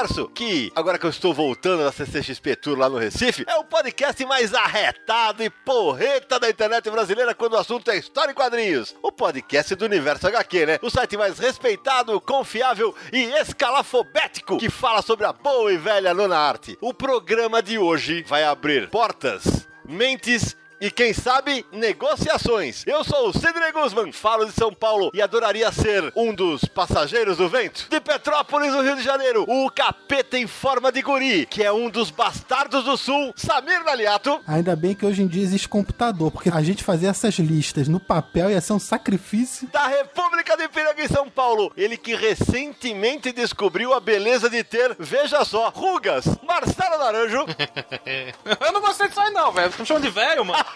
Universo, 0.00 0.28
que, 0.28 0.72
agora 0.74 0.98
que 0.98 1.04
eu 1.04 1.10
estou 1.10 1.34
voltando 1.34 1.84
da 1.84 1.92
CCXP 1.92 2.56
Tour 2.56 2.78
lá 2.78 2.88
no 2.88 2.96
Recife, 2.96 3.44
é 3.46 3.56
o 3.56 3.64
podcast 3.64 4.24
mais 4.24 4.54
arretado 4.54 5.42
e 5.44 5.50
porreta 5.50 6.40
da 6.40 6.48
internet 6.48 6.88
brasileira 6.90 7.34
quando 7.34 7.52
o 7.52 7.58
assunto 7.58 7.90
é 7.90 7.98
história 7.98 8.32
e 8.32 8.34
quadrinhos. 8.34 8.96
O 9.02 9.12
podcast 9.12 9.74
do 9.74 9.84
Universo 9.84 10.26
HQ, 10.26 10.66
né? 10.66 10.78
O 10.80 10.88
site 10.88 11.18
mais 11.18 11.38
respeitado, 11.38 12.18
confiável 12.18 12.94
e 13.12 13.24
escalafobético 13.24 14.56
que 14.56 14.70
fala 14.70 15.02
sobre 15.02 15.26
a 15.26 15.34
boa 15.34 15.70
e 15.70 15.76
velha 15.76 16.14
nona 16.14 16.38
arte. 16.38 16.78
O 16.80 16.94
programa 16.94 17.62
de 17.62 17.76
hoje 17.76 18.24
vai 18.26 18.42
abrir 18.42 18.88
portas, 18.88 19.68
mentes 19.84 20.56
e 20.80 20.90
quem 20.90 21.12
sabe, 21.12 21.66
negociações. 21.70 22.84
Eu 22.86 23.04
sou 23.04 23.28
o 23.28 23.32
Sidney 23.32 23.70
Guzman, 23.70 24.12
falo 24.12 24.46
de 24.46 24.52
São 24.52 24.72
Paulo 24.72 25.10
e 25.12 25.20
adoraria 25.20 25.70
ser 25.70 26.10
um 26.16 26.34
dos 26.34 26.64
passageiros 26.64 27.36
do 27.36 27.48
vento. 27.50 27.86
De 27.90 28.00
Petrópolis, 28.00 28.72
no 28.72 28.80
Rio 28.80 28.96
de 28.96 29.02
Janeiro, 29.02 29.44
o 29.46 29.70
capeta 29.70 30.38
em 30.38 30.46
forma 30.46 30.90
de 30.90 31.02
guri, 31.02 31.44
que 31.44 31.62
é 31.62 31.70
um 31.70 31.90
dos 31.90 32.10
bastardos 32.10 32.84
do 32.84 32.96
sul, 32.96 33.34
Samir 33.36 33.84
Naliato. 33.84 34.40
Ainda 34.46 34.74
bem 34.74 34.94
que 34.94 35.04
hoje 35.04 35.22
em 35.22 35.26
dia 35.26 35.42
existe 35.42 35.68
computador, 35.68 36.30
porque 36.30 36.48
a 36.48 36.62
gente 36.62 36.82
fazer 36.82 37.08
essas 37.08 37.34
listas 37.34 37.86
no 37.86 38.00
papel 38.00 38.50
ia 38.50 38.60
ser 38.60 38.72
um 38.72 38.78
sacrifício. 38.78 39.68
Da 39.68 39.86
República 39.86 40.56
de 40.56 40.66
Piranga 40.68 41.02
em 41.02 41.08
São 41.08 41.28
Paulo, 41.28 41.70
ele 41.76 41.98
que 41.98 42.14
recentemente 42.14 43.32
descobriu 43.32 43.92
a 43.92 44.00
beleza 44.00 44.48
de 44.48 44.64
ter, 44.64 44.96
veja 44.98 45.44
só, 45.44 45.68
rugas, 45.68 46.24
Marcelo 46.42 46.98
Naranjo. 46.98 47.44
Eu 48.60 48.72
não 48.72 48.80
gostei 48.80 49.08
disso 49.08 49.20
aí 49.20 49.30
não, 49.30 49.52
velho. 49.52 49.70
Tô 49.72 49.80
me 49.82 49.86
chamando 49.86 50.04
de 50.04 50.10
velho, 50.10 50.44
mano. 50.44 50.69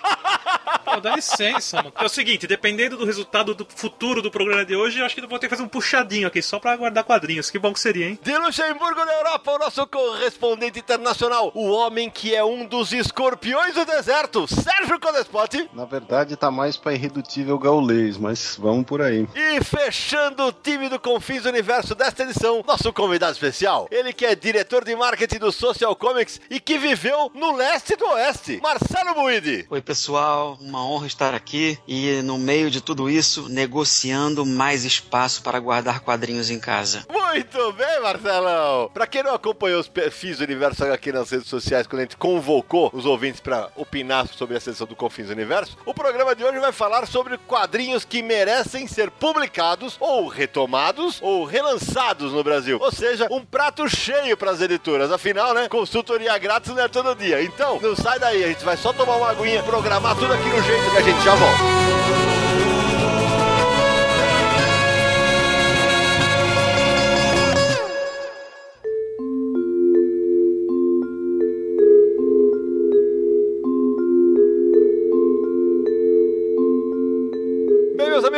Pô, 0.85 1.01
dá 1.01 1.17
licença, 1.17 1.79
mano. 1.79 1.93
É 1.99 2.05
o 2.05 2.09
seguinte, 2.09 2.47
dependendo 2.47 2.97
do 2.97 3.05
resultado 3.05 3.55
do 3.55 3.67
futuro 3.75 4.21
do 4.21 4.31
programa 4.31 4.65
de 4.65 4.77
hoje, 4.77 4.99
eu 4.99 5.07
acho 5.07 5.15
que 5.15 5.21
eu 5.21 5.29
vou 5.29 5.39
ter 5.39 5.47
que 5.47 5.51
fazer 5.51 5.63
um 5.63 5.69
puxadinho 5.69 6.29
aqui, 6.29 6.43
só 6.43 6.59
pra 6.59 6.77
guardar 6.77 7.05
quadrinhos. 7.05 7.51
Que 7.51 7.59
bom 7.59 7.73
que 7.73 7.81
seria, 7.81 8.09
hein? 8.09 8.19
De 8.23 8.37
Luxemburgo, 8.37 9.05
na 9.05 9.13
Europa, 9.15 9.53
o 9.53 9.59
nosso 9.59 9.87
correspondente 9.87 10.79
internacional, 10.79 11.51
o 11.55 11.71
homem 11.71 12.11
que 12.11 12.35
é 12.35 12.45
um 12.45 12.67
dos 12.67 12.93
escorpiões 12.93 13.75
do 13.75 13.85
deserto, 13.85 14.47
Sérgio 14.47 15.01
Codespot. 15.01 15.69
Na 15.73 15.85
verdade, 15.85 16.37
tá 16.37 16.51
mais 16.51 16.77
pra 16.77 16.93
irredutível 16.93 17.59
gaulês, 17.59 18.17
mas 18.17 18.57
vamos 18.59 18.85
por 18.85 19.01
aí. 19.03 19.27
E 19.35 19.65
fechando 19.65 20.45
o 20.45 20.53
time 20.53 20.89
do 20.89 21.01
Confins 21.01 21.43
do 21.43 21.49
Universo 21.49 21.95
desta 21.95 22.23
edição, 22.23 22.63
nosso 22.67 22.93
convidado 22.93 23.33
especial, 23.33 23.89
ele 23.91 24.13
que 24.13 24.27
é 24.27 24.35
diretor 24.35 24.85
de 24.85 24.95
marketing 24.95 25.39
do 25.39 25.51
Social 25.51 25.97
Comics 25.97 26.41
e 26.51 26.61
que 26.61 26.79
viveu 26.79 27.31
no 27.35 27.57
leste 27.57 27.97
do 27.97 28.07
oeste, 28.07 28.61
Marcelo 28.63 29.15
Buide. 29.15 29.67
Oi, 29.71 29.81
pessoal, 29.85 30.59
uma 30.61 30.85
honra 30.85 31.07
estar 31.07 31.35
aqui 31.35 31.79
e 31.87 32.23
no 32.23 32.39
meio 32.39 32.71
de 32.71 32.81
tudo 32.81 33.09
isso, 33.09 33.49
negociando 33.49 34.45
mais 34.45 34.85
espaço 34.85 35.43
para 35.43 35.61
guardar 35.61 36.01
quadrinhos 36.01 36.51
em 36.51 36.59
casa. 36.59 37.05
Muito 37.09 37.73
bem, 37.73 38.01
Marcelão! 38.01 38.91
Pra 38.93 39.07
quem 39.07 39.23
não 39.23 39.35
acompanhou 39.35 39.81
os 39.81 39.89
perfis 39.89 40.39
do 40.39 40.45
Universo 40.45 40.85
HQ 40.85 41.13
nas 41.13 41.31
redes 41.31 41.49
sociais, 41.49 41.87
quando 41.87 42.01
a 42.01 42.05
gente 42.05 42.17
convocou 42.17 42.91
os 42.93 43.05
ouvintes 43.05 43.41
pra 43.41 43.69
opinar 43.77 44.27
sobre 44.29 44.57
a 44.57 44.61
sessão 44.61 44.87
do 44.87 44.97
Confins 44.97 45.29
Universo, 45.29 45.77
o 45.85 45.93
programa 45.93 46.35
de 46.35 46.43
hoje 46.43 46.59
vai 46.59 46.73
falar 46.73 47.07
sobre 47.07 47.37
quadrinhos 47.39 48.05
que 48.05 48.23
merecem 48.23 48.87
ser 48.87 49.11
publicados, 49.11 49.97
ou 50.01 50.29
retomados, 50.29 51.19
ou 51.21 51.45
relançados 51.45 52.33
no 52.33 52.43
Brasil. 52.43 52.79
Ou 52.81 52.93
seja, 52.93 53.29
um 53.31 53.45
prato 53.45 53.89
cheio 53.89 54.37
pras 54.37 54.61
editoras. 54.61 55.13
Afinal, 55.13 55.53
né, 55.53 55.69
consultoria 55.69 56.37
grátis 56.39 56.75
não 56.75 56.83
é 56.83 56.89
todo 56.89 57.15
dia. 57.15 57.43
Então, 57.43 57.79
não 57.81 57.95
sai 57.95 58.19
daí, 58.19 58.45
a 58.45 58.49
gente 58.49 58.65
vai 58.65 58.77
só 58.77 58.93
tomar 58.93 59.17
uma 59.17 59.31
aguinha, 59.31 59.63
programar 59.75 60.15
tudo 60.15 60.33
aqui 60.33 60.49
no 60.49 60.63
jeito 60.63 60.89
que 60.89 60.99
a 60.99 61.03
gente 61.03 61.25
já 61.25 61.35
volta. 61.35 62.34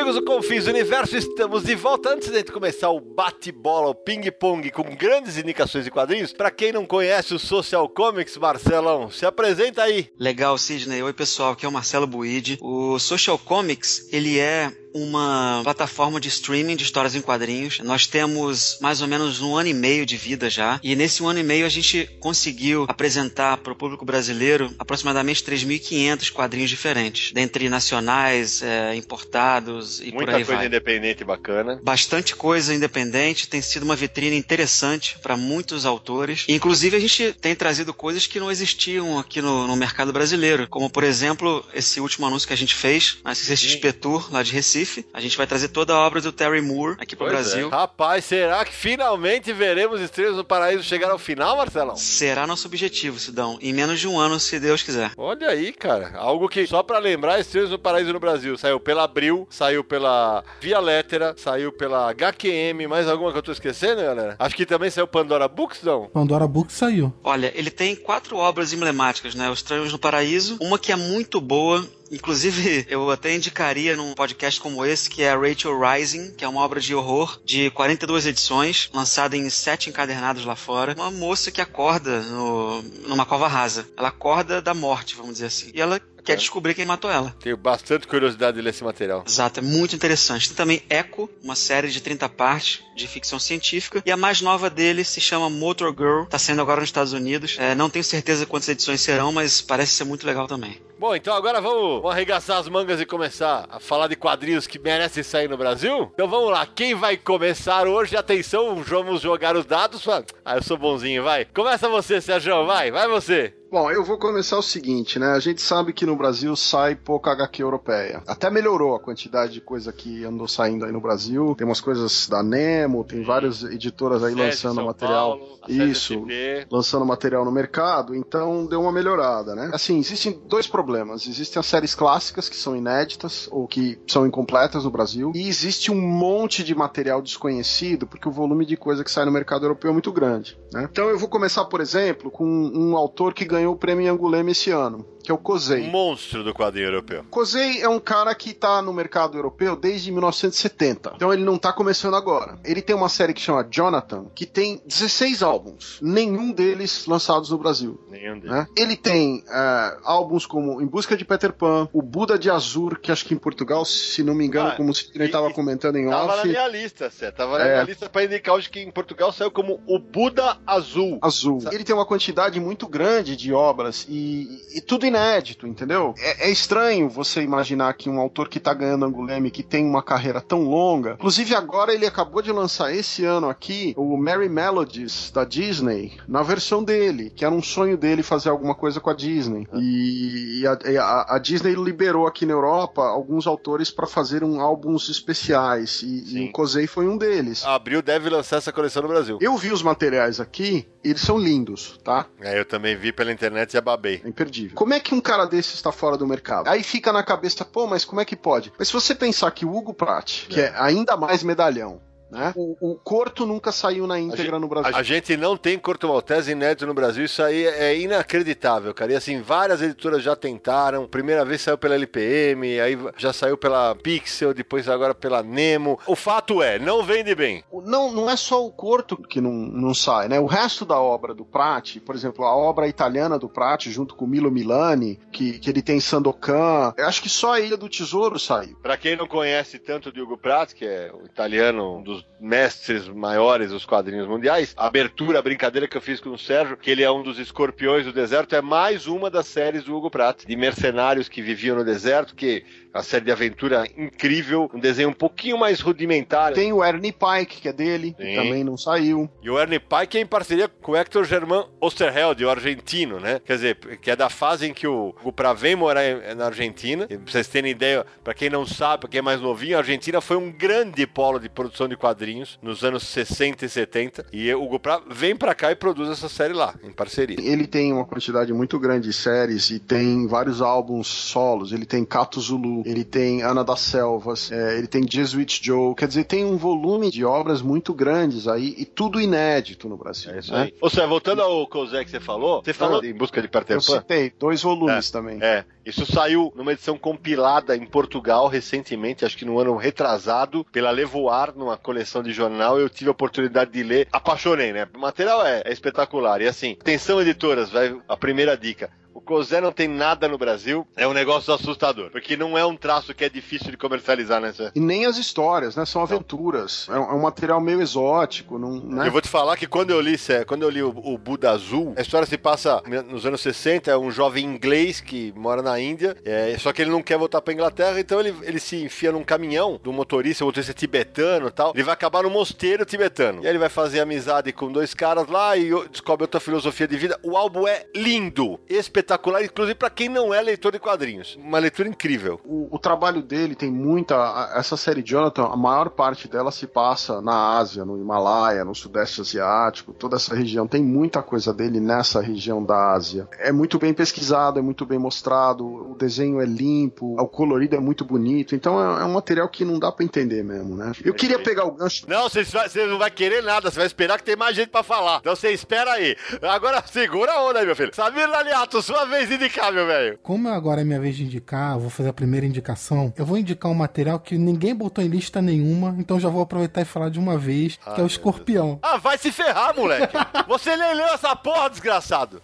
Amigos 0.06 0.14
do 0.14 0.24
Confins 0.24 0.66
Universo, 0.68 1.16
estamos 1.16 1.64
de 1.64 1.74
volta. 1.74 2.10
Antes 2.10 2.30
de 2.30 2.44
começar 2.44 2.90
o 2.90 3.00
bate-bola, 3.00 3.88
o 3.88 3.94
ping-pong 3.94 4.70
com 4.70 4.94
grandes 4.94 5.36
indicações 5.36 5.84
de 5.84 5.90
quadrinhos, 5.90 6.32
pra 6.32 6.48
quem 6.48 6.70
não 6.70 6.86
conhece 6.86 7.34
o 7.34 7.40
Social 7.40 7.88
Comics, 7.88 8.36
Marcelão, 8.36 9.10
se 9.10 9.26
apresenta 9.26 9.82
aí. 9.82 10.08
Legal, 10.16 10.56
Sidney. 10.58 11.02
Oi, 11.02 11.12
pessoal, 11.12 11.52
aqui 11.52 11.66
é 11.66 11.68
o 11.68 11.72
Marcelo 11.72 12.06
Buide. 12.06 12.56
O 12.62 13.00
Social 13.00 13.36
Comics, 13.36 14.08
ele 14.12 14.38
é 14.38 14.70
uma 14.96 15.60
plataforma 15.62 16.18
de 16.18 16.28
streaming 16.28 16.76
de 16.76 16.84
histórias 16.84 17.14
em 17.14 17.20
quadrinhos. 17.20 17.80
Nós 17.80 18.06
temos 18.06 18.78
mais 18.80 19.02
ou 19.02 19.08
menos 19.08 19.40
um 19.40 19.56
ano 19.56 19.68
e 19.68 19.74
meio 19.74 20.06
de 20.06 20.16
vida 20.16 20.48
já, 20.48 20.80
e 20.82 20.96
nesse 20.96 21.22
um 21.22 21.28
ano 21.28 21.40
e 21.40 21.42
meio 21.42 21.66
a 21.66 21.68
gente 21.68 22.08
conseguiu 22.18 22.86
apresentar 22.88 23.58
para 23.58 23.72
o 23.72 23.76
público 23.76 24.04
brasileiro 24.04 24.74
aproximadamente 24.78 25.42
3.500 25.44 26.32
quadrinhos 26.32 26.70
diferentes, 26.70 27.32
dentre 27.32 27.68
nacionais, 27.68 28.62
é, 28.62 28.94
importados 28.94 30.00
e 30.00 30.10
por 30.10 30.16
Muita 30.16 30.36
aí 30.36 30.44
coisa 30.44 30.56
vai. 30.58 30.66
independente 30.66 31.24
bacana. 31.24 31.80
Bastante 31.82 32.34
coisa 32.34 32.74
independente, 32.74 33.48
tem 33.48 33.60
sido 33.60 33.82
uma 33.82 33.96
vitrine 33.96 34.36
interessante 34.36 35.18
para 35.22 35.36
muitos 35.36 35.84
autores. 35.84 36.44
Inclusive, 36.48 36.96
a 36.96 37.00
gente 37.00 37.32
tem 37.34 37.54
trazido 37.54 37.92
coisas 37.92 38.26
que 38.26 38.40
não 38.40 38.50
existiam 38.50 39.18
aqui 39.18 39.42
no, 39.42 39.66
no 39.66 39.76
mercado 39.76 40.12
brasileiro, 40.12 40.66
como 40.68 40.88
por 40.88 41.04
exemplo, 41.04 41.64
esse 41.74 42.00
último 42.00 42.26
anúncio 42.26 42.48
que 42.48 42.54
a 42.54 42.56
gente 42.56 42.74
fez 42.74 43.18
na 43.24 43.34
CCXP 43.34 43.92
Tour, 43.92 44.32
lá 44.32 44.42
de 44.42 44.52
Recife. 44.52 44.85
A 45.12 45.20
gente 45.20 45.36
vai 45.36 45.46
trazer 45.46 45.68
toda 45.68 45.92
a 45.94 45.98
obra 45.98 46.20
do 46.20 46.32
Terry 46.32 46.60
Moore 46.60 46.96
aqui 47.00 47.14
pro 47.16 47.26
Pois 47.26 47.32
Brasil. 47.32 47.68
é. 47.68 47.70
Rapaz, 47.70 48.24
será 48.24 48.64
que 48.64 48.72
finalmente 48.74 49.52
veremos 49.52 50.00
Estrelas 50.00 50.36
no 50.36 50.44
Paraíso 50.44 50.82
chegar 50.82 51.10
ao 51.10 51.18
final, 51.18 51.56
Marcelão? 51.56 51.96
Será 51.96 52.46
nosso 52.46 52.66
objetivo, 52.66 53.18
Sidão, 53.18 53.58
em 53.60 53.72
menos 53.72 53.98
de 54.00 54.08
um 54.08 54.18
ano, 54.18 54.38
se 54.40 54.58
Deus 54.60 54.82
quiser. 54.82 55.12
Olha 55.16 55.48
aí, 55.48 55.72
cara. 55.72 56.12
Algo 56.16 56.48
que, 56.48 56.66
só 56.66 56.82
pra 56.82 56.98
lembrar, 56.98 57.40
Estrelas 57.40 57.70
no 57.70 57.78
Paraíso 57.78 58.12
no 58.12 58.20
Brasil. 58.20 58.56
Saiu 58.58 58.78
pela 58.80 59.04
Abril, 59.04 59.46
saiu 59.50 59.82
pela 59.84 60.42
Via 60.60 60.78
Lettera, 60.78 61.34
saiu 61.36 61.72
pela 61.72 62.08
HQM. 62.10 62.86
Mais 62.88 63.08
alguma 63.08 63.32
que 63.32 63.38
eu 63.38 63.42
tô 63.42 63.52
esquecendo, 63.52 64.02
galera? 64.02 64.36
Acho 64.38 64.54
que 64.56 64.66
também 64.66 64.90
saiu 64.90 65.06
Pandora 65.06 65.48
Books, 65.48 65.82
não? 65.82 66.08
Pandora 66.08 66.46
Book 66.46 66.72
saiu. 66.72 67.12
Olha, 67.22 67.52
ele 67.54 67.70
tem 67.70 67.94
quatro 67.96 68.36
obras 68.36 68.72
emblemáticas, 68.72 69.34
né? 69.34 69.48
Os 69.50 69.58
Estranhos 69.58 69.92
no 69.92 69.98
Paraíso, 69.98 70.56
uma 70.60 70.78
que 70.78 70.92
é 70.92 70.96
muito 70.96 71.40
boa. 71.40 71.86
Inclusive, 72.10 72.86
eu 72.90 73.10
até 73.10 73.34
indicaria 73.34 73.96
num 73.96 74.14
podcast 74.14 74.60
como 74.60 74.84
esse, 74.84 75.08
que 75.10 75.22
é 75.22 75.34
Rachel 75.34 75.78
Rising, 75.78 76.32
que 76.32 76.44
é 76.44 76.48
uma 76.48 76.60
obra 76.60 76.80
de 76.80 76.94
horror 76.94 77.40
de 77.44 77.70
42 77.70 78.26
edições, 78.26 78.90
lançada 78.92 79.36
em 79.36 79.48
sete 79.50 79.90
encadernados 79.90 80.44
lá 80.44 80.56
fora. 80.56 80.94
Uma 80.94 81.10
moça 81.10 81.50
que 81.50 81.60
acorda 81.60 82.20
no- 82.22 82.82
numa 83.08 83.26
cova 83.26 83.48
rasa. 83.48 83.86
Ela 83.96 84.08
acorda 84.08 84.60
da 84.62 84.74
morte, 84.74 85.14
vamos 85.16 85.32
dizer 85.34 85.46
assim. 85.46 85.70
E 85.74 85.80
ela 85.80 86.00
quer 86.26 86.36
descobrir 86.36 86.74
quem 86.74 86.84
matou 86.84 87.10
ela. 87.10 87.34
Tenho 87.40 87.56
bastante 87.56 88.06
curiosidade 88.06 88.56
de 88.56 88.62
ler 88.62 88.70
esse 88.70 88.82
material. 88.82 89.24
Exato, 89.26 89.60
é 89.60 89.62
muito 89.62 89.94
interessante. 89.94 90.48
Tem 90.48 90.56
também 90.56 90.82
Echo, 90.90 91.30
uma 91.42 91.54
série 91.54 91.88
de 91.88 92.00
30 92.02 92.28
partes 92.28 92.82
de 92.96 93.06
ficção 93.06 93.38
científica. 93.38 94.02
E 94.04 94.10
a 94.10 94.16
mais 94.16 94.40
nova 94.40 94.68
dele 94.68 95.04
se 95.04 95.20
chama 95.20 95.48
Motor 95.48 95.94
Girl, 95.96 96.24
tá 96.24 96.38
saindo 96.38 96.62
agora 96.62 96.80
nos 96.80 96.88
Estados 96.88 97.12
Unidos. 97.12 97.56
É, 97.58 97.74
não 97.74 97.88
tenho 97.88 98.04
certeza 98.04 98.44
quantas 98.44 98.68
edições 98.68 99.00
serão, 99.00 99.30
mas 99.32 99.62
parece 99.62 99.92
ser 99.92 100.04
muito 100.04 100.26
legal 100.26 100.48
também. 100.48 100.80
Bom, 100.98 101.14
então 101.14 101.34
agora 101.34 101.60
vamos, 101.60 102.00
vamos 102.00 102.10
arregaçar 102.10 102.58
as 102.58 102.68
mangas 102.68 103.00
e 103.00 103.06
começar 103.06 103.66
a 103.68 103.78
falar 103.78 104.08
de 104.08 104.16
quadrinhos 104.16 104.66
que 104.66 104.78
merecem 104.78 105.22
sair 105.22 105.48
no 105.48 105.56
Brasil? 105.56 106.10
Então 106.14 106.26
vamos 106.26 106.50
lá, 106.50 106.66
quem 106.66 106.94
vai 106.94 107.18
começar 107.18 107.86
hoje? 107.86 108.16
Atenção, 108.16 108.82
vamos 108.82 109.20
jogar 109.20 109.54
os 109.56 109.66
dados. 109.66 110.08
Ah, 110.42 110.56
eu 110.56 110.62
sou 110.62 110.78
bonzinho, 110.78 111.22
vai. 111.22 111.44
Começa 111.44 111.88
você, 111.88 112.20
Sérgio, 112.20 112.64
vai, 112.64 112.90
vai 112.90 113.06
você. 113.06 113.54
Bom, 113.76 113.90
eu 113.90 114.02
vou 114.02 114.16
começar 114.16 114.56
o 114.56 114.62
seguinte, 114.62 115.18
né? 115.18 115.32
A 115.32 115.38
gente 115.38 115.60
sabe 115.60 115.92
que 115.92 116.06
no 116.06 116.16
Brasil 116.16 116.56
sai 116.56 116.94
pouca 116.94 117.32
HQ 117.32 117.62
europeia. 117.62 118.22
Até 118.26 118.48
melhorou 118.48 118.94
a 118.94 118.98
quantidade 118.98 119.52
de 119.52 119.60
coisa 119.60 119.92
que 119.92 120.24
andou 120.24 120.48
saindo 120.48 120.86
aí 120.86 120.90
no 120.90 120.98
Brasil. 120.98 121.54
Tem 121.58 121.66
umas 121.66 121.82
coisas 121.82 122.26
da 122.26 122.42
Nemo, 122.42 123.04
tem 123.04 123.22
várias 123.22 123.62
editoras 123.64 124.24
aí 124.24 124.34
lançando 124.34 124.76
São 124.76 124.86
material. 124.86 125.38
Paulo, 125.38 125.58
Isso. 125.68 126.24
Lançando 126.70 127.04
material 127.04 127.44
no 127.44 127.52
mercado, 127.52 128.14
então 128.14 128.64
deu 128.64 128.80
uma 128.80 128.90
melhorada, 128.90 129.54
né? 129.54 129.68
Assim, 129.74 129.98
existem 129.98 130.40
dois 130.46 130.66
problemas. 130.66 131.28
Existem 131.28 131.60
as 131.60 131.66
séries 131.66 131.94
clássicas 131.94 132.48
que 132.48 132.56
são 132.56 132.74
inéditas 132.74 133.46
ou 133.52 133.68
que 133.68 134.00
são 134.06 134.26
incompletas 134.26 134.84
no 134.84 134.90
Brasil, 134.90 135.32
e 135.34 135.46
existe 135.46 135.92
um 135.92 136.00
monte 136.00 136.64
de 136.64 136.74
material 136.74 137.20
desconhecido, 137.20 138.06
porque 138.06 138.26
o 138.26 138.32
volume 138.32 138.64
de 138.64 138.78
coisa 138.78 139.04
que 139.04 139.10
sai 139.10 139.26
no 139.26 139.30
mercado 139.30 139.66
europeu 139.66 139.90
é 139.90 139.92
muito 139.92 140.10
grande. 140.10 140.58
Né? 140.72 140.88
Então 140.90 141.10
eu 141.10 141.18
vou 141.18 141.28
começar, 141.28 141.66
por 141.66 141.82
exemplo, 141.82 142.30
com 142.30 142.46
um 142.46 142.96
autor 142.96 143.34
que 143.34 143.44
ganhou 143.44 143.65
o 143.72 143.76
prêmio 143.76 144.12
Angoulême 144.12 144.52
esse 144.52 144.70
ano, 144.70 145.04
que 145.26 145.32
é 145.32 145.34
o 145.34 145.38
Kozei. 145.38 145.90
monstro 145.90 146.44
do 146.44 146.54
quadrinho 146.54 146.86
europeu. 146.86 147.24
Kozei 147.28 147.82
é 147.82 147.88
um 147.88 147.98
cara 147.98 148.32
que 148.32 148.54
tá 148.54 148.80
no 148.80 148.92
mercado 148.92 149.36
europeu 149.36 149.74
desde 149.74 150.12
1970. 150.12 151.14
Então 151.16 151.32
ele 151.32 151.42
não 151.42 151.58
tá 151.58 151.72
começando 151.72 152.14
agora. 152.14 152.58
Ele 152.64 152.80
tem 152.80 152.94
uma 152.94 153.08
série 153.08 153.34
que 153.34 153.40
chama 153.40 153.66
Jonathan, 153.68 154.26
que 154.36 154.46
tem 154.46 154.80
16 154.86 155.42
álbuns, 155.42 155.98
nenhum 156.00 156.52
deles 156.52 157.06
lançados 157.06 157.50
no 157.50 157.58
Brasil. 157.58 158.00
Nenhum 158.08 158.34
deles. 158.38 158.50
né? 158.50 158.66
Ele 158.76 158.96
tem 158.96 159.42
é, 159.50 159.96
álbuns 160.04 160.46
como 160.46 160.80
Em 160.80 160.86
Busca 160.86 161.16
de 161.16 161.24
Peter 161.24 161.52
Pan, 161.52 161.88
O 161.92 162.00
Buda 162.02 162.38
de 162.38 162.48
Azur, 162.48 163.00
que 163.00 163.10
acho 163.10 163.24
que 163.24 163.34
em 163.34 163.38
Portugal, 163.38 163.84
se 163.84 164.22
não 164.22 164.32
me 164.34 164.46
engano, 164.46 164.68
Ah, 164.68 164.76
como 164.76 164.90
o 164.90 164.94
Sidney 164.94 165.26
estava 165.26 165.48
e- 165.50 165.52
comentando 165.54 165.96
em 165.96 166.08
Tava 166.08 166.26
na 166.28 166.32
off, 166.34 166.46
minha 166.48 166.68
lista, 166.68 167.10
Cé. 167.10 167.32
Tava 167.32 167.58
na 167.58 167.64
É. 167.66 167.72
minha 167.72 167.82
lista 167.82 168.08
pra 168.08 168.22
indicar 168.22 168.54
hoje 168.54 168.70
que 168.70 168.78
em 168.80 168.92
Portugal 168.92 169.32
saiu 169.32 169.50
como 169.50 169.80
o 169.88 169.98
Buda 169.98 170.56
Azul. 170.64 171.18
azul. 171.20 171.58
Ele 171.72 171.82
tem 171.82 171.94
uma 171.96 172.06
quantidade 172.06 172.60
muito 172.60 172.86
grande 172.86 173.34
de 173.34 173.52
obras 173.52 174.06
e, 174.08 174.62
e 174.72 174.80
tudo 174.80 175.04
inédito, 175.16 175.66
entendeu? 175.66 176.14
É, 176.18 176.48
é 176.48 176.50
estranho 176.50 177.08
você 177.08 177.42
imaginar 177.42 177.92
que 177.94 178.08
um 178.10 178.20
autor 178.20 178.48
que 178.48 178.60
tá 178.60 178.72
ganhando 178.74 179.04
Angoulême, 179.04 179.50
que 179.50 179.62
tem 179.62 179.84
uma 179.84 180.02
carreira 180.02 180.40
tão 180.40 180.62
longa, 180.64 181.12
inclusive 181.12 181.54
agora 181.54 181.92
ele 181.92 182.06
acabou 182.06 182.42
de 182.42 182.52
lançar 182.52 182.94
esse 182.94 183.24
ano 183.24 183.48
aqui 183.48 183.94
o 183.96 184.16
Merry 184.16 184.48
Melodies 184.48 185.30
da 185.32 185.44
Disney, 185.44 186.12
na 186.28 186.42
versão 186.42 186.82
dele, 186.84 187.30
que 187.34 187.44
era 187.44 187.54
um 187.54 187.62
sonho 187.62 187.96
dele 187.96 188.22
fazer 188.22 188.50
alguma 188.50 188.74
coisa 188.74 189.00
com 189.00 189.10
a 189.10 189.14
Disney. 189.14 189.66
E, 189.74 190.60
e 190.60 190.66
a, 190.66 190.72
a- 191.02 191.36
a 191.36 191.38
Disney 191.38 191.74
liberou 191.74 192.26
aqui 192.26 192.44
na 192.44 192.52
Europa 192.52 193.02
alguns 193.02 193.46
autores 193.46 193.90
para 193.90 194.06
fazer 194.06 194.44
um 194.44 194.60
álbuns 194.60 195.08
especiais 195.08 196.02
e, 196.02 196.24
e 196.36 196.48
o 196.48 196.52
Kozei 196.52 196.86
foi 196.86 197.08
um 197.08 197.16
deles. 197.16 197.64
Abril 197.64 198.02
deve 198.02 198.28
lançar 198.28 198.56
essa 198.56 198.72
coleção 198.72 199.02
no 199.02 199.08
Brasil. 199.08 199.38
Eu 199.40 199.56
vi 199.56 199.70
os 199.72 199.82
materiais 199.82 200.40
aqui, 200.40 200.86
eles 201.04 201.20
são 201.20 201.38
lindos, 201.38 201.98
tá? 202.04 202.26
É, 202.40 202.58
eu 202.58 202.64
também 202.64 202.96
vi 202.96 203.12
pela 203.12 203.32
internet 203.32 203.74
e 203.74 203.78
ababei. 203.78 204.20
É 204.24 204.28
imperdível. 204.28 204.76
Como 204.76 204.92
é 204.94 205.00
que 205.00 205.05
um 205.14 205.20
cara 205.20 205.46
desse 205.46 205.74
está 205.74 205.92
fora 205.92 206.16
do 206.16 206.26
mercado? 206.26 206.68
Aí 206.68 206.82
fica 206.82 207.12
na 207.12 207.22
cabeça, 207.22 207.64
pô, 207.64 207.86
mas 207.86 208.04
como 208.04 208.20
é 208.20 208.24
que 208.24 208.36
pode? 208.36 208.72
Mas 208.78 208.88
se 208.88 208.94
você 208.94 209.14
pensar 209.14 209.50
que 209.50 209.64
o 209.64 209.74
Hugo 209.74 209.94
Pratt, 209.94 210.46
que 210.48 210.60
é 210.60 210.72
ainda 210.76 211.16
mais 211.16 211.42
medalhão, 211.42 212.00
né? 212.30 212.52
O, 212.56 212.76
o 212.92 212.94
Corto 212.96 213.46
nunca 213.46 213.70
saiu 213.72 214.06
na 214.06 214.18
íntegra 214.18 214.58
no 214.58 214.68
Brasil. 214.68 214.94
A 214.96 215.02
gente 215.02 215.36
não 215.36 215.56
tem 215.56 215.78
Corto 215.78 216.08
Maltese 216.08 216.52
inédito 216.52 216.86
no 216.86 216.94
Brasil, 216.94 217.24
isso 217.24 217.42
aí 217.42 217.64
é 217.66 217.96
inacreditável, 217.98 218.92
cara. 218.94 219.12
E 219.12 219.16
assim, 219.16 219.40
várias 219.40 219.80
editoras 219.82 220.22
já 220.22 220.34
tentaram. 220.34 221.06
Primeira 221.06 221.44
vez 221.44 221.60
saiu 221.62 221.78
pela 221.78 221.94
LPM, 221.94 222.80
aí 222.80 222.98
já 223.16 223.32
saiu 223.32 223.56
pela 223.56 223.94
Pixel, 223.94 224.52
depois 224.54 224.88
agora 224.88 225.14
pela 225.14 225.42
Nemo. 225.42 225.98
O 226.06 226.16
fato 226.16 226.62
é, 226.62 226.78
não 226.78 227.02
vende 227.02 227.34
bem. 227.34 227.62
O- 227.70 227.80
Não, 227.80 228.12
não 228.12 228.28
é 228.30 228.36
só 228.36 228.64
o 228.64 228.70
Corto 228.70 229.16
que 229.16 229.40
não, 229.40 229.52
não 229.52 229.94
sai, 229.94 230.28
né? 230.28 230.40
O 230.40 230.46
resto 230.46 230.84
da 230.84 230.98
obra 231.00 231.34
do 231.34 231.44
Pratt, 231.44 231.98
por 232.00 232.14
exemplo, 232.14 232.44
a 232.44 232.54
obra 232.56 232.88
italiana 232.88 233.38
do 233.38 233.48
Pratt, 233.48 233.86
junto 233.88 234.14
com 234.14 234.26
Milo 234.26 234.50
Milani, 234.50 235.18
que, 235.30 235.58
que 235.58 235.70
ele 235.70 235.82
tem 235.82 236.00
Sandokan, 236.00 236.92
eu 236.96 237.06
acho 237.06 237.22
que 237.22 237.28
só 237.28 237.52
a 237.54 237.60
Ilha 237.60 237.76
do 237.76 237.88
Tesouro 237.88 238.38
saiu. 238.38 238.76
Pra 238.82 238.96
quem 238.96 239.16
não 239.16 239.26
conhece 239.26 239.78
tanto 239.78 240.10
de 240.12 240.20
Hugo 240.20 240.36
Pratt, 240.36 240.72
que 240.74 240.84
é 240.84 241.10
o 241.12 241.24
italiano, 241.26 241.98
um 241.98 242.02
dos 242.16 242.26
mestres 242.40 243.08
maiores 243.08 243.70
dos 243.70 243.84
quadrinhos 243.84 244.26
mundiais, 244.26 244.74
a 244.76 244.86
abertura, 244.86 245.38
a 245.38 245.42
brincadeira 245.42 245.88
que 245.88 245.96
eu 245.96 246.00
fiz 246.00 246.20
com 246.20 246.30
o 246.30 246.38
Sérgio, 246.38 246.76
que 246.76 246.90
ele 246.90 247.02
é 247.02 247.10
um 247.10 247.22
dos 247.22 247.38
escorpiões 247.38 248.04
do 248.04 248.12
deserto, 248.12 248.54
é 248.54 248.60
mais 248.60 249.06
uma 249.06 249.30
das 249.30 249.46
séries 249.46 249.84
do 249.84 249.96
Hugo 249.96 250.10
Pratt, 250.10 250.44
de 250.46 250.56
mercenários 250.56 251.28
que 251.28 251.42
viviam 251.42 251.76
no 251.76 251.84
deserto, 251.84 252.34
que 252.34 252.64
uma 252.96 253.02
série 253.02 253.24
de 253.24 253.32
aventura 253.32 253.84
incrível, 253.96 254.70
um 254.72 254.80
desenho 254.80 255.10
um 255.10 255.14
pouquinho 255.14 255.58
mais 255.58 255.80
rudimentar. 255.80 256.52
Tem 256.52 256.72
o 256.72 256.84
Ernie 256.84 257.12
Pike, 257.12 257.60
que 257.60 257.68
é 257.68 257.72
dele, 257.72 258.14
que 258.16 258.24
Sim. 258.24 258.34
também 258.34 258.64
não 258.64 258.76
saiu. 258.76 259.28
E 259.42 259.50
o 259.50 259.58
Ernie 259.58 259.78
Pike 259.78 260.18
é 260.18 260.20
em 260.20 260.26
parceria 260.26 260.68
com 260.68 260.92
o 260.92 260.96
Hector 260.96 261.24
Germán 261.24 261.66
Osterheld, 261.80 262.44
o 262.44 262.50
argentino, 262.50 263.20
né? 263.20 263.40
Quer 263.44 263.54
dizer, 263.54 263.76
que 264.00 264.10
é 264.10 264.16
da 264.16 264.28
fase 264.28 264.66
em 264.66 264.74
que 264.74 264.86
o 264.86 265.14
Hugo 265.20 265.32
Pratt 265.32 265.58
vem 265.58 265.76
morar 265.76 266.02
na 266.36 266.46
Argentina. 266.46 267.06
E 267.10 267.18
pra 267.18 267.32
vocês 267.32 267.48
terem 267.48 267.70
ideia, 267.70 268.04
pra 268.24 268.34
quem 268.34 268.48
não 268.48 268.66
sabe, 268.66 269.02
pra 269.02 269.10
quem 269.10 269.18
é 269.18 269.22
mais 269.22 269.40
novinho, 269.40 269.76
a 269.76 269.80
Argentina 269.80 270.20
foi 270.20 270.36
um 270.36 270.50
grande 270.50 271.06
polo 271.06 271.38
de 271.38 271.48
produção 271.48 271.88
de 271.88 271.96
quadrinhos 271.96 272.58
nos 272.62 272.82
anos 272.82 273.02
60 273.04 273.64
e 273.64 273.68
70. 273.68 274.26
E 274.32 274.52
o 274.54 274.62
Hugo 274.62 274.80
vem 275.10 275.36
pra 275.36 275.54
cá 275.54 275.70
e 275.70 275.76
produz 275.76 276.08
essa 276.08 276.28
série 276.28 276.54
lá, 276.54 276.74
em 276.82 276.90
parceria. 276.90 277.36
Ele 277.40 277.66
tem 277.66 277.92
uma 277.92 278.04
quantidade 278.04 278.52
muito 278.52 278.78
grande 278.78 279.08
de 279.08 279.12
séries 279.12 279.70
e 279.70 279.78
tem 279.78 280.26
vários 280.26 280.62
álbuns 280.62 281.06
solos. 281.06 281.72
Ele 281.72 281.84
tem 281.84 282.04
Cato 282.04 282.40
Zulu, 282.40 282.82
ele 282.86 283.04
tem 283.04 283.42
Ana 283.42 283.64
das 283.64 283.80
Selvas, 283.80 284.52
é, 284.52 284.78
ele 284.78 284.86
tem 284.86 285.04
Jesuit 285.10 285.60
Joe. 285.60 285.92
Quer 285.96 286.06
dizer, 286.06 286.22
tem 286.22 286.44
um 286.44 286.56
volume 286.56 287.10
de 287.10 287.24
obras 287.24 287.60
muito 287.60 287.92
grandes 287.92 288.46
aí 288.46 288.76
e 288.78 288.84
tudo 288.84 289.20
inédito 289.20 289.88
no 289.88 289.96
Brasil. 289.96 290.32
É 290.32 290.38
isso 290.38 290.52
né? 290.52 290.62
aí. 290.62 290.74
Ou 290.80 290.88
seja, 290.88 291.04
voltando 291.04 291.42
ao 291.42 291.66
Cosé 291.66 292.04
que 292.04 292.10
você 292.10 292.20
falou, 292.20 292.62
você 292.62 292.72
falou 292.72 293.04
em 293.04 293.12
busca 293.12 293.42
de 293.42 293.48
Peter 293.48 293.76
Eu 293.76 293.80
citei 293.80 294.32
dois 294.38 294.62
volumes 294.62 295.10
também. 295.10 295.42
É, 295.42 295.64
isso 295.84 296.06
saiu 296.06 296.52
numa 296.54 296.72
edição 296.72 296.96
compilada 296.96 297.76
em 297.76 297.84
Portugal 297.84 298.46
recentemente, 298.46 299.24
acho 299.24 299.36
que 299.36 299.44
no 299.44 299.58
ano 299.58 299.76
retrasado, 299.76 300.64
pela 300.70 300.92
Levoar, 300.92 301.54
numa 301.56 301.76
coleção 301.76 302.22
de 302.22 302.32
jornal. 302.32 302.78
Eu 302.78 302.88
tive 302.88 303.08
a 303.08 303.12
oportunidade 303.12 303.72
de 303.72 303.82
ler, 303.82 304.06
apaixonei, 304.12 304.72
né? 304.72 304.86
O 304.94 304.98
material 305.00 305.44
é, 305.44 305.62
é 305.64 305.72
espetacular. 305.72 306.40
E 306.40 306.46
assim, 306.46 306.76
atenção 306.80 307.20
editoras, 307.20 307.68
vai 307.68 307.96
a 308.08 308.16
primeira 308.16 308.56
dica. 308.56 308.90
O 309.26 309.34
Cosé 309.36 309.60
não 309.60 309.72
tem 309.72 309.88
nada 309.88 310.28
no 310.28 310.38
Brasil, 310.38 310.86
é 310.96 311.06
um 311.06 311.12
negócio 311.12 311.52
assustador. 311.52 312.10
Porque 312.10 312.36
não 312.36 312.56
é 312.56 312.64
um 312.64 312.76
traço 312.76 313.12
que 313.12 313.24
é 313.24 313.28
difícil 313.28 313.72
de 313.72 313.76
comercializar, 313.76 314.40
né? 314.40 314.52
Zé? 314.52 314.70
E 314.72 314.78
nem 314.78 315.04
as 315.04 315.16
histórias, 315.16 315.74
né? 315.74 315.84
São 315.84 316.00
aventuras. 316.00 316.86
É 316.88 316.96
um, 316.96 317.10
é 317.10 317.12
um 317.14 317.22
material 317.22 317.60
meio 317.60 317.82
exótico, 317.82 318.56
não, 318.56 318.80
né? 318.80 319.08
Eu 319.08 319.10
vou 319.10 319.20
te 319.20 319.28
falar 319.28 319.56
que 319.56 319.66
quando 319.66 319.90
eu 319.90 320.00
li, 320.00 320.16
Sé, 320.16 320.44
quando 320.44 320.62
eu 320.62 320.70
li 320.70 320.80
o, 320.80 320.90
o 320.90 321.18
Buda 321.18 321.50
Azul, 321.50 321.92
a 321.96 322.02
história 322.02 322.24
se 322.24 322.38
passa 322.38 322.80
nos 323.08 323.26
anos 323.26 323.40
60, 323.40 323.90
é 323.90 323.98
um 323.98 324.12
jovem 324.12 324.44
inglês 324.44 325.00
que 325.00 325.32
mora 325.36 325.60
na 325.60 325.80
Índia, 325.80 326.16
é, 326.24 326.56
só 326.56 326.72
que 326.72 326.80
ele 326.80 326.92
não 326.92 327.02
quer 327.02 327.18
voltar 327.18 327.42
pra 327.42 327.52
Inglaterra, 327.52 327.98
então 327.98 328.20
ele, 328.20 328.32
ele 328.42 328.60
se 328.60 328.80
enfia 328.84 329.10
num 329.10 329.24
caminhão 329.24 329.80
do 329.82 329.92
motorista, 329.92 330.44
o 330.44 330.46
motorista 330.46 330.70
é 330.70 330.74
tibetano 330.74 331.48
e 331.48 331.50
tal, 331.50 331.72
ele 331.74 331.82
vai 331.82 331.94
acabar 331.94 332.22
no 332.22 332.30
mosteiro 332.30 332.84
tibetano. 332.84 333.42
E 333.42 333.46
aí 333.46 333.50
ele 333.50 333.58
vai 333.58 333.68
fazer 333.68 333.98
amizade 333.98 334.52
com 334.52 334.70
dois 334.70 334.94
caras 334.94 335.26
lá 335.26 335.56
e 335.56 335.70
descobre 335.90 336.22
outra 336.22 336.38
filosofia 336.38 336.86
de 336.86 336.96
vida. 336.96 337.18
O 337.24 337.36
álbum 337.36 337.66
é 337.66 337.86
lindo, 337.92 338.60
espetacular, 338.68 339.15
inclusive 339.42 339.74
pra 339.74 339.90
quem 339.90 340.08
não 340.08 340.32
é 340.32 340.40
leitor 340.40 340.72
de 340.72 340.78
quadrinhos. 340.78 341.36
Uma 341.40 341.58
leitura 341.58 341.88
incrível. 341.88 342.40
O, 342.44 342.68
o 342.74 342.78
trabalho 342.78 343.22
dele 343.22 343.54
tem 343.54 343.70
muita. 343.70 344.52
Essa 344.54 344.76
série 344.76 345.02
Jonathan, 345.02 345.46
a 345.46 345.56
maior 345.56 345.90
parte 345.90 346.28
dela 346.28 346.50
se 346.50 346.66
passa 346.66 347.20
na 347.20 347.56
Ásia, 347.56 347.84
no 347.84 347.98
Himalaia, 347.98 348.64
no 348.64 348.74
Sudeste 348.74 349.20
Asiático, 349.20 349.92
toda 349.92 350.16
essa 350.16 350.34
região. 350.34 350.66
Tem 350.66 350.82
muita 350.82 351.22
coisa 351.22 351.52
dele 351.52 351.80
nessa 351.80 352.20
região 352.20 352.64
da 352.64 352.92
Ásia. 352.92 353.28
É 353.38 353.52
muito 353.52 353.78
bem 353.78 353.92
pesquisado, 353.92 354.58
é 354.58 354.62
muito 354.62 354.84
bem 354.84 354.98
mostrado, 354.98 355.64
o 355.64 355.96
desenho 355.96 356.40
é 356.40 356.44
limpo, 356.44 357.20
o 357.20 357.28
colorido 357.28 357.76
é 357.76 357.80
muito 357.80 358.04
bonito. 358.04 358.54
Então 358.54 358.80
é, 358.80 359.02
é 359.02 359.04
um 359.04 359.12
material 359.12 359.48
que 359.48 359.64
não 359.64 359.78
dá 359.78 359.90
pra 359.90 360.04
entender 360.04 360.42
mesmo, 360.42 360.76
né? 360.76 360.92
Eu 361.04 361.14
queria 361.14 361.38
pegar 361.38 361.64
o 361.64 361.72
gancho. 361.72 362.04
Não, 362.08 362.28
você, 362.28 362.44
não 362.86 362.98
vai 362.98 363.10
querer 363.10 363.42
nada, 363.42 363.70
você 363.70 363.78
vai 363.78 363.86
esperar 363.86 364.18
que 364.18 364.24
tem 364.24 364.36
mais 364.36 364.56
gente 364.56 364.68
pra 364.68 364.82
falar. 364.82 365.18
Então 365.20 365.34
você 365.34 365.50
espera 365.50 365.92
aí. 365.92 366.16
Agora 366.42 366.82
segura 366.86 367.32
a 367.32 367.42
onda 367.44 367.60
aí, 367.60 367.66
meu 367.66 367.76
filho. 367.76 367.94
Samir 367.94 368.28
Laliato, 368.28 368.82
sua 368.82 369.05
vez 369.06 369.30
indicar, 369.30 369.72
meu 369.72 369.86
velho. 369.86 370.18
Como 370.22 370.48
agora 370.48 370.80
é 370.80 370.84
minha 370.84 371.00
vez 371.00 371.16
de 371.16 371.24
indicar, 371.24 371.74
eu 371.74 371.80
vou 371.80 371.90
fazer 371.90 372.08
a 372.08 372.12
primeira 372.12 372.46
indicação. 372.46 373.12
Eu 373.16 373.24
vou 373.26 373.38
indicar 373.38 373.70
um 373.70 373.74
material 373.74 374.18
que 374.20 374.36
ninguém 374.38 374.74
botou 374.74 375.02
em 375.02 375.08
lista 375.08 375.40
nenhuma, 375.42 375.94
então 375.98 376.18
já 376.20 376.28
vou 376.28 376.42
aproveitar 376.42 376.80
e 376.82 376.84
falar 376.84 377.08
de 377.10 377.18
uma 377.18 377.36
vez, 377.38 377.76
que 377.94 378.00
é 378.00 378.04
o 378.04 378.06
Escorpião. 378.06 378.78
Ah, 378.82 378.96
vai 378.98 379.18
se 379.18 379.30
ferrar, 379.32 379.74
moleque. 379.76 380.16
Você 380.48 380.76
nem 380.76 380.94
leu 380.94 381.06
essa 381.06 381.34
porra, 381.34 381.68
desgraçado. 381.70 382.40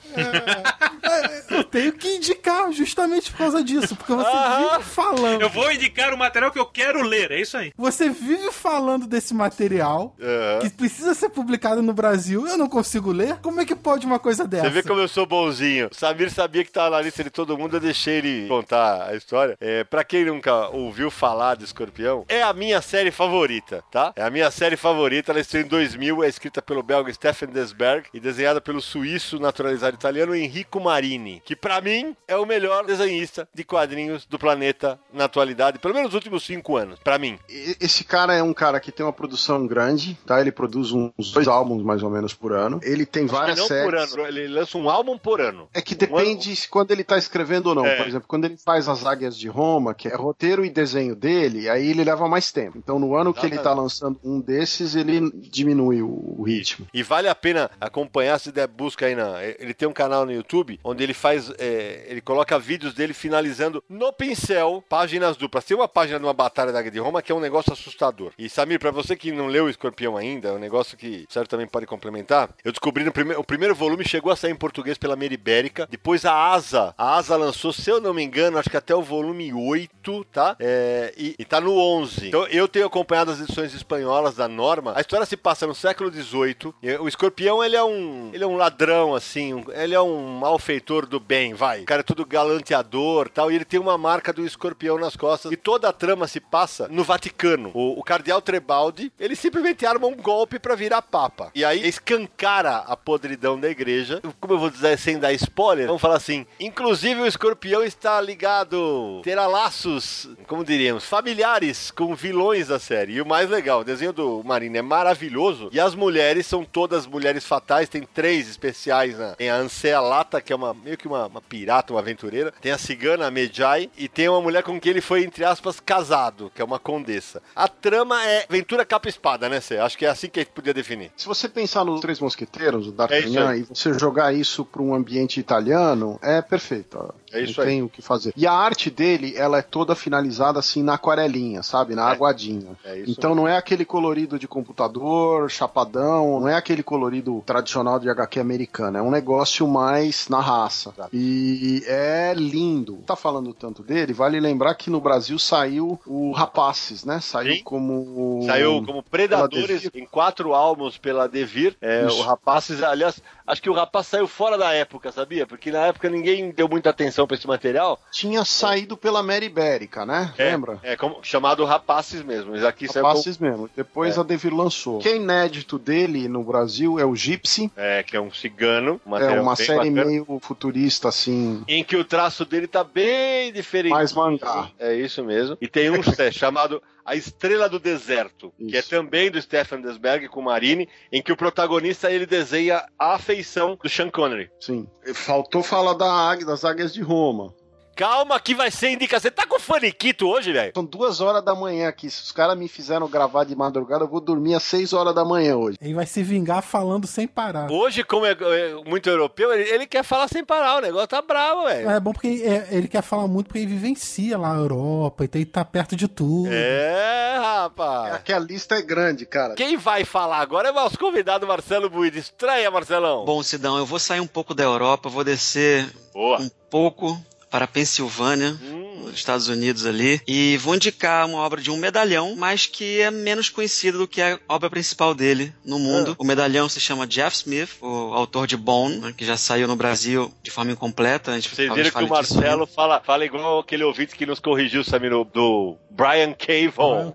Eu 1.51 1.65
tenho 1.65 1.93
que 1.93 2.09
indicar 2.17 2.73
justamente 2.73 3.31
por 3.31 3.39
causa 3.39 3.63
disso, 3.63 3.95
porque 3.97 4.13
você 4.15 4.29
Aham. 4.31 4.71
vive 4.71 4.85
falando. 4.85 5.41
Eu 5.43 5.51
vou 5.51 5.71
indicar 5.73 6.13
o 6.15 6.19
material 6.19 6.51
que 6.51 6.59
eu 6.59 6.67
quero 6.67 7.03
ler, 7.03 7.31
é 7.31 7.41
isso 7.41 7.57
aí. 7.57 7.73
Você 7.77 8.09
vive 8.09 8.51
falando 8.53 9.07
desse 9.07 9.35
material 9.35 10.15
Aham. 10.21 10.61
que 10.61 10.71
precisa 10.71 11.15
ser 11.15 11.29
publicado 11.29 11.83
no 11.83 11.93
Brasil. 11.93 12.47
Eu 12.47 12.57
não 12.57 12.69
consigo 12.69 13.13
ler. 13.13 13.37
Como 13.43 13.61
é 13.61 13.65
que 13.65 13.75
pode 13.75 14.07
uma 14.07 14.19
coisa 14.19 14.47
dessa? 14.47 14.65
Você 14.65 14.71
vê 14.71 14.83
como 14.83 15.01
eu 15.01 15.09
sou 15.09 15.27
bonzinho. 15.27 15.89
Samir 15.93 16.31
sabia 16.31 16.52
sabia 16.53 16.65
que 16.65 16.71
tava 16.71 16.91
na 16.91 17.01
lista 17.01 17.25
de 17.25 17.31
todo 17.31 17.57
mundo, 17.57 17.77
eu 17.77 17.81
deixei 17.81 18.19
ele 18.19 18.47
contar 18.47 19.09
a 19.09 19.17
história. 19.17 19.57
É, 19.59 19.85
pra 19.85 20.05
quem 20.05 20.27
nunca 20.27 20.69
ouviu 20.69 21.11
falar 21.11 21.57
de 21.57 21.65
Escorpião, 21.65 22.27
é 22.29 22.43
a 22.43 22.53
minha 22.53 22.83
série 22.83 23.11
favorita, 23.11 23.83
tá? 23.91 24.13
É 24.15 24.23
a 24.23 24.29
minha 24.29 24.51
série 24.51 24.77
favorita, 24.77 25.33
ela 25.33 25.41
estreou 25.41 25.65
em 25.65 25.69
2000, 25.69 26.23
é 26.23 26.29
escrita 26.29 26.61
pelo 26.61 26.83
belga 26.83 27.11
Stefan 27.11 27.47
Desberg 27.47 28.07
e 28.13 28.21
desenhada 28.21 28.61
pelo 28.61 28.83
suíço 28.83 29.39
naturalizado 29.39 29.97
italiano 29.97 30.37
Enrico 30.37 30.79
Marini, 30.79 31.41
que 31.43 31.57
pra 31.57 31.81
mim 31.81 32.15
é 32.29 32.37
o 32.37 32.45
melhor 32.45 32.85
desenhista 32.85 33.49
de 33.55 33.65
quadrinhos 33.65 34.27
do 34.27 34.39
planeta 34.39 35.01
na 35.11 35.25
atualidade, 35.25 35.79
pelo 35.79 35.95
menos 35.95 36.09
nos 36.09 36.15
últimos 36.15 36.45
cinco 36.45 36.77
anos, 36.77 36.99
pra 36.99 37.19
mim. 37.19 37.39
Esse 37.49 38.05
cara 38.05 38.35
é 38.35 38.43
um 38.43 38.53
cara 38.53 38.79
que 38.79 38.93
tem 38.93 39.07
uma 39.07 39.13
produção 39.13 39.67
grande, 39.67 40.19
tá? 40.27 40.39
Ele 40.39 40.53
produz 40.53 40.93
uns 40.93 41.33
dois 41.33 41.49
álbuns 41.49 41.83
mais 41.83 42.03
ou 42.03 42.11
menos 42.11 42.35
por 42.35 42.53
ano. 42.53 42.79
Ele 42.83 43.07
tem 43.07 43.25
Acho 43.25 43.33
várias 43.33 43.59
não 43.59 43.67
séries. 43.67 43.85
por 43.87 43.97
ano, 43.97 44.29
ele 44.29 44.49
lança 44.49 44.77
um 44.77 44.91
álbum 44.91 45.17
por 45.17 45.41
ano. 45.41 45.67
É 45.73 45.81
que 45.81 45.95
depende 45.95 46.42
se 46.43 46.69
quando 46.69 46.91
ele 46.91 47.05
tá 47.05 47.17
escrevendo 47.17 47.69
ou 47.69 47.75
não. 47.75 47.87
É. 47.87 47.97
Por 47.97 48.07
exemplo, 48.07 48.29
quando 48.29 48.45
ele 48.45 48.57
faz 48.57 48.89
as 48.89 49.05
Águias 49.05 49.37
de 49.37 49.49
Roma, 49.49 49.95
que 49.95 50.09
é 50.09 50.15
roteiro 50.15 50.65
e 50.65 50.71
desenho 50.71 51.15
dele, 51.15 51.69
aí 51.69 51.89
ele 51.89 52.05
leva 52.05 52.29
mais 52.29 52.51
tempo. 52.51 52.79
Então, 52.79 52.99
no 52.99 53.15
ano 53.15 53.33
que 53.33 53.47
ele 53.47 53.59
tá 53.59 53.73
lançando 53.73 54.19
um 54.25 54.41
desses, 54.41 54.95
ele 54.95 55.31
diminui 55.35 56.03
o, 56.03 56.43
ritmo. 56.43 56.87
E 56.93 57.03
vale 57.03 57.29
a 57.29 57.35
pena 57.35 57.71
acompanhar, 57.81 58.39
se 58.39 58.51
der 58.51 58.67
busca 58.67 59.07
aí 59.07 59.15
na. 59.15 59.43
Ele 59.43 59.75
tem 59.75 59.89
um 59.89 59.93
canal 59.93 60.27
no 60.27 60.33
YouTube 60.33 60.79
onde 60.83 61.03
ele 61.03 61.15
faz. 61.15 61.53
é, 61.59 62.07
ele 62.09 62.21
coloca 62.21 62.59
vídeos 62.59 62.95
dele 62.95 63.15
finalizando 63.15 63.83
no 63.89 64.13
pincel 64.13 64.83
páginas 64.89 65.37
duplas. 65.37 65.65
Tem 65.65 65.77
uma 65.77 65.89
página 65.89 66.19
de 66.19 66.25
uma 66.25 66.33
batalha 66.33 66.73
da 66.73 66.79
Águia 66.79 66.91
de 66.91 66.99
Roma 66.99 67.23
que 67.23 67.31
é 67.31 67.35
um 67.35 67.41
negócio 67.41 67.73
assustador. 67.73 68.33
E 68.39 68.49
Samir, 68.49 68.79
pra 68.79 68.91
você 68.91 69.17
que 69.17 69.31
não 69.33 69.47
leu 69.47 69.67
o 69.67 69.71
Escorpião 69.71 70.17
ainda, 70.17 70.49
é 70.49 70.53
um 70.53 70.59
negócio 70.59 70.97
que 70.97 71.27
o 71.29 71.33
Sérgio 71.33 71.49
também 71.49 71.67
pode 71.67 71.87
complementar. 71.87 72.51
Eu 72.65 72.73
descobri 72.73 73.05
no 73.05 73.13
primeiro. 73.13 73.41
O 73.41 73.45
primeiro 73.45 73.75
volume 73.75 74.05
chegou 74.05 74.33
a 74.33 74.37
sair 74.37 74.53
em 74.53 74.57
português 74.57 74.99
pela 74.99 75.17
Meribérica. 75.17 75.87
Depois 75.91 76.25
a 76.25 76.32
Asa. 76.33 76.95
A 76.97 77.17
Asa 77.17 77.37
lançou, 77.37 77.73
se 77.73 77.89
eu 77.91 78.01
não 78.01 78.13
me 78.15 78.23
engano, 78.23 78.59
acho 78.59 78.71
que 78.71 78.77
até 78.77 78.95
o 78.95 79.03
volume 79.03 79.53
8, 79.53 80.25
tá? 80.33 80.57
É, 80.59 81.13
e, 81.17 81.35
e 81.39 81.45
tá 81.45 81.61
no 81.61 81.77
11. 81.79 82.29
Então 82.29 82.47
eu 82.47 82.67
tenho 82.69 82.87
acompanhado 82.87 83.31
as 83.31 83.41
edições 83.41 83.75
espanholas 83.75 84.37
da 84.37 84.49
Norma. 84.49 84.93
A 84.97 85.01
história 85.01 85.27
se 85.27 85.37
passa 85.37 85.67
no 85.67 85.75
século 85.75 86.11
XVIII. 86.13 86.75
O 87.01 87.09
escorpião, 87.09 87.63
ele 87.63 87.77
é 87.77 87.85
um. 87.85 88.31
Ele 88.33 88.45
é 88.45 88.47
um 88.47 88.57
ladrão, 88.57 89.15
assim. 89.15 89.55
um- 89.55 89.65
ele 89.73 89.95
é 89.95 90.01
um 90.01 90.39
malfeitor 90.39 91.07
do 91.07 91.19
bem, 91.21 91.55
vai. 91.55 91.83
O 91.83 91.87
cara 91.87 92.01
é 92.01 92.05
todo 92.05 92.25
galanteador 92.25 93.29
tal. 93.29 93.51
E 93.51 93.55
ele 93.55 93.65
tem 93.65 93.81
uma 93.81 93.97
marca 93.99 94.33
do 94.33 94.45
escorpião 94.47 94.99
nas 94.99 95.17
costas. 95.17 95.53
E 95.53 95.57
toda 95.57 95.89
a 95.89 95.93
trama 95.93 96.27
se 96.29 96.41
passa 96.41 96.89
no 96.89 97.05
Vaticano. 97.05 97.71
O, 97.75 97.99
o 97.99 98.03
cardeal 98.03 98.41
Trebaldi, 98.43 99.13
ele 99.19 99.35
simplesmente 99.37 99.85
arma 99.87 100.07
um 100.07 100.17
golpe 100.17 100.59
pra 100.59 100.75
virar 100.75 101.03
papa. 101.03 101.51
E 101.55 101.65
aí 101.65 101.87
escancara 101.87 102.79
a 102.79 102.97
podridão 102.97 103.59
da 103.59 103.69
igreja. 103.69 104.21
Como 104.41 104.55
eu 104.55 104.59
vou 104.59 104.71
dizer 104.71 104.99
sem 104.99 105.19
dar 105.19 105.33
spoiler, 105.33 105.87
vamos 105.87 106.01
falar 106.03 106.12
assim. 106.13 106.47
Inclusive 106.61 107.21
o 107.21 107.27
escorpião 107.27 107.83
está 107.83 108.21
ligado. 108.21 109.21
Terá 109.23 109.47
laços, 109.47 110.29
como 110.47 110.65
diríamos, 110.65 111.05
familiares 111.05 111.91
com 111.91 112.15
vilões 112.15 112.69
da 112.69 112.79
série. 112.79 113.15
E 113.15 113.21
o 113.23 113.27
mais 113.27 113.49
legal, 113.49 113.81
o 113.81 113.85
desenho 113.85 114.13
do 114.13 114.43
Marine 114.45 114.79
é 114.79 114.83
maravilhoso. 114.83 115.69
E 115.73 115.81
as 115.81 115.95
mulheres 115.95 116.47
são 116.47 116.65
todas 116.65 117.07
mulheres 117.07 117.45
fatais. 117.47 117.89
Tem 117.89 118.03
três 118.03 118.49
especiais, 118.49 119.17
né? 119.19 119.35
Tem 119.37 119.51
a 119.51 119.57
Ansea 119.57 120.01
Lata, 120.01 120.41
que 120.41 120.53
é 120.53 120.57
uma 120.57 120.75
meio 120.75 120.97
que 120.97 121.07
uma, 121.07 121.27
uma 121.27 121.41
pirata, 121.41 121.93
uma 121.93 122.01
aventureira. 122.01 122.53
Tem 122.61 122.73
a 122.73 122.79
cigana, 122.79 123.27
a 123.27 123.31
Medjai. 123.31 123.91
E 123.97 124.09
tem 124.09 124.29
uma 124.29 124.41
mulher 124.41 124.63
com 124.63 124.81
quem 124.81 124.91
ele 124.91 125.01
foi, 125.01 125.25
entre 125.25 125.45
aspas, 125.45 125.81
casado, 125.81 126.51
que 126.55 126.61
é 126.61 126.65
uma 126.65 126.79
condessa. 126.79 127.43
A 127.55 127.69
trama 127.69 128.25
é 128.25 128.45
aventura 128.49 128.85
capa 128.85 129.09
e 129.09 129.11
espada, 129.11 129.49
né, 129.49 129.61
Cê? 129.61 129.79
Acho 129.79 129.97
que 129.99 130.07
é 130.07 130.09
assim 130.09 130.29
que 130.29 130.41
a 130.41 130.43
gente 130.43 130.53
podia 130.53 130.75
definir. 130.75 131.11
Se 131.17 131.27
você 131.27 131.49
pensar 131.49 131.85
nos 131.85 132.01
Três 132.01 132.21
Mosqueteiros, 132.21 132.87
o 132.87 132.91
É 132.91 132.93
D'Artagnan, 132.93 133.49
aí. 133.51 133.61
e 133.61 133.75
você 133.75 133.93
jogar 133.99 134.33
isso 134.35 134.65
para 134.65 134.83
um 134.83 134.95
ambiente 134.95 135.39
italiano, 135.39 136.02
é 136.23 136.43
perfeito. 136.43 137.15
É 137.33 137.41
isso 137.43 137.55
Não 137.61 137.65
aí. 137.67 137.71
tem 137.75 137.83
o 137.83 137.89
que 137.89 138.03
fazer. 138.03 138.33
E 138.37 138.47
a 138.47 138.53
arte 138.53 138.91
dele, 138.91 139.35
ela 139.37 139.59
é 139.59 139.63
toda 139.63 139.95
finalizada 139.95 140.59
assim 140.59 140.83
na 140.83 140.95
aquarelinha, 140.95 141.63
sabe? 141.63 141.95
Na 141.95 142.09
É. 142.11 142.13
aguadinha. 142.13 142.77
É 142.85 142.99
isso 142.99 143.11
então 143.11 143.35
não 143.35 143.47
é 143.49 143.57
aquele 143.57 143.85
colorido 143.85 144.39
de 144.39 144.47
computador, 144.49 145.51
chapadão, 145.51 146.41
não 146.41 146.49
é 146.49 146.55
aquele 146.55 146.83
colorido 146.83 147.43
tradicional 147.47 147.99
de 147.99 148.09
HQ 148.11 148.41
americana. 148.41 148.99
É 148.99 149.03
um 149.03 149.11
negócio 149.11 149.67
mais 149.67 150.29
na 150.29 150.41
raça. 150.41 150.93
E 151.13 151.83
é 151.87 152.33
lindo. 152.37 152.99
Tá 153.07 153.17
falando 153.17 153.53
tanto 153.55 153.83
dele, 153.83 154.13
vale 154.13 154.39
lembrar 154.41 154.75
que 154.75 154.91
no 154.91 155.01
Brasil 155.01 155.39
saiu 155.39 155.99
o 156.07 156.33
Rapaces, 156.33 157.05
né? 157.05 157.21
Saiu 157.21 157.57
Sim. 157.57 157.63
como. 157.63 158.43
Saiu 158.47 158.83
como 158.85 159.03
Predadores 159.03 159.89
em 159.95 160.07
quatro 160.07 160.55
álbuns 160.55 160.99
pela 160.99 161.29
Devir. 161.29 161.77
É, 161.81 162.07
o 162.07 162.21
Rapazes, 162.23 162.83
aliás, 162.83 163.23
acho 163.47 163.63
que 163.63 163.71
o 163.71 163.75
Rapaz 163.75 164.07
saiu 164.07 164.27
fora 164.27 164.57
da 164.59 164.73
época, 164.73 165.13
sabia? 165.13 165.47
Porque 165.47 165.71
na 165.71 165.87
época 165.87 166.09
ninguém 166.09 166.51
deu 166.51 166.69
muita 166.69 166.91
atenção 166.91 167.22
pra 167.27 167.37
esse 167.37 167.47
material. 167.47 168.01
Tinha 168.11 168.45
saído 168.45 168.97
pela 168.97 169.23
Mary 169.23 169.47
Ibérica, 169.47 170.05
né? 170.07 170.33
É, 170.39 170.51
Lembra? 170.51 170.79
É, 170.83 170.97
como, 170.97 171.19
chamado 171.23 171.65
Rapazes 171.65 172.23
mesmo. 172.23 172.53
Mas 172.53 172.65
aqui 172.65 172.87
saiu 172.87 173.07
Rapaces 173.07 173.39
mesmo. 173.39 173.69
Depois 173.77 174.17
É. 174.17 174.21
a 174.21 174.23
Devir 174.23 174.55
lançou. 174.55 174.99
Que 174.99 175.09
é 175.09 175.17
inédito 175.17 175.79
dele 175.79 176.29
no 176.29 176.43
Brasil 176.43 176.99
é 176.99 177.05
o 177.05 177.15
Gypsy. 177.15 177.71
como, 177.77 178.01
é, 178.01 178.03
que 178.03 178.17
é 178.17 178.21
um 178.21 178.33
cigano. 178.33 179.01
um 179.07 179.17
É 179.17 179.41
uma 179.41 179.57
série 179.57 179.91
bacana, 179.91 180.05
meio 180.05 180.27
futurista, 180.41 181.09
assim. 181.09 181.63
Em 181.69 181.83
que 181.85 181.97
o 181.97 182.05
traço 182.05 182.45
dele 182.45 182.67
tá 182.67 182.85
bem 182.85 183.53
diferente. 183.53 183.93
Mais 183.93 184.13
mangá. 184.13 184.71
É 184.79 184.95
isso 184.95 185.23
mesmo. 185.25 185.57
E 185.61 185.69
tem 185.69 185.91
um 185.91 186.01
é, 186.19 186.31
chamado 186.31 186.83
A 187.05 187.17
Estrela 187.17 187.69
do 187.69 187.79
Deserto, 187.79 188.53
que 188.57 188.77
é 188.77 188.81
Isso. 188.81 188.91
também 188.91 189.31
do 189.31 189.41
Stefan 189.41 189.81
Desberg 189.81 190.29
com 190.29 190.43
Marini, 190.43 190.89
em 191.11 191.23
que 191.23 191.33
o 191.33 191.37
protagonista 191.37 192.11
ele 192.11 192.27
desenha 192.27 192.87
a 192.99 193.15
afeição 193.15 193.79
do 193.83 193.89
Sean 193.89 194.11
Connery. 194.11 194.51
Sim. 194.61 194.87
Faltou 195.15 195.63
falar 195.63 195.95
da 195.95 196.11
águia, 196.11 196.47
das 196.47 196.65
águias 196.65 196.93
de 196.93 197.03
Roma. 197.03 197.55
Calma 197.95 198.41
que 198.41 198.55
vai 198.55 198.71
ser 198.71 198.91
indicação. 198.91 199.23
Você 199.23 199.31
tá 199.31 199.47
com 199.47 199.59
faniquito 199.61 200.27
hoje, 200.27 200.53
velho? 200.53 200.73
São 200.75 200.85
duas 200.85 201.21
horas 201.21 201.45
da 201.45 201.55
manhã 201.55 201.89
aqui. 201.89 202.11
Se 202.11 202.23
os 202.23 202.33
caras 202.33 202.57
me 202.57 202.67
fizeram 202.69 203.09
gravar 203.09 203.45
de 203.45 203.55
madrugada, 203.55 204.05
eu 204.05 204.09
vou 204.09 204.21
dormir 204.21 204.55
às 204.55 204.63
seis 204.63 204.93
horas 204.93 205.15
da 205.15 205.25
manhã 205.25 205.57
hoje. 205.57 205.77
Ele 205.81 205.95
vai 205.95 206.07
se 206.07 206.23
vingar 206.23 206.63
falando 206.63 207.07
sem 207.07 207.29
parar. 207.29 207.71
Hoje, 207.71 208.03
como 208.03 208.25
é, 208.25 208.33
é 208.33 208.75
muito 208.87 209.09
europeu, 209.09 209.53
ele, 209.53 209.69
ele 209.69 209.87
quer 209.87 210.03
falar 210.03 210.29
sem 210.29 210.45
parar. 210.45 210.79
O 210.79 210.81
negócio 210.81 211.09
tá 211.09 211.21
bravo, 211.21 211.65
velho. 211.65 211.91
É 211.91 212.01
bom 212.01 212.13
porque 212.13 212.43
é, 212.45 212.69
ele 212.71 212.89
quer 212.89 213.03
falar 213.03 213.29
muito 213.29 213.47
porque 213.47 213.59
ele 213.59 213.67
vivencia 213.67 214.39
lá 214.39 214.53
a 214.53 214.57
Europa, 214.57 215.25
então 215.25 215.41
ele 215.41 215.51
tá 215.51 215.65
perto 215.65 215.95
de 215.95 216.09
tudo. 216.09 216.49
É, 216.51 217.37
rapaz. 217.39 218.15
Aqui 218.15 218.33
a 218.33 218.39
lista 218.39 218.75
é 218.75 218.83
grande, 218.83 219.27
cara. 219.27 219.55
Quem 219.55 219.77
vai 219.77 220.05
falar 220.05 220.39
agora 220.39 220.69
é 220.69 220.73
o 220.73 220.75
nosso 220.75 220.99
convidado 220.99 221.47
Marcelo 221.47 221.91
Buide. 221.91 222.19
Estranha, 222.19 222.71
Marcelão. 222.71 223.25
Bom, 223.25 223.43
Sidão, 223.43 223.77
eu 223.77 223.85
vou 223.87 223.99
sair 223.99 224.21
um 224.21 224.27
pouco 224.27 224.55
da 224.55 224.63
Europa, 224.63 225.09
vou 225.09 225.25
descer 225.25 225.91
Boa. 226.13 226.41
um 226.41 226.51
pouco 226.71 227.21
para 227.53 227.67
a 227.67 227.69
Pensilvânia, 227.69 228.59
Hum, 228.63 229.03
nos 229.03 229.15
Estados 229.15 229.49
Unidos 229.49 229.85
ali, 229.85 230.21
e 230.27 230.57
vou 230.57 230.75
indicar 230.75 231.27
uma 231.27 231.39
obra 231.39 231.61
de 231.61 231.71
um 231.71 231.77
medalhão, 231.77 232.35
mas 232.35 232.65
que 232.65 233.01
é 233.01 233.11
menos 233.11 233.51
conhecido 233.51 233.99
do 233.99 234.09
que 234.09 234.23
a 234.23 234.39
obra 234.49 234.71
principal 234.71 235.15
dele 235.15 235.53
no 235.65 235.79
mundo. 235.79 236.17
O 236.19 236.25
medalhão 236.25 236.69
se 236.69 236.81
chama 236.81 237.07
Jeff 237.07 237.37
Smith, 237.37 237.77
o 237.83 238.15
autor 238.15 238.47
de 238.47 238.57
Bone, 238.57 238.97
né, 238.99 239.15
que 239.15 239.25
já 239.25 239.37
saiu 239.37 239.69
no 239.69 239.77
Brasil 239.77 240.33
de 240.43 240.51
forma 240.51 240.73
incompleta. 240.73 241.33
A 241.33 241.35
gente 241.35 241.55
Vocês 241.55 241.73
viram 241.73 241.91
que 241.91 241.97
o 241.99 242.01
disso 242.01 242.09
Marcelo 242.09 242.67
fala, 242.67 243.01
fala 243.01 243.25
igual 243.25 243.59
aquele 243.59 243.85
ouvinte 243.85 244.17
que 244.17 244.25
nos 244.25 244.41
corrigiu, 244.41 244.83
Samir, 244.83 245.11
do 245.11 245.77
Brian 245.91 246.33
K. 246.33 246.69
Vaughan. 246.69 247.13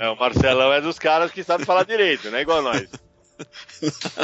É, 0.00 0.08
o 0.08 0.16
Marcelão 0.16 0.72
é 0.72 0.80
dos 0.80 0.98
caras 0.98 1.30
que 1.30 1.44
sabe 1.44 1.66
falar 1.66 1.84
direito, 1.84 2.30
não 2.30 2.38
é 2.38 2.42
igual 2.42 2.62
nós. 2.62 2.88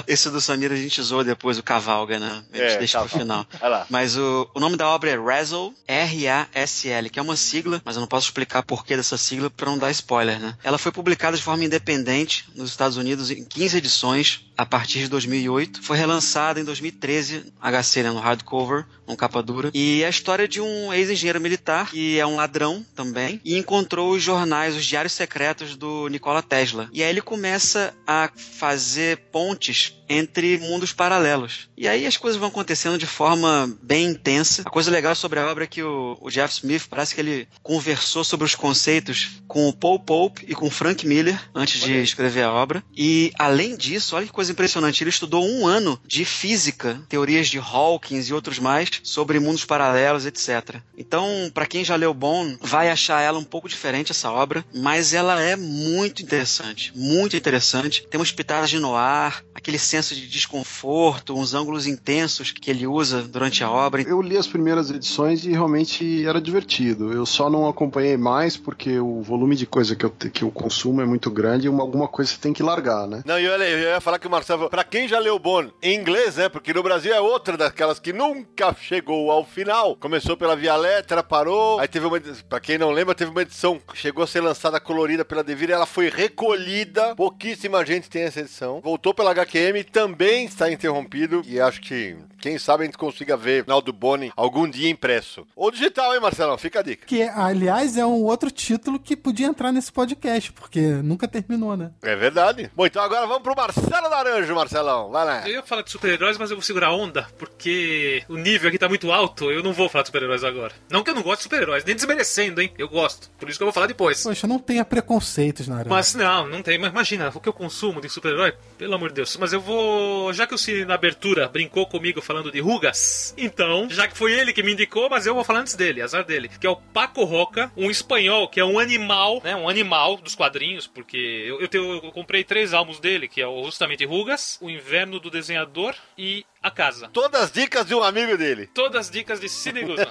Esse 0.06 0.30
do 0.30 0.40
Samir 0.40 0.72
a 0.72 0.76
gente 0.76 1.00
zoou 1.02 1.24
depois, 1.24 1.58
o 1.58 1.62
Cavalga, 1.62 2.18
né? 2.18 2.42
A 2.52 2.56
gente 2.56 2.66
É, 2.74 2.78
deixa 2.78 3.00
pro 3.00 3.08
final. 3.08 3.46
Mas 3.88 4.16
o, 4.16 4.48
o 4.54 4.60
nome 4.60 4.76
da 4.76 4.88
obra 4.88 5.10
é 5.10 5.16
Razzle, 5.16 5.72
R-A-S-L, 5.86 7.10
que 7.10 7.18
é 7.18 7.22
uma 7.22 7.36
sigla, 7.36 7.80
mas 7.84 7.96
eu 7.96 8.00
não 8.00 8.08
posso 8.08 8.26
explicar 8.26 8.62
por 8.62 8.84
que 8.84 8.96
dessa 8.96 9.16
sigla 9.16 9.50
para 9.50 9.70
não 9.70 9.78
dar 9.78 9.90
spoiler, 9.90 10.38
né? 10.38 10.56
Ela 10.62 10.78
foi 10.78 10.92
publicada 10.92 11.36
de 11.36 11.42
forma 11.42 11.64
independente 11.64 12.46
nos 12.54 12.70
Estados 12.70 12.96
Unidos 12.96 13.30
em 13.30 13.44
15 13.44 13.78
edições 13.78 14.44
a 14.56 14.64
partir 14.64 15.00
de 15.00 15.08
2008. 15.08 15.82
Foi 15.82 15.96
relançada 15.96 16.60
em 16.60 16.64
2013, 16.64 17.52
HC, 17.60 18.02
né, 18.02 18.10
no 18.10 18.20
hardcover, 18.20 18.86
com 19.04 19.16
capa 19.16 19.42
dura. 19.42 19.70
E 19.74 20.02
é 20.02 20.06
a 20.06 20.10
história 20.10 20.46
de 20.48 20.60
um 20.60 20.92
ex-engenheiro 20.92 21.40
militar, 21.40 21.90
que 21.90 22.18
é 22.18 22.26
um 22.26 22.36
ladrão 22.36 22.84
também, 22.94 23.40
e 23.44 23.56
encontrou 23.56 24.12
os 24.12 24.22
jornais, 24.22 24.74
os 24.76 24.84
diários 24.84 25.12
secretos 25.12 25.76
do 25.76 26.08
Nikola 26.08 26.42
Tesla. 26.42 26.88
E 26.92 27.02
aí 27.02 27.10
ele 27.10 27.20
começa 27.20 27.94
a 28.06 28.30
fazer 28.36 29.03
pontes 29.30 29.94
entre 30.08 30.58
mundos 30.58 30.92
paralelos. 30.92 31.68
E 31.76 31.88
aí 31.88 32.06
as 32.06 32.16
coisas 32.16 32.38
vão 32.38 32.48
acontecendo 32.48 32.98
de 32.98 33.06
forma 33.06 33.74
bem 33.82 34.06
intensa. 34.06 34.62
A 34.64 34.70
coisa 34.70 34.90
legal 34.90 35.14
sobre 35.14 35.38
a 35.38 35.46
obra 35.50 35.64
é 35.64 35.66
que 35.66 35.82
o, 35.82 36.16
o 36.20 36.30
Jeff 36.30 36.54
Smith 36.54 36.86
parece 36.88 37.14
que 37.14 37.20
ele 37.20 37.48
conversou 37.62 38.22
sobre 38.22 38.44
os 38.44 38.54
conceitos 38.54 39.42
com 39.48 39.68
o 39.68 39.72
Paul 39.72 39.98
Pope 39.98 40.44
e 40.48 40.54
com 40.54 40.66
o 40.66 40.70
Frank 40.70 41.06
Miller 41.06 41.40
antes 41.54 41.80
de 41.80 41.98
escrever 42.02 42.42
a 42.42 42.52
obra. 42.52 42.82
E 42.96 43.32
além 43.38 43.76
disso, 43.76 44.16
olha 44.16 44.26
que 44.26 44.32
coisa 44.32 44.52
impressionante, 44.52 45.02
ele 45.02 45.10
estudou 45.10 45.46
um 45.46 45.66
ano 45.66 46.00
de 46.06 46.24
física, 46.24 47.00
teorias 47.08 47.48
de 47.48 47.58
Hawkins 47.58 48.28
e 48.28 48.34
outros 48.34 48.58
mais 48.58 48.90
sobre 49.02 49.40
mundos 49.40 49.64
paralelos, 49.64 50.26
etc. 50.26 50.76
Então, 50.96 51.50
para 51.52 51.66
quem 51.66 51.84
já 51.84 51.96
leu 51.96 52.14
Bone, 52.14 52.58
vai 52.60 52.90
achar 52.90 53.20
ela 53.20 53.38
um 53.38 53.44
pouco 53.44 53.68
diferente 53.68 54.12
essa 54.12 54.30
obra, 54.30 54.64
mas 54.74 55.12
ela 55.12 55.40
é 55.40 55.56
muito 55.56 56.22
interessante, 56.22 56.92
muito 56.94 57.36
interessante. 57.36 58.06
Tem 58.08 58.18
umas 58.18 58.32
pitadas 58.32 58.70
de 58.70 58.78
noir, 58.94 59.44
aquele 59.54 59.78
senso 59.78 60.14
de 60.14 60.28
desconforto, 60.28 61.36
uns 61.36 61.54
ângulos 61.54 61.86
intensos 61.86 62.52
que 62.52 62.70
ele 62.70 62.86
usa 62.86 63.22
durante 63.22 63.64
a 63.64 63.70
obra. 63.70 64.02
Eu 64.02 64.22
li 64.22 64.36
as 64.36 64.46
primeiras 64.46 64.90
edições 64.90 65.44
e 65.44 65.50
realmente 65.50 66.24
era 66.26 66.40
divertido. 66.40 67.12
Eu 67.12 67.26
só 67.26 67.50
não 67.50 67.68
acompanhei 67.68 68.16
mais 68.16 68.56
porque 68.56 68.98
o 68.98 69.20
volume 69.22 69.56
de 69.56 69.66
coisa 69.66 69.96
que 69.96 70.04
eu, 70.04 70.10
que 70.10 70.42
eu 70.42 70.50
consumo 70.50 71.00
é 71.00 71.06
muito 71.06 71.30
grande 71.30 71.66
e 71.66 71.68
uma, 71.68 71.82
alguma 71.82 72.06
coisa 72.06 72.30
você 72.30 72.38
tem 72.38 72.52
que 72.52 72.62
largar, 72.62 73.06
né? 73.06 73.22
Não, 73.24 73.38
eu, 73.38 73.52
eu 73.52 73.78
ia 73.78 74.00
falar 74.00 74.18
que 74.18 74.26
o 74.26 74.30
Marcelo, 74.30 74.70
pra 74.70 74.84
quem 74.84 75.08
já 75.08 75.18
leu 75.18 75.38
Bond 75.38 75.72
em 75.82 75.98
inglês, 75.98 76.36
né? 76.36 76.48
Porque 76.48 76.72
no 76.72 76.82
Brasil 76.82 77.12
é 77.12 77.20
outra 77.20 77.56
daquelas 77.56 77.98
que 77.98 78.12
nunca 78.12 78.74
chegou 78.74 79.30
ao 79.30 79.44
final. 79.44 79.96
Começou 79.96 80.36
pela 80.36 80.54
Via 80.56 80.76
Letra, 80.76 81.22
parou. 81.22 81.80
Aí 81.80 81.88
teve 81.88 82.06
uma, 82.06 82.20
pra 82.48 82.60
quem 82.60 82.78
não 82.78 82.90
lembra, 82.90 83.14
teve 83.14 83.30
uma 83.30 83.42
edição 83.42 83.78
que 83.78 83.96
chegou 83.96 84.24
a 84.24 84.26
ser 84.26 84.40
lançada 84.40 84.78
colorida 84.78 85.24
pela 85.24 85.42
Devir, 85.42 85.70
ela 85.70 85.86
foi 85.86 86.08
recolhida. 86.08 87.14
Pouquíssima 87.16 87.84
gente 87.84 88.08
tem 88.08 88.22
essa 88.22 88.40
edição. 88.40 88.80
Voltou 88.84 89.14
pela 89.14 89.30
HQM, 89.30 89.82
também 89.82 90.44
está 90.44 90.70
interrompido 90.70 91.42
e 91.46 91.58
acho 91.58 91.80
que 91.80 92.18
quem 92.44 92.58
sabe 92.58 92.82
a 92.82 92.84
gente 92.84 92.98
consiga 92.98 93.38
ver 93.38 93.62
o 93.62 93.64
final 93.64 93.80
do 93.80 93.90
Boni 93.90 94.30
algum 94.36 94.68
dia 94.68 94.90
impresso. 94.90 95.46
Ou 95.56 95.70
digital, 95.70 96.12
hein, 96.14 96.20
Marcelão? 96.20 96.58
Fica 96.58 96.80
a 96.80 96.82
dica. 96.82 97.06
Que, 97.06 97.22
aliás, 97.22 97.96
é 97.96 98.04
um 98.04 98.22
outro 98.22 98.50
título 98.50 99.00
que 99.00 99.16
podia 99.16 99.46
entrar 99.46 99.72
nesse 99.72 99.90
podcast, 99.90 100.52
porque 100.52 100.78
nunca 101.02 101.26
terminou, 101.26 101.74
né? 101.74 101.90
É 102.02 102.14
verdade. 102.14 102.70
Bom, 102.76 102.84
então 102.84 103.02
agora 103.02 103.26
vamos 103.26 103.42
pro 103.42 103.56
Marcelo 103.56 104.10
Naranjo, 104.10 104.54
Marcelão. 104.54 105.10
Vai 105.10 105.24
lá. 105.24 105.48
Eu 105.48 105.54
ia 105.54 105.62
falar 105.62 105.80
de 105.80 105.90
super-heróis, 105.90 106.36
mas 106.36 106.50
eu 106.50 106.58
vou 106.58 106.62
segurar 106.62 106.88
a 106.88 106.94
onda, 106.94 107.26
porque 107.38 108.22
o 108.28 108.36
nível 108.36 108.68
aqui 108.68 108.78
tá 108.78 108.90
muito 108.90 109.10
alto. 109.10 109.50
Eu 109.50 109.62
não 109.62 109.72
vou 109.72 109.88
falar 109.88 110.02
de 110.02 110.08
super-heróis 110.08 110.44
agora. 110.44 110.74
Não 110.90 111.02
que 111.02 111.08
eu 111.08 111.14
não 111.14 111.22
gosto 111.22 111.38
de 111.38 111.44
super-heróis, 111.44 111.82
nem 111.82 111.94
desmerecendo, 111.94 112.60
hein? 112.60 112.70
Eu 112.76 112.90
gosto. 112.90 113.30
Por 113.38 113.48
isso 113.48 113.58
que 113.58 113.62
eu 113.62 113.68
vou 113.68 113.72
falar 113.72 113.86
depois. 113.86 114.22
Poxa, 114.22 114.46
não 114.46 114.58
tenha 114.58 114.84
preconceitos, 114.84 115.66
Naranjo. 115.66 115.88
Mas 115.88 116.14
não, 116.14 116.46
não 116.46 116.62
tem. 116.62 116.78
Mas 116.78 116.90
imagina, 116.90 117.32
o 117.34 117.40
que 117.40 117.48
eu 117.48 117.54
consumo 117.54 118.02
de 118.02 118.10
super-herói, 118.10 118.52
pelo 118.76 118.94
amor 118.94 119.08
de 119.08 119.14
Deus. 119.14 119.34
Mas 119.38 119.54
eu 119.54 119.62
vou. 119.62 120.30
Já 120.34 120.46
que 120.46 120.54
o 120.54 120.58
Cine 120.58 120.84
na 120.84 120.92
abertura 120.92 121.48
brincou 121.48 121.86
comigo 121.86 122.20
falando 122.20 122.33
de 122.42 122.60
rugas, 122.60 123.34
então, 123.36 123.88
já 123.90 124.08
que 124.08 124.16
foi 124.16 124.32
ele 124.32 124.52
que 124.52 124.62
me 124.62 124.72
indicou, 124.72 125.08
mas 125.08 125.26
eu 125.26 125.34
vou 125.34 125.44
falar 125.44 125.60
antes 125.60 125.74
dele, 125.74 126.02
azar 126.02 126.24
dele. 126.24 126.48
Que 126.48 126.66
é 126.66 126.70
o 126.70 126.76
Paco 126.76 127.24
Roca, 127.24 127.70
um 127.76 127.90
espanhol 127.90 128.48
que 128.48 128.60
é 128.60 128.64
um 128.64 128.78
animal, 128.78 129.40
né? 129.42 129.54
Um 129.56 129.68
animal 129.68 130.16
dos 130.16 130.34
quadrinhos, 130.34 130.86
porque 130.86 131.16
eu, 131.16 131.60
eu, 131.60 131.68
tenho, 131.68 132.04
eu 132.04 132.12
comprei 132.12 132.44
três 132.44 132.72
álbuns 132.72 132.98
dele, 132.98 133.28
que 133.28 133.42
é 133.42 133.46
justamente 133.64 134.04
Rugas, 134.04 134.58
O 134.60 134.70
Inverno 134.70 135.18
do 135.18 135.30
Desenhador 135.30 135.94
e 136.16 136.44
A 136.64 136.70
Casa. 136.70 137.10
Todas 137.12 137.42
as 137.42 137.52
dicas 137.52 137.84
de 137.84 137.94
um 137.94 138.02
amigo 138.02 138.38
dele. 138.38 138.70
Todas 138.72 139.02
as 139.02 139.10
dicas 139.10 139.38
de 139.38 139.50
Cine 139.50 139.84
Guzman. 139.84 140.08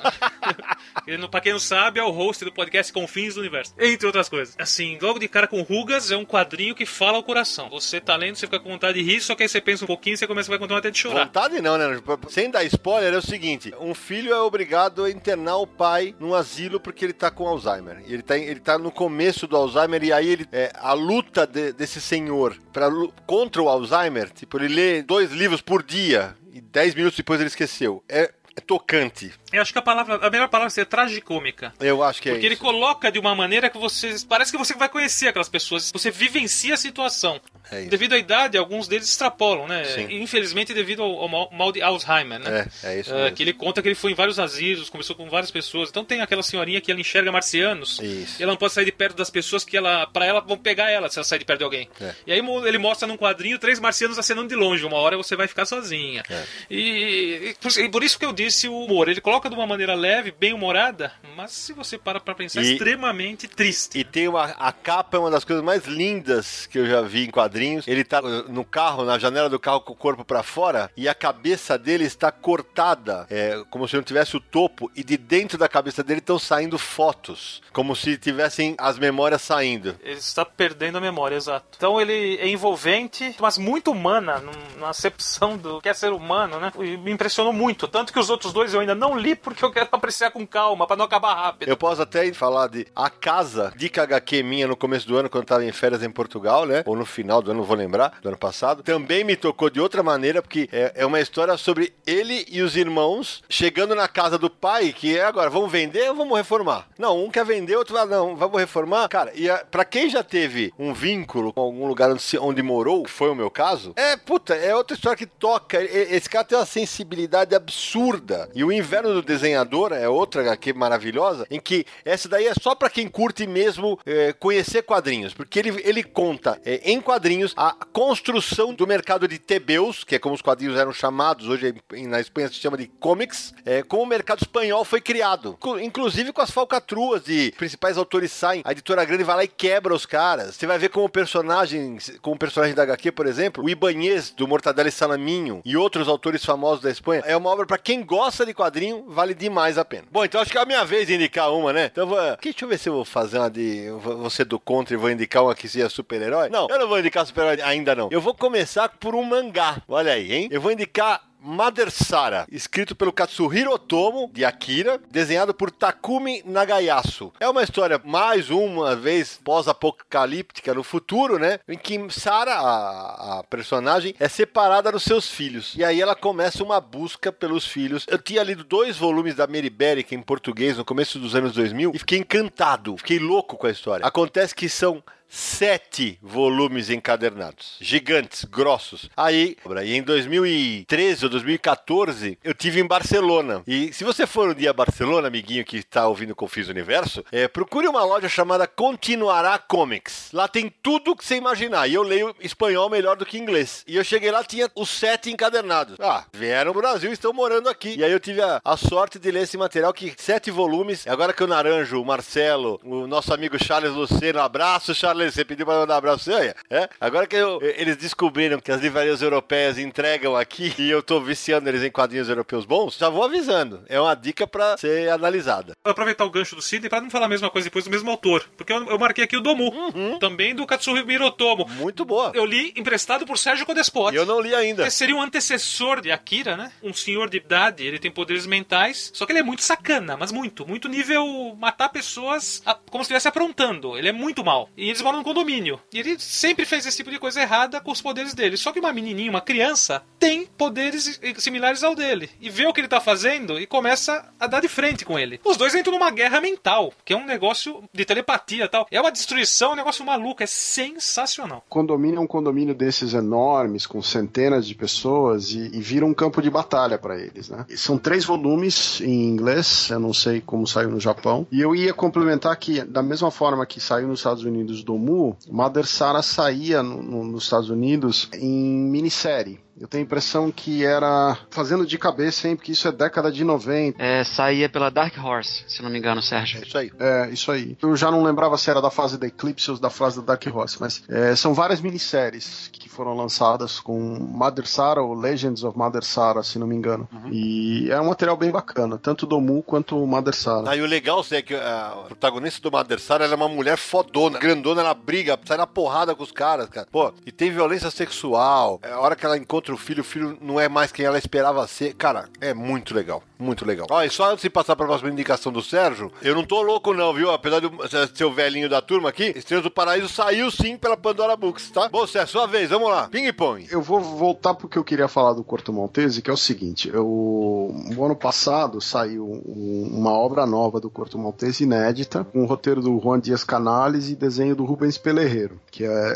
Ele, 1.07 1.27
pra 1.27 1.41
quem 1.41 1.51
não 1.51 1.59
sabe, 1.59 1.99
é 1.99 2.03
o 2.03 2.11
host 2.11 2.45
do 2.45 2.53
podcast 2.53 2.93
Confins 2.93 3.33
do 3.33 3.39
Universo. 3.39 3.73
Entre 3.79 4.05
outras 4.05 4.29
coisas. 4.29 4.53
Assim, 4.59 4.99
logo 5.01 5.17
de 5.17 5.27
cara 5.27 5.47
com 5.47 5.63
Rugas 5.63 6.11
é 6.11 6.15
um 6.15 6.23
quadrinho 6.23 6.75
que 6.75 6.85
fala 6.85 7.17
ao 7.17 7.23
coração. 7.23 7.71
Você 7.71 7.99
tá 7.99 8.15
lendo, 8.15 8.35
você 8.35 8.45
fica 8.45 8.59
com 8.59 8.69
vontade 8.69 8.99
de 8.99 9.03
rir, 9.03 9.19
só 9.19 9.33
que 9.33 9.41
aí 9.41 9.49
você 9.49 9.59
pensa 9.59 9.83
um 9.83 9.87
pouquinho 9.87 10.13
e 10.13 10.17
você 10.17 10.27
começa 10.27 10.53
a 10.53 10.59
com 10.59 10.67
vontade 10.67 10.91
de 10.91 10.99
chorar. 10.99 11.25
Vontade 11.25 11.59
não, 11.59 11.75
né? 11.75 11.99
Sem 12.29 12.51
dar 12.51 12.63
spoiler, 12.65 13.15
é 13.15 13.17
o 13.17 13.21
seguinte: 13.21 13.73
um 13.79 13.95
filho 13.95 14.31
é 14.31 14.39
obrigado 14.39 15.05
a 15.05 15.09
internar 15.09 15.57
o 15.57 15.65
pai 15.65 16.15
num 16.19 16.35
asilo 16.35 16.79
porque 16.79 17.03
ele 17.03 17.13
tá 17.13 17.31
com 17.31 17.47
Alzheimer. 17.47 18.03
Ele 18.07 18.21
tá, 18.21 18.37
ele 18.37 18.59
tá 18.59 18.77
no 18.77 18.91
começo 18.91 19.47
do 19.47 19.57
Alzheimer 19.57 20.03
e 20.03 20.13
aí 20.13 20.29
ele. 20.29 20.47
É, 20.51 20.71
a 20.75 20.93
luta 20.93 21.47
de, 21.47 21.73
desse 21.73 21.99
senhor 21.99 22.55
pra, 22.71 22.89
contra 23.25 23.59
o 23.59 23.67
Alzheimer, 23.67 24.29
tipo, 24.29 24.59
ele 24.59 24.67
lê 24.67 25.01
dois 25.01 25.31
livros 25.31 25.59
por 25.59 25.81
dia 25.81 26.35
e 26.53 26.61
dez 26.61 26.93
minutos 26.93 27.17
depois 27.17 27.39
ele 27.39 27.47
esqueceu. 27.47 28.03
É, 28.07 28.31
é 28.55 28.61
tocante. 28.61 29.33
Eu 29.53 29.61
acho 29.61 29.71
que 29.71 29.79
a 29.79 29.81
palavra, 29.81 30.15
a 30.15 30.29
melhor 30.29 30.49
palavra 30.49 30.73
é 30.81 30.85
tragicômica. 30.85 31.73
Eu 31.79 32.03
acho 32.03 32.21
que 32.21 32.29
é 32.29 32.31
Porque 32.33 32.45
ele 32.45 32.55
isso. 32.55 32.63
coloca 32.63 33.11
de 33.11 33.19
uma 33.19 33.35
maneira 33.35 33.69
que 33.69 33.77
você. 33.77 34.15
Parece 34.27 34.51
que 34.51 34.57
você 34.57 34.73
vai 34.73 34.89
conhecer 34.89 35.27
aquelas 35.27 35.47
pessoas. 35.49 35.91
Você 35.91 36.09
vivencia 36.11 36.73
a 36.73 36.77
situação. 36.77 37.39
É 37.71 37.81
isso. 37.81 37.89
Devido 37.89 38.13
à 38.13 38.17
idade, 38.17 38.57
alguns 38.57 38.87
deles 38.87 39.07
extrapolam, 39.07 39.67
né? 39.67 39.83
Sim. 39.85 40.07
Infelizmente, 40.21 40.73
devido 40.73 41.01
ao, 41.03 41.21
ao 41.21 41.29
mal- 41.51 41.71
de 41.71 41.81
Alzheimer, 41.81 42.39
né? 42.39 42.67
É, 42.83 42.93
é 42.95 42.99
isso 42.99 43.13
mesmo. 43.13 43.35
que 43.35 43.43
ele 43.43 43.53
conta 43.53 43.81
que 43.81 43.87
ele 43.87 43.95
foi 43.95 44.11
em 44.11 44.15
vários 44.15 44.39
asilos, 44.39 44.89
começou 44.89 45.15
com 45.15 45.29
várias 45.29 45.49
pessoas. 45.51 45.89
Então 45.89 46.03
tem 46.03 46.21
aquela 46.21 46.43
senhorinha 46.43 46.81
que 46.81 46.91
ela 46.91 46.99
enxerga 46.99 47.31
marcianos. 47.31 47.99
Isso. 47.99 48.39
E 48.39 48.43
ela 48.43 48.51
não 48.53 48.57
pode 48.57 48.73
sair 48.73 48.85
de 48.85 48.91
perto 48.91 49.15
das 49.15 49.29
pessoas 49.29 49.63
que 49.63 49.77
ela, 49.77 50.05
para 50.07 50.25
ela 50.25 50.39
vão 50.41 50.57
pegar 50.57 50.89
ela 50.89 51.09
se 51.09 51.17
ela 51.19 51.23
sair 51.23 51.39
de 51.39 51.45
perto 51.45 51.59
de 51.59 51.63
alguém. 51.65 51.89
É. 52.01 52.13
E 52.27 52.33
aí 52.33 52.39
ele 52.65 52.77
mostra 52.77 53.07
num 53.07 53.17
quadrinho 53.17 53.57
três 53.59 53.79
marcianos 53.79 54.17
acenando 54.19 54.47
de 54.49 54.55
longe. 54.55 54.83
Uma 54.85 54.97
hora 54.97 55.15
você 55.17 55.35
vai 55.35 55.47
ficar 55.47 55.65
sozinha. 55.65 56.23
É. 56.29 56.43
E, 56.69 57.49
e 57.49 57.55
por, 57.59 57.71
e 57.79 57.89
por 57.89 58.03
isso 58.03 58.17
que 58.19 58.25
eu 58.25 58.33
disse 58.33 58.67
o 58.67 58.77
humor. 58.77 59.07
Ele 59.09 59.21
coloca 59.21 59.42
de 59.49 59.55
uma 59.55 59.67
maneira 59.67 59.93
leve, 59.95 60.31
bem 60.31 60.53
humorada, 60.53 61.11
mas 61.35 61.51
se 61.51 61.73
você 61.73 61.97
para 61.97 62.19
pra 62.19 62.33
pensar, 62.35 62.61
é 62.61 62.63
E- 62.63 62.71
extremamente 62.73 63.47
triste. 63.47 63.97
E 63.99 64.03
tem 64.03 64.27
uma. 64.27 64.45
A 64.57 64.71
capa 64.71 65.17
é 65.17 65.19
uma 65.19 65.31
das 65.31 65.43
coisas 65.43 65.63
mais 65.63 65.85
lindas 65.85 66.65
que 66.67 66.77
eu 66.79 66.85
já 66.85 67.01
vi 67.01 67.25
em 67.25 67.31
quadrinhos. 67.31 67.87
Ele 67.87 68.03
tá 68.03 68.21
no 68.21 68.63
carro, 68.63 69.03
na 69.05 69.17
janela 69.19 69.49
do 69.49 69.59
carro 69.59 69.81
com 69.81 69.93
o 69.93 69.95
corpo 69.95 70.23
pra 70.25 70.43
fora, 70.43 70.89
e 70.95 71.07
a 71.09 71.13
cabeça 71.15 71.77
dele 71.77 72.03
está 72.05 72.31
cortada, 72.31 73.25
é, 73.29 73.63
como 73.69 73.87
se 73.87 73.95
não 73.95 74.03
tivesse 74.03 74.35
o 74.37 74.39
topo, 74.39 74.91
e 74.95 75.03
de 75.03 75.17
dentro 75.17 75.57
da 75.57 75.67
cabeça 75.67 76.03
dele 76.03 76.19
estão 76.19 76.37
saindo 76.39 76.77
fotos, 76.77 77.61
como 77.71 77.95
se 77.95 78.17
tivessem 78.17 78.75
as 78.77 78.97
memórias 78.97 79.41
saindo. 79.41 79.95
Ele 80.03 80.19
está 80.19 80.45
perdendo 80.45 80.97
a 80.97 81.01
memória, 81.01 81.35
exato. 81.35 81.65
Então 81.77 81.99
ele 81.99 82.37
é 82.37 82.47
envolvente, 82.47 83.35
mas 83.39 83.57
muito 83.57 83.91
humana, 83.91 84.41
na 84.79 84.89
acepção 84.89 85.57
do 85.57 85.81
que 85.81 85.89
é 85.89 85.93
ser 85.93 86.11
humano, 86.11 86.59
né? 86.59 86.71
E 86.79 86.97
me 86.97 87.11
impressionou 87.11 87.53
muito. 87.53 87.87
Tanto 87.87 88.13
que 88.13 88.19
os 88.19 88.29
outros 88.29 88.53
dois 88.53 88.73
eu 88.73 88.79
ainda 88.79 88.95
não 88.95 89.17
li 89.17 89.32
porque 89.35 89.63
eu 89.63 89.71
quero 89.71 89.87
apreciar 89.91 90.31
com 90.31 90.45
calma, 90.45 90.87
pra 90.87 90.95
não 90.95 91.05
acabar 91.05 91.33
rápido. 91.33 91.69
Eu 91.69 91.77
posso 91.77 92.01
até 92.01 92.31
falar 92.33 92.67
de 92.67 92.87
A 92.95 93.09
Casa, 93.09 93.73
dica 93.75 94.03
HQ 94.03 94.43
minha 94.43 94.67
no 94.67 94.75
começo 94.75 95.07
do 95.07 95.17
ano, 95.17 95.29
quando 95.29 95.45
tava 95.45 95.65
em 95.65 95.71
férias 95.71 96.03
em 96.03 96.09
Portugal, 96.09 96.65
né? 96.65 96.83
Ou 96.85 96.95
no 96.95 97.05
final 97.05 97.41
do 97.41 97.51
ano, 97.51 97.59
não 97.59 97.67
vou 97.67 97.75
lembrar, 97.75 98.19
do 98.21 98.29
ano 98.29 98.37
passado. 98.37 98.83
Também 98.83 99.23
me 99.23 99.35
tocou 99.35 99.69
de 99.69 99.79
outra 99.79 100.03
maneira, 100.03 100.41
porque 100.41 100.69
é, 100.71 100.93
é 100.95 101.05
uma 101.05 101.19
história 101.19 101.55
sobre 101.57 101.93
ele 102.05 102.45
e 102.49 102.61
os 102.61 102.75
irmãos 102.75 103.43
chegando 103.49 103.95
na 103.95 104.07
casa 104.07 104.37
do 104.37 104.49
pai, 104.49 104.93
que 104.93 105.17
é 105.17 105.23
agora, 105.23 105.49
vamos 105.49 105.71
vender 105.71 106.09
ou 106.09 106.15
vamos 106.15 106.37
reformar? 106.37 106.87
Não, 106.97 107.23
um 107.23 107.29
quer 107.29 107.45
vender, 107.45 107.75
outro 107.75 107.95
fala, 107.95 108.09
não, 108.09 108.35
vamos 108.35 108.59
reformar. 108.59 109.07
Cara, 109.07 109.31
e 109.35 109.49
a, 109.49 109.57
pra 109.59 109.85
quem 109.85 110.09
já 110.09 110.23
teve 110.23 110.73
um 110.77 110.93
vínculo 110.93 111.53
com 111.53 111.61
algum 111.61 111.87
lugar 111.87 112.11
onde, 112.11 112.21
onde 112.39 112.61
morou, 112.61 113.03
que 113.03 113.11
foi 113.11 113.29
o 113.29 113.35
meu 113.35 113.49
caso, 113.49 113.93
é, 113.95 114.15
puta, 114.17 114.55
é 114.55 114.75
outra 114.75 114.95
história 114.95 115.17
que 115.17 115.25
toca. 115.25 115.81
Esse 115.81 116.29
cara 116.29 116.43
tem 116.43 116.57
uma 116.57 116.65
sensibilidade 116.65 117.55
absurda. 117.55 118.49
E 118.53 118.63
o 118.63 118.71
Inverno 118.71 119.13
do 119.13 119.22
Desenhador 119.23 119.91
é 119.93 120.07
outra 120.07 120.41
HQ 120.41 120.73
maravilhosa, 120.73 121.45
em 121.49 121.59
que 121.59 121.85
essa 122.05 122.27
daí 122.29 122.47
é 122.47 122.53
só 122.59 122.75
pra 122.75 122.89
quem 122.89 123.07
curte 123.07 123.45
mesmo 123.47 123.99
é, 124.05 124.33
conhecer 124.33 124.83
quadrinhos, 124.83 125.33
porque 125.33 125.59
ele, 125.59 125.81
ele 125.83 126.03
conta 126.03 126.59
é, 126.65 126.81
em 126.91 126.99
quadrinhos 127.01 127.53
a 127.57 127.73
construção 127.91 128.73
do 128.73 128.85
mercado 128.85 129.27
de 129.27 129.39
tebeus, 129.39 130.03
que 130.03 130.15
é 130.15 130.19
como 130.19 130.35
os 130.35 130.41
quadrinhos 130.41 130.77
eram 130.77 130.91
chamados, 130.93 131.47
hoje 131.47 131.73
na 132.07 132.19
Espanha 132.19 132.47
se 132.47 132.55
chama 132.55 132.77
de 132.77 132.87
comics, 132.87 133.53
é, 133.65 133.81
como 133.83 134.03
o 134.03 134.05
mercado 134.05 134.39
espanhol 134.41 134.83
foi 134.83 134.99
criado. 135.01 135.51
Inclu- 135.57 135.79
Inclusive 135.79 136.33
com 136.33 136.41
as 136.41 136.51
falcatruas 136.51 137.23
de 137.23 137.53
principais 137.57 137.97
autores 137.97 138.31
saem, 138.31 138.61
a 138.65 138.71
editora 138.71 139.05
grande 139.05 139.23
vai 139.23 139.35
lá 139.35 139.43
e 139.43 139.47
quebra 139.47 139.93
os 139.93 140.05
caras. 140.05 140.55
Você 140.55 140.65
vai 140.67 140.77
ver 140.77 140.89
como 140.89 141.07
personagens, 141.09 142.13
como 142.21 142.37
personagem 142.37 142.75
da 142.75 142.83
HQ, 142.83 143.11
por 143.11 143.25
exemplo, 143.27 143.63
o 143.63 143.69
Ibanez 143.69 144.31
do 144.31 144.47
Mortadela 144.47 144.89
e 144.89 144.91
Salaminho 144.91 145.61
e 145.63 145.77
outros 145.77 146.07
autores 146.07 146.43
famosos 146.43 146.81
da 146.83 146.89
Espanha, 146.89 147.23
é 147.25 147.35
uma 147.37 147.49
obra 147.49 147.65
pra 147.65 147.77
quem 147.77 148.03
gosta 148.03 148.45
de 148.45 148.53
quadrinho, 148.53 149.05
vale 149.13 149.33
demais 149.33 149.77
a 149.77 149.85
pena. 149.85 150.03
Bom, 150.11 150.25
então 150.25 150.41
acho 150.41 150.51
que 150.51 150.57
é 150.57 150.61
a 150.61 150.65
minha 150.65 150.83
vez 150.83 151.07
de 151.07 151.15
indicar 151.15 151.51
uma, 151.53 151.71
né? 151.71 151.85
Então 151.85 152.07
vou, 152.07 152.17
deixa 152.41 152.65
eu 152.65 152.67
ver 152.67 152.77
se 152.77 152.89
eu 152.89 152.93
vou 152.93 153.05
fazer 153.05 153.37
uma 153.37 153.49
de 153.49 153.89
você 153.91 154.43
do 154.43 154.59
contra 154.59 154.93
e 154.93 154.97
vou 154.97 155.09
indicar 155.09 155.43
uma 155.43 155.55
que 155.55 155.67
seja 155.67 155.89
super-herói. 155.89 156.49
Não, 156.49 156.67
eu 156.69 156.79
não 156.79 156.87
vou 156.87 156.99
indicar 156.99 157.25
super-herói 157.25 157.61
ainda 157.61 157.95
não. 157.95 158.09
Eu 158.11 158.19
vou 158.19 158.33
começar 158.33 158.89
por 158.89 159.15
um 159.15 159.23
mangá. 159.23 159.81
Olha 159.87 160.13
aí, 160.13 160.33
hein? 160.33 160.49
Eu 160.51 160.59
vou 160.59 160.71
indicar 160.71 161.21
Mother 161.43 161.91
Sara, 161.91 162.47
escrito 162.49 162.95
pelo 162.95 163.11
Katsuhiro 163.11 163.71
Otomo, 163.71 164.31
de 164.33 164.45
Akira, 164.45 164.97
desenhado 165.11 165.53
por 165.53 165.69
Takumi 165.69 166.41
Nagayasu. 166.45 167.33
É 167.37 167.49
uma 167.49 167.61
história, 167.61 167.99
mais 168.03 168.49
uma 168.49 168.95
vez, 168.95 169.41
pós-apocalíptica 169.43 170.73
no 170.73 170.83
futuro, 170.83 171.37
né? 171.37 171.59
Em 171.67 171.77
que 171.77 171.99
Sara, 172.09 172.53
a, 172.53 173.39
a 173.39 173.43
personagem, 173.43 174.15
é 174.21 174.29
separada 174.29 174.89
dos 174.89 175.03
seus 175.03 175.29
filhos. 175.29 175.73
E 175.75 175.83
aí 175.83 176.01
ela 176.01 176.15
começa 176.15 176.63
uma 176.63 176.79
busca 176.79 177.29
pelos 177.29 177.67
filhos. 177.67 178.05
Eu 178.07 178.17
tinha 178.17 178.41
lido 178.41 178.63
dois 178.63 178.95
volumes 178.95 179.35
da 179.35 179.45
Mary 179.45 179.69
Berry, 179.69 180.05
em 180.11 180.21
português, 180.21 180.77
no 180.77 180.85
começo 180.85 181.19
dos 181.19 181.35
anos 181.35 181.51
2000, 181.53 181.91
e 181.93 181.99
fiquei 181.99 182.19
encantado, 182.19 182.95
fiquei 182.97 183.19
louco 183.19 183.57
com 183.57 183.67
a 183.67 183.71
história. 183.71 184.05
Acontece 184.05 184.55
que 184.55 184.69
são 184.69 185.03
sete 185.33 186.19
volumes 186.21 186.91
encadernados, 186.91 187.77
gigantes, 187.81 188.43
grossos. 188.45 189.09
Aí, 189.17 189.57
em 189.83 190.03
2013 190.03 191.25
ou 191.25 191.29
2014, 191.31 192.37
eu 192.43 192.53
tive 192.53 192.79
em 192.79 192.85
Barcelona. 192.85 193.63
E 193.65 193.91
se 193.91 194.03
você 194.03 194.27
for 194.27 194.49
um 194.49 194.53
dia 194.53 194.69
a 194.69 194.73
Barcelona, 194.73 195.27
amiguinho 195.27 195.65
que 195.65 195.77
está 195.77 196.07
ouvindo 196.07 196.35
Confis 196.35 196.69
Universo, 196.69 197.25
é, 197.31 197.47
procure 197.47 197.87
uma 197.87 198.03
loja 198.03 198.29
chamada 198.29 198.67
Continuará 198.67 199.57
Comics. 199.57 200.29
Lá 200.31 200.47
tem 200.47 200.71
tudo 200.83 201.15
que 201.15 201.25
você 201.25 201.35
imaginar. 201.35 201.87
E 201.87 201.95
eu 201.95 202.03
leio 202.03 202.35
espanhol 202.39 202.87
melhor 202.87 203.17
do 203.17 203.25
que 203.25 203.39
inglês. 203.39 203.83
E 203.87 203.95
eu 203.95 204.03
cheguei 204.03 204.29
lá, 204.29 204.43
tinha 204.43 204.69
os 204.75 204.89
sete 204.89 205.31
encadernados. 205.31 205.97
Ah, 205.99 206.25
vieram 206.31 206.73
pro 206.73 206.81
Brasil 206.81 207.09
e 207.09 207.13
estão 207.13 207.33
morando 207.33 207.67
aqui. 207.69 207.95
E 207.97 208.03
aí 208.03 208.11
eu 208.11 208.19
tive 208.19 208.41
a, 208.41 208.61
a 208.63 208.77
sorte 208.77 209.17
de 209.17 209.31
ler 209.31 209.43
esse 209.43 209.57
material, 209.57 209.91
que 209.93 210.13
sete 210.15 210.51
volumes. 210.51 211.07
Agora 211.07 211.33
que 211.33 211.43
o 211.43 211.47
Naranjo, 211.47 211.99
o 211.99 212.05
Marcelo, 212.05 212.79
o 212.83 213.07
nosso 213.07 213.33
amigo 213.33 213.57
Charles 213.63 213.93
Luceno, 213.93 214.39
abraço, 214.39 214.93
Charles 214.93 215.22
você 215.31 215.45
pediu 215.45 215.65
pra 215.65 215.75
mandar 215.79 215.93
um 215.95 215.97
abraço, 215.97 216.23
você, 216.25 216.53
é? 216.69 216.89
Agora 216.99 217.27
que 217.27 217.35
eu- 217.35 217.59
eles 217.61 217.97
descobriram 217.97 218.59
que 218.59 218.71
as 218.71 218.81
livrarias 218.81 219.21
europeias 219.21 219.77
entregam 219.77 220.35
aqui 220.35 220.73
e 220.77 220.89
eu 220.89 221.01
tô 221.03 221.19
viciando 221.21 221.69
eles 221.69 221.83
em 221.83 221.91
quadrinhos 221.91 222.29
europeus 222.29 222.65
bons, 222.65 222.97
já 222.97 223.09
vou 223.09 223.23
avisando. 223.23 223.83
É 223.87 223.99
uma 223.99 224.15
dica 224.15 224.45
pra 224.47 224.77
ser 224.77 225.09
analisada. 225.09 225.73
Vou 225.83 225.91
aproveitar 225.91 226.25
o 226.25 226.29
gancho 226.29 226.55
do 226.55 226.61
Sidney 226.61 226.89
pra 226.89 227.01
não 227.01 227.09
falar 227.09 227.25
a 227.25 227.29
mesma 227.29 227.49
coisa 227.49 227.65
depois 227.67 227.85
do 227.85 227.91
mesmo 227.91 228.09
autor. 228.09 228.45
Porque 228.57 228.71
eu, 228.73 228.85
eu 228.89 228.99
marquei 228.99 229.23
aqui 229.23 229.37
o 229.37 229.41
Domu. 229.41 229.69
Uhum. 229.73 230.19
Também 230.19 230.53
do 230.55 230.65
Katsuhiro 230.65 231.25
Otomo. 231.25 231.67
Muito 231.69 232.05
boa. 232.05 232.31
Eu 232.33 232.45
li 232.45 232.73
emprestado 232.75 233.25
por 233.25 233.37
Sérgio 233.37 233.65
Codespot. 233.65 234.13
E 234.13 234.17
eu 234.17 234.25
não 234.25 234.39
li 234.39 234.53
ainda. 234.53 234.85
É, 234.85 234.89
Seria 234.89 235.15
um 235.15 235.21
antecessor 235.21 236.01
de 236.01 236.11
Akira, 236.11 236.55
né? 236.55 236.71
Um 236.81 236.93
senhor 236.93 237.29
de 237.29 237.37
idade, 237.37 237.85
ele 237.85 237.99
tem 237.99 238.11
poderes 238.11 238.45
mentais, 238.45 239.11
só 239.13 239.25
que 239.25 239.31
ele 239.31 239.39
é 239.39 239.43
muito 239.43 239.63
sacana, 239.63 240.15
mas 240.17 240.31
muito, 240.31 240.65
muito 240.67 240.87
nível 240.87 241.55
matar 241.59 241.89
pessoas 241.89 242.61
a- 242.65 242.75
como 242.89 243.03
se 243.03 243.07
estivesse 243.07 243.27
aprontando. 243.27 243.97
Ele 243.97 244.07
é 244.09 244.11
muito 244.11 244.43
mal. 244.43 244.69
E 244.77 244.87
eles 244.89 245.01
moram 245.13 245.19
num 245.19 245.23
condomínio. 245.23 245.79
E 245.93 245.99
ele 245.99 246.17
sempre 246.19 246.65
fez 246.65 246.85
esse 246.85 246.97
tipo 246.97 247.11
de 247.11 247.19
coisa 247.19 247.41
errada 247.41 247.79
com 247.79 247.91
os 247.91 248.01
poderes 248.01 248.33
dele. 248.33 248.57
Só 248.57 248.71
que 248.71 248.79
uma 248.79 248.91
menininha, 248.91 249.29
uma 249.29 249.41
criança, 249.41 250.01
tem 250.19 250.45
poderes 250.57 251.19
similares 251.37 251.83
ao 251.83 251.95
dele. 251.95 252.29
E 252.41 252.49
vê 252.49 252.65
o 252.65 252.73
que 252.73 252.81
ele 252.81 252.87
tá 252.87 252.99
fazendo 252.99 253.59
e 253.59 253.67
começa 253.67 254.25
a 254.39 254.47
dar 254.47 254.61
de 254.61 254.67
frente 254.67 255.05
com 255.05 255.19
ele. 255.19 255.39
Os 255.43 255.57
dois 255.57 255.75
entram 255.75 255.93
numa 255.93 256.09
guerra 256.09 256.41
mental, 256.41 256.91
que 257.05 257.13
é 257.13 257.17
um 257.17 257.25
negócio 257.25 257.83
de 257.93 258.05
telepatia 258.05 258.67
tal. 258.67 258.87
É 258.89 258.99
uma 258.99 259.11
destruição, 259.11 259.73
um 259.73 259.75
negócio 259.75 260.05
maluco, 260.05 260.41
é 260.41 260.47
sensacional. 260.47 261.63
Condomínio 261.69 262.17
é 262.17 262.21
um 262.21 262.27
condomínio 262.27 262.73
desses 262.73 263.13
enormes, 263.13 263.85
com 263.85 264.01
centenas 264.01 264.65
de 264.65 264.73
pessoas, 264.73 265.51
e, 265.51 265.69
e 265.73 265.81
vira 265.81 266.05
um 266.05 266.13
campo 266.13 266.41
de 266.41 266.49
batalha 266.49 266.97
para 266.97 267.19
eles, 267.19 267.49
né? 267.49 267.65
E 267.69 267.77
São 267.77 267.97
três 267.97 268.25
volumes 268.25 269.01
em 269.01 269.27
inglês, 269.27 269.89
eu 269.89 269.99
não 269.99 270.13
sei 270.13 270.41
como 270.41 270.65
saiu 270.65 270.89
no 270.89 270.99
Japão. 270.99 271.45
E 271.51 271.61
eu 271.61 271.75
ia 271.75 271.93
complementar 271.93 272.55
que, 272.57 272.81
da 272.83 273.03
mesma 273.03 273.29
forma 273.29 273.65
que 273.65 273.79
saiu 273.79 274.07
nos 274.07 274.19
Estados 274.19 274.43
Unidos 274.43 274.83
do 274.83 274.92
Mu, 274.97 275.35
Mother 275.49 275.85
Sara 275.85 276.21
saía 276.21 276.81
no- 276.83 277.01
no- 277.01 277.23
nos 277.23 277.43
Estados 277.45 277.69
Unidos 277.69 278.29
em 278.33 278.89
minissérie. 278.89 279.59
Eu 279.79 279.87
tenho 279.87 280.03
a 280.03 280.05
impressão 280.05 280.51
que 280.51 280.85
era 280.85 281.37
fazendo 281.49 281.85
de 281.85 281.97
cabeça, 281.97 282.47
hein, 282.47 282.55
porque 282.55 282.71
isso 282.71 282.87
é 282.87 282.91
década 282.91 283.31
de 283.31 283.43
90. 283.43 284.01
É, 284.01 284.23
saía 284.23 284.69
pela 284.69 284.89
Dark 284.91 285.13
Horse, 285.17 285.63
se 285.67 285.81
não 285.81 285.89
me 285.89 285.97
engano, 285.97 286.21
Sérgio. 286.21 286.59
É 286.59 286.67
isso 286.67 286.77
aí. 286.77 286.91
É, 286.99 287.29
isso 287.31 287.51
aí. 287.51 287.77
Eu 287.81 287.95
já 287.95 288.11
não 288.11 288.23
lembrava 288.23 288.57
se 288.57 288.69
era 288.69 288.81
da 288.81 288.91
fase 288.91 289.17
da 289.17 289.25
Eclipse 289.25 289.71
ou 289.71 289.79
da 289.79 289.89
fase 289.89 290.19
da 290.19 290.25
Dark 290.35 290.43
Horse, 290.55 290.77
mas 290.79 291.01
é, 291.09 291.35
são 291.35 291.53
várias 291.53 291.81
minisséries 291.81 292.69
que 292.71 292.87
foram 292.87 293.15
lançadas 293.15 293.79
com 293.79 293.99
Mother 293.99 294.67
Sarah 294.67 295.01
ou 295.01 295.15
Legends 295.15 295.63
of 295.63 295.75
Mother 295.77 296.03
Sarah, 296.03 296.43
se 296.43 296.59
não 296.59 296.67
me 296.67 296.75
engano. 296.75 297.09
E 297.31 297.89
é 297.89 297.99
um 297.99 298.09
material 298.09 298.37
bem 298.37 298.51
bacana, 298.51 298.99
tanto 298.99 299.25
do 299.25 299.41
Mu 299.41 299.63
quanto 299.63 299.97
o 300.01 300.05
Mother 300.05 300.35
Sarah. 300.35 300.69
Aí 300.69 300.81
o 300.81 300.85
legal 300.85 301.25
é 301.31 301.41
que 301.41 301.55
a 301.55 302.03
protagonista 302.07 302.61
do 302.61 302.71
Mother 302.71 302.99
Sarah 302.99 303.25
ela 303.25 303.33
é 303.33 303.37
uma 303.37 303.49
mulher 303.49 303.77
fodona, 303.77 304.37
grandona, 304.37 304.81
ela 304.81 304.93
briga, 304.93 305.39
sai 305.45 305.57
na 305.57 305.65
porrada 305.65 306.13
com 306.13 306.21
os 306.23 306.31
caras, 306.31 306.69
cara. 306.69 306.87
Pô, 306.91 307.11
e 307.25 307.31
tem 307.31 307.49
violência 307.49 307.89
sexual. 307.89 308.79
É, 308.83 308.91
A 308.91 308.99
hora 308.99 309.15
que 309.15 309.25
ela 309.25 309.35
encontra 309.37 309.62
o 309.71 309.77
filho, 309.77 310.01
o 310.01 310.05
filho 310.05 310.37
não 310.41 310.59
é 310.59 310.67
mais 310.67 310.91
quem 310.91 311.05
ela 311.05 311.17
esperava 311.17 311.65
ser. 311.67 311.93
Cara, 311.93 312.27
é 312.41 312.53
muito 312.53 312.93
legal, 312.93 313.23
muito 313.43 313.65
legal. 313.65 313.85
Ó, 313.89 314.01
e 314.03 314.09
só 314.09 314.31
antes 314.31 314.43
de 314.43 314.49
passar 314.49 314.75
pra 314.75 314.85
próxima 314.85 315.09
indicação 315.09 315.51
do 315.51 315.61
Sérgio, 315.61 316.11
eu 316.21 316.33
não 316.35 316.43
tô 316.43 316.61
louco 316.61 316.93
não, 316.93 317.13
viu? 317.13 317.31
Apesar 317.31 317.59
de 317.59 317.69
ser 318.17 318.25
o 318.25 318.31
velhinho 318.33 318.69
da 318.69 318.81
turma 318.81 319.09
aqui, 319.09 319.33
Estrelas 319.35 319.63
do 319.63 319.71
Paraíso 319.71 320.09
saiu 320.09 320.49
sim 320.49 320.77
pela 320.77 320.97
Pandora 320.97 321.35
Books, 321.35 321.69
tá? 321.71 321.89
Bom, 321.89 322.07
Sérgio, 322.07 322.31
sua 322.31 322.47
vez, 322.47 322.69
vamos 322.69 322.89
lá. 322.89 323.07
Ping 323.09 323.31
pong. 323.33 323.67
Eu 323.69 323.81
vou 323.81 323.99
voltar 323.99 324.53
porque 324.53 324.77
eu 324.77 324.83
queria 324.83 325.07
falar 325.07 325.33
do 325.33 325.43
Corto 325.43 325.71
Maltese, 325.73 326.21
que 326.21 326.29
é 326.29 326.33
o 326.33 326.37
seguinte: 326.37 326.89
eu, 326.91 327.73
no 327.91 328.05
ano 328.05 328.15
passado 328.15 328.79
saiu 328.81 329.25
um- 329.25 329.89
uma 329.93 330.11
obra 330.11 330.45
nova 330.45 330.79
do 330.79 330.89
Corto 330.89 331.17
Maltese 331.17 331.63
inédita, 331.63 332.23
com 332.23 332.43
o 332.43 332.45
roteiro 332.45 332.81
do 332.81 332.99
Juan 332.99 333.19
Dias 333.19 333.43
Canales 333.43 334.09
e 334.09 334.15
desenho 334.15 334.55
do 334.55 334.65
Rubens 334.65 334.97
Pelerreiro, 334.97 335.59
que 335.71 335.83
é, 335.83 336.13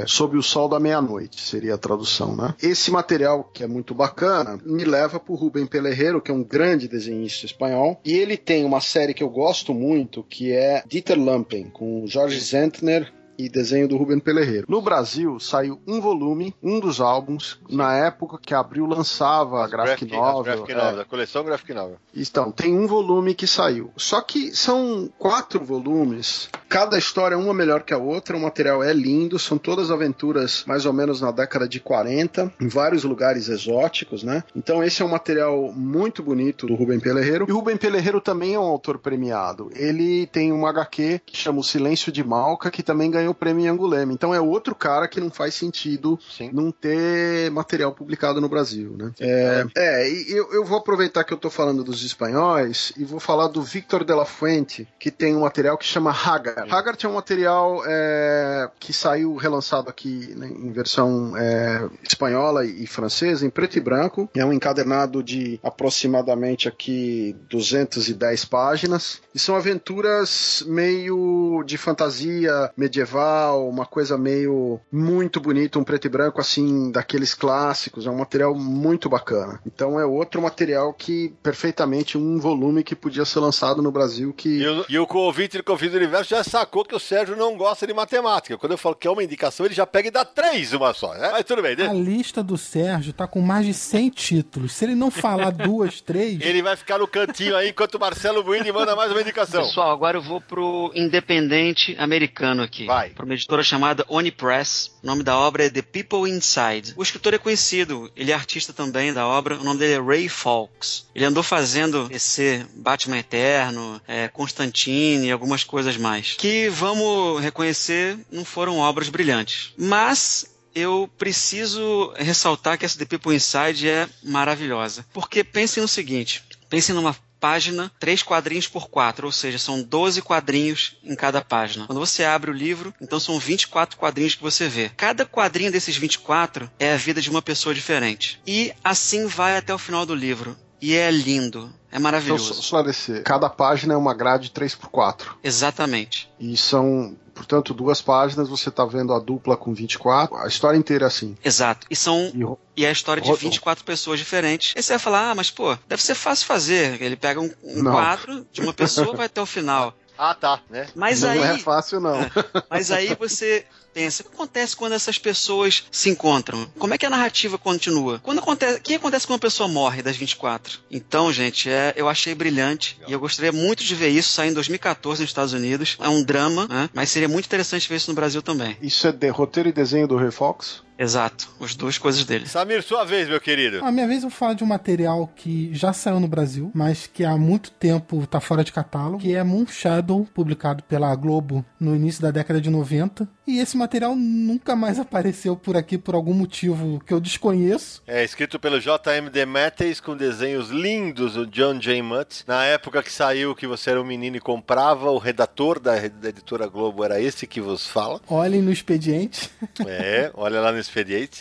é 0.00 0.04
Sob 0.06 0.36
o 0.36 0.42
Sol 0.42 0.68
da 0.68 0.78
Meia-Noite, 0.80 1.40
seria 1.40 1.74
a 1.74 1.78
tradução, 1.78 2.34
né? 2.36 2.54
Esse 2.62 2.90
material, 2.90 3.44
que 3.52 3.62
é 3.62 3.66
muito 3.66 3.94
bacana, 3.94 4.58
me 4.64 4.84
leva 4.84 5.18
pro 5.20 5.34
Rubem 5.34 5.66
Pelerreiro, 5.66 6.20
que 6.20 6.30
é 6.30 6.34
um 6.34 6.42
grande 6.50 6.88
desenhista 6.88 7.46
espanhol, 7.46 8.00
e 8.04 8.12
ele 8.12 8.36
tem 8.36 8.64
uma 8.64 8.80
série 8.80 9.14
que 9.14 9.22
eu 9.22 9.30
gosto 9.30 9.72
muito, 9.72 10.24
que 10.24 10.52
é 10.52 10.82
Dieter 10.86 11.18
Lampen, 11.18 11.70
com 11.70 12.04
Jorge 12.06 12.40
Zentner 12.40 13.12
e 13.44 13.48
desenho 13.48 13.88
do 13.88 13.96
Ruben 13.96 14.18
Pelerreiro. 14.18 14.66
No 14.68 14.80
Brasil, 14.82 15.38
saiu 15.40 15.80
um 15.86 16.00
volume, 16.00 16.54
um 16.62 16.78
dos 16.80 17.00
álbuns, 17.00 17.58
na 17.68 17.94
época 17.96 18.38
que 18.40 18.54
a 18.54 18.60
Abril 18.60 18.86
lançava 18.86 19.64
a 19.64 19.68
Graphic 19.68 20.06
Graphic- 20.06 20.16
Novel. 20.16 20.42
Graphic 20.56 20.72
é. 20.72 20.76
Novel, 20.84 21.00
a 21.00 21.04
coleção 21.04 21.44
Graphic 21.44 21.74
Novel. 21.74 21.96
Então, 22.14 22.50
tem 22.52 22.76
um 22.76 22.86
volume 22.86 23.34
que 23.34 23.46
saiu. 23.46 23.90
Só 23.96 24.20
que 24.20 24.54
são 24.54 25.08
quatro 25.18 25.64
volumes, 25.64 26.48
cada 26.68 26.98
história 26.98 27.36
uma 27.38 27.54
melhor 27.54 27.82
que 27.82 27.94
a 27.94 27.98
outra, 27.98 28.36
o 28.36 28.40
material 28.40 28.82
é 28.82 28.92
lindo, 28.92 29.38
são 29.38 29.56
todas 29.58 29.90
aventuras 29.90 30.64
mais 30.66 30.84
ou 30.86 30.92
menos 30.92 31.20
na 31.20 31.30
década 31.30 31.68
de 31.68 31.80
40, 31.80 32.52
em 32.60 32.68
vários 32.68 33.04
lugares 33.04 33.48
exóticos, 33.48 34.22
né? 34.22 34.42
Então 34.54 34.82
esse 34.82 35.02
é 35.02 35.04
um 35.04 35.08
material 35.08 35.72
muito 35.72 36.22
bonito 36.22 36.66
do 36.66 36.74
Rubem 36.74 37.00
Pelerreiro. 37.00 37.46
E 37.48 37.52
o 37.52 37.56
Rubem 37.56 37.76
Pelerreiro 37.76 38.20
também 38.20 38.54
é 38.54 38.58
um 38.58 38.64
autor 38.64 38.98
premiado. 38.98 39.70
Ele 39.74 40.26
tem 40.26 40.52
uma 40.52 40.68
HQ 40.70 41.20
que 41.24 41.36
chama 41.36 41.60
O 41.60 41.64
Silêncio 41.64 42.12
de 42.12 42.22
Malca, 42.22 42.70
que 42.70 42.82
também 42.82 43.10
ganhou 43.10 43.29
o 43.30 43.34
prêmio 43.34 43.64
em 43.64 43.68
Angulema. 43.68 44.12
Então 44.12 44.34
é 44.34 44.40
outro 44.40 44.74
cara 44.74 45.08
que 45.08 45.20
não 45.20 45.30
faz 45.30 45.54
sentido 45.54 46.18
Sim. 46.30 46.50
não 46.52 46.70
ter 46.70 47.50
material 47.50 47.92
publicado 47.92 48.40
no 48.40 48.48
Brasil, 48.48 48.94
né? 48.96 49.12
É, 49.20 49.66
é, 49.76 50.10
eu, 50.28 50.52
eu 50.52 50.64
vou 50.64 50.78
aproveitar 50.78 51.24
que 51.24 51.32
eu 51.32 51.38
tô 51.38 51.50
falando 51.50 51.84
dos 51.84 52.04
espanhóis 52.04 52.92
e 52.96 53.04
vou 53.04 53.20
falar 53.20 53.48
do 53.48 53.62
Victor 53.62 54.04
de 54.04 54.14
la 54.14 54.24
Fuente, 54.24 54.88
que 54.98 55.10
tem 55.10 55.34
um 55.36 55.40
material 55.40 55.76
que 55.76 55.84
chama 55.84 56.10
Haggard. 56.10 56.70
Haggard 56.70 57.04
é 57.04 57.08
um 57.08 57.14
material 57.14 57.82
é, 57.86 58.70
que 58.78 58.92
saiu 58.92 59.36
relançado 59.36 59.88
aqui 59.88 60.34
né, 60.36 60.48
em 60.48 60.72
versão 60.72 61.36
é, 61.36 61.88
espanhola 62.02 62.64
e 62.64 62.86
francesa, 62.86 63.46
em 63.46 63.50
preto 63.50 63.76
e 63.76 63.80
branco. 63.80 64.28
É 64.34 64.44
um 64.44 64.52
encadernado 64.52 65.22
de 65.22 65.58
aproximadamente 65.62 66.68
aqui 66.68 67.36
210 67.48 68.44
páginas. 68.44 69.20
E 69.34 69.38
são 69.38 69.56
aventuras 69.56 70.64
meio 70.66 71.62
de 71.64 71.76
fantasia 71.76 72.70
medieval, 72.76 73.09
uma 73.18 73.86
coisa 73.86 74.16
meio 74.18 74.80
muito 74.92 75.40
bonita, 75.40 75.78
um 75.78 75.84
preto 75.84 76.06
e 76.06 76.08
branco 76.10 76.40
assim, 76.40 76.90
daqueles 76.90 77.34
clássicos. 77.34 78.06
É 78.06 78.10
um 78.10 78.18
material 78.18 78.54
muito 78.54 79.08
bacana. 79.08 79.60
Então 79.66 79.98
é 79.98 80.04
outro 80.04 80.40
material 80.42 80.92
que 80.92 81.32
perfeitamente 81.42 82.16
um 82.18 82.38
volume 82.38 82.82
que 82.84 82.94
podia 82.94 83.24
ser 83.24 83.40
lançado 83.40 83.82
no 83.82 83.90
Brasil 83.90 84.32
que 84.32 84.48
E 84.60 84.66
o, 84.68 84.84
e 84.88 84.98
o 84.98 85.06
ouvinte 85.10 85.56
do 85.56 85.64
Confins 85.64 85.90
do 85.92 85.96
Universo 85.96 86.30
já 86.30 86.44
sacou 86.44 86.84
que 86.84 86.94
o 86.94 87.00
Sérgio 87.00 87.36
não 87.36 87.56
gosta 87.56 87.86
de 87.86 87.92
matemática. 87.94 88.56
Quando 88.58 88.72
eu 88.72 88.78
falo 88.78 88.94
que 88.94 89.06
é 89.06 89.10
uma 89.10 89.22
indicação, 89.24 89.66
ele 89.66 89.74
já 89.74 89.86
pega 89.86 90.08
e 90.08 90.10
dá 90.10 90.24
três 90.24 90.72
uma 90.72 90.92
só, 90.94 91.14
né? 91.14 91.30
Mas 91.32 91.44
tudo 91.44 91.62
bem. 91.62 91.72
A 91.72 91.76
deixa- 91.76 91.92
lista 91.92 92.42
do 92.42 92.56
Sérgio 92.58 93.12
tá 93.12 93.26
com 93.26 93.40
mais 93.40 93.66
de 93.66 93.74
100 93.74 94.10
títulos. 94.10 94.72
Se 94.72 94.84
ele 94.84 94.94
não 94.94 95.10
falar 95.10 95.50
duas, 95.52 96.00
três. 96.00 96.40
Ele 96.40 96.62
vai 96.62 96.76
ficar 96.76 96.98
no 96.98 97.06
cantinho 97.08 97.56
aí 97.56 97.70
enquanto 97.70 97.94
o 97.94 98.00
Marcelo 98.00 98.42
Buini 98.42 98.70
manda 98.72 98.94
mais 98.96 99.10
uma 99.10 99.20
indicação. 99.20 99.62
Pessoal, 99.62 99.90
agora 99.90 100.16
eu 100.18 100.22
vou 100.22 100.40
pro 100.40 100.90
independente 100.94 101.94
americano 101.98 102.62
aqui. 102.62 102.86
Vai. 102.86 102.99
Pra 103.08 103.24
uma 103.24 103.34
editora 103.34 103.62
chamada 103.62 104.04
Oni 104.08 104.30
Press. 104.30 104.90
O 105.02 105.06
nome 105.06 105.22
da 105.22 105.38
obra 105.38 105.64
é 105.64 105.70
The 105.70 105.82
People 105.82 106.30
Inside. 106.30 106.92
O 106.96 107.02
escritor 107.02 107.32
é 107.32 107.38
conhecido, 107.38 108.10
ele 108.14 108.30
é 108.30 108.34
artista 108.34 108.72
também 108.72 109.12
da 109.12 109.26
obra. 109.26 109.56
O 109.58 109.64
nome 109.64 109.78
dele 109.78 109.94
é 109.94 110.00
Ray 110.00 110.28
Fawkes. 110.28 111.06
Ele 111.14 111.24
andou 111.24 111.42
fazendo 111.42 112.08
esse 112.10 112.66
Batman 112.74 113.18
Eterno, 113.18 114.00
é, 114.06 114.28
Constantine 114.28 115.26
e 115.26 115.30
algumas 115.30 115.64
coisas 115.64 115.96
mais. 115.96 116.34
Que, 116.34 116.68
vamos 116.68 117.40
reconhecer, 117.40 118.18
não 118.30 118.44
foram 118.44 118.78
obras 118.78 119.08
brilhantes. 119.08 119.72
Mas 119.78 120.46
eu 120.74 121.10
preciso 121.18 122.12
ressaltar 122.16 122.78
que 122.78 122.84
essa 122.84 122.98
The 122.98 123.04
People 123.04 123.34
Inside 123.34 123.88
é 123.88 124.08
maravilhosa. 124.22 125.04
Porque 125.12 125.42
pensem 125.42 125.82
no 125.82 125.88
seguinte: 125.88 126.42
pensem 126.68 126.94
numa 126.94 127.16
página, 127.40 127.90
três 127.98 128.22
quadrinhos 128.22 128.68
por 128.68 128.88
quatro, 128.88 129.26
ou 129.26 129.32
seja, 129.32 129.58
são 129.58 129.82
12 129.82 130.20
quadrinhos 130.22 130.96
em 131.02 131.16
cada 131.16 131.40
página. 131.40 131.86
Quando 131.86 131.98
você 131.98 132.22
abre 132.22 132.50
o 132.50 132.54
livro, 132.54 132.92
então 133.00 133.18
são 133.18 133.38
24 133.38 133.96
quadrinhos 133.96 134.34
que 134.34 134.42
você 134.42 134.68
vê. 134.68 134.90
Cada 134.96 135.24
quadrinho 135.24 135.72
desses 135.72 135.96
24 135.96 136.70
é 136.78 136.92
a 136.92 136.96
vida 136.96 137.20
de 137.20 137.30
uma 137.30 137.40
pessoa 137.42 137.74
diferente. 137.74 138.40
E 138.46 138.72
assim 138.84 139.26
vai 139.26 139.56
até 139.56 139.72
o 139.74 139.78
final 139.78 140.04
do 140.04 140.14
livro. 140.14 140.56
E 140.82 140.94
é 140.94 141.10
lindo, 141.10 141.70
é 141.90 141.96
Então, 141.96 142.00
maravilhoso. 142.00 142.54
só 142.54 142.60
esclarecer. 142.60 143.22
Cada 143.22 143.50
página 143.50 143.92
é 143.94 143.96
uma 143.96 144.14
grade 144.14 144.50
3x4. 144.50 145.26
Exatamente. 145.44 146.30
E 146.40 146.56
são, 146.56 147.14
portanto, 147.40 147.72
duas 147.72 148.02
páginas, 148.02 148.50
você 148.50 148.70
tá 148.70 148.84
vendo 148.84 149.14
a 149.14 149.18
dupla 149.18 149.56
com 149.56 149.72
24. 149.72 150.36
A 150.36 150.46
história 150.46 150.76
inteira 150.76 151.06
é 151.06 151.08
assim. 151.08 151.34
Exato. 151.42 151.86
E 151.88 151.96
são 151.96 152.30
E 152.34 152.80
e 152.82 152.84
é 152.84 152.88
a 152.90 152.92
história 152.92 153.22
de 153.22 153.28
Rodou. 153.28 153.50
24 153.50 153.82
pessoas 153.82 154.18
diferentes. 154.18 154.74
Aí 154.76 154.82
você 154.82 154.92
vai 154.92 154.98
falar, 154.98 155.30
ah, 155.30 155.34
mas 155.34 155.50
pô, 155.50 155.76
deve 155.88 156.02
ser 156.02 156.14
fácil 156.14 156.46
fazer. 156.46 157.00
Ele 157.00 157.16
pega 157.16 157.40
um, 157.40 157.50
um 157.64 157.82
quadro 157.82 158.46
de 158.52 158.60
uma 158.60 158.74
pessoa 158.74 159.16
vai 159.16 159.24
até 159.26 159.40
o 159.40 159.46
final. 159.46 159.94
Ah, 160.22 160.34
tá, 160.34 160.60
né? 160.68 160.86
Mas 160.94 161.22
não 161.22 161.30
aí, 161.30 161.40
é 161.40 161.56
fácil, 161.56 161.98
não. 161.98 162.18
mas 162.68 162.90
aí 162.90 163.14
você 163.18 163.64
pensa, 163.94 164.22
o 164.22 164.26
que 164.26 164.34
acontece 164.34 164.76
quando 164.76 164.92
essas 164.92 165.18
pessoas 165.18 165.84
se 165.90 166.10
encontram? 166.10 166.66
Como 166.78 166.92
é 166.92 166.98
que 166.98 167.06
a 167.06 167.10
narrativa 167.10 167.56
continua? 167.56 168.18
Quando 168.22 168.40
acontece, 168.40 168.78
o 168.78 168.82
que 168.82 168.94
acontece 168.96 169.26
quando 169.26 169.36
uma 169.36 169.40
pessoa 169.40 169.66
morre 169.66 170.02
das 170.02 170.18
24? 170.18 170.80
Então, 170.90 171.32
gente, 171.32 171.70
é, 171.70 171.94
eu 171.96 172.06
achei 172.06 172.34
brilhante 172.34 173.00
e 173.08 173.12
eu 173.12 173.18
gostaria 173.18 173.50
muito 173.50 173.82
de 173.82 173.94
ver 173.94 174.08
isso 174.08 174.30
sair 174.30 174.50
em 174.50 174.52
2014 174.52 175.22
nos 175.22 175.30
Estados 175.30 175.54
Unidos. 175.54 175.96
É 175.98 176.08
um 176.10 176.22
drama, 176.22 176.68
né? 176.68 176.90
mas 176.92 177.08
seria 177.08 177.28
muito 177.28 177.46
interessante 177.46 177.88
ver 177.88 177.96
isso 177.96 178.10
no 178.10 178.14
Brasil 178.14 178.42
também. 178.42 178.76
Isso 178.82 179.06
é 179.06 179.12
de 179.12 179.28
roteiro 179.30 179.70
e 179.70 179.72
desenho 179.72 180.06
do 180.06 180.18
Ray 180.18 180.30
Fox? 180.30 180.82
Exato, 181.00 181.48
as 181.58 181.74
duas 181.74 181.96
coisas 181.96 182.26
dele. 182.26 182.46
Samir, 182.46 182.82
sua 182.82 183.06
vez, 183.06 183.26
meu 183.26 183.40
querido. 183.40 183.82
A 183.82 183.90
minha 183.90 184.06
vez 184.06 184.22
eu 184.22 184.28
vou 184.28 184.38
falar 184.38 184.52
de 184.52 184.62
um 184.62 184.66
material 184.66 185.32
que 185.34 185.70
já 185.72 185.94
saiu 185.94 186.20
no 186.20 186.28
Brasil, 186.28 186.70
mas 186.74 187.06
que 187.06 187.24
há 187.24 187.38
muito 187.38 187.70
tempo 187.70 188.26
tá 188.26 188.38
fora 188.38 188.62
de 188.62 188.70
catálogo, 188.70 189.20
que 189.20 189.34
é 189.34 189.42
Moon 189.42 189.66
Shadow, 189.66 190.28
publicado 190.34 190.82
pela 190.82 191.14
Globo 191.14 191.64
no 191.80 191.96
início 191.96 192.20
da 192.20 192.30
década 192.30 192.60
de 192.60 192.68
90. 192.68 193.26
E 193.46 193.58
esse 193.58 193.78
material 193.78 194.14
nunca 194.14 194.76
mais 194.76 194.98
apareceu 195.00 195.56
por 195.56 195.74
aqui 195.74 195.96
por 195.96 196.14
algum 196.14 196.34
motivo 196.34 197.02
que 197.06 197.14
eu 197.14 197.20
desconheço. 197.20 198.02
É 198.06 198.22
escrito 198.22 198.60
pelo 198.60 198.78
J.M. 198.78 199.30
Demetes 199.30 200.00
com 200.00 200.14
desenhos 200.14 200.68
lindos 200.68 201.32
do 201.32 201.46
John 201.46 201.78
J. 201.78 202.02
Mutt. 202.02 202.44
Na 202.46 202.66
época 202.66 203.02
que 203.02 203.10
saiu 203.10 203.54
que 203.54 203.66
você 203.66 203.88
era 203.88 204.00
um 204.02 204.04
menino 204.04 204.36
e 204.36 204.40
comprava, 204.40 205.10
o 205.10 205.16
redator 205.16 205.80
da, 205.80 205.92
da 205.96 206.28
editora 206.28 206.66
Globo 206.66 207.02
era 207.02 207.18
esse 207.18 207.46
que 207.46 207.60
vos 207.60 207.86
fala. 207.86 208.20
Olhem 208.28 208.60
no 208.60 208.70
expediente. 208.70 209.50
É, 209.86 210.30
olha 210.34 210.60
lá 210.60 210.70
no 210.70 210.78
expediente. 210.78 210.89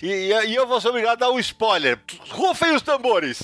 E, 0.03 0.07
e, 0.07 0.45
e 0.47 0.55
eu 0.55 0.67
vou 0.67 0.79
ser 0.79 0.89
obrigado 0.89 1.23
a 1.23 1.27
dar 1.27 1.31
um 1.31 1.39
spoiler. 1.39 1.99
Rufem 2.29 2.75
os 2.75 2.81
tambores! 2.81 3.43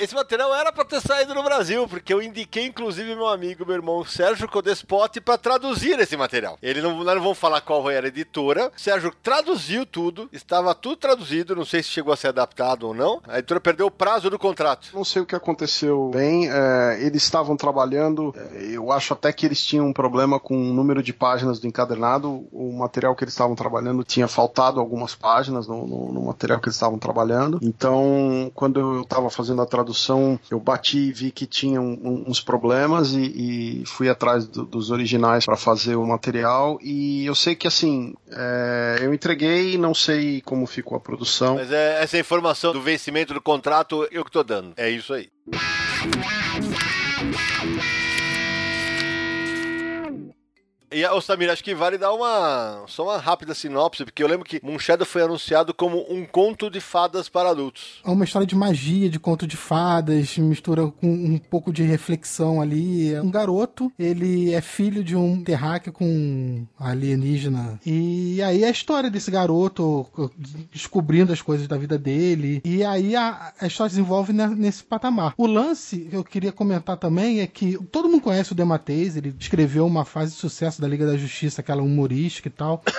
Esse 0.00 0.14
material 0.14 0.54
era 0.54 0.72
pra 0.72 0.84
ter 0.84 1.00
saído 1.00 1.34
no 1.34 1.42
Brasil, 1.42 1.86
porque 1.88 2.12
eu 2.12 2.20
indiquei, 2.20 2.66
inclusive, 2.66 3.14
meu 3.14 3.26
amigo, 3.28 3.64
meu 3.64 3.74
irmão 3.76 4.04
Sérgio 4.04 4.48
Codespote, 4.48 5.20
pra 5.20 5.38
traduzir 5.38 5.98
esse 5.98 6.16
material. 6.16 6.58
Ele 6.62 6.82
não, 6.82 7.02
nós 7.02 7.14
não 7.14 7.22
vamos 7.22 7.38
falar 7.38 7.60
qual 7.60 7.88
era 7.88 8.06
a 8.06 8.08
editora. 8.08 8.70
Sérgio 8.76 9.12
traduziu 9.22 9.86
tudo, 9.86 10.28
estava 10.32 10.74
tudo 10.74 10.96
traduzido, 10.96 11.56
não 11.56 11.64
sei 11.64 11.82
se 11.82 11.88
chegou 11.90 12.12
a 12.12 12.16
ser 12.16 12.28
adaptado 12.28 12.88
ou 12.88 12.94
não. 12.94 13.20
A 13.26 13.38
editora 13.38 13.60
perdeu 13.60 13.86
o 13.86 13.90
prazo 13.90 14.28
do 14.28 14.38
contrato. 14.38 14.88
Não 14.92 15.04
sei 15.04 15.22
o 15.22 15.26
que 15.26 15.34
aconteceu 15.34 16.10
bem. 16.12 16.50
é, 16.50 16.98
eles 17.00 17.22
estavam 17.22 17.56
trabalhando. 17.56 18.34
é, 18.36 18.64
eu 18.76 18.90
acho 18.92 19.12
até 19.14 19.32
que 19.32 19.46
eles 19.46 19.64
tinham 19.64 19.86
um 19.86 19.92
problema 19.92 20.38
com 20.38 20.54
o 20.56 20.74
número 20.74 21.02
de 21.02 21.12
páginas 21.12 21.58
do 21.60 21.66
encadernado. 21.66 22.46
O 22.52 22.72
material 22.76 23.14
que 23.14 23.24
eles 23.24 23.32
estavam 23.32 23.54
trabalhando 23.54 24.02
tinha 24.04 24.28
faltado 24.28 24.80
algumas 24.80 25.14
páginas 25.14 25.66
no, 25.66 25.86
no- 25.86 26.12
no 26.12 26.22
material 26.26 26.60
que 26.60 26.66
eles 26.68 26.76
estavam 26.76 26.98
trabalhando. 26.98 27.58
Então, 27.62 28.50
quando 28.54 28.80
eu 28.80 29.00
estava 29.02 29.30
fazendo 29.30 29.62
a 29.62 29.66
tradução, 29.66 29.83
eu 30.50 30.58
bati 30.60 30.98
e 30.98 31.12
vi 31.12 31.30
que 31.30 31.46
tinha 31.46 31.80
um- 31.80 32.24
uns 32.26 32.40
problemas 32.40 33.12
e, 33.12 33.82
e 33.82 33.86
fui 33.86 34.08
atrás 34.08 34.46
do- 34.46 34.64
dos 34.64 34.90
originais 34.90 35.44
para 35.44 35.56
fazer 35.56 35.96
o 35.96 36.06
material. 36.06 36.78
E 36.80 37.26
eu 37.26 37.34
sei 37.34 37.54
que 37.54 37.66
assim, 37.66 38.14
é, 38.30 38.98
eu 39.02 39.12
entreguei, 39.12 39.76
não 39.76 39.92
sei 39.94 40.40
como 40.40 40.66
ficou 40.66 40.96
a 40.96 41.00
produção. 41.00 41.56
Mas 41.56 41.70
é 41.72 42.02
essa 42.02 42.18
informação 42.18 42.72
do 42.72 42.80
vencimento 42.80 43.34
do 43.34 43.40
contrato 43.40 44.06
eu 44.10 44.24
que 44.24 44.30
tô 44.30 44.42
dando. 44.42 44.72
É 44.76 44.88
isso 44.88 45.12
aí. 45.12 45.28
E, 50.94 51.04
ô 51.06 51.20
Samir, 51.20 51.50
acho 51.50 51.64
que 51.64 51.74
vale 51.74 51.98
dar 51.98 52.12
uma 52.12 52.84
só 52.86 53.02
uma 53.04 53.18
rápida 53.18 53.52
sinopse, 53.54 54.04
porque 54.04 54.22
eu 54.22 54.28
lembro 54.28 54.44
que 54.46 54.60
Moonshadow 54.62 55.04
foi 55.04 55.22
anunciado 55.22 55.74
como 55.74 56.04
um 56.08 56.24
conto 56.24 56.70
de 56.70 56.80
fadas 56.80 57.28
para 57.28 57.50
adultos. 57.50 58.00
É 58.04 58.10
uma 58.10 58.24
história 58.24 58.46
de 58.46 58.54
magia, 58.54 59.08
de 59.10 59.18
conto 59.18 59.44
de 59.46 59.56
fadas, 59.56 60.38
mistura 60.38 60.86
com 60.86 61.08
um 61.08 61.36
pouco 61.38 61.72
de 61.72 61.82
reflexão 61.82 62.60
ali. 62.60 63.12
É 63.12 63.20
Um 63.20 63.30
garoto, 63.30 63.92
ele 63.98 64.52
é 64.54 64.60
filho 64.60 65.02
de 65.02 65.16
um 65.16 65.42
terráqueo 65.42 65.92
com 65.92 66.64
alienígena. 66.78 67.80
E 67.84 68.40
aí 68.42 68.64
a 68.64 68.70
história 68.70 69.10
desse 69.10 69.30
garoto 69.30 70.06
descobrindo 70.72 71.32
as 71.32 71.42
coisas 71.42 71.66
da 71.66 71.76
vida 71.76 71.98
dele. 71.98 72.60
E 72.64 72.84
aí 72.84 73.16
a, 73.16 73.52
a 73.60 73.66
história 73.66 73.90
se 73.90 73.96
desenvolve 73.96 74.32
ne- 74.32 74.54
nesse 74.54 74.84
patamar. 74.84 75.34
O 75.36 75.46
lance 75.46 76.06
que 76.10 76.14
eu 76.16 76.22
queria 76.22 76.52
comentar 76.52 76.96
também 76.96 77.40
é 77.40 77.46
que 77.48 77.76
todo 77.90 78.08
mundo 78.08 78.22
conhece 78.22 78.52
o 78.52 78.54
Dematês, 78.54 79.16
ele 79.16 79.34
escreveu 79.40 79.84
uma 79.86 80.04
fase 80.04 80.32
de 80.32 80.38
sucesso 80.38 80.80
da 80.84 80.90
Liga 80.90 81.06
da 81.06 81.16
Justiça, 81.16 81.60
aquela 81.62 81.82
humorística 81.82 82.48
e 82.48 82.50
tal. 82.50 82.82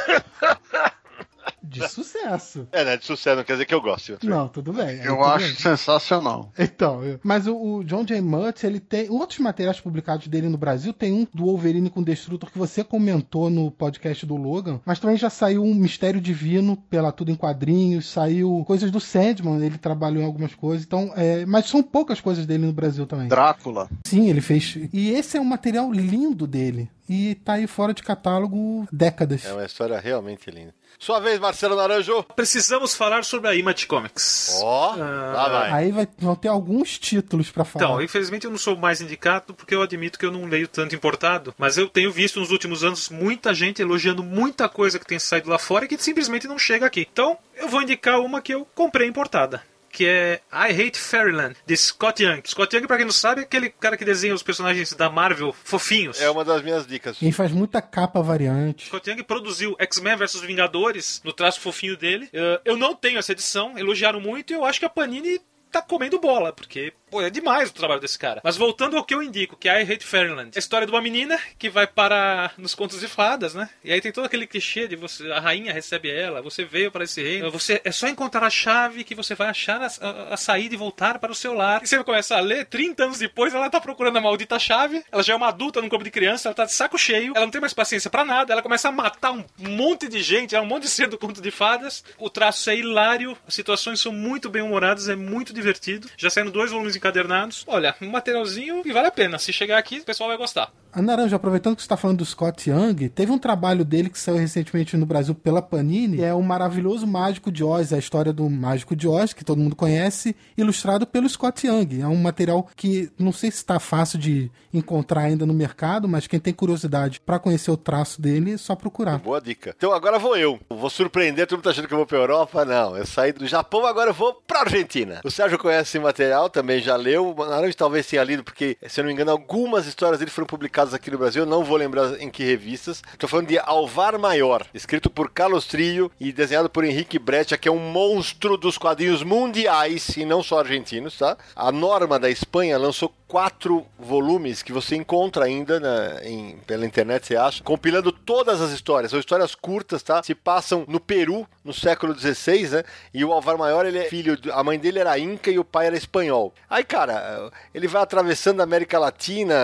De 1.61 1.87
sucesso. 1.89 2.67
É, 2.71 2.85
né? 2.85 2.95
De 2.95 3.05
sucesso, 3.05 3.35
não 3.37 3.43
quer 3.43 3.53
dizer 3.53 3.65
que 3.65 3.73
eu 3.73 3.81
gosto. 3.81 4.17
Não, 4.23 4.47
tudo 4.47 4.71
bem. 4.71 4.97
Eu 4.97 5.15
tudo 5.15 5.23
acho 5.25 5.45
bem. 5.47 5.55
sensacional. 5.55 6.51
Então, 6.57 7.03
eu- 7.03 7.19
mas 7.23 7.47
o, 7.47 7.55
o 7.57 7.83
John 7.83 8.05
J. 8.05 8.21
Mutt, 8.21 8.63
ele 8.65 8.79
tem 8.79 9.09
outros 9.09 9.39
materiais 9.39 9.79
publicados 9.79 10.27
dele 10.27 10.47
no 10.47 10.57
Brasil. 10.57 10.93
Tem 10.93 11.11
um 11.11 11.27
do 11.33 11.45
Wolverine 11.45 11.89
com 11.89 12.03
Destrutor 12.03 12.51
que 12.51 12.57
você 12.57 12.83
comentou 12.83 13.49
no 13.49 13.71
podcast 13.71 14.25
do 14.25 14.35
Logan, 14.35 14.79
mas 14.85 14.99
também 14.99 15.17
já 15.17 15.29
saiu 15.29 15.63
um 15.63 15.73
Mistério 15.73 16.21
Divino 16.21 16.77
pela 16.89 17.11
Tudo 17.11 17.31
em 17.31 17.35
Quadrinhos, 17.35 18.07
saiu 18.09 18.63
coisas 18.65 18.91
do 18.91 18.99
Sandman, 18.99 19.63
ele 19.65 19.77
trabalhou 19.77 20.21
em 20.21 20.25
algumas 20.25 20.53
coisas. 20.55 20.85
Então, 20.85 21.11
é, 21.15 21.45
mas 21.47 21.65
são 21.65 21.81
poucas 21.83 22.21
coisas 22.21 22.45
dele 22.45 22.65
no 22.67 22.73
Brasil 22.73 23.05
também. 23.07 23.27
Drácula. 23.27 23.89
Sim, 24.05 24.29
ele 24.29 24.41
fez. 24.41 24.77
E 24.93 25.09
esse 25.09 25.35
é 25.35 25.41
um 25.41 25.45
material 25.45 25.91
lindo 25.91 26.45
dele. 26.47 26.89
E 27.07 27.35
tá 27.35 27.53
aí 27.53 27.67
fora 27.67 27.93
de 27.93 28.01
catálogo 28.03 28.87
décadas. 28.91 29.45
É 29.45 29.53
uma 29.53 29.65
história 29.65 29.99
realmente 29.99 30.49
linda. 30.49 30.73
Sua 30.97 31.19
vez, 31.19 31.39
Marcelo 31.39 31.75
Naranjo. 31.75 32.23
Precisamos 32.35 32.95
falar 32.95 33.23
sobre 33.25 33.49
a 33.49 33.55
Image 33.55 33.85
Comics. 33.85 34.59
Ó, 34.63 34.93
Ah, 34.93 34.95
lá 35.35 35.49
vai. 35.49 35.71
Aí 35.71 35.91
vai, 35.91 36.07
vão 36.17 36.35
ter 36.35 36.47
alguns 36.47 36.97
títulos 36.97 37.51
pra 37.51 37.65
falar. 37.65 37.85
Então, 37.85 38.01
infelizmente 38.01 38.45
eu 38.45 38.51
não 38.51 38.57
sou 38.57 38.77
mais 38.77 39.01
indicado 39.01 39.53
porque 39.53 39.75
eu 39.75 39.81
admito 39.81 40.17
que 40.17 40.25
eu 40.25 40.31
não 40.31 40.45
leio 40.45 40.67
tanto 40.67 40.95
importado, 40.95 41.53
mas 41.57 41.77
eu 41.77 41.87
tenho 41.89 42.11
visto 42.11 42.39
nos 42.39 42.49
últimos 42.49 42.83
anos 42.83 43.09
muita 43.09 43.53
gente 43.53 43.81
elogiando 43.81 44.23
muita 44.23 44.69
coisa 44.69 44.97
que 44.97 45.05
tem 45.05 45.19
saído 45.19 45.49
lá 45.49 45.59
fora 45.59 45.85
e 45.85 45.87
que 45.87 46.01
simplesmente 46.01 46.47
não 46.47 46.57
chega 46.57 46.85
aqui. 46.85 47.07
Então, 47.11 47.37
eu 47.55 47.67
vou 47.67 47.81
indicar 47.81 48.19
uma 48.21 48.41
que 48.41 48.53
eu 48.53 48.65
comprei 48.73 49.07
importada. 49.07 49.61
Que 49.95 50.05
é 50.05 50.41
I 50.51 50.87
Hate 50.87 50.99
Fairyland, 50.99 51.55
de 51.65 51.77
Scott 51.77 52.21
Young. 52.21 52.41
Scott 52.45 52.75
Young, 52.75 52.85
pra 52.85 52.97
quem 52.97 53.05
não 53.05 53.13
sabe, 53.13 53.39
é 53.39 53.43
aquele 53.45 53.69
cara 53.69 53.95
que 53.95 54.03
desenha 54.03 54.35
os 54.35 54.43
personagens 54.43 54.91
da 54.91 55.09
Marvel 55.09 55.55
fofinhos. 55.63 56.19
É 56.19 56.29
uma 56.29 56.43
das 56.43 56.61
minhas 56.61 56.85
dicas. 56.85 57.15
Ele 57.21 57.31
faz 57.31 57.53
muita 57.53 57.81
capa 57.81 58.21
variante. 58.21 58.87
Scott 58.87 59.09
Young 59.09 59.23
produziu 59.23 59.73
X-Men 59.79 60.17
vs 60.17 60.41
Vingadores 60.41 61.21
no 61.23 61.31
traço 61.31 61.61
fofinho 61.61 61.95
dele. 61.95 62.27
Eh, 62.33 62.61
eu 62.65 62.75
não 62.75 62.93
tenho 62.93 63.17
essa 63.19 63.31
edição, 63.31 63.77
elogiaram 63.77 64.19
muito 64.19 64.51
e 64.51 64.53
eu 64.53 64.65
acho 64.65 64.81
que 64.81 64.85
a 64.85 64.89
Panini 64.89 65.39
tá 65.71 65.81
comendo 65.81 66.19
bola, 66.19 66.51
porque, 66.51 66.93
pô, 67.15 67.21
é 67.21 67.29
demais 67.29 67.69
o 67.69 67.73
trabalho 67.73 68.01
desse 68.01 68.19
cara. 68.19 68.41
Mas 68.43 68.57
voltando 68.57 68.97
ao 68.97 69.03
que 69.05 69.13
eu 69.13 69.23
indico, 69.23 69.55
que 69.55 69.69
é 69.69 69.81
I 69.81 69.93
Hate 69.93 70.05
Fairyland. 70.05 70.51
A 70.53 70.59
história 70.59 70.85
de 70.85 70.91
uma 70.91 71.01
menina 71.01 71.39
que 71.57 71.69
vai 71.69 71.87
para 71.87 72.51
nos 72.57 72.75
contos 72.75 72.99
de 72.99 73.07
fadas, 73.07 73.53
né? 73.53 73.69
E 73.85 73.93
aí 73.93 74.01
tem 74.01 74.11
todo 74.11 74.25
aquele 74.25 74.45
clichê 74.45 74.85
de 74.85 74.97
você, 74.97 75.31
a 75.31 75.39
rainha 75.39 75.71
recebe 75.71 76.09
ela, 76.09 76.41
você 76.41 76.65
veio 76.65 76.91
para 76.91 77.05
esse 77.05 77.23
reino, 77.23 77.49
você 77.49 77.79
é 77.85 77.91
só 77.91 78.09
encontrar 78.09 78.45
a 78.45 78.49
chave 78.49 79.05
que 79.05 79.15
você 79.15 79.33
vai 79.33 79.47
achar 79.47 79.81
a, 79.81 79.85
a, 79.85 80.33
a 80.33 80.37
saída 80.37 80.75
e 80.75 80.77
voltar 80.77 81.17
para 81.19 81.31
o 81.31 81.35
seu 81.35 81.53
lar. 81.53 81.81
E 81.83 81.87
você 81.87 82.03
começa 82.03 82.35
a 82.35 82.41
ler, 82.41 82.65
30 82.65 83.05
anos 83.05 83.19
depois, 83.19 83.53
ela 83.53 83.69
tá 83.69 83.79
procurando 83.79 84.17
a 84.17 84.21
maldita 84.21 84.59
chave, 84.59 85.01
ela 85.09 85.23
já 85.23 85.33
é 85.33 85.35
uma 85.37 85.47
adulta 85.47 85.81
num 85.81 85.87
corpo 85.87 86.03
de 86.03 86.11
criança, 86.11 86.49
ela 86.49 86.55
tá 86.55 86.65
de 86.65 86.73
saco 86.73 86.97
cheio, 86.97 87.31
ela 87.33 87.45
não 87.45 87.51
tem 87.51 87.61
mais 87.61 87.73
paciência 87.73 88.09
para 88.09 88.25
nada, 88.25 88.51
ela 88.51 88.61
começa 88.61 88.89
a 88.89 88.91
matar 88.91 89.31
um 89.31 89.45
monte 89.57 90.09
de 90.09 90.21
gente, 90.21 90.53
é 90.53 90.59
um 90.59 90.65
monte 90.65 90.83
de 90.83 90.89
ser 90.89 91.07
do 91.07 91.17
conto 91.17 91.41
de 91.41 91.51
fadas. 91.51 92.03
O 92.17 92.29
traço 92.29 92.69
é 92.69 92.75
hilário, 92.75 93.37
as 93.47 93.53
situações 93.53 94.01
são 94.01 94.11
muito 94.11 94.49
bem 94.49 94.61
humoradas, 94.61 95.07
é 95.07 95.15
muito 95.15 95.53
divertido. 95.53 96.09
Já 96.17 96.29
saindo 96.29 96.51
dois 96.51 96.71
volumes 96.71 96.95
encadernados. 97.05 97.63
Olha, 97.67 97.95
um 98.01 98.09
materialzinho 98.09 98.81
que 98.81 98.91
vale 98.91 99.07
a 99.07 99.11
pena. 99.11 99.37
Se 99.37 99.53
chegar 99.53 99.77
aqui, 99.77 99.99
o 99.99 100.03
pessoal 100.03 100.29
vai 100.29 100.37
gostar. 100.37 100.71
A 100.91 101.01
Naranja, 101.01 101.35
aproveitando 101.35 101.75
que 101.75 101.81
você 101.81 101.85
está 101.85 101.97
falando 101.97 102.19
do 102.19 102.25
Scott 102.25 102.69
Young, 102.69 103.09
teve 103.09 103.29
um 103.29 103.37
trabalho 103.37 103.83
dele 103.83 104.09
que 104.09 104.17
saiu 104.17 104.37
recentemente 104.37 104.95
no 104.95 105.05
Brasil 105.05 105.35
pela 105.35 105.61
Panini, 105.61 106.17
que 106.17 106.23
é 106.23 106.33
o 106.33 106.41
Maravilhoso 106.41 107.05
Mágico 107.05 107.51
de 107.51 107.65
Oz, 107.65 107.91
a 107.91 107.97
história 107.97 108.31
do 108.31 108.49
Mágico 108.49 108.95
de 108.95 109.05
Oz, 109.05 109.33
que 109.33 109.43
todo 109.43 109.59
mundo 109.59 109.75
conhece, 109.75 110.33
ilustrado 110.57 111.05
pelo 111.05 111.27
Scott 111.27 111.67
Young. 111.67 112.01
É 112.01 112.07
um 112.07 112.15
material 112.15 112.69
que 112.77 113.11
não 113.19 113.33
sei 113.33 113.51
se 113.51 113.57
está 113.57 113.77
fácil 113.77 114.17
de 114.17 114.49
encontrar 114.73 115.23
ainda 115.23 115.45
no 115.45 115.53
mercado, 115.53 116.07
mas 116.07 116.27
quem 116.27 116.39
tem 116.39 116.53
curiosidade 116.53 117.19
para 117.19 117.39
conhecer 117.39 117.71
o 117.71 117.77
traço 117.77 118.21
dele, 118.21 118.53
é 118.53 118.57
só 118.57 118.73
procurar. 118.73 119.17
Boa 119.17 119.41
dica. 119.41 119.75
Então 119.77 119.91
agora 119.91 120.17
vou 120.17 120.37
eu. 120.37 120.57
Vou 120.69 120.89
surpreender, 120.89 121.45
todo 121.45 121.57
mundo 121.57 121.65
tá 121.65 121.71
achando 121.71 121.89
que 121.89 121.93
eu 121.93 121.97
vou 121.97 122.07
pra 122.07 122.17
Europa. 122.17 122.63
Não, 122.63 122.95
eu 122.95 123.05
saí 123.05 123.33
do 123.33 123.45
Japão, 123.45 123.85
agora 123.85 124.11
eu 124.11 124.13
vou 124.13 124.41
pra 124.47 124.61
Argentina. 124.61 125.19
O 125.25 125.31
Sérgio 125.31 125.59
conhece 125.59 125.89
esse 125.89 125.99
material, 125.99 126.49
também 126.49 126.79
já 126.85 126.95
leu. 126.95 127.31
O 127.31 127.73
talvez 127.75 128.07
tenha 128.07 128.23
lido, 128.23 128.43
porque, 128.43 128.77
se 128.87 128.99
eu 128.99 129.03
não 129.03 129.07
me 129.07 129.13
engano, 129.13 129.31
algumas 129.31 129.85
histórias 129.85 130.19
dele 130.19 130.31
foram 130.31 130.47
publicadas 130.47 130.93
aqui 130.93 131.11
no 131.11 131.17
Brasil. 131.17 131.45
Não 131.45 131.63
vou 131.63 131.77
lembrar 131.77 132.21
em 132.21 132.29
que 132.29 132.43
revistas. 132.43 133.03
Tô 133.17 133.27
falando 133.27 133.47
de 133.47 133.57
Alvar 133.59 134.17
Maior, 134.17 134.65
escrito 134.73 135.09
por 135.09 135.31
Carlos 135.31 135.65
Trio 135.65 136.11
e 136.19 136.31
desenhado 136.31 136.69
por 136.69 136.85
Henrique 136.85 137.19
Breccia, 137.19 137.57
que 137.57 137.67
é 137.67 137.71
um 137.71 137.91
monstro 137.91 138.55
dos 138.55 138.77
quadrinhos 138.77 139.23
mundiais 139.23 140.15
e 140.15 140.23
não 140.23 140.43
só 140.43 140.59
argentinos, 140.59 141.17
tá? 141.17 141.37
A 141.55 141.71
Norma 141.71 142.19
da 142.19 142.29
Espanha 142.29 142.77
lançou 142.77 143.11
quatro 143.27 143.85
volumes 143.97 144.61
que 144.61 144.71
você 144.71 144.95
encontra 144.95 145.45
ainda 145.45 145.79
na, 145.79 146.23
em, 146.23 146.57
pela 146.67 146.85
internet, 146.85 147.25
você 147.27 147.35
acha, 147.35 147.63
compilando 147.63 148.11
todas 148.11 148.61
as 148.61 148.71
histórias. 148.71 149.11
São 149.11 149.19
histórias 149.19 149.55
curtas, 149.55 150.03
tá? 150.03 150.21
Se 150.23 150.35
passam 150.35 150.85
no 150.87 150.99
Peru, 150.99 151.47
no 151.63 151.73
século 151.73 152.17
XVI, 152.17 152.67
né? 152.69 152.83
E 153.13 153.25
o 153.25 153.31
Alvar 153.33 153.57
Maior, 153.57 153.85
ele 153.85 153.97
é 153.99 154.05
filho, 154.05 154.37
a 154.53 154.63
mãe 154.63 154.77
dele 154.77 154.99
era 154.99 155.17
inca 155.17 155.49
e 155.49 155.57
o 155.59 155.63
pai 155.65 155.87
era 155.87 155.97
espanhol. 155.97 156.53
Aí, 156.69 156.83
cara, 156.83 157.51
ele 157.73 157.87
vai 157.87 158.01
atravessando 158.01 158.59
a 158.61 158.63
América 158.63 158.99
Latina, 158.99 159.55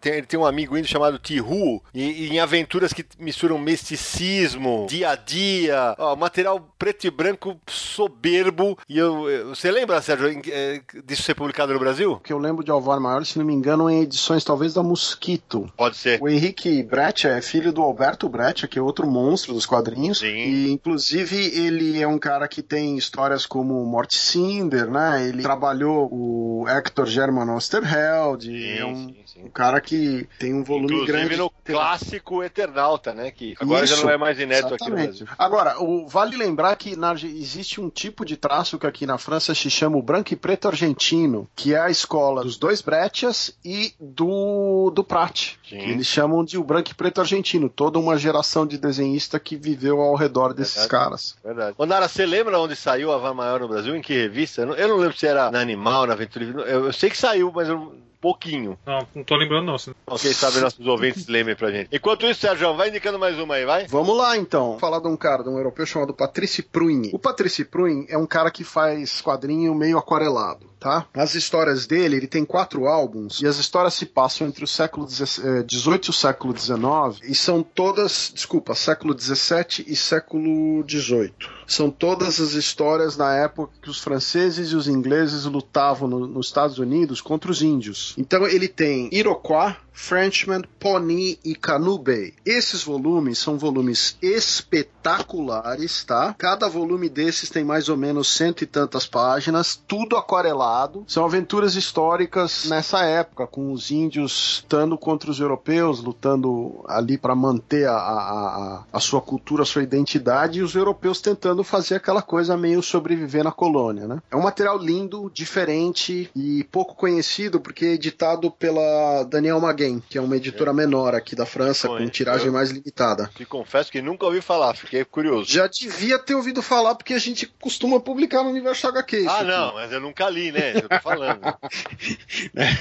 tem, 0.00 0.14
ele 0.14 0.26
tem 0.26 0.38
um 0.38 0.46
amigo 0.46 0.76
índio 0.76 0.90
chamado 0.90 1.18
Tihu, 1.18 1.82
e, 1.94 2.26
e 2.26 2.28
em 2.30 2.40
aventuras 2.40 2.92
que 2.92 3.04
misturam 3.18 3.58
misticismo, 3.58 4.86
dia 4.88 5.10
a 5.10 5.16
dia, 5.16 5.94
ó, 5.98 6.16
material 6.16 6.60
preto 6.78 7.06
e 7.06 7.10
branco 7.10 7.58
soberbo. 7.68 8.78
E 8.88 8.98
eu, 8.98 9.28
eu- 9.30 9.48
você 9.50 9.70
lembra, 9.70 10.00
Sérgio, 10.02 10.28
eh, 10.48 10.80
disso 11.04 11.22
ser 11.22 11.34
publicado 11.34 11.72
no 11.72 11.78
Brasil? 11.78 12.20
Que 12.24 12.32
eu 12.32 12.38
lembro 12.38 12.64
de 12.64 12.70
Alvar 12.70 13.00
Maior, 13.06 13.24
se 13.24 13.38
não 13.38 13.44
me 13.44 13.54
engano, 13.54 13.88
em 13.88 14.02
edições 14.02 14.42
talvez 14.44 14.74
da 14.74 14.82
Mosquito. 14.82 15.70
Pode 15.76 15.96
ser. 15.96 16.20
O 16.20 16.28
Henrique 16.28 16.82
Breccia 16.82 17.30
é 17.30 17.40
filho 17.40 17.72
do 17.72 17.82
Alberto 17.82 18.28
Breccia, 18.28 18.66
que 18.66 18.78
é 18.78 18.82
outro 18.82 19.06
monstro 19.06 19.54
dos 19.54 19.64
quadrinhos. 19.64 20.18
Sim. 20.18 20.26
E, 20.26 20.72
inclusive, 20.72 21.36
ele 21.36 22.00
é 22.00 22.06
um 22.06 22.18
cara 22.18 22.48
que 22.48 22.62
tem 22.62 22.96
histórias 22.96 23.46
como 23.46 23.84
Morte 23.84 24.18
Cinder, 24.18 24.90
né? 24.90 25.26
Ele 25.28 25.42
trabalhou 25.42 26.08
o 26.10 26.68
Hector 26.68 27.06
German 27.06 27.50
Osterheld. 27.50 28.78
é 28.78 28.84
um, 28.84 29.14
um 29.42 29.48
cara 29.50 29.80
que 29.80 30.28
tem 30.38 30.54
um 30.54 30.62
volume 30.64 30.86
Inclusive 30.94 31.12
grande. 31.12 31.36
no 31.36 31.52
de- 31.64 31.72
clássico 31.72 32.42
Eternauta, 32.42 33.12
né? 33.12 33.30
Que 33.30 33.54
agora 33.60 33.86
já 33.86 33.94
Isso, 33.94 34.04
não 34.04 34.10
é 34.12 34.16
mais 34.16 34.38
inédito 34.38 34.74
aqui 34.74 34.84
no 34.90 34.96
Exatamente. 34.96 35.24
Brasil. 35.24 35.36
Agora, 35.38 35.82
o- 35.82 36.06
vale 36.08 36.36
lembrar 36.36 36.74
que 36.76 36.96
na 36.96 37.12
existe 37.14 37.80
um 37.80 37.88
tipo 37.90 38.24
de 38.24 38.36
traço 38.36 38.78
que 38.78 38.86
aqui 38.86 39.06
na 39.06 39.18
França 39.18 39.54
se 39.54 39.68
chama 39.70 39.96
o 39.96 40.02
branco 40.02 40.32
e 40.32 40.36
preto 40.36 40.68
argentino, 40.68 41.48
que 41.54 41.74
é 41.74 41.78
a 41.80 41.90
escola 41.90 42.42
dos 42.42 42.56
dois 42.56 42.80
Brettias 42.82 43.56
e 43.64 43.92
do, 44.00 44.90
do 44.94 45.04
Prat. 45.04 45.54
Sim. 45.68 45.78
Que 45.78 45.90
eles 45.90 46.06
chamam 46.06 46.44
de 46.44 46.58
o 46.58 46.64
branco 46.64 46.90
e 46.90 46.94
preto 46.94 47.20
argentino. 47.20 47.68
Toda 47.68 47.98
uma 47.98 48.16
geração 48.18 48.66
de 48.66 48.78
desenhista 48.78 49.38
que 49.38 49.56
viveu 49.56 50.00
ao 50.00 50.14
redor 50.14 50.52
desses 50.54 50.74
Verdade. 50.74 50.90
caras. 50.90 51.36
Verdade. 51.44 51.74
Ô, 51.78 51.86
você 51.86 52.24
lembra 52.26 52.58
onde 52.58 52.76
saiu 52.76 53.12
a 53.12 53.18
Van 53.18 53.34
Maior 53.34 53.60
no 53.60 53.68
Brasil? 53.68 53.94
Em 53.96 54.02
que 54.02 54.14
revista? 54.14 54.62
Eu 54.62 54.66
não, 54.68 54.74
eu 54.74 54.88
não 54.88 54.96
lembro 54.96 55.16
se 55.16 55.26
era 55.26 55.50
na 55.50 55.60
Animal, 55.60 56.06
na 56.06 56.12
Aventura. 56.14 56.44
Eu, 56.44 56.86
eu 56.86 56.92
sei 56.92 57.10
que 57.10 57.16
saiu, 57.16 57.50
mas 57.54 57.68
eu, 57.68 57.94
pouquinho. 58.26 58.76
Não, 58.84 59.06
não 59.14 59.22
tô 59.22 59.36
lembrando 59.36 59.66
não. 59.66 59.76
Quem 60.18 60.32
sabe 60.32 60.58
nossos 60.58 60.84
ouvintes 60.84 61.26
lembrem 61.28 61.54
pra 61.54 61.70
gente. 61.70 61.88
Enquanto 61.92 62.26
isso, 62.26 62.40
Sérgio, 62.40 62.74
vai 62.74 62.88
indicando 62.88 63.20
mais 63.20 63.38
uma 63.38 63.54
aí, 63.54 63.64
vai? 63.64 63.86
Vamos 63.86 64.16
lá 64.16 64.36
então, 64.36 64.70
Vou 64.70 64.78
falar 64.80 64.98
de 64.98 65.06
um 65.06 65.16
cara, 65.16 65.44
de 65.44 65.48
um 65.48 65.56
europeu 65.56 65.86
chamado 65.86 66.12
Patrice 66.12 66.60
Pruin. 66.60 67.10
O 67.12 67.20
Patrice 67.20 67.64
Pruin 67.64 68.04
é 68.08 68.18
um 68.18 68.26
cara 68.26 68.50
que 68.50 68.64
faz 68.64 69.20
quadrinho 69.20 69.72
meio 69.76 69.96
aquarelado, 69.96 70.66
tá? 70.80 71.06
As 71.14 71.36
histórias 71.36 71.86
dele, 71.86 72.16
ele 72.16 72.26
tem 72.26 72.44
quatro 72.44 72.88
álbuns 72.88 73.40
e 73.40 73.46
as 73.46 73.58
histórias 73.58 73.94
se 73.94 74.06
passam 74.06 74.48
entre 74.48 74.64
o 74.64 74.68
século 74.68 75.08
XVIII 75.08 75.64
e 75.68 76.10
o 76.10 76.12
século 76.12 76.56
XIX 76.56 77.30
e 77.30 77.34
são 77.34 77.62
todas, 77.62 78.32
desculpa, 78.34 78.74
século 78.74 79.16
XVII 79.16 79.84
e 79.86 79.94
século 79.94 80.84
XVIII. 80.88 81.55
São 81.66 81.90
todas 81.90 82.40
as 82.40 82.52
histórias 82.52 83.16
na 83.16 83.34
época 83.34 83.72
que 83.82 83.90
os 83.90 83.98
franceses 83.98 84.70
e 84.72 84.76
os 84.76 84.86
ingleses 84.86 85.44
lutavam 85.44 86.08
no- 86.08 86.26
nos 86.26 86.46
Estados 86.46 86.78
Unidos 86.78 87.20
contra 87.20 87.50
os 87.50 87.60
índios. 87.62 88.14
Então 88.16 88.46
ele 88.46 88.68
tem 88.68 89.08
Iroquois, 89.12 89.74
Frenchman, 89.96 90.62
Pawnee 90.78 91.38
e 91.42 91.54
Canoe 91.54 91.98
Bay. 91.98 92.34
Esses 92.44 92.84
volumes 92.84 93.38
são 93.38 93.58
volumes 93.58 94.16
espetaculares, 94.20 96.04
tá? 96.04 96.34
Cada 96.38 96.68
volume 96.68 97.08
desses 97.08 97.48
tem 97.48 97.64
mais 97.64 97.88
ou 97.88 97.96
menos 97.96 98.28
cento 98.28 98.62
e 98.62 98.66
tantas 98.66 99.06
páginas, 99.06 99.80
tudo 99.88 100.16
aquarelado. 100.16 101.02
São 101.08 101.24
aventuras 101.24 101.74
históricas 101.74 102.66
nessa 102.66 103.02
época, 103.02 103.46
com 103.46 103.72
os 103.72 103.90
índios 103.90 104.62
lutando 104.62 104.98
contra 104.98 105.30
os 105.30 105.40
europeus, 105.40 106.02
lutando 106.02 106.84
ali 106.86 107.16
para 107.16 107.34
manter 107.34 107.88
a, 107.88 107.96
a, 107.96 107.96
a, 107.96 108.84
a 108.92 109.00
sua 109.00 109.20
cultura, 109.20 109.62
a 109.62 109.66
sua 109.66 109.82
identidade, 109.82 110.58
e 110.58 110.62
os 110.62 110.74
europeus 110.74 111.20
tentando 111.20 111.64
fazer 111.64 111.94
aquela 111.96 112.20
coisa 112.20 112.56
meio 112.56 112.82
sobreviver 112.82 113.42
na 113.42 113.52
colônia, 113.52 114.06
né? 114.06 114.20
É 114.30 114.36
um 114.36 114.42
material 114.42 114.78
lindo, 114.78 115.30
diferente 115.32 116.30
e 116.36 116.64
pouco 116.64 116.94
conhecido, 116.94 117.60
porque 117.60 117.86
é 117.86 117.92
editado 117.92 118.50
pela 118.50 119.24
Daniel 119.24 119.60
Maguen, 119.60 119.85
que 120.08 120.18
é 120.18 120.20
uma 120.20 120.36
editora 120.36 120.72
menor 120.72 121.14
aqui 121.14 121.34
da 121.34 121.46
França, 121.46 121.88
com 121.88 122.08
tiragem 122.08 122.50
mais 122.50 122.70
limitada. 122.70 123.30
Te 123.34 123.44
confesso 123.44 123.90
que 123.90 124.02
nunca 124.02 124.26
ouvi 124.26 124.40
falar, 124.40 124.74
fiquei 124.74 125.04
curioso. 125.04 125.50
Já 125.50 125.66
devia 125.66 126.18
ter 126.18 126.34
ouvido 126.34 126.62
falar, 126.62 126.94
porque 126.94 127.14
a 127.14 127.18
gente 127.18 127.46
costuma 127.60 128.00
publicar 128.00 128.42
no 128.42 128.50
Universo 128.50 128.86
HQ. 128.88 129.26
Ah, 129.28 129.36
aqui. 129.36 129.44
não, 129.44 129.74
mas 129.74 129.92
eu 129.92 130.00
nunca 130.00 130.28
li, 130.28 130.50
né? 130.52 130.76
Eu 130.76 130.88
tô 130.88 131.00
falando. 131.00 131.40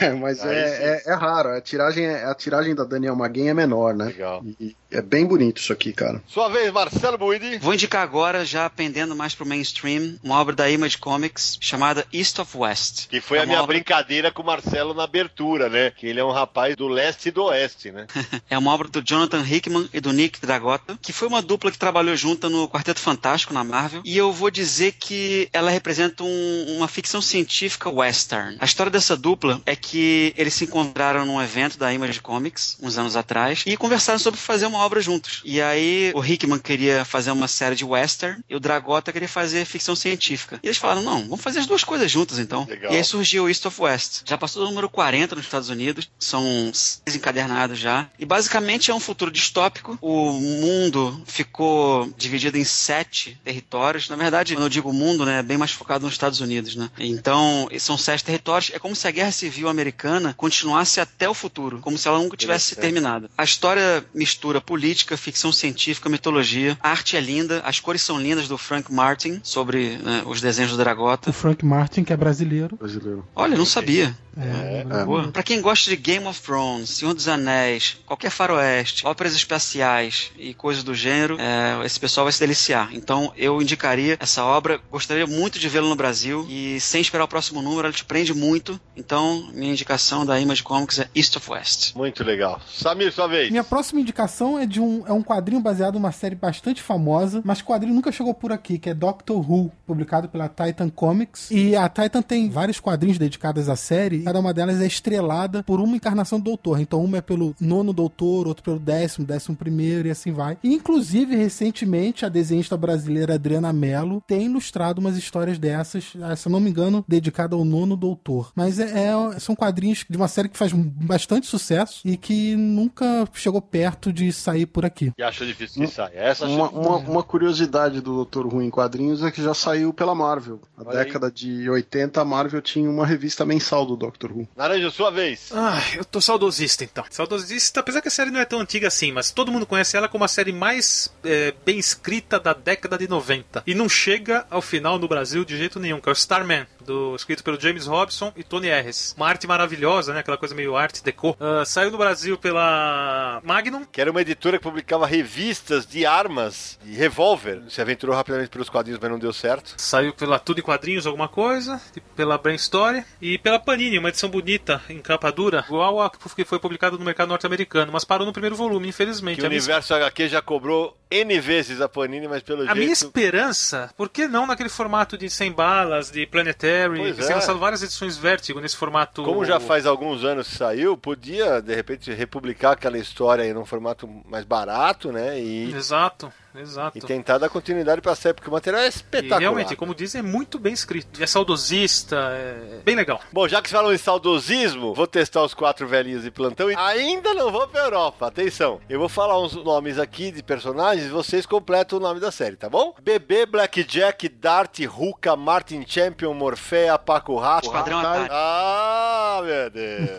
É, 0.01 0.11
mas 0.13 0.43
é, 0.43 1.03
é, 1.05 1.11
é 1.11 1.13
raro. 1.13 1.49
A 1.49 1.61
tiragem, 1.61 2.05
é- 2.05 2.25
a 2.25 2.33
tiragem 2.33 2.73
da 2.75 2.83
Daniel 2.83 3.15
Maguen 3.15 3.49
é 3.49 3.53
menor, 3.53 3.93
né? 3.93 4.05
Legal. 4.05 4.43
E 4.59 4.75
é 4.91 5.01
bem 5.01 5.25
bonito 5.25 5.59
isso 5.61 5.73
aqui, 5.73 5.91
cara. 5.91 6.21
Sua 6.27 6.47
vez, 6.49 6.71
Marcelo 6.71 7.17
Buidi. 7.17 7.57
Vou 7.57 7.73
indicar 7.73 8.01
agora, 8.03 8.45
já 8.45 8.69
pendendo 8.69 9.15
mais 9.15 9.33
pro 9.35 9.45
mainstream, 9.45 10.15
uma 10.23 10.39
obra 10.39 10.55
da 10.55 10.69
Image 10.69 10.97
Comics 10.97 11.57
chamada 11.59 12.05
East 12.13 12.39
of 12.39 12.57
West. 12.57 13.07
Que 13.07 13.19
foi 13.21 13.37
É 13.37 13.41
a 13.41 13.45
minha 13.45 13.61
obra- 13.61 13.75
brincadeira 13.75 14.31
com 14.31 14.41
o 14.41 14.45
Marcelo 14.45 14.93
na 14.93 15.03
abertura, 15.03 15.69
né? 15.69 15.91
Que 15.91 16.07
ele 16.07 16.19
é 16.19 16.23
um 16.23 16.31
rapaz 16.31 16.75
do 16.75 16.87
leste 16.87 17.27
e 17.29 17.31
do 17.31 17.43
oeste, 17.45 17.91
né? 17.91 18.07
É 18.49 18.57
uma 18.57 18.71
obra 18.73 18.87
do 18.87 19.01
Jonathan 19.01 19.43
Hickman 19.45 19.89
e 19.93 19.99
do 19.99 20.11
Nick 20.13 20.39
Dragota, 20.39 20.97
que 21.01 21.11
foi 21.11 21.27
uma 21.27 21.41
dupla 21.41 21.71
que 21.71 21.77
trabalhou 21.77 22.15
junta 22.15 22.49
no 22.49 22.67
Quarteto 22.69 22.99
Fantástico 22.99 23.53
na 23.53 23.63
Marvel. 23.63 24.01
E 24.05 24.15
eu 24.17 24.31
vou 24.31 24.49
dizer 24.51 24.93
que 24.93 25.49
ela 25.51 25.69
representa 25.71 26.23
um- 26.23 26.75
uma 26.77 26.87
ficção 26.87 27.21
científica 27.21 27.89
western. 27.89 28.57
A 28.59 28.65
história 28.65 28.91
dessa 28.91 29.15
dupla 29.17 29.61
é 29.65 29.75
que 29.75 30.33
eles 30.37 30.53
se 30.53 30.65
encontraram 30.65 31.25
num 31.25 31.41
evento 31.41 31.77
da 31.77 31.93
Image 31.93 32.21
Comics, 32.21 32.77
uns 32.81 32.97
anos 32.97 33.15
atrás, 33.15 33.63
e 33.65 33.75
conversaram 33.75 34.19
sobre 34.19 34.39
fazer 34.39 34.65
uma 34.67 34.74
obra 34.75 35.01
juntos. 35.01 35.41
E 35.43 35.61
aí 35.61 36.11
o 36.15 36.23
Hickman 36.23 36.59
queria 36.59 37.05
fazer 37.05 37.31
uma 37.31 37.47
série 37.47 37.75
de 37.75 37.85
western 37.85 38.43
e 38.49 38.55
o 38.55 38.59
Dragota 38.59 39.11
queria 39.11 39.27
fazer 39.27 39.65
ficção 39.65 39.95
científica. 39.95 40.59
E 40.61 40.67
eles 40.67 40.77
falaram: 40.77 41.01
não, 41.01 41.21
vamos 41.23 41.41
fazer 41.41 41.59
as 41.59 41.67
duas 41.67 41.83
coisas 41.83 42.09
juntas 42.09 42.39
então. 42.39 42.65
Legal. 42.69 42.91
E 42.91 42.97
aí 42.97 43.03
surgiu 43.03 43.45
o 43.45 43.49
East 43.49 43.65
of 43.65 43.81
West. 43.81 44.21
Já 44.25 44.37
passou 44.37 44.63
do 44.63 44.69
número 44.69 44.89
40 44.89 45.35
nos 45.35 45.45
Estados 45.45 45.69
Unidos, 45.69 46.09
são 46.19 46.71
seis 46.73 47.15
encadernados 47.15 47.79
já. 47.79 48.07
E 48.17 48.25
basicamente 48.25 48.91
é 48.91 48.93
um 48.93 48.99
futuro 48.99 49.31
distópico. 49.31 49.97
O 50.01 50.31
mundo 50.31 51.21
ficou 51.25 52.11
dividido 52.17 52.57
em 52.57 52.63
sete 52.63 53.39
territórios. 53.43 54.09
Na 54.09 54.15
verdade, 54.15 54.53
quando 54.53 54.63
eu 54.63 54.69
digo 54.69 54.91
mundo, 54.93 55.25
né, 55.25 55.39
é 55.39 55.43
bem 55.43 55.57
mais 55.57 55.71
focado 55.71 56.05
nos 56.05 56.13
Estados 56.13 56.39
Unidos, 56.39 56.75
né? 56.75 56.89
Então, 56.97 57.67
são 57.79 57.97
sete 57.97 58.23
territórios. 58.23 58.71
É 58.73 58.79
como 58.79 58.95
se 58.95 59.07
a 59.07 59.11
Guerra 59.11 59.31
Civil 59.31 59.67
Americana 59.67 60.33
continuasse 60.35 60.99
até 60.99 61.27
o 61.29 61.33
futuro, 61.33 61.79
como 61.79 61.97
se 61.97 62.07
ela 62.07 62.19
nunca 62.19 62.37
tivesse 62.37 62.75
terminado. 62.75 63.29
A 63.37 63.43
história 63.43 64.05
mistura 64.13 64.61
política, 64.65 65.15
ficção 65.17 65.51
científica, 65.51 66.09
mitologia. 66.09 66.77
A 66.81 66.89
arte 66.89 67.15
é 67.15 67.19
linda, 67.19 67.61
as 67.65 67.79
cores 67.79 68.01
são 68.01 68.19
lindas 68.19 68.47
do 68.47 68.57
Frank 68.57 68.91
Martin 68.91 69.39
sobre 69.43 69.97
né, 69.97 70.23
os 70.25 70.41
desenhos 70.41 70.71
do 70.71 70.77
Dragota. 70.77 71.29
O 71.29 71.33
Frank 71.33 71.63
Martin, 71.65 72.03
que 72.03 72.13
é 72.13 72.17
brasileiro. 72.17 72.75
Brasileiro. 72.75 73.25
Olha, 73.35 73.53
eu 73.53 73.57
não 73.57 73.65
sabia. 73.65 74.15
É, 74.37 74.79
É, 74.79 74.83
brasileiro. 74.83 75.31
Pra 75.31 75.43
quem 75.43 75.61
gosta 75.61 75.89
de 75.89 75.95
Game 75.95 76.25
of 76.25 76.41
Thrones, 76.41 76.89
Senhor 76.89 77.13
dos 77.13 77.27
Anéis, 77.27 77.97
qualquer 78.05 78.29
faroeste, 78.29 79.05
óperas 79.07 79.33
espaciais 79.33 80.31
e 80.37 80.53
coisas 80.53 80.83
do 80.83 80.93
gênero, 80.93 81.37
é, 81.39 81.85
esse 81.85 81.99
pessoal 81.99 82.25
vai 82.25 82.33
se 82.33 82.39
deliciar. 82.39 82.89
Então 82.91 83.31
eu 83.37 83.61
indicaria 83.61 84.17
essa 84.19 84.43
obra, 84.43 84.79
gostaria 84.91 85.25
muito 85.25 85.57
de 85.57 85.69
vê-la 85.69 85.87
no 85.87 85.95
Brasil 85.95 86.45
e 86.49 86.79
sem 86.79 87.01
esperar 87.01 87.23
o 87.23 87.27
próximo 87.27 87.61
número, 87.61 87.87
ela 87.87 87.95
te 87.95 88.03
prende 88.03 88.33
muito. 88.33 88.79
Então 88.95 89.49
minha 89.53 89.71
indicação 89.71 90.25
da 90.25 90.39
Image 90.39 90.63
Comics 90.63 90.99
é 90.99 91.09
East 91.15 91.35
of 91.37 91.51
West. 91.51 91.95
Muito 91.95 92.23
legal. 92.23 92.59
Samir, 92.67 93.13
sua 93.13 93.27
vez. 93.27 93.49
Minha 93.49 93.63
próxima 93.63 94.01
indicação 94.01 94.54
é 94.59 94.65
de 94.65 94.81
um, 94.81 95.05
é 95.05 95.13
um 95.13 95.21
quadrinho 95.21 95.61
baseado 95.61 95.95
numa 95.95 96.11
série 96.11 96.35
bastante 96.35 96.81
famosa, 96.81 97.41
mas 97.43 97.59
o 97.59 97.65
quadrinho 97.65 97.93
nunca 97.93 98.11
chegou 98.11 98.33
por 98.33 98.51
aqui, 98.51 98.77
que 98.77 98.89
é 98.89 98.93
Doctor 98.93 99.37
Who, 99.49 99.71
publicado 99.85 100.27
pela 100.29 100.47
Titan 100.49 100.89
Comics. 100.89 101.49
E 101.51 101.75
a 101.75 101.87
Titan 101.87 102.21
tem 102.21 102.49
vários 102.49 102.79
quadrinhos 102.79 103.17
dedicados 103.17 103.69
à 103.69 103.75
série, 103.75 104.23
cada 104.23 104.39
uma 104.39 104.53
delas 104.53 104.81
é 104.81 104.85
estrelada 104.85 105.63
por 105.63 105.79
uma 105.79 105.95
encarnação 105.95 106.39
do 106.39 106.45
Doutor. 106.45 106.79
Então, 106.79 107.03
uma 107.03 107.17
é 107.17 107.21
pelo 107.21 107.55
nono 107.59 107.91
Doutor, 107.91 108.47
outro 108.47 108.63
pelo 108.63 108.79
décimo, 108.79 109.25
décimo 109.25 109.57
primeiro 109.57 110.07
e 110.07 110.11
assim 110.11 110.31
vai. 110.31 110.57
E, 110.63 110.73
inclusive, 110.73 111.35
recentemente, 111.35 112.25
a 112.25 112.29
desenhista 112.29 112.77
brasileira 112.77 113.35
Adriana 113.35 113.73
Mello 113.73 114.23
tem 114.25 114.45
ilustrado 114.45 114.99
umas 114.99 115.17
histórias 115.17 115.57
dessas, 115.59 116.13
ah, 116.21 116.35
se 116.35 116.47
não 116.47 116.59
me 116.59 116.69
engano, 116.69 117.03
dedicada 117.07 117.55
ao 117.55 117.65
nono 117.65 117.97
Doutor. 117.97 118.51
Mas 118.55 118.79
é, 118.79 119.09
é- 119.09 119.39
são 119.39 119.55
quadrinhos 119.55 120.05
de 120.09 120.15
uma 120.15 120.27
série 120.27 120.49
que 120.49 120.57
faz 120.57 120.71
bastante 120.71 121.47
sucesso 121.47 122.01
e 122.05 122.15
que 122.15 122.55
nunca 122.55 123.27
chegou 123.33 123.61
perto 123.61 124.13
de 124.13 124.31
sair 124.45 124.65
por 124.65 124.85
aqui. 124.85 125.11
E 125.17 125.23
achou 125.23 125.45
difícil 125.45 125.81
que 125.81 125.87
saia. 125.87 126.11
Essa 126.13 126.45
Uma, 126.45 126.69
uma, 126.69 126.97
uma 126.97 127.23
curiosidade 127.23 127.99
do 128.01 128.13
Doutor 128.13 128.45
Who 128.45 128.61
em 128.61 128.69
quadrinhos 128.69 129.23
é 129.23 129.31
que 129.31 129.41
já 129.41 129.53
saiu 129.53 129.91
pela 129.91 130.13
Marvel. 130.13 130.61
Na 130.77 130.89
Olha 130.89 130.99
aí. 130.99 131.05
década 131.05 131.31
de 131.31 131.69
80, 131.69 132.21
a 132.21 132.25
Marvel 132.25 132.61
tinha 132.61 132.89
uma 132.89 133.05
revista 133.05 133.45
mensal 133.45 133.85
do 133.85 133.95
Doctor 133.95 134.31
Who. 134.31 134.47
Naranja, 134.55 134.89
sua 134.91 135.09
vez. 135.09 135.49
Ah, 135.53 135.81
eu 135.95 136.05
tô 136.05 136.21
saudosista 136.21 136.83
então. 136.83 137.03
Saudosista, 137.09 137.79
apesar 137.79 138.01
que 138.01 138.07
a 138.07 138.11
série 138.11 138.31
não 138.31 138.39
é 138.39 138.45
tão 138.45 138.59
antiga 138.59 138.87
assim, 138.87 139.11
mas 139.11 139.31
todo 139.31 139.51
mundo 139.51 139.65
conhece 139.65 139.97
ela 139.97 140.07
como 140.07 140.23
a 140.23 140.27
série 140.27 140.51
mais 140.51 141.11
é, 141.23 141.53
bem 141.65 141.79
escrita 141.79 142.39
da 142.39 142.53
década 142.53 142.97
de 142.97 143.07
90. 143.07 143.63
E 143.65 143.73
não 143.73 143.89
chega 143.89 144.45
ao 144.49 144.61
final 144.61 144.99
no 144.99 145.07
Brasil 145.07 145.43
de 145.43 145.57
jeito 145.57 145.79
nenhum, 145.79 145.99
que 145.99 146.07
é 146.07 146.11
o 146.11 146.13
Starman, 146.13 146.65
do, 146.85 147.15
escrito 147.15 147.43
pelo 147.43 147.59
James 147.59 147.87
Robson 147.87 148.31
e 148.35 148.43
Tony 148.43 148.67
Harris. 148.67 149.13
Uma 149.17 149.27
arte 149.27 149.47
maravilhosa, 149.47 150.13
né? 150.13 150.19
Aquela 150.19 150.37
coisa 150.37 150.53
meio 150.53 150.75
arte 150.75 151.03
deco. 151.03 151.31
Uh, 151.31 151.65
saiu 151.65 151.91
no 151.91 151.97
Brasil 151.97 152.37
pela 152.37 153.41
Magnum. 153.43 153.85
Que 153.91 154.01
era 154.01 154.11
uma 154.11 154.21
editora 154.35 154.57
que 154.57 154.63
publicava 154.63 155.07
revistas 155.07 155.87
de 155.87 156.05
armas 156.05 156.77
e 156.85 156.93
revólver. 156.93 157.63
Se 157.69 157.81
aventurou 157.81 158.15
rapidamente 158.15 158.49
pelos 158.49 158.69
quadrinhos, 158.69 158.99
mas 159.01 159.09
não 159.09 159.17
deu 159.17 159.33
certo. 159.33 159.73
Saiu 159.77 160.13
pela 160.13 160.37
Tudo 160.37 160.59
em 160.59 160.63
Quadrinhos, 160.63 161.07
alguma 161.07 161.27
coisa, 161.27 161.81
pela 162.15 162.37
Brain 162.37 162.55
Story 162.55 163.03
e 163.21 163.37
pela 163.37 163.57
Panini, 163.57 163.97
uma 163.97 164.09
edição 164.09 164.29
bonita, 164.29 164.81
em 164.89 164.99
capa 164.99 165.31
dura, 165.31 165.63
igual 165.67 166.01
a 166.01 166.09
que 166.09 166.43
foi 166.43 166.59
publicada 166.59 166.97
no 166.97 167.05
mercado 167.05 167.29
norte-americano, 167.29 167.91
mas 167.91 168.03
parou 168.03 168.25
no 168.25 168.33
primeiro 168.33 168.55
volume, 168.55 168.89
infelizmente. 168.89 169.39
Que 169.39 169.43
o 169.43 169.47
Universo 169.47 169.93
minha... 169.93 170.05
HQ 170.05 170.27
já 170.27 170.41
cobrou 170.41 170.97
N 171.09 171.39
vezes 171.39 171.79
a 171.79 171.87
Panini, 171.87 172.27
mas 172.27 172.43
pelo 172.43 172.63
a 172.63 172.65
jeito... 172.65 172.71
A 172.71 172.75
minha 172.75 172.91
esperança, 172.91 173.89
por 173.95 174.09
que 174.09 174.27
não 174.27 174.45
naquele 174.45 174.69
formato 174.69 175.17
de 175.17 175.29
100 175.29 175.51
balas, 175.53 176.11
de 176.11 176.25
Planetary, 176.25 176.97
pois 176.97 177.15
que 177.15 177.31
é. 177.31 177.35
lançado 177.35 177.57
várias 177.57 177.81
edições 177.81 178.17
Vertigo 178.17 178.59
nesse 178.59 178.75
formato... 178.75 179.23
Como 179.23 179.45
já 179.45 179.59
faz 179.59 179.85
alguns 179.85 180.23
anos 180.23 180.49
que 180.49 180.55
saiu, 180.55 180.97
podia, 180.97 181.61
de 181.61 181.73
repente, 181.73 182.11
republicar 182.11 182.73
aquela 182.73 182.97
história 182.97 183.45
em 183.45 183.55
um 183.55 183.65
formato 183.65 184.07
mais 184.27 184.45
barato, 184.45 185.11
né? 185.11 185.39
E... 185.39 185.73
Exato. 185.73 186.31
Exato. 186.59 186.97
E 186.97 187.01
tentar 187.01 187.37
dar 187.37 187.49
continuidade 187.49 188.01
pra 188.01 188.15
série, 188.15 188.33
porque 188.33 188.49
o 188.49 188.53
material 188.53 188.81
é 188.81 188.87
espetacular. 188.87 189.41
E 189.41 189.43
realmente, 189.43 189.75
como 189.75 189.93
dizem, 189.93 190.19
é 190.19 190.23
muito 190.23 190.57
bem 190.57 190.73
escrito. 190.73 191.21
É 191.21 191.27
saudosista, 191.27 192.15
é 192.15 192.79
bem 192.83 192.95
legal. 192.95 193.19
Bom, 193.31 193.47
já 193.47 193.61
que 193.61 193.69
falam 193.69 193.93
em 193.93 193.97
saudosismo, 193.97 194.93
vou 194.93 195.07
testar 195.07 195.43
os 195.43 195.53
quatro 195.53 195.87
velhinhos 195.87 196.23
de 196.23 196.31
plantão 196.31 196.71
e 196.71 196.75
ainda 196.75 197.33
não 197.33 197.51
vou 197.51 197.67
pra 197.67 197.81
Europa. 197.81 198.27
Atenção, 198.27 198.79
eu 198.89 198.99
vou 198.99 199.09
falar 199.09 199.39
uns 199.41 199.53
nomes 199.53 199.99
aqui 199.99 200.31
de 200.31 200.41
personagens 200.41 201.07
e 201.07 201.09
vocês 201.09 201.45
completam 201.45 201.99
o 201.99 202.01
nome 202.01 202.19
da 202.19 202.31
série, 202.31 202.55
tá 202.55 202.69
bom? 202.69 202.95
Bebê, 203.01 203.45
Blackjack, 203.45 204.29
Dart, 204.29 204.79
Ruka, 204.85 205.35
Martin 205.35 205.83
Champion, 205.85 206.33
Morfea, 206.33 206.97
Paco 206.97 207.35
Rato. 207.37 207.67
Esquadrão 207.67 207.99
Atari. 207.99 208.29
Ah, 208.31 209.34
meu 209.41 209.69
Deus. 209.69 210.09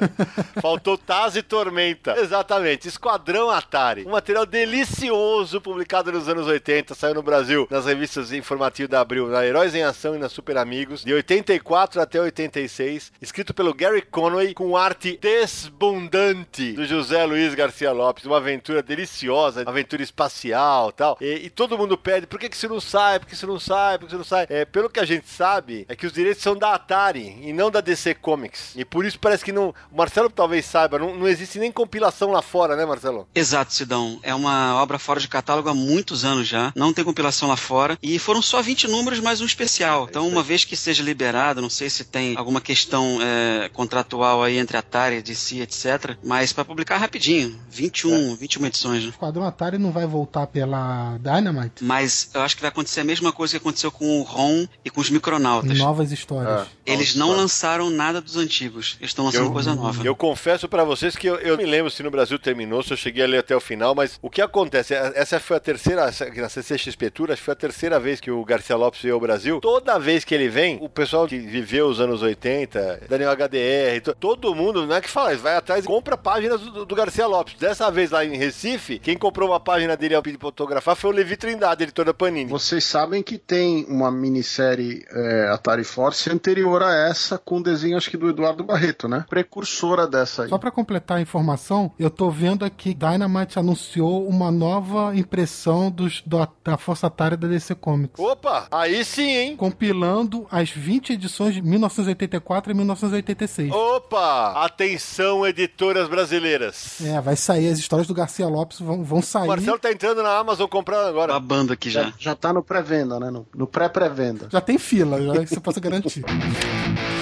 Faltou 0.61 0.97
Taz 0.99 1.37
e 1.37 1.43
Tormenta. 1.43 2.19
Exatamente, 2.19 2.89
Esquadrão 2.89 3.51
Atari. 3.51 4.05
Um 4.07 4.11
material 4.11 4.47
delicioso 4.47 5.61
publicado 5.61 6.13
nos 6.13 6.29
anos 6.29 6.47
80, 6.47 6.95
saiu 6.95 7.15
no 7.15 7.23
Brasil 7.23 7.67
nas 7.71 7.87
revistas 7.87 8.33
informativas 8.33 8.91
da 8.91 9.01
Abril, 9.01 9.29
na 9.29 9.45
Heróis 9.45 9.75
em 9.75 9.83
Ação 9.83 10.15
e 10.15 10.19
na 10.19 10.29
Super 10.29 10.59
Amigos, 10.59 11.05
de 11.05 11.13
84 11.13 12.01
até 12.01 12.21
86, 12.21 13.13
escrito 13.21 13.55
pelo 13.55 13.75
Gary 13.75 14.03
Conway, 14.03 14.55
com 14.55 14.77
arte 14.77 15.19
desbundante 15.21 16.73
do 16.73 16.85
José 16.85 17.25
Luiz 17.25 17.55
Garcia 17.55 17.93
Lopes, 17.93 18.25
uma 18.25 18.39
aventura 18.39 18.83
deliciosa, 18.83 19.65
aventura 19.67 20.03
espacial 20.03 20.93
tal. 20.93 21.17
E, 21.21 21.47
e 21.47 21.51
todo 21.51 21.79
mundo 21.79 21.97
pede, 21.97 22.27
por 22.27 22.39
que, 22.39 22.49
que 22.49 22.57
isso 22.57 22.69
não 22.69 22.81
sai? 22.81 23.19
Por 23.19 23.29
que 23.29 23.35
isso 23.35 23.47
não 23.47 23.59
sai? 23.59 23.99
Por 23.99 24.07
que 24.07 24.13
isso 24.13 24.19
não 24.19 24.25
sai? 24.25 24.47
É, 24.49 24.65
pelo 24.65 24.91
que 24.91 25.01
a 25.01 25.05
gente 25.05 25.29
sabe, 25.29 25.87
é 25.89 25.97
que 25.97 26.07
os 26.07 26.13
direitos 26.13 26.43
são 26.43 26.57
da 26.57 26.75
Atari 26.75 27.39
e 27.43 27.53
não 27.53 27.71
da 27.71 27.81
DC 27.81 28.15
Comics. 28.15 28.75
E 28.77 28.85
por 28.85 29.05
isso 29.07 29.19
parece 29.19 29.45
que 29.45 29.53
não. 29.53 29.75
O 29.91 29.97
Marcelo 29.97 30.31
talvez 30.31 30.65
saiba, 30.67 30.99
não, 30.99 31.15
não 31.17 31.29
existe 31.29 31.59
nem 31.59 31.73
compilação 31.73 32.31
lá 32.31 32.43
fora, 32.43 32.77
né, 32.77 32.85
Marcelo? 32.85 33.29
Exato, 33.35 33.73
Sidão. 33.73 34.19
É 34.23 34.35
uma 34.35 34.81
obra 34.83 34.99
fora 34.99 35.21
de 35.21 35.29
catálogo 35.29 35.69
há 35.69 35.75
muitos 35.75 36.25
anos 36.25 36.47
já. 36.47 36.73
Não 36.75 36.93
tem 36.93 37.05
compilação 37.05 37.49
lá 37.49 37.57
fora. 37.57 37.99
E 38.03 38.19
foram 38.19 38.43
só 38.43 38.63
20 38.63 38.89
números 38.89 39.21
mais 39.21 39.41
um 39.41 39.47
especial. 39.47 40.07
Então, 40.09 40.27
uma 40.29 40.43
vez 40.43 40.65
que 40.65 40.77
seja 40.77 41.03
liberado, 41.03 41.63
não 41.63 41.71
sei 41.71 41.91
se 41.91 42.05
tem 42.05 42.37
alguma 42.37 42.61
questão 42.61 43.19
é, 43.21 43.69
contratual 43.69 44.43
aí 44.43 44.59
entre 44.59 44.77
Atari, 44.77 45.23
DC, 45.23 45.61
etc. 45.61 46.17
Mas 46.23 46.53
para 46.53 46.65
publicar 46.65 46.99
rapidinho. 46.99 47.59
21, 47.71 48.33
é. 48.33 48.37
21 48.37 48.67
edições. 48.67 49.03
Né? 49.03 49.09
O 49.09 49.11
Esquadrão 49.11 49.45
Atari 49.45 49.79
não 49.79 49.93
vai 49.93 50.07
voltar 50.07 50.47
pela 50.47 51.19
Dynamite? 51.19 51.85
Mas 51.85 52.31
eu 52.35 52.43
acho 52.43 52.57
que 52.57 52.63
vai 52.63 52.71
acontecer 52.71 53.01
a 53.01 53.05
mesma 53.05 53.33
coisa 53.33 53.53
que 53.53 53.59
aconteceu 53.59 53.91
com 53.91 54.21
o 54.21 54.23
Ron 54.23 54.67
e 54.85 54.91
com 54.91 55.01
os 55.01 55.11
Micronautas. 55.11 55.79
Novas 55.79 56.13
histórias. 56.13 56.67
É. 56.87 56.93
Eles 56.93 57.15
não 57.15 57.33
lançaram 57.33 57.91
nada 57.91 58.21
dos 58.21 58.37
antigos. 58.37 58.96
Eles 58.99 59.11
estão 59.11 59.25
lançando 59.25 59.47
eu, 59.47 59.53
coisa 59.53 59.75
nova. 59.75 60.05
Eu 60.05 60.17
confesso 60.17 60.69
para 60.69 60.85
vocês 60.85 61.17
que 61.17 61.27
eu, 61.27 61.37
eu, 61.37 61.57
me 61.57 61.65
lembro 61.65 61.91
se 61.91 62.03
no 62.03 62.11
Brasil 62.11 62.39
terminou, 62.39 62.83
se 62.83 62.93
eu 62.93 62.97
cheguei 62.97 63.25
ali 63.25 63.37
até 63.37 63.55
o 63.55 63.61
final, 63.61 63.95
mas 63.95 64.19
o 64.23 64.31
que 64.31 64.41
acontece? 64.41 64.95
Essa 64.95 65.39
foi 65.41 65.57
a 65.57 65.61
terceira, 65.61 66.07
na 66.07 66.49
CCXP 66.49 67.11
Tour, 67.11 67.31
acho 67.31 67.41
que 67.41 67.45
foi 67.45 67.53
a 67.53 67.57
terceira 67.57 68.01
vez 68.01 68.21
que 68.21 68.31
o 68.31 68.45
Garcia 68.45 68.77
Lopes 68.77 69.03
veio 69.03 69.15
ao 69.15 69.21
Brasil. 69.21 69.61
Toda 69.61 69.99
vez 69.99 70.25
que 70.25 70.35
ele 70.35 70.49
vem, 70.49 70.79
o 70.81 70.89
pessoal 70.89 71.27
que 71.27 71.39
viveu 71.39 71.87
os 71.87 72.01
anos 72.01 72.23
80, 72.23 73.03
Daniel 73.09 73.33
HDR, 73.33 74.15
todo 74.19 74.55
mundo, 74.55 74.87
não 74.87 74.97
é 74.97 75.01
que 75.01 75.11
fala, 75.11 75.35
vai 75.37 75.57
atrás 75.57 75.85
e 75.85 75.87
compra 75.87 76.17
páginas 76.17 76.61
do, 76.61 76.85
do, 76.85 76.95
Garcia 76.95 77.27
Lopes. 77.27 77.55
Dessa 77.59 77.91
vez 77.91 78.11
lá 78.11 78.25
em 78.25 78.37
Recife, 78.37 78.99
quem 78.99 79.17
comprou 79.17 79.51
uma 79.51 79.61
página 79.61 79.97
dele 79.97 80.15
ao 80.15 80.23
pedir 80.23 80.39
pra 80.39 80.49
fotografar 80.49 80.97
foi 80.97 81.11
o 81.11 81.13
Levi 81.13 81.37
Trindade, 81.37 81.83
editor 81.83 82.05
da 82.05 82.15
Panini. 82.15 82.51
Vocês 82.51 82.85
sabem 82.85 83.23
que 83.23 83.39
tem 83.39 83.85
uma 83.89 84.11
minissérie 84.11 85.05
é, 85.11 85.49
Atari 85.49 85.85
Force 85.85 86.31
anterior 86.31 86.83
a 86.83 86.95
essa, 87.09 87.39
com 87.39 87.61
desenho 87.61 87.97
acho 87.97 88.11
que 88.11 88.17
do 88.17 88.29
Eduardo 88.29 88.65
Barreto, 88.65 88.86
né? 89.09 89.25
Precursora 89.29 90.07
dessa 90.07 90.45
aí. 90.45 90.49
Só 90.49 90.59
para 90.59 90.71
completar 90.71 91.19
a 91.19 91.21
informação, 91.21 91.93
eu 91.99 92.11
tô 92.11 92.31
vendo 92.31 92.65
aqui 92.65 92.95
Dynamite 92.95 93.59
anunciou 93.59 94.27
uma 94.29 94.51
nova 94.51 95.17
impressão 95.17 95.91
dos, 95.91 96.23
do, 96.25 96.47
da 96.65 96.77
Força 96.77 97.07
Atari 97.07 97.37
da 97.37 97.49
DC 97.49 97.75
Comics. 97.75 98.19
Opa, 98.19 98.67
aí 98.71 99.05
sim, 99.05 99.29
hein? 99.29 99.57
Compilando 99.57 100.47
as 100.51 100.71
20 100.71 101.15
edições 101.15 101.55
de 101.55 101.63
1984 101.63 102.71
e 102.71 102.75
1986. 102.75 103.73
Opa! 103.73 104.65
Atenção, 104.65 105.47
editoras 105.47 106.09
brasileiras. 106.09 107.01
É, 107.03 107.21
vai 107.21 107.37
sair, 107.37 107.69
as 107.69 107.79
histórias 107.79 108.07
do 108.07 108.15
Garcia 108.15 108.49
Lopes 108.49 108.81
vão, 108.81 109.03
vão 109.03 109.23
sair. 109.23 109.45
O 109.45 109.49
Marcelo 109.49 109.79
tá 109.79 109.91
entrando 109.91 110.23
na 110.23 110.37
Amazon 110.39 110.67
comprando 110.69 111.07
agora. 111.07 111.33
Uma 111.33 111.41
banda 111.41 111.75
aqui 111.75 111.91
já. 111.91 112.05
Já, 112.05 112.13
já 112.19 112.35
tá 112.35 112.53
no 112.53 112.63
pré-venda, 112.63 113.19
né? 113.19 113.31
No, 113.31 113.47
no 113.55 113.67
pré-pré-venda. 113.67 114.49
Já 114.51 114.61
tem 114.61 114.79
fila, 114.79 115.21
já 115.21 115.47
você 115.47 115.61
pode 115.61 115.81
garantir. 115.81 116.25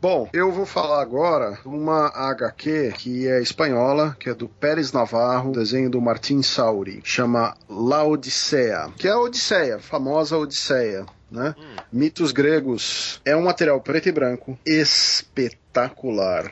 Bom, 0.00 0.28
eu 0.32 0.52
vou 0.52 0.64
falar 0.64 1.02
agora 1.02 1.58
uma 1.64 2.06
HQ 2.14 2.92
que 2.96 3.26
é 3.26 3.42
espanhola, 3.42 4.16
que 4.20 4.30
é 4.30 4.34
do 4.34 4.48
Pérez 4.48 4.92
Navarro, 4.92 5.50
desenho 5.50 5.90
do 5.90 6.00
Martin 6.00 6.40
Sauri, 6.40 7.00
chama 7.02 7.56
La 7.68 8.04
Odisseia, 8.04 8.90
que 8.96 9.08
é 9.08 9.10
a 9.10 9.18
Odisseia, 9.18 9.80
famosa 9.80 10.38
Odisseia. 10.38 11.04
Né? 11.28 11.52
Hum. 11.58 11.76
Mitos 11.92 12.30
gregos 12.30 13.20
é 13.24 13.36
um 13.36 13.42
material 13.42 13.80
preto 13.80 14.08
e 14.08 14.12
branco 14.12 14.56
espetacular. 14.64 15.67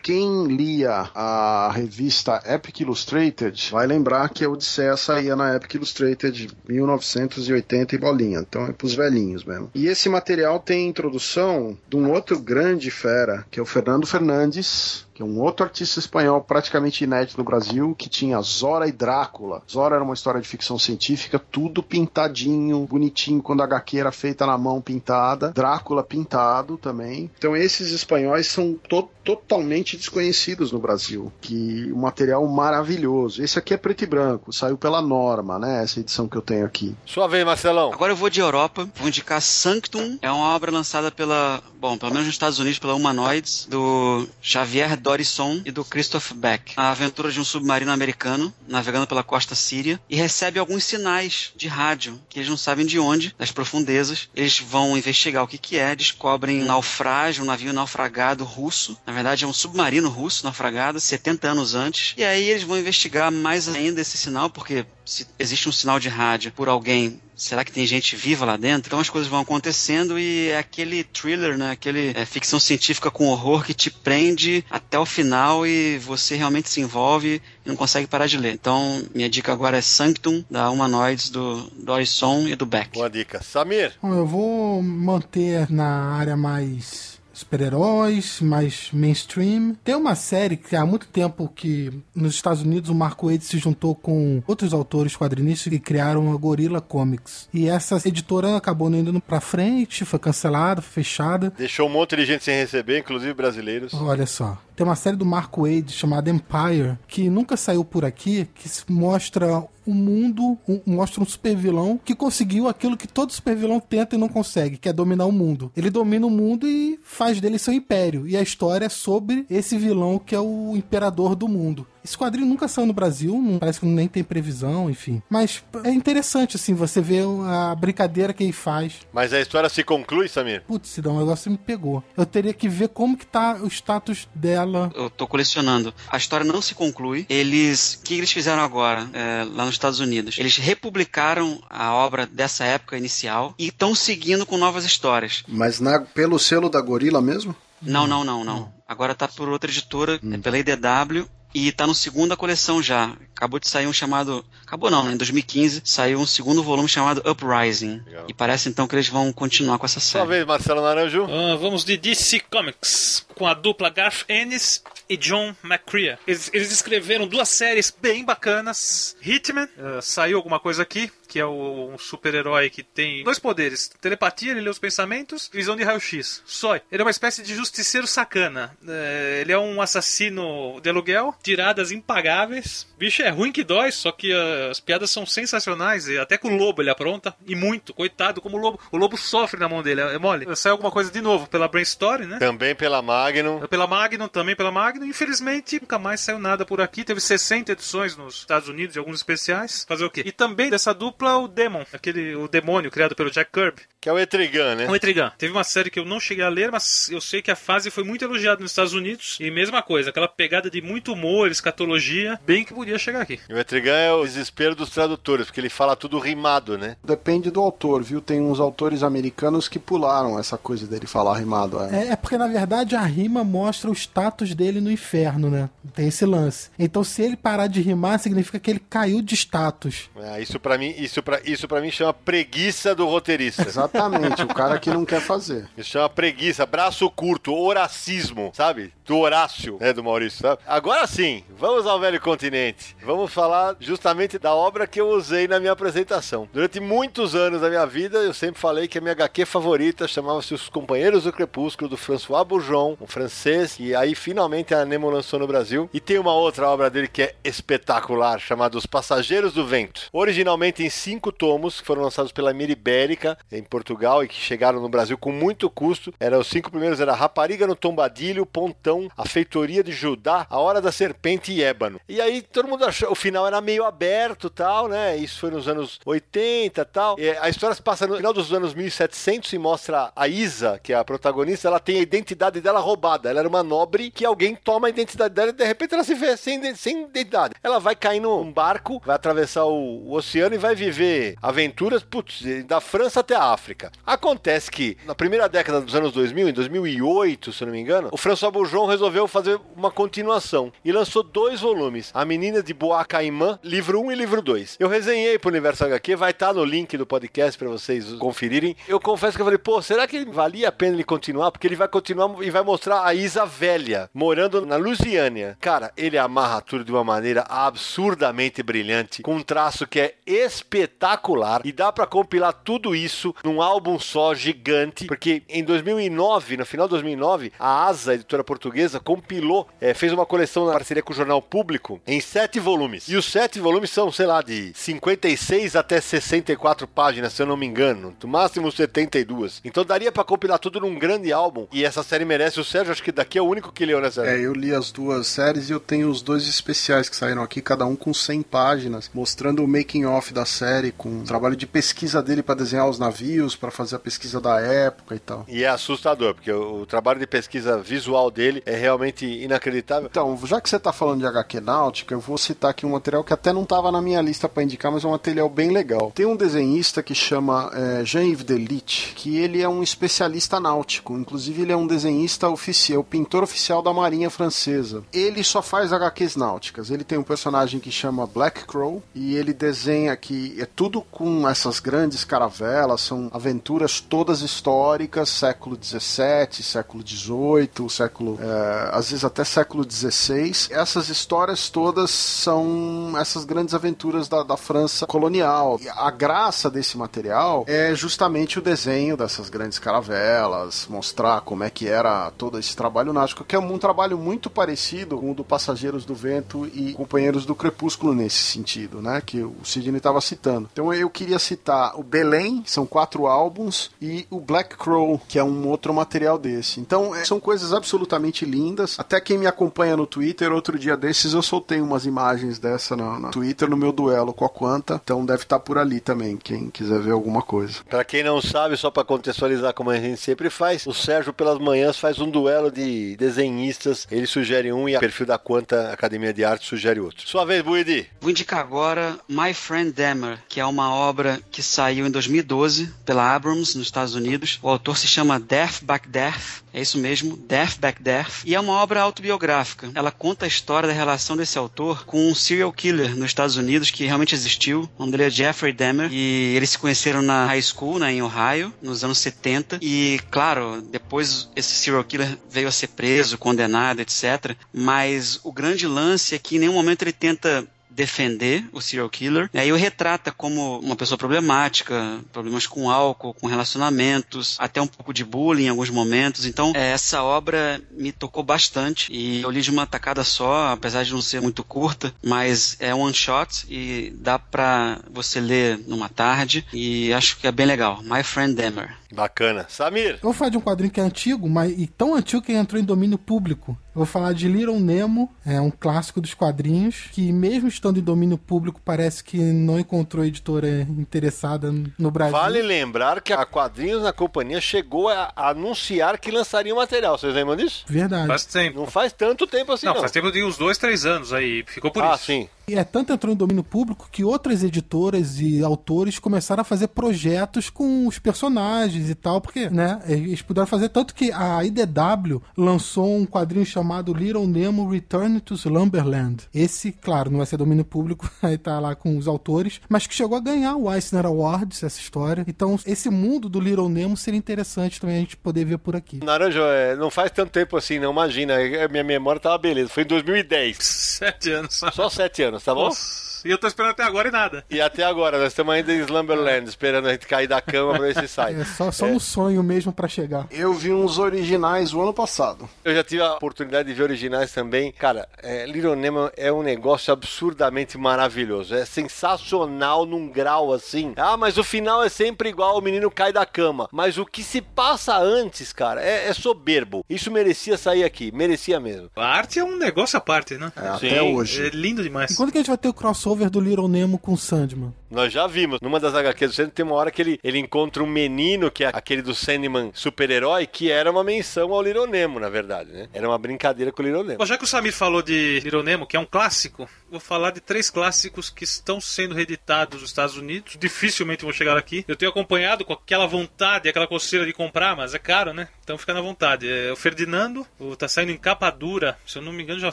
Quem 0.02 0.46
lia 0.46 1.10
a 1.14 1.70
revista 1.74 2.42
Epic 2.46 2.80
Illustrated 2.80 3.70
vai 3.72 3.86
lembrar 3.86 4.28
que 4.28 4.44
a 4.44 4.48
Odisseia 4.48 4.96
saía 4.96 5.34
na 5.34 5.56
Epic 5.56 5.74
Illustrated 5.74 6.48
1980 6.68 7.94
e 7.94 7.98
bolinha, 7.98 8.38
então 8.40 8.66
é 8.66 8.72
pros 8.72 8.94
velhinhos 8.94 9.44
mesmo. 9.44 9.70
E 9.74 9.86
esse 9.86 10.08
material 10.08 10.60
tem 10.60 10.88
introdução 10.88 11.76
de 11.88 11.96
um 11.96 12.12
outro 12.12 12.38
grande 12.38 12.90
fera, 12.90 13.44
que 13.50 13.58
é 13.58 13.62
o 13.62 13.66
Fernando 13.66 14.06
Fernandes, 14.06 15.06
que 15.16 15.22
é 15.22 15.24
um 15.24 15.40
outro 15.40 15.64
artista 15.64 15.98
espanhol 15.98 16.42
praticamente 16.42 17.02
inédito 17.02 17.38
no 17.38 17.44
Brasil, 17.44 17.94
que 17.96 18.06
tinha 18.06 18.38
Zora 18.42 18.86
e 18.86 18.92
Drácula. 18.92 19.62
Zora 19.70 19.94
era 19.94 20.04
uma 20.04 20.12
história 20.12 20.42
de 20.42 20.46
ficção 20.46 20.78
científica, 20.78 21.38
tudo 21.38 21.82
pintadinho, 21.82 22.86
bonitinho, 22.86 23.40
quando 23.40 23.62
a 23.62 23.64
HQ 23.64 23.98
era 23.98 24.12
feita 24.12 24.44
na 24.44 24.58
mão 24.58 24.78
pintada. 24.78 25.52
Drácula 25.52 26.04
pintado 26.04 26.76
também. 26.76 27.30
Então 27.38 27.56
esses 27.56 27.92
espanhóis 27.92 28.46
são 28.46 28.78
to 29.24 29.36
totalmente 29.46 29.96
desconhecidos 29.96 30.72
no 30.72 30.78
Brasil, 30.78 31.32
que 31.40 31.92
um 31.92 32.00
material 32.00 32.46
maravilhoso. 32.46 33.42
Esse 33.42 33.58
aqui 33.58 33.74
é 33.74 33.76
preto 33.76 34.04
e 34.04 34.06
branco, 34.06 34.52
saiu 34.52 34.76
pela 34.76 35.02
Norma, 35.02 35.58
né? 35.58 35.82
Essa 35.82 36.00
edição 36.00 36.28
que 36.28 36.36
eu 36.36 36.42
tenho 36.42 36.64
aqui. 36.64 36.94
Sua 37.04 37.26
vez, 37.26 37.44
Marcelão. 37.44 37.92
Agora 37.92 38.12
eu 38.12 38.16
vou 38.16 38.30
de 38.30 38.40
Europa, 38.40 38.88
vou 38.94 39.08
indicar 39.08 39.40
Sanctum, 39.40 40.18
é 40.22 40.30
uma 40.30 40.54
obra 40.54 40.70
lançada 40.70 41.10
pela, 41.10 41.62
bom, 41.80 41.96
pelo 41.96 42.12
menos 42.12 42.26
nos 42.26 42.34
Estados 42.34 42.58
Unidos, 42.58 42.78
pela 42.78 42.94
Humanoids, 42.94 43.66
do 43.68 44.26
Xavier 44.40 44.96
Dorisson 44.96 45.62
e 45.64 45.70
do 45.70 45.84
Christoph 45.84 46.32
Beck. 46.32 46.72
A 46.76 46.90
aventura 46.90 47.30
de 47.30 47.40
um 47.40 47.44
submarino 47.44 47.92
americano 47.92 48.52
navegando 48.66 49.06
pela 49.06 49.22
costa 49.22 49.54
síria 49.54 50.00
e 50.08 50.16
recebe 50.16 50.58
alguns 50.58 50.84
sinais 50.84 51.52
de 51.56 51.68
rádio 51.68 52.20
que 52.28 52.38
eles 52.38 52.48
não 52.48 52.56
sabem 52.56 52.86
de 52.86 52.98
onde, 52.98 53.34
das 53.38 53.50
profundezas. 53.50 54.28
Eles 54.34 54.60
vão 54.60 54.96
investigar 54.96 55.42
o 55.42 55.48
que, 55.48 55.58
que 55.58 55.76
é, 55.76 55.94
descobrem 55.94 56.62
um 56.62 56.66
naufrágio, 56.66 57.42
um 57.42 57.46
navio 57.46 57.72
naufragado 57.72 58.44
russo. 58.44 58.95
Na 59.06 59.12
verdade, 59.12 59.44
é 59.44 59.46
um 59.46 59.52
submarino 59.52 60.08
russo 60.08 60.44
naufragado 60.44 61.00
70 61.00 61.48
anos 61.48 61.74
antes. 61.74 62.14
E 62.16 62.24
aí 62.24 62.48
eles 62.48 62.62
vão 62.62 62.78
investigar 62.78 63.30
mais 63.30 63.68
ainda 63.68 64.00
esse 64.00 64.16
sinal, 64.16 64.48
porque 64.48 64.86
se 65.04 65.26
existe 65.38 65.68
um 65.68 65.72
sinal 65.72 65.98
de 65.98 66.08
rádio 66.08 66.52
por 66.52 66.68
alguém 66.68 67.20
será 67.36 67.64
que 67.64 67.70
tem 67.70 67.86
gente 67.86 68.16
viva 68.16 68.44
lá 68.46 68.56
dentro? 68.56 68.88
Então 68.88 68.98
as 68.98 69.10
coisas 69.10 69.30
vão 69.30 69.40
acontecendo 69.40 70.18
e 70.18 70.48
é 70.48 70.58
aquele 70.58 71.04
thriller, 71.04 71.58
né? 71.58 71.70
Aquele 71.70 72.12
é, 72.16 72.24
ficção 72.24 72.58
científica 72.58 73.10
com 73.10 73.28
horror 73.28 73.62
que 73.62 73.74
te 73.74 73.90
prende 73.90 74.64
até 74.70 74.98
o 74.98 75.04
final 75.04 75.66
e 75.66 75.98
você 75.98 76.34
realmente 76.34 76.70
se 76.70 76.80
envolve 76.80 77.42
e 77.64 77.68
não 77.68 77.76
consegue 77.76 78.06
parar 78.06 78.26
de 78.26 78.38
ler. 78.38 78.54
Então 78.54 79.04
minha 79.14 79.28
dica 79.28 79.52
agora 79.52 79.76
é 79.76 79.82
Sanctum, 79.82 80.42
da 80.50 80.70
Humanoids, 80.70 81.28
do 81.28 81.70
Dorisson 81.76 82.48
e 82.48 82.56
do 82.56 82.64
Beck. 82.64 82.94
Boa 82.94 83.10
dica. 83.10 83.42
Samir? 83.42 83.92
Bom, 84.02 84.14
eu 84.14 84.26
vou 84.26 84.82
manter 84.82 85.70
na 85.70 86.14
área 86.14 86.36
mais 86.36 87.15
super-heróis, 87.46 88.40
mais 88.40 88.90
mainstream. 88.92 89.76
Tem 89.84 89.94
uma 89.94 90.16
série 90.16 90.56
que 90.56 90.74
há 90.74 90.84
muito 90.84 91.06
tempo 91.06 91.48
que 91.54 91.92
nos 92.14 92.34
Estados 92.34 92.62
Unidos 92.62 92.90
o 92.90 92.94
Mark 92.94 93.22
Waid 93.22 93.44
se 93.44 93.58
juntou 93.58 93.94
com 93.94 94.42
outros 94.46 94.74
autores 94.74 95.16
quadrinistas 95.16 95.72
que 95.72 95.78
criaram 95.78 96.32
a 96.32 96.36
Gorilla 96.36 96.80
Comics. 96.80 97.48
E 97.54 97.68
essa 97.68 97.96
editora 98.04 98.56
acabou 98.56 98.90
não 98.90 98.98
indo 98.98 99.20
pra 99.20 99.40
frente, 99.40 100.04
foi 100.04 100.18
cancelada, 100.18 100.82
foi 100.82 100.96
fechada. 100.96 101.52
Deixou 101.56 101.86
um 101.86 101.92
monte 101.92 102.16
de 102.16 102.24
gente 102.24 102.42
sem 102.42 102.56
receber, 102.56 102.98
inclusive 102.98 103.32
brasileiros. 103.32 103.94
Olha 103.94 104.26
só. 104.26 104.58
Tem 104.74 104.84
uma 104.84 104.96
série 104.96 105.16
do 105.16 105.24
Mark 105.24 105.56
Wade 105.56 105.92
chamada 105.92 106.30
Empire, 106.30 106.98
que 107.06 107.30
nunca 107.30 107.56
saiu 107.56 107.84
por 107.84 108.04
aqui, 108.04 108.48
que 108.54 108.68
mostra 108.92 109.64
um 109.86 109.94
mundo, 109.94 110.58
um, 110.68 110.80
mostra 110.86 111.22
um 111.22 111.26
super 111.26 111.56
vilão 111.56 111.98
que 112.02 112.14
conseguiu 112.14 112.68
aquilo 112.68 112.96
que 112.96 113.06
todo 113.06 113.32
super 113.32 113.56
vilão 113.56 113.80
tenta 113.80 114.16
e 114.16 114.18
não 114.18 114.28
consegue, 114.28 114.76
que 114.76 114.88
é 114.88 114.92
dominar 114.92 115.26
o 115.26 115.32
mundo. 115.32 115.70
Ele 115.76 115.90
domina 115.90 116.26
o 116.26 116.30
mundo 116.30 116.66
e 116.66 116.98
faz 117.02 117.40
dele 117.40 117.58
seu 117.58 117.72
império. 117.72 118.26
E 118.26 118.36
a 118.36 118.42
história 118.42 118.86
é 118.86 118.90
sobre 118.90 119.46
esse 119.48 119.76
vilão 119.76 120.18
que 120.18 120.34
é 120.34 120.40
o 120.40 120.76
imperador 120.76 121.34
do 121.34 121.48
mundo. 121.48 121.86
Esse 122.06 122.16
quadrinho 122.16 122.46
nunca 122.46 122.68
saiu 122.68 122.86
no 122.86 122.92
Brasil, 122.92 123.34
não, 123.42 123.58
parece 123.58 123.80
que 123.80 123.86
nem 123.86 124.06
tem 124.06 124.22
previsão, 124.22 124.88
enfim. 124.88 125.20
Mas 125.28 125.64
é 125.82 125.90
interessante, 125.90 126.54
assim, 126.54 126.72
você 126.72 127.00
ver 127.00 127.24
a 127.48 127.74
brincadeira 127.74 128.32
que 128.32 128.44
ele 128.44 128.52
faz. 128.52 129.00
Mas 129.12 129.32
a 129.32 129.40
história 129.40 129.68
se 129.68 129.82
conclui, 129.82 130.28
Samir? 130.28 130.62
Putz, 130.68 130.98
não, 130.98 131.16
o 131.16 131.18
negócio 131.18 131.50
me 131.50 131.58
pegou. 131.58 132.04
Eu 132.16 132.24
teria 132.24 132.54
que 132.54 132.68
ver 132.68 132.90
como 132.90 133.16
que 133.16 133.26
tá 133.26 133.58
o 133.60 133.66
status 133.66 134.28
dela. 134.32 134.92
Eu 134.94 135.10
tô 135.10 135.26
colecionando. 135.26 135.92
A 136.08 136.16
história 136.16 136.46
não 136.46 136.62
se 136.62 136.76
conclui. 136.76 137.26
Eles. 137.28 137.94
O 137.94 138.04
que 138.04 138.14
eles 138.14 138.30
fizeram 138.30 138.62
agora, 138.62 139.10
é, 139.12 139.44
lá 139.52 139.64
nos 139.64 139.74
Estados 139.74 139.98
Unidos? 139.98 140.36
Eles 140.38 140.56
republicaram 140.58 141.60
a 141.68 141.92
obra 141.92 142.24
dessa 142.24 142.64
época 142.64 142.96
inicial 142.96 143.52
e 143.58 143.66
estão 143.66 143.96
seguindo 143.96 144.46
com 144.46 144.56
novas 144.56 144.84
histórias. 144.84 145.42
Mas 145.48 145.80
na, 145.80 145.98
pelo 145.98 146.38
selo 146.38 146.68
da 146.68 146.80
Gorila 146.80 147.20
mesmo? 147.20 147.52
Não, 147.86 148.06
não, 148.06 148.24
não, 148.24 148.44
não. 148.44 148.72
Agora 148.86 149.14
tá 149.14 149.26
por 149.26 149.48
outra 149.48 149.70
editora, 149.70 150.20
hum. 150.22 150.34
é 150.34 150.38
pela 150.38 150.58
IDW 150.58 151.28
e 151.54 151.72
tá 151.72 151.86
no 151.86 151.94
segunda 151.94 152.36
coleção 152.36 152.82
já. 152.82 153.16
Acabou 153.34 153.58
de 153.58 153.66
sair 153.66 153.86
um 153.86 153.92
chamado. 153.92 154.44
Acabou 154.66 154.90
não, 154.90 155.04
né? 155.04 155.14
Em 155.14 155.16
2015 155.16 155.80
saiu 155.84 156.18
um 156.18 156.26
segundo 156.26 156.62
volume 156.62 156.86
chamado 156.86 157.22
Uprising. 157.28 158.02
Legal. 158.04 158.26
E 158.28 158.34
parece 158.34 158.68
então 158.68 158.86
que 158.86 158.94
eles 158.94 159.08
vão 159.08 159.32
continuar 159.32 159.78
com 159.78 159.86
essa 159.86 159.98
série. 159.98 160.24
Sua 160.24 160.34
vez, 160.34 160.46
Marcelo 160.46 160.82
Naranjo. 160.82 161.24
Uh, 161.24 161.56
vamos 161.58 161.82
de 161.82 161.96
DC 161.96 162.40
Comics, 162.50 163.26
com 163.34 163.46
a 163.46 163.54
dupla 163.54 163.88
Garth 163.88 164.24
Ennis 164.28 164.82
e 165.08 165.16
John 165.16 165.54
McCrea. 165.64 166.18
Eles, 166.26 166.50
eles 166.52 166.70
escreveram 166.70 167.26
duas 167.26 167.48
séries 167.48 167.90
bem 168.02 168.22
bacanas. 168.22 169.16
Hitman, 169.22 169.64
uh, 169.78 170.02
saiu 170.02 170.36
alguma 170.36 170.60
coisa 170.60 170.82
aqui, 170.82 171.10
que 171.26 171.38
é 171.38 171.44
o, 171.44 171.90
um 171.92 171.98
super-herói 171.98 172.70
que 172.70 172.82
tem 172.82 173.24
dois 173.24 173.38
poderes: 173.38 173.90
telepatia, 174.00 174.52
ele 174.52 174.60
lê 174.60 174.70
os 174.70 174.78
pensamentos, 174.78 175.50
visão 175.52 175.76
de 175.76 175.82
raio-x. 175.82 176.42
Só. 176.46 176.76
Ele 176.76 176.84
é 176.90 177.02
uma 177.02 177.10
espécie 177.10 177.42
de 177.42 177.54
justiceiro 177.54 178.06
sacana. 178.06 178.76
Uh, 178.82 179.40
ele 179.40 179.52
é 179.52 179.58
um 179.58 179.80
assassino 179.80 180.80
de 180.80 180.88
aluguel, 180.88 181.34
tiradas 181.42 181.90
impagáveis. 181.92 182.86
Bicho 182.98 183.22
é 183.22 183.28
ruim 183.28 183.52
que 183.52 183.64
dói, 183.64 183.92
só 183.92 184.12
que 184.12 184.32
uh, 184.32 184.70
as 184.70 184.80
piadas 184.80 185.10
são 185.10 185.26
sensacionais. 185.26 186.08
E 186.08 186.18
até 186.18 186.38
com 186.38 186.48
o 186.48 186.56
lobo 186.56 186.82
ele 186.82 186.90
apronta. 186.90 187.34
E 187.46 187.54
muito. 187.54 187.92
Coitado, 187.92 188.40
como 188.40 188.56
o 188.56 188.60
lobo. 188.60 188.80
O 188.92 188.96
lobo 188.96 189.16
sofre 189.16 189.58
na 189.58 189.68
mão 189.68 189.82
dele. 189.82 190.00
É 190.00 190.18
mole. 190.18 190.46
Saiu 190.56 190.72
alguma 190.72 190.90
coisa 190.90 191.10
de 191.10 191.20
novo 191.20 191.46
pela 191.48 191.68
Brainstorm, 191.68 192.24
né? 192.24 192.38
Também 192.38 192.74
pela 192.74 193.02
Magnum. 193.02 193.66
Pela 193.66 193.86
Magnum, 193.86 194.28
também 194.28 194.54
pela 194.54 194.70
Magnum. 194.70 195.06
Infelizmente, 195.06 195.80
nunca 195.80 195.98
mais 195.98 196.20
saiu 196.20 196.38
nada 196.38 196.64
por 196.64 196.80
aqui. 196.80 197.04
Teve 197.04 197.20
60 197.20 197.72
edições 197.72 198.16
nos 198.16 198.36
Estados 198.36 198.68
Unidos 198.68 198.96
e 198.96 198.98
alguns 198.98 199.16
especiais. 199.16 199.84
Fazer 199.88 200.04
o 200.04 200.10
quê? 200.10 200.22
E 200.24 200.32
também 200.32 200.70
dessa 200.70 200.92
dupla, 200.92 201.15
o 201.24 201.48
Demon. 201.48 201.84
Aquele, 201.92 202.34
o 202.36 202.48
demônio 202.48 202.90
criado 202.90 203.14
pelo 203.14 203.30
Jack 203.30 203.50
Kirby. 203.52 203.82
Que 204.06 204.10
é 204.10 204.12
o 204.12 204.20
Etrigan, 204.20 204.76
né? 204.76 204.88
O 204.88 204.94
Etrigan. 204.94 205.32
Teve 205.36 205.52
uma 205.52 205.64
série 205.64 205.90
que 205.90 205.98
eu 205.98 206.04
não 206.04 206.20
cheguei 206.20 206.44
a 206.44 206.48
ler, 206.48 206.70
mas 206.70 207.08
eu 207.10 207.20
sei 207.20 207.42
que 207.42 207.50
a 207.50 207.56
fase 207.56 207.90
foi 207.90 208.04
muito 208.04 208.24
elogiada 208.24 208.60
nos 208.60 208.70
Estados 208.70 208.92
Unidos. 208.92 209.36
E 209.40 209.50
mesma 209.50 209.82
coisa, 209.82 210.10
aquela 210.10 210.28
pegada 210.28 210.70
de 210.70 210.80
muito 210.80 211.12
humor, 211.12 211.50
escatologia, 211.50 212.38
bem 212.46 212.64
que 212.64 212.72
podia 212.72 213.00
chegar 213.00 213.22
aqui. 213.22 213.40
E 213.48 213.52
o 213.52 213.58
Etrigan 213.58 213.96
é 213.96 214.12
o 214.12 214.22
desespero 214.22 214.76
dos 214.76 214.90
tradutores, 214.90 215.46
porque 215.46 215.60
ele 215.60 215.68
fala 215.68 215.96
tudo 215.96 216.20
rimado, 216.20 216.78
né? 216.78 216.96
Depende 217.02 217.50
do 217.50 217.60
autor, 217.60 218.04
viu? 218.04 218.20
Tem 218.20 218.40
uns 218.40 218.60
autores 218.60 219.02
americanos 219.02 219.66
que 219.66 219.80
pularam 219.80 220.38
essa 220.38 220.56
coisa 220.56 220.86
dele 220.86 221.08
falar 221.08 221.38
rimado. 221.38 221.82
É, 221.82 222.04
é, 222.04 222.08
é 222.12 222.16
porque, 222.16 222.38
na 222.38 222.46
verdade, 222.46 222.94
a 222.94 223.02
rima 223.02 223.42
mostra 223.42 223.90
o 223.90 223.92
status 223.92 224.54
dele 224.54 224.80
no 224.80 224.88
inferno, 224.88 225.50
né? 225.50 225.68
Tem 225.96 226.06
esse 226.06 226.24
lance. 226.24 226.70
Então, 226.78 227.02
se 227.02 227.22
ele 227.22 227.36
parar 227.36 227.66
de 227.66 227.80
rimar, 227.80 228.20
significa 228.20 228.60
que 228.60 228.70
ele 228.70 228.82
caiu 228.88 229.20
de 229.20 229.34
status. 229.34 230.08
É, 230.16 230.40
isso 230.40 230.60
para 230.60 230.78
mim, 230.78 230.94
isso 230.96 231.20
para 231.24 231.40
isso 231.44 231.66
para 231.66 231.80
mim 231.80 231.90
chama 231.90 232.12
preguiça 232.12 232.94
do 232.94 233.04
roteirista. 233.04 233.64
Exatamente, 233.96 234.42
o 234.42 234.48
cara 234.48 234.78
que 234.78 234.90
não 234.90 235.04
quer 235.04 235.20
fazer. 235.20 235.68
Isso 235.76 235.90
chama 235.90 236.08
preguiça, 236.08 236.66
braço 236.66 237.10
curto, 237.10 237.54
horacismo, 237.54 238.50
sabe? 238.54 238.92
Do 239.04 239.18
Horácio, 239.18 239.78
né, 239.80 239.92
do 239.92 240.02
Maurício, 240.02 240.40
sabe? 240.40 240.60
Agora 240.66 241.06
sim, 241.06 241.44
vamos 241.56 241.86
ao 241.86 241.98
velho 241.98 242.20
continente. 242.20 242.96
Vamos 243.04 243.32
falar 243.32 243.76
justamente 243.80 244.38
da 244.38 244.54
obra 244.54 244.86
que 244.86 245.00
eu 245.00 245.08
usei 245.08 245.46
na 245.46 245.60
minha 245.60 245.72
apresentação. 245.72 246.48
Durante 246.52 246.80
muitos 246.80 247.34
anos 247.34 247.60
da 247.60 247.68
minha 247.68 247.86
vida, 247.86 248.18
eu 248.18 248.34
sempre 248.34 248.60
falei 248.60 248.88
que 248.88 248.98
a 248.98 249.00
minha 249.00 249.12
HQ 249.12 249.46
favorita 249.46 250.08
chamava-se 250.08 250.52
Os 250.54 250.68
Companheiros 250.68 251.22
do 251.24 251.32
Crepúsculo, 251.32 251.88
do 251.88 251.96
François 251.96 252.44
Bourgeon, 252.46 252.96
um 253.00 253.06
francês, 253.06 253.76
e 253.78 253.94
aí 253.94 254.14
finalmente 254.14 254.74
a 254.74 254.84
Nemo 254.84 255.08
lançou 255.08 255.38
no 255.38 255.46
Brasil. 255.46 255.88
E 255.94 256.00
tem 256.00 256.18
uma 256.18 256.34
outra 256.34 256.68
obra 256.68 256.90
dele 256.90 257.08
que 257.08 257.22
é 257.22 257.34
espetacular, 257.44 258.40
chamada 258.40 258.76
Os 258.76 258.86
Passageiros 258.86 259.52
do 259.52 259.64
Vento. 259.64 260.08
Originalmente 260.12 260.82
em 260.82 260.90
cinco 260.90 261.30
tomos, 261.30 261.80
que 261.80 261.86
foram 261.86 262.02
lançados 262.02 262.32
pela 262.32 262.52
Miribérica, 262.52 263.38
em 263.50 263.62
Portugal, 263.86 264.24
e 264.24 264.28
que 264.28 264.34
chegaram 264.34 264.80
no 264.80 264.88
Brasil 264.88 265.16
com 265.16 265.30
muito 265.30 265.70
custo. 265.70 266.12
Era, 266.18 266.36
os 266.36 266.48
cinco 266.48 266.70
primeiros 266.70 267.00
era 267.00 267.14
Rapariga 267.14 267.68
no 267.68 267.76
Tombadilho, 267.76 268.44
Pontão, 268.44 269.08
A 269.16 269.24
Feitoria 269.24 269.84
de 269.84 269.92
Judá, 269.92 270.44
A 270.50 270.58
Hora 270.58 270.80
da 270.80 270.90
Serpente 270.90 271.52
e 271.52 271.62
Ébano. 271.62 272.00
E 272.08 272.20
aí 272.20 272.42
todo 272.42 272.68
mundo 272.68 272.84
achou, 272.84 273.12
o 273.12 273.14
final 273.14 273.46
era 273.46 273.60
meio 273.60 273.84
aberto 273.84 274.50
tal, 274.50 274.88
né? 274.88 275.16
Isso 275.16 275.38
foi 275.38 275.52
nos 275.52 275.68
anos 275.68 276.00
80 276.04 276.84
tal. 276.86 277.16
E 277.18 277.30
a 277.30 277.48
história 277.48 277.76
se 277.76 277.82
passa 277.82 278.08
no 278.08 278.16
final 278.16 278.32
dos 278.32 278.52
anos 278.52 278.74
1700 278.74 279.52
e 279.52 279.58
mostra 279.58 280.10
a 280.16 280.26
Isa, 280.26 280.80
que 280.82 280.92
é 280.92 280.96
a 280.96 281.04
protagonista, 281.04 281.68
ela 281.68 281.78
tem 281.78 281.98
a 281.98 282.02
identidade 282.02 282.60
dela 282.60 282.80
roubada. 282.80 283.30
Ela 283.30 283.40
era 283.40 283.48
uma 283.48 283.62
nobre 283.62 284.10
que 284.10 284.24
alguém 284.24 284.56
toma 284.56 284.88
a 284.88 284.90
identidade 284.90 285.32
dela 285.32 285.50
e 285.50 285.52
de 285.52 285.64
repente 285.64 285.94
ela 285.94 286.02
se 286.02 286.14
vê 286.14 286.36
sem, 286.36 286.74
sem 286.74 287.04
identidade. 287.04 287.54
Ela 287.62 287.78
vai 287.78 287.94
cair 287.94 288.18
num 288.18 288.52
barco, 288.52 289.00
vai 289.04 289.14
atravessar 289.14 289.64
o, 289.64 290.08
o 290.08 290.12
oceano 290.14 290.56
e 290.56 290.58
vai 290.58 290.74
viver 290.74 291.36
aventuras, 291.40 292.02
putz, 292.02 292.42
da 292.66 292.80
França 292.80 293.20
até 293.20 293.36
a 293.36 293.52
África. 293.52 293.75
Acontece 294.04 294.70
que 294.70 294.96
na 295.04 295.14
primeira 295.14 295.48
década 295.48 295.80
dos 295.80 295.94
anos 295.94 296.12
2000, 296.12 296.48
em 296.48 296.52
2008, 296.52 297.52
se 297.52 297.64
não 297.64 297.72
me 297.72 297.80
engano, 297.80 298.08
o 298.12 298.16
François 298.16 298.52
Bourgeon 298.52 298.86
resolveu 298.86 299.26
fazer 299.28 299.58
uma 299.76 299.90
continuação 299.90 300.72
e 300.84 300.92
lançou 300.92 301.22
dois 301.22 301.60
volumes. 301.60 302.10
A 302.14 302.24
Menina 302.24 302.62
de 302.62 302.72
Boa 302.72 303.04
Caimã, 303.04 303.58
livro 303.62 304.00
1 304.00 304.12
e 304.12 304.14
livro 304.14 304.40
2. 304.42 304.76
Eu 304.78 304.88
resenhei 304.88 305.38
pro 305.38 305.50
Universo 305.50 305.84
HQ, 305.84 306.16
vai 306.16 306.30
estar 306.30 306.48
tá 306.48 306.54
no 306.54 306.64
link 306.64 306.96
do 306.96 307.06
podcast 307.06 307.58
para 307.58 307.68
vocês 307.68 308.12
conferirem. 308.14 308.76
Eu 308.88 309.00
confesso 309.00 309.36
que 309.36 309.42
eu 309.42 309.46
falei, 309.46 309.58
pô, 309.58 309.80
será 309.82 310.06
que 310.06 310.24
valia 310.24 310.68
a 310.68 310.72
pena 310.72 310.94
ele 310.94 311.04
continuar? 311.04 311.50
Porque 311.50 311.66
ele 311.66 311.76
vai 311.76 311.88
continuar 311.88 312.42
e 312.42 312.50
vai 312.50 312.62
mostrar 312.62 313.04
a 313.04 313.14
Isa 313.14 313.44
velha, 313.44 314.10
morando 314.14 314.64
na 314.64 314.76
Lusiânia. 314.76 315.56
Cara, 315.60 315.92
ele 315.96 316.18
amarra 316.18 316.60
tudo 316.60 316.84
de 316.84 316.92
uma 316.92 317.04
maneira 317.04 317.44
absurdamente 317.48 318.62
brilhante, 318.62 319.22
com 319.22 319.36
um 319.36 319.42
traço 319.42 319.86
que 319.86 320.00
é 320.00 320.14
espetacular 320.26 321.60
e 321.64 321.72
dá 321.72 321.92
para 321.92 322.06
compilar 322.06 322.52
tudo 322.52 322.94
isso 322.94 323.34
num 323.44 323.55
álbum 323.62 323.98
só 323.98 324.34
gigante, 324.34 325.06
porque 325.06 325.42
em 325.48 325.64
2009, 325.64 326.56
no 326.56 326.66
final 326.66 326.86
de 326.86 326.90
2009, 326.90 327.52
a 327.58 327.86
Asa, 327.86 328.14
editora 328.14 328.44
portuguesa, 328.44 329.00
compilou, 329.00 329.68
é, 329.80 329.94
fez 329.94 330.12
uma 330.12 330.26
coleção 330.26 330.66
na 330.66 330.72
parceria 330.72 331.02
com 331.02 331.12
o 331.12 331.16
Jornal 331.16 331.40
Público 331.40 332.00
em 332.06 332.20
sete 332.20 332.58
volumes. 332.60 333.08
E 333.08 333.16
os 333.16 333.24
sete 333.24 333.60
volumes 333.60 333.90
são, 333.90 334.10
sei 334.10 334.26
lá, 334.26 334.42
de 334.42 334.72
56 334.74 335.76
até 335.76 336.00
64 336.00 336.86
páginas, 336.86 337.32
se 337.32 337.42
eu 337.42 337.46
não 337.46 337.56
me 337.56 337.66
engano, 337.66 338.14
no 338.22 338.28
máximo 338.28 338.70
72. 338.70 339.60
Então 339.64 339.84
daria 339.84 340.12
para 340.12 340.24
compilar 340.24 340.58
tudo 340.58 340.80
num 340.80 340.98
grande 340.98 341.32
álbum. 341.32 341.66
E 341.72 341.84
essa 341.84 342.02
série 342.02 342.24
merece. 342.24 342.60
O 342.60 342.64
Sérgio, 342.64 342.92
acho 342.92 343.02
que 343.02 343.12
daqui 343.12 343.38
é 343.38 343.42
o 343.42 343.46
único 343.46 343.72
que 343.72 343.86
leu 343.86 344.00
nessa 344.00 344.22
série. 344.22 344.42
É, 344.42 344.46
eu 344.46 344.52
li 344.52 344.74
as 344.74 344.90
duas 344.90 345.26
séries 345.26 345.68
e 345.68 345.72
eu 345.72 345.80
tenho 345.80 346.10
os 346.10 346.22
dois 346.22 346.46
especiais 346.48 347.08
que 347.08 347.16
saíram 347.16 347.42
aqui, 347.42 347.60
cada 347.60 347.86
um 347.86 347.96
com 347.96 348.12
100 348.12 348.42
páginas, 348.42 349.10
mostrando 349.14 349.62
o 349.62 349.68
making 349.68 350.04
off 350.04 350.32
da 350.32 350.44
série, 350.44 350.92
com 350.92 351.20
o 351.20 351.24
trabalho 351.24 351.56
de 351.56 351.66
pesquisa 351.66 352.22
dele 352.22 352.42
para 352.42 352.56
desenhar 352.56 352.88
os 352.88 352.98
navios, 352.98 353.45
para 353.54 353.70
fazer 353.70 353.96
a 353.96 353.98
pesquisa 353.98 354.40
da 354.40 354.60
época 354.60 355.14
e 355.14 355.18
tal. 355.18 355.44
E 355.48 355.64
é 355.64 355.68
assustador, 355.68 356.34
porque 356.34 356.50
o, 356.50 356.82
o, 356.82 356.86
trabalho 356.86 357.20
de 357.20 357.26
pesquisa 357.26 357.78
visual 357.78 358.30
dele 358.30 358.62
é 358.66 358.74
realmente 358.74 359.26
inacreditável. 359.26 360.08
Então, 360.10 360.38
já 360.44 360.60
que 360.60 360.68
você 360.68 360.78
tá 360.78 360.92
falando 360.92 361.20
de 361.20 361.26
HQ 361.26 361.60
Náutica, 361.60 362.14
eu 362.14 362.20
vou 362.20 362.38
citar 362.38 362.70
aqui 362.70 362.86
um 362.86 362.90
material 362.90 363.22
que 363.22 363.32
até 363.32 363.52
não 363.52 363.64
tava 363.64 363.92
na 363.92 364.00
minha 364.00 364.20
lista 364.20 364.48
para 364.48 364.62
indicar, 364.62 364.90
mas 364.90 365.04
é 365.04 365.06
um 365.06 365.12
material 365.12 365.48
bem 365.48 365.70
legal. 365.70 366.10
Tem 366.14 366.26
um 366.26 366.36
desenhista 366.36 367.02
que 367.02 367.14
chama 367.14 367.70
é, 367.74 368.04
Jean-Yves 368.04 368.44
Delit, 368.44 369.12
que 369.14 369.36
ele 369.38 369.62
é 369.62 369.68
um 369.68 369.82
especialista 369.82 370.58
náutico, 370.58 371.14
inclusive 371.14 371.62
ele 371.62 371.72
é 371.72 371.76
um 371.76 371.86
desenhista 371.86 372.48
oficial, 372.48 373.04
pintor 373.04 373.42
oficial 373.42 373.82
da 373.82 373.92
Marinha 373.92 374.30
Francesa. 374.30 375.02
Ele 375.12 375.42
só 375.44 375.60
faz 375.62 375.92
HQs 375.92 376.36
náuticas. 376.36 376.90
Ele 376.90 377.04
tem 377.04 377.18
um 377.18 377.22
personagem 377.22 377.80
que 377.80 377.90
chama 377.90 378.26
Black 378.26 378.64
Crow 378.64 379.02
e 379.14 379.36
ele 379.36 379.52
desenha 379.52 380.16
que 380.16 380.56
é 380.60 380.66
tudo 380.66 381.02
com 381.02 381.48
essas 381.48 381.80
grandes 381.80 382.24
caravelas, 382.24 383.00
são 383.00 383.28
aventuras 383.36 384.00
todas 384.00 384.40
históricas, 384.40 385.28
século 385.28 385.78
XVII, 385.80 386.62
século 386.62 387.06
XVIII, 387.06 387.90
século, 387.90 388.38
é, 388.40 388.90
às 388.92 389.10
vezes 389.10 389.24
até 389.24 389.44
século 389.44 389.86
XVI. 389.88 390.68
Essas 390.70 391.08
histórias 391.08 391.68
todas 391.68 392.10
são 392.10 393.12
essas 393.18 393.44
grandes 393.44 393.74
aventuras 393.74 394.26
da, 394.26 394.42
da 394.42 394.56
França 394.56 395.06
colonial. 395.06 395.78
E 395.82 395.88
a 395.88 396.10
graça 396.10 396.70
desse 396.70 396.96
material 396.96 397.64
é 397.68 397.94
justamente 397.94 398.58
o 398.58 398.62
desenho 398.62 399.16
dessas 399.16 399.50
grandes 399.50 399.78
caravelas, 399.78 400.86
mostrar 400.88 401.42
como 401.42 401.62
é 401.62 401.70
que 401.70 401.86
era 401.86 402.30
todo 402.32 402.58
esse 402.58 402.74
trabalho 402.74 403.12
náutico, 403.12 403.44
que 403.44 403.54
é 403.54 403.58
um 403.58 403.78
trabalho 403.78 404.16
muito 404.16 404.48
parecido 404.48 405.18
com 405.18 405.32
o 405.32 405.34
do 405.34 405.44
Passageiros 405.44 406.04
do 406.06 406.14
Vento 406.14 406.66
e 406.72 406.94
Companheiros 406.94 407.44
do 407.44 407.54
Crepúsculo 407.54 408.14
nesse 408.14 408.38
sentido, 408.38 409.02
né? 409.02 409.22
Que 409.24 409.42
o 409.42 409.56
Sidney 409.62 409.98
estava 409.98 410.20
citando. 410.20 410.68
Então 410.72 410.92
eu 410.92 411.10
queria 411.10 411.38
citar 411.38 411.98
o 411.98 412.02
Belém, 412.02 412.62
são 412.64 412.86
quatro 412.86 413.25
álbuns, 413.26 413.90
e 414.00 414.26
o 414.30 414.40
Black 414.40 414.76
Crow, 414.76 415.20
que 415.28 415.38
é 415.38 415.44
um 415.44 415.68
outro 415.68 415.92
material 415.92 416.38
desse. 416.38 416.80
Então 416.80 417.14
é, 417.14 417.24
são 417.24 417.40
coisas 417.40 417.72
absolutamente 417.72 418.44
lindas. 418.44 418.98
Até 418.98 419.20
quem 419.20 419.38
me 419.38 419.46
acompanha 419.46 419.96
no 419.96 420.06
Twitter, 420.06 420.52
outro 420.52 420.78
dia 420.78 420.96
desses 420.96 421.32
eu 421.32 421.42
soltei 421.42 421.80
umas 421.80 422.06
imagens 422.06 422.58
dessa 422.58 422.96
no, 422.96 423.18
no 423.18 423.30
Twitter 423.30 423.68
no 423.68 423.76
meu 423.76 423.92
duelo 423.92 424.32
com 424.32 424.44
a 424.44 424.48
Quanta. 424.48 425.00
Então 425.02 425.24
deve 425.24 425.42
estar 425.42 425.58
tá 425.58 425.64
por 425.64 425.78
ali 425.78 426.00
também, 426.00 426.36
quem 426.36 426.70
quiser 426.70 427.00
ver 427.00 427.12
alguma 427.12 427.42
coisa. 427.42 427.80
Para 427.88 428.04
quem 428.04 428.22
não 428.22 428.40
sabe, 428.40 428.76
só 428.76 428.90
para 428.90 429.04
contextualizar 429.04 429.72
como 429.74 429.90
a 429.90 429.98
gente 429.98 430.20
sempre 430.20 430.50
faz, 430.50 430.86
o 430.86 430.94
Sérgio 430.94 431.32
pelas 431.32 431.58
manhãs 431.58 431.98
faz 431.98 432.18
um 432.18 432.30
duelo 432.30 432.70
de 432.70 433.16
desenhistas. 433.16 434.06
Ele 434.10 434.26
sugere 434.26 434.72
um 434.72 434.88
e 434.88 434.96
a 434.96 435.00
perfil 435.00 435.26
da 435.26 435.38
Quanta 435.38 435.92
Academia 435.92 436.32
de 436.32 436.44
Arte 436.44 436.66
sugere 436.66 437.00
outro. 437.00 437.26
Sua 437.26 437.44
vez, 437.44 437.62
Buidi. 437.62 438.08
Vou 438.20 438.30
indicar 438.30 438.60
agora 438.60 439.18
My 439.28 439.52
Friend 439.54 439.92
Dammer, 439.92 440.38
que 440.48 440.60
é 440.60 440.66
uma 440.66 440.94
obra 440.94 441.40
que 441.50 441.62
saiu 441.62 442.06
em 442.06 442.10
2012 442.10 442.92
pela 443.04 443.15
Abrams 443.18 443.76
nos 443.76 443.86
Estados 443.86 444.14
Unidos. 444.14 444.58
O 444.62 444.68
autor 444.68 444.96
se 444.96 445.06
chama 445.06 445.40
Death 445.40 445.82
Back 445.82 446.08
Death, 446.08 446.62
é 446.72 446.80
isso 446.80 446.98
mesmo, 446.98 447.36
Death 447.36 447.78
Back 447.78 448.02
Death, 448.02 448.42
e 448.44 448.54
é 448.54 448.60
uma 448.60 448.74
obra 448.74 449.00
autobiográfica. 449.00 449.90
Ela 449.94 450.10
conta 450.10 450.44
a 450.44 450.48
história 450.48 450.88
da 450.88 450.94
relação 450.94 451.36
desse 451.36 451.58
autor 451.58 452.04
com 452.04 452.28
um 452.28 452.34
serial 452.34 452.72
killer 452.72 453.16
nos 453.16 453.26
Estados 453.26 453.56
Unidos 453.56 453.90
que 453.90 454.04
realmente 454.04 454.34
existiu. 454.34 454.88
O 454.96 455.00
nome 455.00 455.12
dele 455.12 455.24
é 455.24 455.30
Jeffrey 455.30 455.72
Dahmer 455.72 456.10
e 456.12 456.54
eles 456.56 456.70
se 456.70 456.78
conheceram 456.78 457.22
na 457.22 457.46
high 457.46 457.62
school, 457.62 457.98
né, 457.98 458.12
em 458.12 458.22
Ohio, 458.22 458.72
nos 458.82 459.02
anos 459.02 459.18
70. 459.18 459.78
E 459.80 460.20
claro, 460.30 460.82
depois 460.82 461.48
esse 461.56 461.74
serial 461.74 462.04
killer 462.04 462.38
veio 462.50 462.68
a 462.68 462.72
ser 462.72 462.88
preso, 462.88 463.38
condenado, 463.38 464.00
etc. 464.00 464.56
Mas 464.72 465.40
o 465.42 465.52
grande 465.52 465.86
lance 465.86 466.34
é 466.34 466.38
que 466.38 466.56
em 466.56 466.58
nenhum 466.58 466.74
momento 466.74 467.02
ele 467.02 467.12
tenta 467.12 467.66
defender 467.96 468.68
o 468.72 468.80
serial 468.80 469.08
killer. 469.08 469.48
E 469.54 469.58
aí 469.58 469.72
o 469.72 469.76
retrata 469.76 470.30
como 470.30 470.78
uma 470.80 470.94
pessoa 470.94 471.16
problemática, 471.16 472.20
problemas 472.32 472.66
com 472.66 472.90
álcool, 472.90 473.32
com 473.32 473.46
relacionamentos, 473.46 474.56
até 474.60 474.80
um 474.80 474.86
pouco 474.86 475.14
de 475.14 475.24
bullying 475.24 475.64
em 475.64 475.68
alguns 475.70 475.88
momentos. 475.88 476.44
Então, 476.44 476.72
é, 476.74 476.92
essa 476.92 477.22
obra 477.22 477.80
me 477.90 478.12
tocou 478.12 478.42
bastante 478.42 479.10
e 479.10 479.40
eu 479.42 479.50
li 479.50 479.62
de 479.62 479.70
uma 479.70 479.86
tacada 479.86 480.22
só, 480.22 480.72
apesar 480.72 481.04
de 481.04 481.12
não 481.12 481.22
ser 481.22 481.40
muito 481.40 481.64
curta, 481.64 482.12
mas 482.22 482.76
é 482.78 482.94
one 482.94 483.14
shot 483.14 483.66
e 483.68 484.12
dá 484.18 484.38
pra 484.38 485.00
você 485.10 485.40
ler 485.40 485.78
numa 485.86 486.08
tarde 486.08 486.66
e 486.72 487.12
acho 487.14 487.38
que 487.38 487.46
é 487.46 487.52
bem 487.52 487.66
legal. 487.66 488.02
My 488.02 488.22
Friend 488.22 488.54
Demer. 488.54 488.94
Bacana. 489.12 489.66
Samir. 489.68 490.14
Eu 490.14 490.18
vou 490.22 490.32
falar 490.32 490.50
de 490.50 490.58
um 490.58 490.60
quadrinho 490.60 490.90
que 490.90 491.00
é 491.00 491.02
antigo, 491.02 491.48
mas 491.48 491.72
e 491.76 491.86
tão 491.86 492.14
antigo 492.14 492.42
que 492.42 492.52
entrou 492.52 492.80
em 492.80 492.84
domínio 492.84 493.16
público. 493.16 493.78
Eu 493.94 494.00
vou 494.00 494.06
falar 494.06 494.32
de 494.34 494.48
Little 494.48 494.78
Nemo, 494.78 495.30
é 495.44 495.60
um 495.60 495.70
clássico 495.70 496.20
dos 496.20 496.34
quadrinhos, 496.34 497.08
que 497.12 497.32
mesmo 497.32 497.68
estando 497.68 497.85
em 497.94 498.02
domínio 498.02 498.38
público, 498.38 498.80
parece 498.84 499.22
que 499.22 499.38
não 499.38 499.78
encontrou 499.78 500.24
editora 500.24 500.82
interessada 500.82 501.72
no 501.98 502.10
Brasil. 502.10 502.36
Vale 502.36 502.62
lembrar 502.62 503.20
que 503.20 503.32
a 503.32 503.44
Quadrinhos 503.44 504.02
na 504.02 504.12
Companhia 504.12 504.60
chegou 504.60 505.08
a 505.08 505.32
anunciar 505.36 506.18
que 506.18 506.30
lançaria 506.30 506.72
o 506.72 506.76
material. 506.76 507.18
Vocês 507.18 507.34
lembram 507.34 507.56
disso? 507.56 507.84
Verdade. 507.86 508.26
Faz 508.26 508.44
tempo. 508.44 508.78
Não 508.78 508.86
faz 508.86 509.12
tanto 509.12 509.46
tempo 509.46 509.72
assim, 509.72 509.86
Não, 509.86 509.94
não. 509.94 510.00
faz 510.00 510.12
tempo 510.12 510.30
de 510.32 510.42
uns 510.42 510.56
dois, 510.56 510.78
três 510.78 511.06
anos 511.06 511.32
aí. 511.32 511.64
Ficou 511.66 511.90
por 511.90 512.02
ah, 512.02 512.14
isso. 512.14 512.24
sim. 512.24 512.48
E 512.68 512.74
é 512.74 512.82
tanto 512.82 513.12
entrou 513.12 513.32
em 513.32 513.36
domínio 513.36 513.62
público 513.62 514.08
que 514.10 514.24
outras 514.24 514.64
editoras 514.64 515.40
e 515.40 515.62
autores 515.62 516.18
começaram 516.18 516.62
a 516.62 516.64
fazer 516.64 516.88
projetos 516.88 517.70
com 517.70 518.08
os 518.08 518.18
personagens 518.18 519.08
e 519.08 519.14
tal, 519.14 519.40
porque, 519.40 519.70
né, 519.70 520.00
eles 520.06 520.42
puderam 520.42 520.66
fazer 520.66 520.88
tanto 520.88 521.14
que 521.14 521.30
a 521.30 521.64
IDW 521.64 522.42
lançou 522.56 523.16
um 523.16 523.24
quadrinho 523.24 523.64
chamado 523.64 524.12
Little 524.12 524.48
Nemo 524.48 524.90
Return 524.90 525.38
to 525.40 525.54
Slumberland. 525.54 526.48
Esse, 526.52 526.90
claro, 526.90 527.30
não 527.30 527.38
vai 527.38 527.46
ser 527.46 527.56
domínio 527.56 527.75
público, 527.84 528.30
aí 528.42 528.58
tá 528.58 528.78
lá 528.80 528.94
com 528.94 529.16
os 529.16 529.28
autores, 529.28 529.80
mas 529.88 530.06
que 530.06 530.14
chegou 530.14 530.36
a 530.36 530.40
ganhar 530.40 530.76
o 530.76 530.92
Eisner 530.92 531.26
Awards, 531.26 531.82
essa 531.82 532.00
história. 532.00 532.44
Então, 532.46 532.78
esse 532.86 533.10
mundo 533.10 533.48
do 533.48 533.60
Little 533.60 533.88
Nemo 533.88 534.16
seria 534.16 534.38
interessante 534.38 535.00
também 535.00 535.16
a 535.16 535.20
gente 535.20 535.36
poder 535.36 535.64
ver 535.64 535.78
por 535.78 535.96
aqui. 535.96 536.20
Naranjo, 536.24 536.62
é, 536.62 536.96
não 536.96 537.10
faz 537.10 537.30
tanto 537.30 537.50
tempo 537.50 537.76
assim, 537.76 537.98
não. 537.98 538.12
Imagina, 538.12 538.54
a 538.84 538.88
minha 538.88 539.04
memória 539.04 539.40
tava 539.40 539.58
beleza. 539.58 539.88
Foi 539.88 540.02
em 540.02 540.06
2010. 540.06 540.76
Sete 541.16 541.50
anos. 541.50 541.80
Só 541.92 542.08
sete 542.08 542.42
anos, 542.42 542.62
tá 542.62 542.74
bom? 542.74 542.84
Nossa. 542.84 543.25
E 543.46 543.50
eu 543.50 543.58
tô 543.58 543.68
esperando 543.68 543.92
até 543.92 544.02
agora 544.02 544.26
e 544.26 544.32
nada. 544.32 544.64
E 544.68 544.80
até 544.80 545.04
agora, 545.04 545.38
nós 545.38 545.48
estamos 545.48 545.72
ainda 545.72 545.92
em 545.94 546.00
Slumberland, 546.00 546.68
esperando 546.68 547.06
a 547.06 547.12
gente 547.12 547.28
cair 547.28 547.46
da 547.46 547.60
cama 547.60 547.92
pra 547.92 548.02
ver 548.02 548.14
se 548.16 548.26
sai. 548.26 548.60
É 548.60 548.64
só, 548.64 548.90
só 548.90 549.06
um 549.06 549.20
sonho 549.20 549.62
mesmo 549.62 549.92
pra 549.92 550.08
chegar. 550.08 550.48
Eu 550.50 550.74
vi 550.74 550.92
uns 550.92 551.16
originais 551.16 551.94
o 551.94 552.00
ano 552.00 552.12
passado. 552.12 552.68
Eu 552.84 552.92
já 552.92 553.04
tive 553.04 553.22
a 553.22 553.34
oportunidade 553.34 553.88
de 553.88 553.94
ver 553.94 554.02
originais 554.02 554.50
também. 554.50 554.90
Cara, 554.90 555.28
é, 555.40 555.64
Little 555.64 555.94
Nemo 555.94 556.28
é 556.36 556.50
um 556.50 556.60
negócio 556.60 557.12
absurdamente 557.12 557.96
maravilhoso. 557.96 558.74
É 558.74 558.84
sensacional 558.84 560.04
num 560.04 560.28
grau 560.28 560.72
assim. 560.72 561.12
Ah, 561.16 561.36
mas 561.36 561.56
o 561.56 561.62
final 561.62 562.02
é 562.02 562.08
sempre 562.08 562.48
igual, 562.48 562.76
o 562.76 562.82
menino 562.82 563.08
cai 563.12 563.32
da 563.32 563.46
cama. 563.46 563.88
Mas 563.92 564.18
o 564.18 564.26
que 564.26 564.42
se 564.42 564.60
passa 564.60 565.16
antes, 565.16 565.72
cara, 565.72 566.02
é, 566.02 566.26
é 566.28 566.32
soberbo. 566.32 567.04
Isso 567.08 567.30
merecia 567.30 567.78
sair 567.78 568.02
aqui, 568.02 568.32
merecia 568.32 568.80
mesmo. 568.80 569.08
A 569.14 569.24
arte 569.24 569.60
é 569.60 569.64
um 569.64 569.76
negócio 569.76 570.16
à 570.16 570.20
parte, 570.20 570.56
né? 570.56 570.72
É, 570.74 570.88
até 570.88 571.22
hoje. 571.22 571.66
É 571.66 571.70
lindo 571.70 572.02
demais. 572.02 572.32
E 572.32 572.36
quando 572.36 572.50
que 572.50 572.58
a 572.58 572.60
gente 572.60 572.68
vai 572.68 572.78
ter 572.78 572.88
o 572.88 572.94
crossover 572.94 573.35
do 573.50 573.60
Little 573.60 573.88
Nemo 573.88 574.18
com 574.18 574.36
Sandman? 574.36 574.92
Nós 575.10 575.32
já 575.32 575.46
vimos. 575.46 575.80
Numa 575.80 576.00
das 576.00 576.14
HQs 576.14 576.50
do 576.50 576.54
Sandman 576.54 576.74
tem 576.74 576.84
uma 576.84 576.94
hora 576.94 577.10
que 577.10 577.22
ele, 577.22 577.38
ele 577.44 577.58
encontra 577.58 578.02
um 578.02 578.06
menino, 578.06 578.70
que 578.70 578.84
é 578.84 578.88
aquele 578.92 579.22
do 579.22 579.34
Sandman 579.34 579.90
super-herói, 579.94 580.66
que 580.66 580.90
era 580.90 581.10
uma 581.10 581.22
menção 581.22 581.72
ao 581.72 581.82
Little 581.82 582.06
Nemo, 582.06 582.40
na 582.40 582.48
verdade, 582.48 582.90
né? 582.90 583.08
Era 583.12 583.28
uma 583.28 583.38
brincadeira 583.38 583.92
com 583.92 584.02
o 584.02 584.04
Little 584.04 584.24
Nemo. 584.24 584.38
Bom, 584.38 584.46
já 584.46 584.58
que 584.58 584.64
o 584.64 584.66
Samir 584.66 584.92
falou 584.92 585.22
de 585.22 585.60
Little 585.60 585.82
Nemo, 585.82 586.06
que 586.06 586.16
é 586.16 586.20
um 586.20 586.24
clássico, 586.24 586.88
vou 587.10 587.20
falar 587.20 587.50
de 587.52 587.60
três 587.60 587.88
clássicos 587.90 588.50
que 588.50 588.64
estão 588.64 589.00
sendo 589.00 589.34
reeditados 589.34 590.00
nos 590.00 590.10
Estados 590.10 590.36
Unidos. 590.36 590.76
Dificilmente 590.78 591.44
vão 591.44 591.52
chegar 591.52 591.76
aqui. 591.76 592.04
Eu 592.08 592.16
tenho 592.16 592.30
acompanhado 592.30 592.84
com 592.84 592.92
aquela 592.92 593.26
vontade, 593.26 593.88
aquela 593.88 594.06
coceira 594.06 594.44
de 594.44 594.52
comprar, 594.52 594.96
mas 594.96 595.14
é 595.14 595.18
caro, 595.18 595.52
né? 595.52 595.68
Então 595.84 595.96
fica 595.96 596.12
na 596.12 596.20
vontade. 596.20 596.68
É, 596.68 596.90
o 596.92 596.96
Ferdinando, 596.96 597.66
o, 597.78 597.94
tá 597.94 598.08
saindo 598.08 598.32
em 598.32 598.36
capa 598.36 598.70
dura. 598.70 599.16
Se 599.26 599.38
eu 599.38 599.42
não 599.42 599.52
me 599.52 599.62
engano, 599.62 599.78
já 599.78 599.92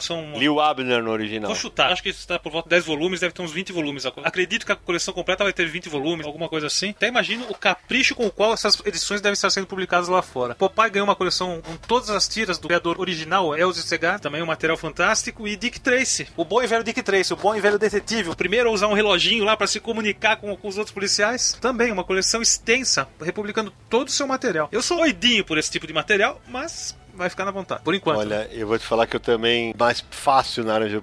são. 0.00 0.36
Lil 0.36 0.60
Abner 0.60 1.02
no 1.02 1.10
original. 1.10 1.48
Vou 1.48 1.56
chutar. 1.56 1.92
Acho 1.92 2.02
que 2.02 2.08
está 2.08 2.38
por 2.38 2.50
volta 2.50 2.68
de 2.68 2.70
10 2.70 2.84
volumes, 2.84 3.20
deve 3.20 3.32
ter 3.34 3.42
uns 3.42 3.52
20 3.52 3.72
volumes. 3.72 4.06
Acredito 4.06 4.64
que 4.64 4.72
a 4.72 4.76
coleção 4.76 5.12
completa 5.12 5.44
vai 5.44 5.52
ter 5.52 5.66
20 5.66 5.88
volumes, 5.88 6.26
alguma 6.26 6.48
coisa 6.48 6.66
assim. 6.66 6.90
Até 6.90 7.08
imagino 7.08 7.46
o 7.48 7.54
capricho 7.54 8.14
com 8.14 8.26
o 8.26 8.30
qual 8.30 8.54
essas 8.54 8.80
edições 8.84 9.20
devem 9.20 9.34
estar 9.34 9.50
sendo 9.50 9.66
publicadas 9.66 10.08
lá 10.08 10.22
fora. 10.22 10.54
Popeye 10.54 10.90
ganhou 10.90 11.06
uma 11.06 11.16
coleção 11.16 11.60
com 11.62 11.76
todas 11.76 12.10
as 12.10 12.28
tiras 12.28 12.58
do 12.58 12.68
criador 12.68 13.00
original, 13.00 13.56
Elzy 13.56 13.82
Segar, 13.82 14.20
também 14.20 14.42
um 14.42 14.46
material 14.46 14.76
fantástico, 14.76 15.46
e 15.46 15.56
Dick 15.56 15.80
Tracy, 15.80 16.28
o 16.36 16.44
bom 16.44 16.62
e 16.62 16.66
velho 16.66 16.84
Dick 16.84 17.02
Tracy, 17.02 17.32
o 17.32 17.36
bom 17.36 17.54
e 17.54 17.60
velho 17.60 17.78
detetive, 17.78 18.30
o 18.30 18.36
primeiro 18.36 18.68
a 18.68 18.72
usar 18.72 18.88
um 18.88 18.94
reloginho 18.94 19.44
lá 19.44 19.56
para 19.56 19.66
se 19.66 19.80
comunicar 19.80 20.36
com, 20.36 20.56
com, 20.56 20.68
os 20.68 20.78
outros 20.78 20.94
policiais. 20.94 21.56
Também 21.60 21.92
uma 21.92 22.04
coleção 22.04 22.40
extensa, 22.40 23.08
republicando 23.20 23.72
todo 23.88 24.08
o 24.08 24.12
seu 24.12 24.26
material. 24.26 24.68
Eu 24.72 24.82
sou 24.82 24.98
doidinho 24.98 25.44
por 25.44 25.58
esse 25.58 25.70
tipo 25.70 25.86
de 25.86 25.92
material, 25.92 26.40
mas 26.48 26.96
vai 27.16 27.28
ficar 27.30 27.44
na 27.44 27.50
vontade, 27.50 27.82
por 27.82 27.94
enquanto. 27.94 28.18
Olha, 28.18 28.48
eu 28.52 28.66
vou 28.66 28.78
te 28.78 28.86
falar 28.86 29.06
que 29.06 29.16
eu 29.16 29.20
também, 29.20 29.74
mais 29.78 30.04
fácil, 30.10 30.64
Naranja, 30.64 31.02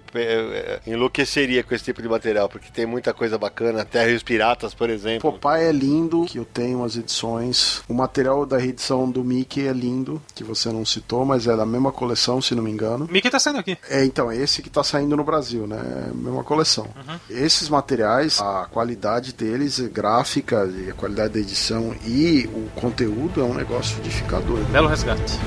enlouqueceria 0.86 1.64
com 1.64 1.74
esse 1.74 1.84
tipo 1.84 2.02
de 2.02 2.10
material, 2.10 2.50
porque 2.50 2.70
tem 2.72 2.86
muita 2.86 3.14
coisa 3.14 3.38
bacana, 3.38 3.86
Terra 3.86 4.10
e 4.10 4.16
os 4.16 4.24
Piratas, 4.24 4.74
por 4.74 4.90
exemplo. 4.90 5.32
Popeye 5.32 5.66
é 5.66 5.72
lindo, 5.72 6.26
que 6.26 6.38
eu 6.38 6.46
tenho 6.46 6.84
as 6.84 6.96
edições. 6.96 7.84
O 7.88 7.94
material 7.94 8.46
da 8.46 8.58
reedição 8.58 9.10
do 9.10 9.24
Mickey 9.24 9.68
é 9.68 9.74
lindo, 9.74 10.22
que 10.36 10.44
você 10.44 10.70
não 10.70 10.86
citou, 10.86 11.26
mas 11.26 11.48
é 11.48 11.56
da 11.56 11.66
mesma 11.66 11.92
coleção, 11.92 12.42
se 12.42 12.56
não 12.56 12.64
me 12.64 12.72
engano. 12.72 13.08
Mickey 13.10 13.30
tá 13.30 13.40
saindo 13.40 13.60
aqui. 13.60 13.78
É, 13.90 14.04
então, 14.04 14.32
esse 14.32 14.62
que 14.62 14.70
tá 14.70 14.84
saindo 14.84 15.16
no 15.16 15.24
Brasil, 15.24 15.68
né? 15.68 15.78
É 16.08 16.10
a 16.12 16.14
mesma 16.14 16.44
coleção. 16.44 16.88
Uhum. 16.96 17.20
Esses 17.30 17.70
materiais, 17.70 18.40
a 18.40 18.68
qualidade 18.70 19.34
deles, 19.34 19.80
gráfica, 19.80 20.64
a 20.90 20.94
qualidade 20.94 21.34
da 21.34 21.40
edição 21.40 21.96
e 22.06 22.50
o 22.54 22.70
conteúdo 22.80 23.42
é 23.42 23.44
um 23.44 23.54
negócio 23.54 24.02
de 24.02 24.10
ficar 24.10 24.40
doido. 24.40 24.66
Belo 24.72 24.88
resgate. 24.88 25.40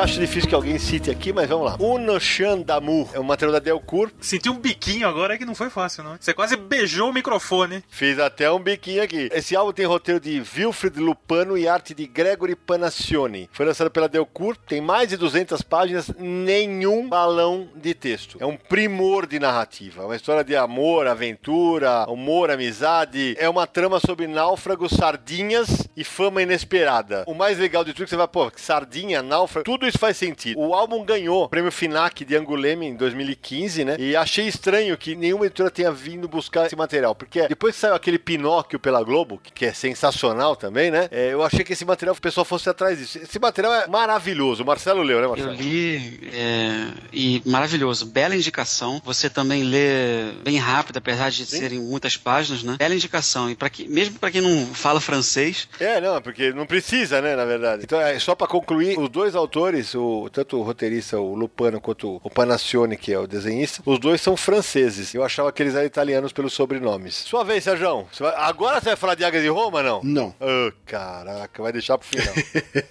Acho 0.00 0.18
difícil 0.18 0.48
que 0.48 0.54
alguém 0.54 0.78
cite 0.78 1.10
aqui, 1.10 1.30
mas 1.30 1.46
vamos 1.46 1.66
lá. 1.66 1.76
Unoshan 1.78 2.60
Damu. 2.62 3.08
É 3.12 3.20
um 3.20 3.22
material 3.22 3.52
da 3.52 3.58
Delcourt. 3.58 4.14
Senti 4.18 4.48
um 4.48 4.58
biquinho 4.58 5.06
agora 5.06 5.36
que 5.36 5.44
não 5.44 5.54
foi 5.54 5.68
fácil, 5.68 6.02
não. 6.02 6.16
Você 6.18 6.32
quase 6.32 6.56
beijou 6.56 7.10
o 7.10 7.12
microfone. 7.12 7.84
Fiz 7.90 8.18
até 8.18 8.50
um 8.50 8.58
biquinho 8.58 9.02
aqui. 9.02 9.28
Esse 9.30 9.54
álbum 9.54 9.72
tem 9.72 9.84
roteiro 9.84 10.18
de 10.18 10.42
Wilfred 10.56 10.98
Lupano 10.98 11.56
e 11.56 11.68
arte 11.68 11.94
de 11.94 12.06
Gregory 12.06 12.56
Panassioni. 12.56 13.50
Foi 13.52 13.66
lançado 13.66 13.90
pela 13.90 14.08
Delcourt, 14.08 14.58
tem 14.66 14.80
mais 14.80 15.10
de 15.10 15.18
200 15.18 15.60
páginas, 15.62 16.10
nenhum 16.18 17.06
balão 17.06 17.68
de 17.76 17.92
texto. 17.92 18.38
É 18.40 18.46
um 18.46 18.56
primor 18.56 19.26
de 19.26 19.38
narrativa. 19.38 20.06
Uma 20.06 20.16
história 20.16 20.42
de 20.42 20.56
amor, 20.56 21.06
aventura, 21.06 22.06
humor, 22.08 22.50
amizade. 22.50 23.36
É 23.38 23.48
uma 23.50 23.66
trama 23.66 24.00
sobre 24.00 24.26
náufragos, 24.26 24.92
sardinhas 24.92 25.86
e 25.94 26.04
fama 26.04 26.40
inesperada. 26.40 27.24
O 27.26 27.34
mais 27.34 27.58
legal 27.58 27.84
de 27.84 27.92
tudo 27.92 28.02
é 28.02 28.06
que 28.06 28.10
você 28.10 28.16
vai, 28.16 28.28
pô, 28.28 28.50
sardinha, 28.56 29.22
náufrago, 29.22 29.64
tudo 29.64 29.89
isso 29.90 29.98
faz 29.98 30.16
sentido. 30.16 30.58
O 30.58 30.74
álbum 30.74 31.04
ganhou 31.04 31.44
o 31.44 31.48
prêmio 31.48 31.70
FINAC 31.70 32.24
de 32.24 32.36
Anguleme 32.36 32.86
em 32.86 32.94
2015, 32.96 33.84
né? 33.84 33.96
E 33.98 34.16
achei 34.16 34.46
estranho 34.46 34.96
que 34.96 35.14
nenhuma 35.14 35.46
editora 35.46 35.70
tenha 35.70 35.92
vindo 35.92 36.26
buscar 36.26 36.66
esse 36.66 36.76
material, 36.76 37.14
porque 37.14 37.46
depois 37.48 37.74
que 37.74 37.80
saiu 37.80 37.94
aquele 37.94 38.18
Pinóquio 38.18 38.78
pela 38.78 39.02
Globo, 39.02 39.40
que 39.54 39.66
é 39.66 39.72
sensacional 39.72 40.56
também, 40.56 40.90
né? 40.90 41.08
É, 41.10 41.32
eu 41.32 41.42
achei 41.42 41.64
que 41.64 41.72
esse 41.72 41.84
material 41.84 42.14
o 42.16 42.20
pessoal 42.20 42.44
fosse 42.44 42.68
atrás 42.68 42.98
disso. 42.98 43.18
Esse 43.18 43.38
material 43.38 43.74
é 43.74 43.86
maravilhoso. 43.86 44.62
O 44.62 44.66
Marcelo 44.66 45.02
leu, 45.02 45.20
né, 45.20 45.26
Marcelo? 45.26 45.52
Eu 45.52 45.56
li 45.56 46.30
é, 46.32 46.86
e 47.12 47.42
maravilhoso. 47.44 48.06
Bela 48.06 48.34
indicação. 48.34 49.00
Você 49.04 49.28
também 49.28 49.62
lê 49.62 50.32
bem 50.42 50.58
rápido, 50.58 50.98
apesar 50.98 51.30
de 51.30 51.46
Sim. 51.46 51.58
serem 51.58 51.80
muitas 51.80 52.16
páginas, 52.16 52.62
né? 52.62 52.76
Bela 52.78 52.94
indicação. 52.94 53.50
E 53.50 53.54
para 53.54 53.68
que, 53.70 53.88
mesmo 53.88 54.18
para 54.18 54.30
quem 54.30 54.40
não 54.40 54.66
fala 54.74 55.00
francês, 55.00 55.68
É, 55.78 56.00
não, 56.00 56.20
porque 56.20 56.52
não 56.52 56.66
precisa, 56.66 57.20
né, 57.20 57.34
na 57.34 57.44
verdade. 57.44 57.82
Então, 57.84 58.00
é 58.00 58.18
só 58.18 58.34
pra 58.34 58.46
concluir, 58.46 58.98
os 58.98 59.08
dois 59.08 59.34
autores, 59.34 59.79
o, 59.94 60.28
tanto 60.30 60.58
o 60.58 60.62
roteirista, 60.62 61.18
o 61.18 61.34
Lupano, 61.34 61.80
quanto 61.80 62.20
o 62.22 62.30
Panassioni, 62.30 62.96
que 62.96 63.12
é 63.12 63.18
o 63.18 63.26
desenhista, 63.26 63.82
os 63.86 63.98
dois 63.98 64.20
são 64.20 64.36
franceses. 64.36 65.14
Eu 65.14 65.24
achava 65.24 65.50
que 65.52 65.62
eles 65.62 65.74
eram 65.74 65.86
italianos 65.86 66.32
pelos 66.32 66.52
sobrenomes. 66.52 67.14
Sua 67.14 67.44
vez, 67.44 67.64
Sérgio. 67.64 68.06
Vai- 68.18 68.34
Agora 68.36 68.80
você 68.80 68.86
vai 68.90 68.96
falar 68.96 69.14
de 69.14 69.24
Águia 69.24 69.40
de 69.40 69.48
Roma, 69.48 69.82
não? 69.82 70.00
Não. 70.02 70.34
Ah, 70.40 70.72
caraca, 70.86 71.62
vai 71.62 71.72
deixar 71.72 71.98
pro 71.98 72.06
final. 72.08 72.34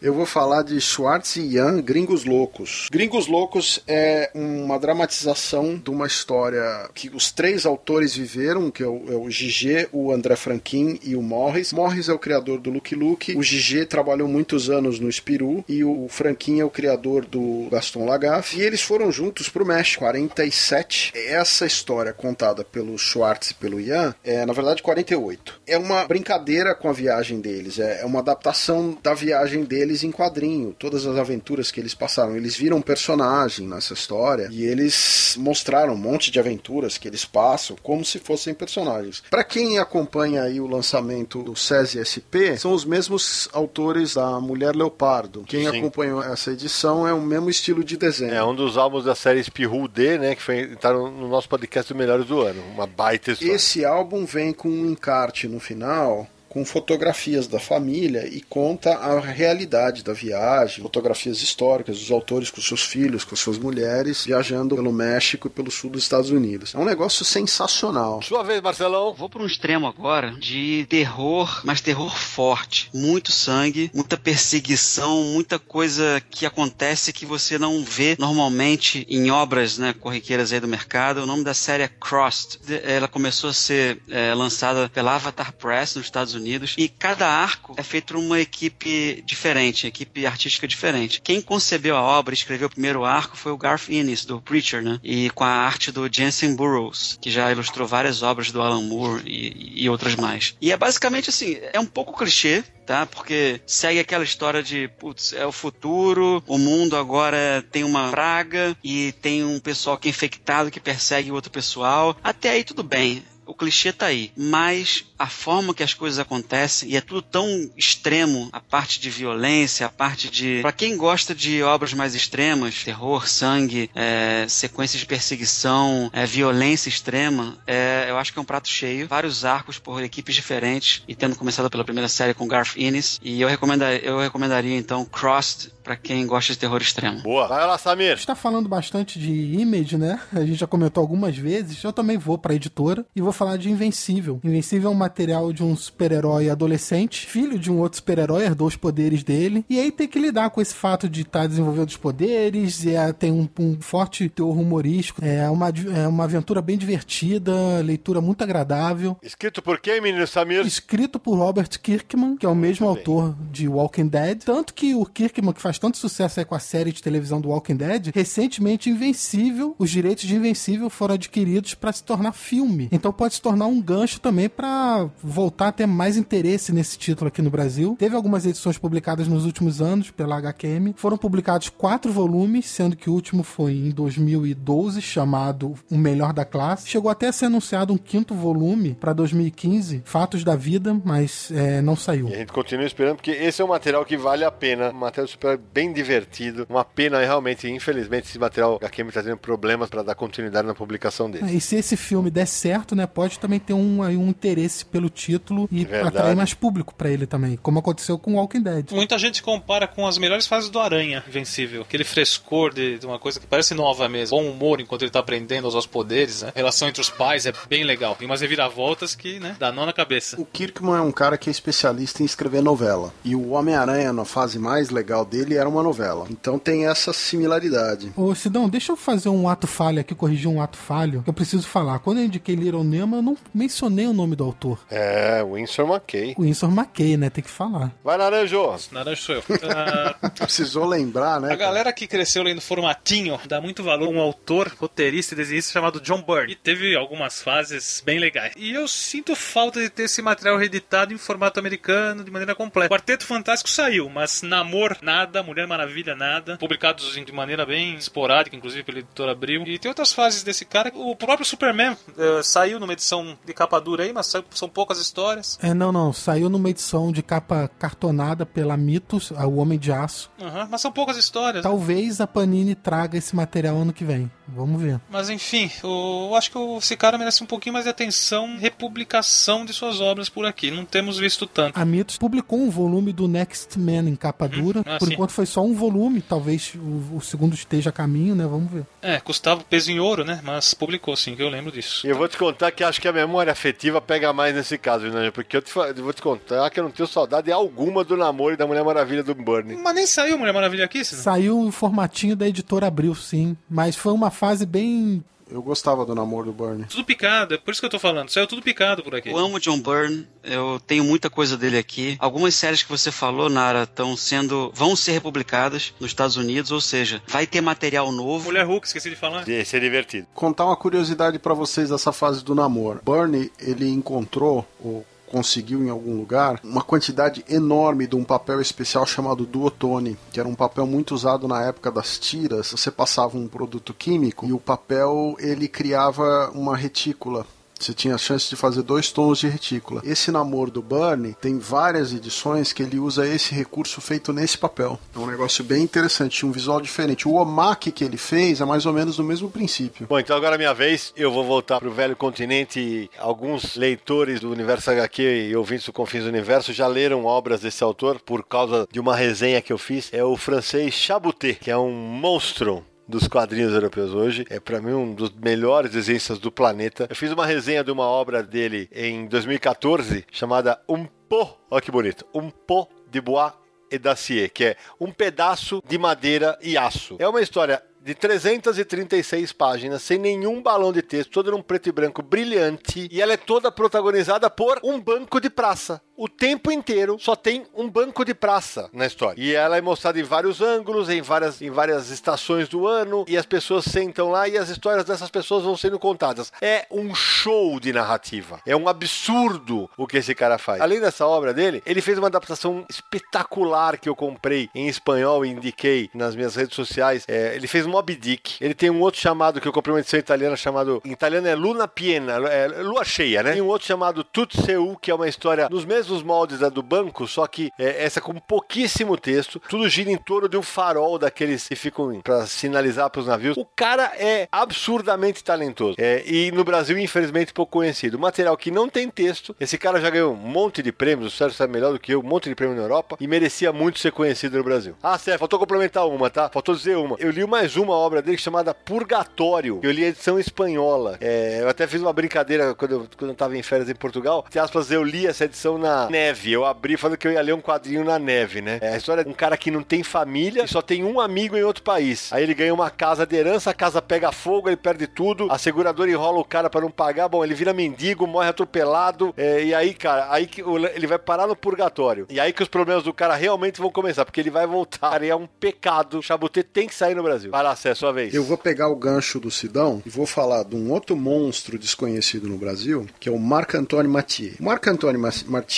Eu 0.00 0.12
vou 0.12 0.26
falar 0.26 0.62
de 0.62 0.78
Schwartz 0.80 1.36
e 1.36 1.54
Ian, 1.54 1.80
Gringos 1.80 2.24
Loucos. 2.26 2.88
Gringos 2.92 3.26
Loucos 3.26 3.80
é 3.88 4.30
uma 4.34 4.78
dramatização 4.78 5.76
de 5.78 5.88
uma 5.90 6.06
história 6.06 6.90
que 6.94 7.08
os 7.14 7.30
três 7.32 7.64
autores 7.64 8.14
viveram, 8.14 8.70
que 8.70 8.82
é 8.82 8.86
o, 8.86 9.02
é 9.08 9.14
o 9.16 9.30
Gigi, 9.30 9.88
o 9.92 10.12
André 10.12 10.36
Franquin 10.36 10.98
e 11.02 11.16
o 11.16 11.22
Morris. 11.22 11.72
Morris 11.72 12.08
é 12.10 12.12
o 12.12 12.18
criador 12.18 12.60
do 12.60 12.68
Lucky 12.70 12.94
Luke, 12.94 13.34
o 13.34 13.42
Gigi 13.42 13.86
trabalhou 13.86 14.28
muitos 14.28 14.68
anos 14.68 15.00
no 15.00 15.10
Spiru 15.10 15.64
e 15.66 15.82
o 15.82 16.06
Franquin 16.14 16.60
é 16.60 16.64
o 16.64 16.70
criador 16.70 17.24
do 17.24 17.68
Gaston 17.70 18.04
Lagaffe. 18.04 18.58
E 18.58 18.62
eles 18.62 18.80
foram 18.80 19.10
juntos 19.10 19.48
pro 19.48 19.66
México, 19.66 20.04
47. 20.04 21.12
Essa 21.14 21.66
história 21.66 22.12
contada 22.12 22.64
pelo 22.64 22.98
Schwartz 22.98 23.50
e 23.50 23.54
pelo 23.54 23.80
Ian 23.80 24.14
é, 24.22 24.44
na 24.46 24.52
verdade, 24.52 24.82
48. 24.82 25.60
É 25.66 25.76
uma 25.76 26.04
brincadeira 26.04 26.74
com 26.74 26.88
a 26.88 26.92
viagem 26.92 27.40
deles, 27.40 27.78
é 27.78 28.04
é 28.04 28.06
uma 28.06 28.20
adaptação 28.20 28.96
da 29.02 29.14
viagem 29.14 29.64
deles 29.64 30.04
em 30.04 30.12
quadrinho, 30.12 30.74
todas 30.78 31.06
as 31.06 31.16
aventuras 31.16 31.70
que 31.70 31.80
eles 31.80 31.94
passaram. 31.94 32.36
Eles 32.36 32.54
viram 32.54 32.76
um 32.76 32.82
personagem 32.82 33.66
nessa 33.66 33.94
história 33.94 34.48
e 34.50 34.64
eles 34.64 35.36
mostraram 35.38 35.94
um 35.94 35.96
monte 35.96 36.30
de 36.30 36.38
aventuras 36.38 36.98
que 36.98 37.08
eles 37.08 37.24
passam 37.24 37.76
como 37.82 38.04
se 38.04 38.18
fossem 38.18 38.52
personagens. 38.52 39.22
Para 39.30 39.42
quem 39.42 39.78
acompanha 39.78 40.42
aí 40.42 40.60
o 40.60 40.66
lançamento 40.66 41.42
do 41.42 41.56
SESI 41.56 42.04
SP, 42.04 42.56
são 42.58 42.72
os 42.72 42.84
mesmos 42.84 43.48
autores 43.52 44.14
da 44.14 44.38
Mulher 44.38 44.76
Leopardo. 44.76 45.44
Quem 45.46 45.62
Sim. 45.62 45.68
Acompanhou 46.04 46.22
essa 46.22 46.52
edição 46.52 47.06
é 47.06 47.12
o 47.12 47.20
mesmo 47.20 47.48
estilo 47.48 47.82
de 47.82 47.96
desenho. 47.96 48.34
é 48.34 48.44
um 48.44 48.54
dos 48.54 48.76
álbuns 48.76 49.04
da 49.04 49.14
série 49.14 49.40
Espirru 49.40 49.88
D, 49.88 50.18
né, 50.18 50.34
que 50.34 50.42
foi, 50.42 50.76
tá 50.76 50.92
no, 50.92 51.10
no 51.10 51.28
nosso 51.28 51.48
podcast 51.48 51.92
do 51.92 51.96
Melhores 51.96 52.26
do 52.26 52.40
Ano. 52.40 52.62
Uma 52.72 52.86
baita 52.86 53.32
história. 53.32 53.52
Esse 53.52 53.84
álbum 53.84 54.24
vem 54.24 54.52
com 54.52 54.68
um 54.68 54.90
encarte 54.90 55.48
no 55.48 55.58
final 55.58 56.28
com 56.54 56.64
fotografias 56.64 57.48
da 57.48 57.58
família 57.58 58.28
e 58.28 58.40
conta 58.40 58.94
a 58.94 59.18
realidade 59.18 60.04
da 60.04 60.12
viagem, 60.12 60.84
fotografias 60.84 61.42
históricas 61.42 61.98
dos 61.98 62.12
autores 62.12 62.48
com 62.48 62.60
seus 62.60 62.84
filhos, 62.84 63.24
com 63.24 63.34
suas 63.34 63.58
mulheres, 63.58 64.24
viajando 64.24 64.76
pelo 64.76 64.92
México 64.92 65.48
e 65.48 65.50
pelo 65.50 65.68
sul 65.68 65.90
dos 65.90 66.04
Estados 66.04 66.30
Unidos. 66.30 66.72
É 66.72 66.78
um 66.78 66.84
negócio 66.84 67.24
sensacional. 67.24 68.22
Sua 68.22 68.44
vez, 68.44 68.62
Marcelão. 68.62 69.12
Vou 69.14 69.28
para 69.28 69.42
um 69.42 69.46
extremo 69.46 69.88
agora 69.88 70.30
de 70.38 70.86
terror, 70.88 71.60
mas 71.64 71.80
terror 71.80 72.16
forte. 72.16 72.88
Muito 72.94 73.32
sangue, 73.32 73.90
muita 73.92 74.16
perseguição, 74.16 75.24
muita 75.24 75.58
coisa 75.58 76.22
que 76.30 76.46
acontece 76.46 77.12
que 77.12 77.26
você 77.26 77.58
não 77.58 77.82
vê 77.82 78.14
normalmente 78.16 79.04
em 79.10 79.28
obras 79.28 79.76
né, 79.76 79.92
corriqueiras 79.92 80.52
aí 80.52 80.60
do 80.60 80.68
mercado. 80.68 81.18
O 81.18 81.26
nome 81.26 81.42
da 81.42 81.52
série 81.52 81.82
é 81.82 81.88
Crossed. 81.88 82.60
Ela 82.84 83.08
começou 83.08 83.50
a 83.50 83.52
ser 83.52 84.00
é, 84.08 84.32
lançada 84.34 84.88
pela 84.88 85.16
Avatar 85.16 85.52
Press 85.52 85.96
nos 85.96 86.04
Estados 86.04 86.34
Unidos 86.34 86.43
e 86.76 86.88
cada 86.88 87.26
arco 87.28 87.74
é 87.76 87.82
feito 87.82 88.14
por 88.14 88.16
uma 88.16 88.40
equipe 88.40 89.22
diferente, 89.26 89.86
equipe 89.86 90.26
artística 90.26 90.66
diferente. 90.66 91.20
Quem 91.20 91.40
concebeu 91.40 91.96
a 91.96 92.02
obra 92.02 92.34
e 92.34 92.36
escreveu 92.36 92.66
o 92.68 92.70
primeiro 92.70 93.04
arco 93.04 93.36
foi 93.36 93.52
o 93.52 93.56
Garth 93.56 93.88
Ennis, 93.88 94.24
do 94.24 94.40
Preacher, 94.40 94.82
né? 94.82 95.00
E 95.02 95.30
com 95.30 95.44
a 95.44 95.48
arte 95.48 95.90
do 95.90 96.08
Jensen 96.10 96.54
Burroughs, 96.54 97.18
que 97.20 97.30
já 97.30 97.50
ilustrou 97.50 97.86
várias 97.86 98.22
obras 98.22 98.50
do 98.50 98.60
Alan 98.60 98.82
Moore 98.82 99.22
e, 99.26 99.84
e 99.84 99.88
outras 99.88 100.14
mais. 100.16 100.56
E 100.60 100.72
é 100.72 100.76
basicamente 100.76 101.30
assim, 101.30 101.58
é 101.72 101.80
um 101.80 101.86
pouco 101.86 102.16
clichê, 102.16 102.62
tá? 102.84 103.06
Porque 103.06 103.60
segue 103.66 103.98
aquela 103.98 104.24
história 104.24 104.62
de, 104.62 104.88
putz, 104.98 105.32
é 105.32 105.46
o 105.46 105.52
futuro, 105.52 106.42
o 106.46 106.58
mundo 106.58 106.96
agora 106.96 107.64
tem 107.70 107.84
uma 107.84 108.10
praga 108.10 108.76
e 108.82 109.12
tem 109.20 109.44
um 109.44 109.58
pessoal 109.58 109.96
que 109.96 110.08
é 110.08 110.10
infectado 110.10 110.70
que 110.70 110.80
persegue 110.80 111.30
o 111.30 111.34
outro 111.34 111.50
pessoal. 111.50 112.16
Até 112.22 112.50
aí 112.50 112.64
tudo 112.64 112.82
bem. 112.82 113.22
O 113.54 113.56
clichê 113.56 113.92
tá 113.92 114.06
aí, 114.06 114.32
mas 114.36 115.04
a 115.16 115.28
forma 115.28 115.72
que 115.72 115.84
as 115.84 115.94
coisas 115.94 116.18
acontecem 116.18 116.90
e 116.90 116.96
é 116.96 117.00
tudo 117.00 117.22
tão 117.22 117.70
extremo, 117.76 118.48
a 118.52 118.58
parte 118.58 118.98
de 118.98 119.08
violência, 119.08 119.86
a 119.86 119.88
parte 119.88 120.28
de, 120.28 120.58
Pra 120.60 120.72
quem 120.72 120.96
gosta 120.96 121.32
de 121.32 121.62
obras 121.62 121.94
mais 121.94 122.16
extremas, 122.16 122.82
terror, 122.82 123.28
sangue, 123.28 123.88
é, 123.94 124.44
sequências 124.48 124.98
de 124.98 125.06
perseguição, 125.06 126.10
é, 126.12 126.26
violência 126.26 126.88
extrema, 126.88 127.56
é, 127.64 128.06
eu 128.08 128.18
acho 128.18 128.32
que 128.32 128.40
é 128.40 128.42
um 128.42 128.44
prato 128.44 128.68
cheio, 128.68 129.06
vários 129.06 129.44
arcos 129.44 129.78
por 129.78 130.02
equipes 130.02 130.34
diferentes 130.34 131.04
e 131.06 131.14
tendo 131.14 131.36
começado 131.36 131.70
pela 131.70 131.84
primeira 131.84 132.08
série 132.08 132.34
com 132.34 132.48
Garth 132.48 132.76
Ennis 132.76 133.20
e 133.22 133.40
eu 133.40 133.46
recomenda, 133.46 133.94
eu 133.94 134.18
recomendaria 134.18 134.76
então 134.76 135.04
Crossed 135.04 135.70
pra 135.84 135.96
quem 135.96 136.26
gosta 136.26 136.52
de 136.52 136.58
terror 136.58 136.80
extremo. 136.80 137.20
Boa. 137.20 137.46
Vai 137.46 137.66
lá, 137.66 137.76
Samir. 137.78 138.12
A 138.12 138.14
gente 138.16 138.26
tá 138.26 138.34
falando 138.34 138.68
bastante 138.68 139.18
de 139.18 139.30
Image, 139.60 139.96
né? 139.98 140.18
A 140.32 140.40
gente 140.40 140.54
já 140.54 140.66
comentou 140.66 141.00
algumas 141.02 141.36
vezes. 141.36 141.82
Eu 141.84 141.92
também 141.92 142.16
vou 142.16 142.38
pra 142.38 142.54
editora 142.54 143.04
e 143.14 143.20
vou 143.20 143.32
falar 143.32 143.58
de 143.58 143.70
Invencível. 143.70 144.40
Invencível 144.42 144.90
é 144.90 144.92
um 144.92 144.96
material 144.96 145.52
de 145.52 145.62
um 145.62 145.76
super-herói 145.76 146.48
adolescente, 146.48 147.26
filho 147.26 147.58
de 147.58 147.70
um 147.70 147.78
outro 147.78 147.96
super-herói, 147.98 148.44
herdou 148.44 148.66
os 148.66 148.76
poderes 148.76 149.22
dele. 149.22 149.64
E 149.68 149.78
aí 149.78 149.92
tem 149.92 150.08
que 150.08 150.18
lidar 150.18 150.50
com 150.50 150.60
esse 150.60 150.74
fato 150.74 151.08
de 151.08 151.20
estar 151.20 151.46
desenvolvendo 151.46 151.88
os 151.88 151.96
poderes, 151.96 152.84
e 152.84 152.94
é, 152.94 153.12
tem 153.12 153.30
um, 153.30 153.48
um 153.60 153.80
forte 153.80 154.28
teor 154.28 154.56
humorístico. 154.58 155.22
É 155.24 155.48
uma, 155.50 155.68
é 155.94 156.08
uma 156.08 156.24
aventura 156.24 156.62
bem 156.62 156.78
divertida, 156.78 157.52
leitura 157.84 158.20
muito 158.20 158.42
agradável. 158.42 159.16
Escrito 159.22 159.60
por 159.60 159.78
quem, 159.80 160.00
menino 160.00 160.26
Samir? 160.26 160.66
Escrito 160.66 161.18
por 161.18 161.36
Robert 161.36 161.68
Kirkman, 161.80 162.36
que 162.36 162.46
é 162.46 162.48
o 162.48 162.54
mesmo 162.54 162.86
Muito 162.86 163.04
bem. 163.04 163.14
autor 163.14 163.36
de 163.50 163.68
Walking 163.68 164.08
Dead. 164.08 164.42
Tanto 164.44 164.72
que 164.72 164.94
o 164.94 165.04
Kirkman, 165.04 165.52
que 165.52 165.60
faz 165.60 165.73
tanto 165.78 165.98
sucesso 165.98 166.40
aí 166.40 166.46
com 166.46 166.54
a 166.54 166.58
série 166.58 166.92
de 166.92 167.02
televisão 167.02 167.40
do 167.40 167.48
Walking 167.48 167.76
Dead, 167.76 168.10
recentemente 168.14 168.90
Invencível, 168.90 169.74
os 169.78 169.90
direitos 169.90 170.24
de 170.24 170.34
Invencível 170.34 170.88
foram 170.90 171.14
adquiridos 171.14 171.74
para 171.74 171.92
se 171.92 172.02
tornar 172.02 172.32
filme. 172.32 172.88
Então 172.92 173.12
pode 173.12 173.34
se 173.34 173.42
tornar 173.42 173.66
um 173.66 173.80
gancho 173.80 174.20
também 174.20 174.48
para 174.48 175.08
voltar 175.22 175.68
a 175.68 175.72
ter 175.72 175.86
mais 175.86 176.16
interesse 176.16 176.72
nesse 176.72 176.98
título 176.98 177.28
aqui 177.28 177.42
no 177.42 177.50
Brasil. 177.50 177.96
Teve 177.98 178.16
algumas 178.16 178.46
edições 178.46 178.78
publicadas 178.78 179.28
nos 179.28 179.44
últimos 179.44 179.80
anos 179.80 180.10
pela 180.10 180.36
HQM. 180.36 180.94
Foram 180.96 181.16
publicados 181.16 181.68
quatro 181.68 182.12
volumes, 182.12 182.66
sendo 182.66 182.96
que 182.96 183.10
o 183.10 183.12
último 183.12 183.42
foi 183.42 183.72
em 183.72 183.90
2012, 183.90 185.00
chamado 185.00 185.74
O 185.90 185.96
Melhor 185.96 186.32
da 186.32 186.44
Classe. 186.44 186.88
Chegou 186.88 187.10
até 187.10 187.28
a 187.28 187.32
ser 187.32 187.46
anunciado 187.46 187.92
um 187.92 187.98
quinto 187.98 188.34
volume 188.34 188.94
para 188.94 189.12
2015, 189.12 190.02
Fatos 190.04 190.44
da 190.44 190.56
Vida, 190.56 191.00
mas 191.04 191.50
é, 191.50 191.80
não 191.80 191.96
saiu. 191.96 192.28
E 192.28 192.34
a 192.34 192.38
gente 192.38 192.52
continua 192.52 192.86
esperando, 192.86 193.16
porque 193.16 193.30
esse 193.30 193.60
é 193.60 193.64
um 193.64 193.68
material 193.68 194.04
que 194.04 194.16
vale 194.16 194.44
a 194.44 194.50
pena. 194.50 194.90
Um 194.90 194.94
material 194.94 195.28
super 195.28 195.58
bem 195.72 195.92
divertido. 195.92 196.66
Uma 196.68 196.84
pena, 196.84 197.20
realmente, 197.20 197.68
infelizmente, 197.68 198.28
esse 198.28 198.38
material 198.38 198.78
da 198.78 198.88
Kemi 198.88 199.12
tá 199.12 199.22
tendo 199.22 199.36
problemas 199.36 199.88
para 199.88 200.02
dar 200.02 200.14
continuidade 200.14 200.66
na 200.66 200.74
publicação 200.74 201.30
dele. 201.30 201.56
E 201.56 201.60
se 201.60 201.76
esse 201.76 201.96
filme 201.96 202.30
der 202.30 202.46
certo, 202.46 202.94
né, 202.94 203.06
pode 203.06 203.38
também 203.38 203.58
ter 203.58 203.72
um, 203.72 204.02
aí 204.02 204.16
um 204.16 204.28
interesse 204.28 204.84
pelo 204.84 205.08
título 205.08 205.68
e 205.70 205.84
Verdade. 205.84 206.16
atrair 206.16 206.36
mais 206.36 206.54
público 206.54 206.94
pra 206.94 207.10
ele 207.10 207.26
também, 207.26 207.56
como 207.56 207.78
aconteceu 207.78 208.18
com 208.18 208.34
Walking 208.34 208.62
Dead. 208.62 208.92
Muita 208.92 209.18
gente 209.18 209.42
compara 209.42 209.86
com 209.86 210.06
as 210.06 210.18
melhores 210.18 210.46
fases 210.46 210.70
do 210.70 210.78
Aranha 210.78 211.22
Invencível. 211.26 211.82
Aquele 211.82 212.04
frescor 212.04 212.72
de, 212.72 212.98
de 212.98 213.06
uma 213.06 213.18
coisa 213.18 213.40
que 213.40 213.46
parece 213.46 213.74
nova 213.74 214.08
mesmo. 214.08 214.36
Bom 214.36 214.50
humor 214.50 214.80
enquanto 214.80 215.02
ele 215.02 215.10
tá 215.10 215.20
aprendendo 215.20 215.64
a 215.66 215.68
usar 215.68 215.78
os 215.78 215.86
poderes, 215.86 216.42
né? 216.42 216.52
A 216.54 216.58
relação 216.58 216.88
entre 216.88 217.00
os 217.00 217.10
pais 217.10 217.46
é 217.46 217.52
bem 217.68 217.84
legal. 217.84 218.14
Tem 218.14 218.26
umas 218.26 218.40
reviravoltas 218.40 219.14
que, 219.14 219.38
né, 219.40 219.56
dá 219.58 219.72
nó 219.72 219.86
na 219.86 219.92
cabeça. 219.92 220.40
O 220.40 220.44
Kirkman 220.44 220.96
é 220.96 221.00
um 221.00 221.12
cara 221.12 221.36
que 221.36 221.48
é 221.48 221.52
especialista 221.52 222.22
em 222.22 222.26
escrever 222.26 222.62
novela. 222.62 223.12
E 223.24 223.34
o 223.34 223.50
Homem-Aranha, 223.50 224.12
na 224.12 224.24
fase 224.24 224.58
mais 224.58 224.90
legal 224.90 225.24
dele, 225.24 225.53
ele 225.54 225.60
era 225.60 225.68
uma 225.68 225.82
novela. 225.82 226.26
Então 226.30 226.58
tem 226.58 226.86
essa 226.86 227.12
similaridade. 227.12 228.12
Ô, 228.16 228.34
Sidão, 228.34 228.68
deixa 228.68 228.92
eu 228.92 228.96
fazer 228.96 229.28
um 229.28 229.48
ato 229.48 229.66
falho 229.66 230.00
aqui, 230.00 230.14
corrigir 230.14 230.48
um 230.48 230.60
ato 230.60 230.76
falho, 230.76 231.22
que 231.22 231.30
eu 231.30 231.34
preciso 231.34 231.66
falar. 231.66 231.98
Quando 232.00 232.18
eu 232.18 232.24
indiquei 232.24 232.54
Little 232.54 232.84
Nemo, 232.84 233.16
eu 233.16 233.22
não 233.22 233.36
mencionei 233.54 234.06
o 234.06 234.12
nome 234.12 234.34
do 234.36 234.44
autor. 234.44 234.80
É, 234.90 235.42
Winsor 235.44 235.88
McKay. 235.88 236.34
Winsor 236.38 236.70
McKay, 236.70 237.16
né? 237.16 237.30
Tem 237.30 237.42
que 237.44 237.50
falar. 237.50 237.92
Vai, 238.02 238.18
Naranjo. 238.18 238.64
Naranja 238.90 239.20
sou 239.20 239.34
eu. 239.36 239.44
Ah, 239.74 240.30
Precisou 240.30 240.84
lembrar, 240.84 241.40
né? 241.40 241.52
A 241.52 241.56
galera 241.56 241.92
que 241.92 242.06
cresceu 242.06 242.42
lendo 242.42 242.60
formatinho 242.60 243.38
dá 243.48 243.60
muito 243.60 243.82
valor 243.82 244.06
a 244.06 244.10
um 244.10 244.20
autor, 244.20 244.74
roteirista 244.78 245.34
e 245.34 245.36
desenhista 245.36 245.72
chamado 245.72 246.00
John 246.00 246.22
Byrne. 246.22 246.52
E 246.52 246.56
teve 246.56 246.96
algumas 246.96 247.42
fases 247.42 248.02
bem 248.04 248.18
legais. 248.18 248.52
E 248.56 248.72
eu 248.72 248.86
sinto 248.86 249.34
falta 249.34 249.80
de 249.80 249.88
ter 249.88 250.04
esse 250.04 250.22
material 250.22 250.56
reeditado 250.56 251.12
em 251.12 251.18
formato 251.18 251.58
americano 251.58 252.22
de 252.24 252.30
maneira 252.30 252.54
completa. 252.54 252.88
Quarteto 252.94 253.26
Fantástico 253.26 253.68
saiu, 253.70 254.08
mas 254.08 254.42
Namor, 254.42 254.96
nada. 255.02 255.42
Mulher 255.44 255.66
Maravilha, 255.66 256.14
nada. 256.14 256.56
Publicados 256.56 257.14
de 257.14 257.32
maneira 257.32 257.64
bem 257.66 257.94
esporádica, 257.94 258.56
inclusive 258.56 258.82
pela 258.82 258.98
editora 258.98 259.32
Abril. 259.32 259.62
E 259.66 259.78
tem 259.78 259.88
outras 259.88 260.12
fases 260.12 260.42
desse 260.42 260.64
cara. 260.64 260.90
O 260.94 261.14
próprio 261.14 261.44
Superman 261.46 261.96
eh, 262.18 262.40
saiu 262.42 262.80
numa 262.80 262.92
edição 262.92 263.36
de 263.44 263.52
capa 263.52 263.80
dura 263.80 264.04
aí, 264.04 264.12
mas 264.12 264.26
saiu- 264.26 264.44
são 264.50 264.68
poucas 264.68 264.98
histórias. 264.98 265.58
É, 265.62 265.72
não, 265.74 265.92
não. 265.92 266.12
Saiu 266.12 266.48
numa 266.48 266.70
edição 266.70 267.12
de 267.12 267.22
capa 267.22 267.70
cartonada 267.78 268.44
pela 268.46 268.76
Mitos, 268.76 269.30
O 269.30 269.56
Homem 269.56 269.78
de 269.78 269.92
Aço. 269.92 270.30
Aham, 270.40 270.68
mas 270.70 270.80
são 270.80 270.90
poucas 270.92 271.16
histórias. 271.16 271.62
Talvez 271.62 272.20
a 272.20 272.26
Panini 272.26 272.74
traga 272.74 273.16
esse 273.18 273.34
material 273.36 273.76
ano 273.76 273.92
que 273.92 274.04
vem. 274.04 274.30
Vamos 274.46 274.80
ver. 274.80 275.00
Mas 275.10 275.30
enfim, 275.30 275.70
eu 275.82 276.34
acho 276.36 276.50
que 276.50 276.58
esse 276.78 276.96
cara 276.96 277.16
merece 277.16 277.42
um 277.42 277.46
pouquinho 277.46 277.72
mais 277.72 277.84
de 277.86 277.90
atenção, 277.90 278.58
republicação 278.58 279.64
de 279.64 279.72
suas 279.72 280.00
obras 280.00 280.28
por 280.28 280.44
aqui. 280.46 280.70
Não 280.70 280.84
temos 280.84 281.18
visto 281.18 281.46
tanto. 281.46 281.78
A 281.78 281.84
Mitos 281.84 282.16
publicou 282.18 282.58
um 282.60 282.70
volume 282.70 283.12
do 283.12 283.26
Next 283.26 283.78
Man 283.78 284.08
em 284.08 284.16
capa 284.16 284.46
dura. 284.48 284.82
Ah, 284.86 284.98
Por 284.98 285.08
sim. 285.08 285.14
enquanto 285.14 285.30
foi 285.34 285.46
só 285.46 285.62
um 285.62 285.74
volume. 285.74 286.22
Talvez 286.22 286.74
o, 286.74 287.16
o 287.16 287.20
segundo 287.20 287.54
esteja 287.54 287.90
a 287.90 287.92
caminho, 287.92 288.34
né? 288.34 288.46
Vamos 288.46 288.70
ver. 288.70 288.86
É, 289.02 289.18
custava 289.20 289.62
peso 289.68 289.90
em 289.90 289.98
ouro, 289.98 290.24
né? 290.24 290.40
Mas 290.42 290.72
publicou 290.74 291.16
sim, 291.16 291.34
que 291.34 291.42
eu 291.42 291.48
lembro 291.48 291.72
disso. 291.72 292.06
E 292.06 292.10
eu 292.10 292.16
vou 292.16 292.28
te 292.28 292.38
contar 292.38 292.70
que 292.70 292.84
acho 292.84 293.00
que 293.00 293.08
a 293.08 293.12
memória 293.12 293.52
afetiva 293.52 294.00
pega 294.00 294.32
mais 294.32 294.54
nesse 294.54 294.78
caso, 294.78 295.06
né? 295.08 295.30
Porque 295.30 295.56
eu, 295.56 295.62
te 295.62 295.76
eu 295.76 296.04
vou 296.04 296.12
te 296.12 296.22
contar 296.22 296.70
que 296.70 296.78
eu 296.78 296.84
não 296.84 296.90
tenho 296.90 297.08
saudade 297.08 297.50
alguma 297.50 298.04
do 298.04 298.16
namoro 298.16 298.54
e 298.54 298.56
da 298.56 298.66
Mulher 298.66 298.84
Maravilha 298.84 299.22
do 299.22 299.34
Burnie. 299.34 299.76
Mas 299.76 299.94
nem 299.94 300.06
saiu 300.06 300.38
Mulher 300.38 300.54
Maravilha 300.54 300.84
aqui, 300.84 301.04
senão. 301.04 301.22
Saiu 301.22 301.60
o 301.60 301.72
formatinho 301.72 302.36
da 302.36 302.46
editora 302.46 302.86
Abril, 302.86 303.14
sim. 303.14 303.56
Mas 303.68 303.96
foi 303.96 304.12
uma 304.12 304.30
fase 304.30 304.64
bem. 304.64 305.24
Eu 305.54 305.62
gostava 305.62 306.04
do 306.04 306.16
namoro 306.16 306.46
do 306.46 306.52
Bernie. 306.52 306.84
Tudo 306.86 307.04
picado, 307.04 307.54
é 307.54 307.56
por 307.56 307.70
isso 307.70 307.80
que 307.80 307.86
eu 307.86 307.90
tô 307.90 307.98
falando. 308.00 308.28
Saiu 308.28 308.44
tudo 308.44 308.60
picado 308.60 309.04
por 309.04 309.14
aqui. 309.14 309.28
Eu 309.28 309.38
amo 309.38 309.60
John 309.60 309.80
Byrne, 309.80 310.26
eu 310.42 310.80
tenho 310.84 311.04
muita 311.04 311.30
coisa 311.30 311.56
dele 311.56 311.78
aqui. 311.78 312.16
Algumas 312.18 312.56
séries 312.56 312.82
que 312.82 312.90
você 312.90 313.12
falou, 313.12 313.48
Nara, 313.48 313.84
estão 313.84 314.16
sendo. 314.16 314.72
vão 314.74 314.96
ser 314.96 315.12
republicadas 315.12 315.94
nos 316.00 316.10
Estados 316.10 316.36
Unidos, 316.36 316.72
ou 316.72 316.80
seja, 316.80 317.22
vai 317.28 317.46
ter 317.46 317.60
material 317.60 318.10
novo. 318.10 318.46
Mulher 318.46 318.66
Hulk, 318.66 318.84
esqueci 318.84 319.10
de 319.10 319.14
falar. 319.14 319.48
Esse 319.48 319.76
é 319.76 319.80
divertido. 319.80 320.26
Contar 320.34 320.64
uma 320.64 320.76
curiosidade 320.76 321.38
pra 321.38 321.54
vocês 321.54 321.90
dessa 321.90 322.10
fase 322.10 322.42
do 322.42 322.52
namoro. 322.52 323.00
Bernie, 323.04 323.52
ele 323.60 323.88
encontrou 323.88 324.66
ou 324.80 325.06
conseguiu 325.34 325.84
em 325.84 325.90
algum 325.90 326.16
lugar 326.16 326.60
uma 326.62 326.80
quantidade 326.80 327.44
enorme 327.48 328.06
de 328.06 328.14
um 328.14 328.22
papel 328.22 328.60
especial 328.60 329.04
chamado 329.04 329.44
duotone, 329.44 330.16
que 330.30 330.38
era 330.38 330.48
um 330.48 330.54
papel 330.54 330.86
muito 330.86 331.12
usado 331.12 331.48
na 331.48 331.60
época 331.60 331.90
das 331.90 332.20
tiras. 332.20 332.70
Você 332.70 332.88
passava 332.88 333.36
um 333.36 333.48
produto 333.48 333.92
químico 333.92 334.46
e 334.46 334.52
o 334.52 334.60
papel 334.60 335.34
ele 335.40 335.66
criava 335.66 336.52
uma 336.54 336.76
retícula. 336.76 337.44
Você 337.78 337.92
tinha 337.92 338.14
a 338.14 338.18
chance 338.18 338.48
de 338.48 338.56
fazer 338.56 338.82
dois 338.82 339.10
tons 339.10 339.38
de 339.38 339.48
retícula. 339.48 340.00
Esse 340.04 340.30
namoro 340.30 340.70
do 340.70 340.82
Bernie 340.82 341.34
tem 341.40 341.58
várias 341.58 342.12
edições 342.12 342.72
que 342.72 342.82
ele 342.82 342.98
usa 342.98 343.26
esse 343.26 343.54
recurso 343.54 344.00
feito 344.00 344.32
nesse 344.32 344.56
papel. 344.56 344.98
É 345.14 345.18
um 345.18 345.26
negócio 345.26 345.62
bem 345.64 345.82
interessante, 345.82 346.46
um 346.46 346.52
visual 346.52 346.80
diferente. 346.80 347.28
O 347.28 347.34
omake 347.34 347.90
que 347.90 348.04
ele 348.04 348.16
fez 348.16 348.60
é 348.60 348.64
mais 348.64 348.86
ou 348.86 348.92
menos 348.92 349.16
do 349.16 349.24
mesmo 349.24 349.50
princípio. 349.50 350.06
Bom, 350.06 350.18
então 350.18 350.36
agora 350.36 350.54
é 350.54 350.58
minha 350.58 350.74
vez. 350.74 351.12
Eu 351.16 351.32
vou 351.32 351.44
voltar 351.44 351.80
pro 351.80 351.92
velho 351.92 352.16
continente. 352.16 353.10
Alguns 353.18 353.76
leitores 353.76 354.40
do 354.40 354.50
Universo 354.50 354.90
HQ 354.90 355.48
e 355.50 355.56
ouvintes 355.56 355.86
do 355.86 355.92
Confins 355.92 356.24
do 356.24 356.28
Universo 356.28 356.72
já 356.72 356.86
leram 356.86 357.24
obras 357.24 357.60
desse 357.60 357.82
autor 357.84 358.20
por 358.20 358.44
causa 358.44 358.88
de 358.90 359.00
uma 359.00 359.14
resenha 359.14 359.60
que 359.60 359.72
eu 359.72 359.78
fiz. 359.78 360.08
É 360.12 360.24
o 360.24 360.36
francês 360.36 360.94
Chabuté, 360.94 361.54
que 361.54 361.70
é 361.70 361.76
um 361.76 361.92
monstro 361.92 362.84
dos 363.06 363.28
quadrinhos 363.28 363.72
europeus 363.72 364.12
hoje. 364.12 364.46
É 364.50 364.58
pra 364.58 364.80
mim 364.80 364.92
um 364.92 365.14
dos 365.14 365.30
melhores 365.30 365.90
desenhistas 365.90 366.38
do 366.38 366.50
planeta. 366.50 367.06
Eu 367.08 367.16
fiz 367.16 367.30
uma 367.30 367.46
resenha 367.46 367.84
de 367.84 367.90
uma 367.90 368.04
obra 368.04 368.42
dele 368.42 368.88
em 368.92 369.26
2014 369.26 370.24
chamada 370.30 370.80
Um 370.88 371.06
Pot, 371.28 371.56
olha 371.70 371.80
que 371.82 371.90
bonito, 371.90 372.26
Um 372.34 372.50
Pot 372.50 372.90
de 373.10 373.20
Bois 373.20 373.52
e 373.90 373.98
d'acier, 373.98 374.50
que 374.50 374.64
é 374.64 374.76
um 375.00 375.12
pedaço 375.12 375.82
de 375.86 375.98
madeira 375.98 376.58
e 376.60 376.76
aço. 376.76 377.16
É 377.18 377.28
uma 377.28 377.40
história 377.40 377.82
de 378.04 378.14
336 378.14 379.50
páginas, 379.52 380.02
sem 380.02 380.18
nenhum 380.18 380.62
balão 380.62 380.92
de 380.92 381.00
texto, 381.00 381.30
toda 381.30 381.50
num 381.50 381.62
preto 381.62 381.88
e 381.88 381.92
branco 381.92 382.22
brilhante, 382.22 383.08
e 383.10 383.22
ela 383.22 383.32
é 383.32 383.36
toda 383.38 383.72
protagonizada 383.72 384.50
por 384.50 384.78
um 384.84 385.00
banco 385.00 385.40
de 385.40 385.48
praça. 385.48 386.02
O 386.16 386.28
tempo 386.28 386.70
inteiro 386.70 387.16
só 387.18 387.34
tem 387.34 387.66
um 387.74 387.90
banco 387.90 388.24
de 388.24 388.32
praça 388.32 388.88
na 388.92 389.04
história. 389.04 389.40
E 389.40 389.52
ela 389.52 389.76
é 389.76 389.80
mostrada 389.80 390.18
em 390.18 390.22
vários 390.22 390.60
ângulos, 390.60 391.10
em 391.10 391.20
várias, 391.20 391.60
em 391.60 391.70
várias 391.70 392.08
estações 392.10 392.68
do 392.68 392.86
ano, 392.86 393.24
e 393.26 393.36
as 393.36 393.44
pessoas 393.44 393.84
sentam 393.84 394.30
lá 394.30 394.46
e 394.48 394.56
as 394.56 394.68
histórias 394.68 395.04
dessas 395.04 395.28
pessoas 395.28 395.64
vão 395.64 395.76
sendo 395.76 395.98
contadas. 395.98 396.52
É 396.62 396.86
um 396.88 397.14
show 397.16 397.80
de 397.80 397.92
narrativa. 397.92 398.60
É 398.64 398.76
um 398.76 398.88
absurdo 398.88 399.90
o 399.96 400.06
que 400.06 400.18
esse 400.18 400.36
cara 400.36 400.56
faz. 400.56 400.80
Além 400.80 401.00
dessa 401.00 401.26
obra 401.26 401.52
dele, 401.52 401.82
ele 401.84 402.00
fez 402.00 402.16
uma 402.16 402.28
adaptação 402.28 402.84
espetacular 402.88 403.98
que 403.98 404.08
eu 404.08 404.14
comprei 404.14 404.70
em 404.72 404.86
espanhol 404.86 405.44
e 405.44 405.50
indiquei 405.50 406.10
nas 406.14 406.36
minhas 406.36 406.54
redes 406.54 406.76
sociais. 406.76 407.24
É, 407.26 407.56
ele 407.56 407.66
fez 407.66 407.86
Moby 407.86 408.14
Dick. 408.14 408.56
Ele 408.60 408.74
tem 408.74 408.88
um 408.88 409.00
outro 409.00 409.20
chamado 409.20 409.60
que 409.60 409.66
eu 409.66 409.72
comprei 409.72 409.92
uma 409.92 410.00
edição 410.00 410.20
italiana 410.20 410.56
chamado. 410.56 411.02
Em 411.04 411.10
italiano 411.10 411.48
é 411.48 411.56
Luna 411.56 411.88
Piena, 411.88 412.34
é 412.48 412.68
lua 412.82 413.04
cheia, 413.04 413.42
né? 413.42 413.52
Tem 413.52 413.62
um 413.62 413.66
outro 413.66 413.86
chamado 413.86 414.22
Tut 414.22 414.62
Seu, 414.62 414.96
que 415.02 415.10
é 415.10 415.14
uma 415.14 415.28
história 415.28 415.68
nos 415.68 415.84
mesmos 415.84 416.03
moldes 416.22 416.58
da 416.58 416.68
do 416.68 416.82
banco, 416.82 417.26
só 417.26 417.46
que 417.46 417.70
é, 417.78 418.04
essa 418.04 418.20
com 418.20 418.34
pouquíssimo 418.34 419.16
texto. 419.16 419.60
Tudo 419.68 419.88
gira 419.88 420.10
em 420.10 420.16
torno 420.16 420.48
de 420.48 420.56
um 420.56 420.62
farol 420.62 421.18
daqueles 421.18 421.68
que 421.68 421.76
ficam 421.76 422.20
para 422.20 422.46
sinalizar 422.46 423.08
para 423.10 423.20
os 423.20 423.26
navios. 423.26 423.56
O 423.56 423.64
cara 423.64 424.12
é 424.16 424.48
absurdamente 424.50 425.42
talentoso. 425.42 425.96
É, 425.98 426.22
e 426.26 426.50
no 426.52 426.64
Brasil, 426.64 426.98
infelizmente, 426.98 427.52
pouco 427.52 427.72
conhecido. 427.72 428.18
Material 428.18 428.56
que 428.56 428.70
não 428.70 428.88
tem 428.88 429.08
texto. 429.08 429.54
Esse 429.60 429.78
cara 429.78 430.00
já 430.00 430.10
ganhou 430.10 430.32
um 430.32 430.36
monte 430.36 430.82
de 430.82 430.92
prêmios. 430.92 431.32
O 431.32 431.36
Sérgio 431.36 431.56
sabe 431.56 431.72
melhor 431.72 431.92
do 431.92 431.98
que 431.98 432.12
eu, 432.12 432.20
um 432.20 432.24
monte 432.24 432.48
de 432.48 432.54
prêmio 432.54 432.76
na 432.76 432.82
Europa. 432.82 433.16
E 433.20 433.26
merecia 433.26 433.72
muito 433.72 433.98
ser 433.98 434.12
conhecido 434.12 434.58
no 434.58 434.64
Brasil. 434.64 434.94
Ah, 435.02 435.18
Sérgio, 435.18 435.38
faltou 435.38 435.58
complementar 435.58 436.06
uma, 436.06 436.28
tá? 436.30 436.50
Faltou 436.50 436.74
dizer 436.74 436.96
uma. 436.96 437.16
Eu 437.18 437.30
li 437.30 437.46
mais 437.46 437.76
uma 437.76 437.94
obra 437.94 438.20
dele 438.20 438.38
chamada 438.38 438.74
Purgatório. 438.74 439.80
Eu 439.82 439.90
li 439.90 440.04
a 440.04 440.08
edição 440.08 440.38
espanhola. 440.38 441.16
É, 441.20 441.60
eu 441.60 441.68
até 441.68 441.86
fiz 441.86 442.00
uma 442.00 442.12
brincadeira 442.12 442.74
quando 442.74 442.92
eu, 442.92 443.08
quando 443.16 443.30
eu 443.30 443.36
tava 443.36 443.56
em 443.56 443.62
férias 443.62 443.88
em 443.88 443.94
Portugal. 443.94 444.44
Entre 444.46 444.58
aspas, 444.58 444.90
eu 444.90 445.02
li 445.02 445.26
essa 445.26 445.44
edição 445.44 445.78
na 445.78 445.93
neve. 446.10 446.52
Eu 446.52 446.64
abri 446.64 446.96
falando 446.96 447.16
que 447.18 447.26
eu 447.26 447.32
ia 447.32 447.40
ler 447.42 447.54
um 447.54 447.60
quadrinho 447.60 448.04
na 448.04 448.18
neve, 448.18 448.60
né? 448.60 448.78
É 448.80 448.94
a 448.94 448.96
história 448.96 449.24
de 449.24 449.30
um 449.30 449.34
cara 449.34 449.56
que 449.56 449.70
não 449.70 449.82
tem 449.82 450.02
família 450.02 450.64
e 450.64 450.68
só 450.68 450.80
tem 450.82 451.04
um 451.04 451.20
amigo 451.20 451.56
em 451.56 451.62
outro 451.62 451.82
país. 451.82 452.32
Aí 452.32 452.42
ele 452.42 452.54
ganha 452.54 452.72
uma 452.74 452.90
casa 452.90 453.26
de 453.26 453.36
herança, 453.36 453.70
a 453.70 453.74
casa 453.74 454.00
pega 454.02 454.30
fogo, 454.32 454.68
ele 454.68 454.76
perde 454.76 455.06
tudo, 455.06 455.48
a 455.50 455.58
seguradora 455.58 456.10
enrola 456.10 456.38
o 456.38 456.44
cara 456.44 456.68
para 456.70 456.80
não 456.82 456.90
pagar. 456.90 457.28
Bom, 457.28 457.44
ele 457.44 457.54
vira 457.54 457.72
mendigo, 457.72 458.26
morre 458.26 458.48
atropelado. 458.48 459.32
é, 459.36 459.64
e 459.64 459.74
aí, 459.74 459.94
cara, 459.94 460.26
aí 460.30 460.46
que 460.46 460.60
ele 460.94 461.06
vai 461.06 461.18
parar 461.18 461.46
no 461.46 461.56
purgatório. 461.56 462.26
E 462.30 462.38
aí 462.40 462.52
que 462.52 462.62
os 462.62 462.68
problemas 462.68 463.02
do 463.04 463.12
cara 463.12 463.34
realmente 463.34 463.80
vão 463.80 463.90
começar, 463.90 464.24
porque 464.24 464.40
ele 464.40 464.50
vai 464.50 464.66
voltar. 464.66 465.22
E 465.22 465.28
é 465.28 465.36
um 465.36 465.46
pecado. 465.46 466.22
Chabutê 466.22 466.62
tem 466.62 466.86
que 466.88 466.94
sair 466.94 467.14
no 467.14 467.22
Brasil. 467.22 467.50
Vai 467.50 467.62
lá, 467.62 467.74
Cé, 467.76 467.94
sua 467.94 468.12
vez. 468.12 468.34
Eu 468.34 468.42
vou 468.44 468.56
pegar 468.58 468.88
o 468.88 468.96
gancho 468.96 469.38
do 469.40 469.50
Sidão 469.50 470.02
e 470.04 470.10
vou 470.10 470.26
falar 470.26 470.64
de 470.64 470.74
um 470.76 470.90
outro 470.90 471.16
monstro 471.16 471.78
desconhecido 471.78 472.48
no 472.48 472.56
Brasil, 472.56 473.06
que 473.20 473.28
é 473.28 473.32
o 473.32 473.38
Marc-Antoine 473.38 474.08
Mathieu. 474.08 474.52
O 474.60 474.64
Marc-Antoine 474.64 475.18
Ma- 475.18 475.30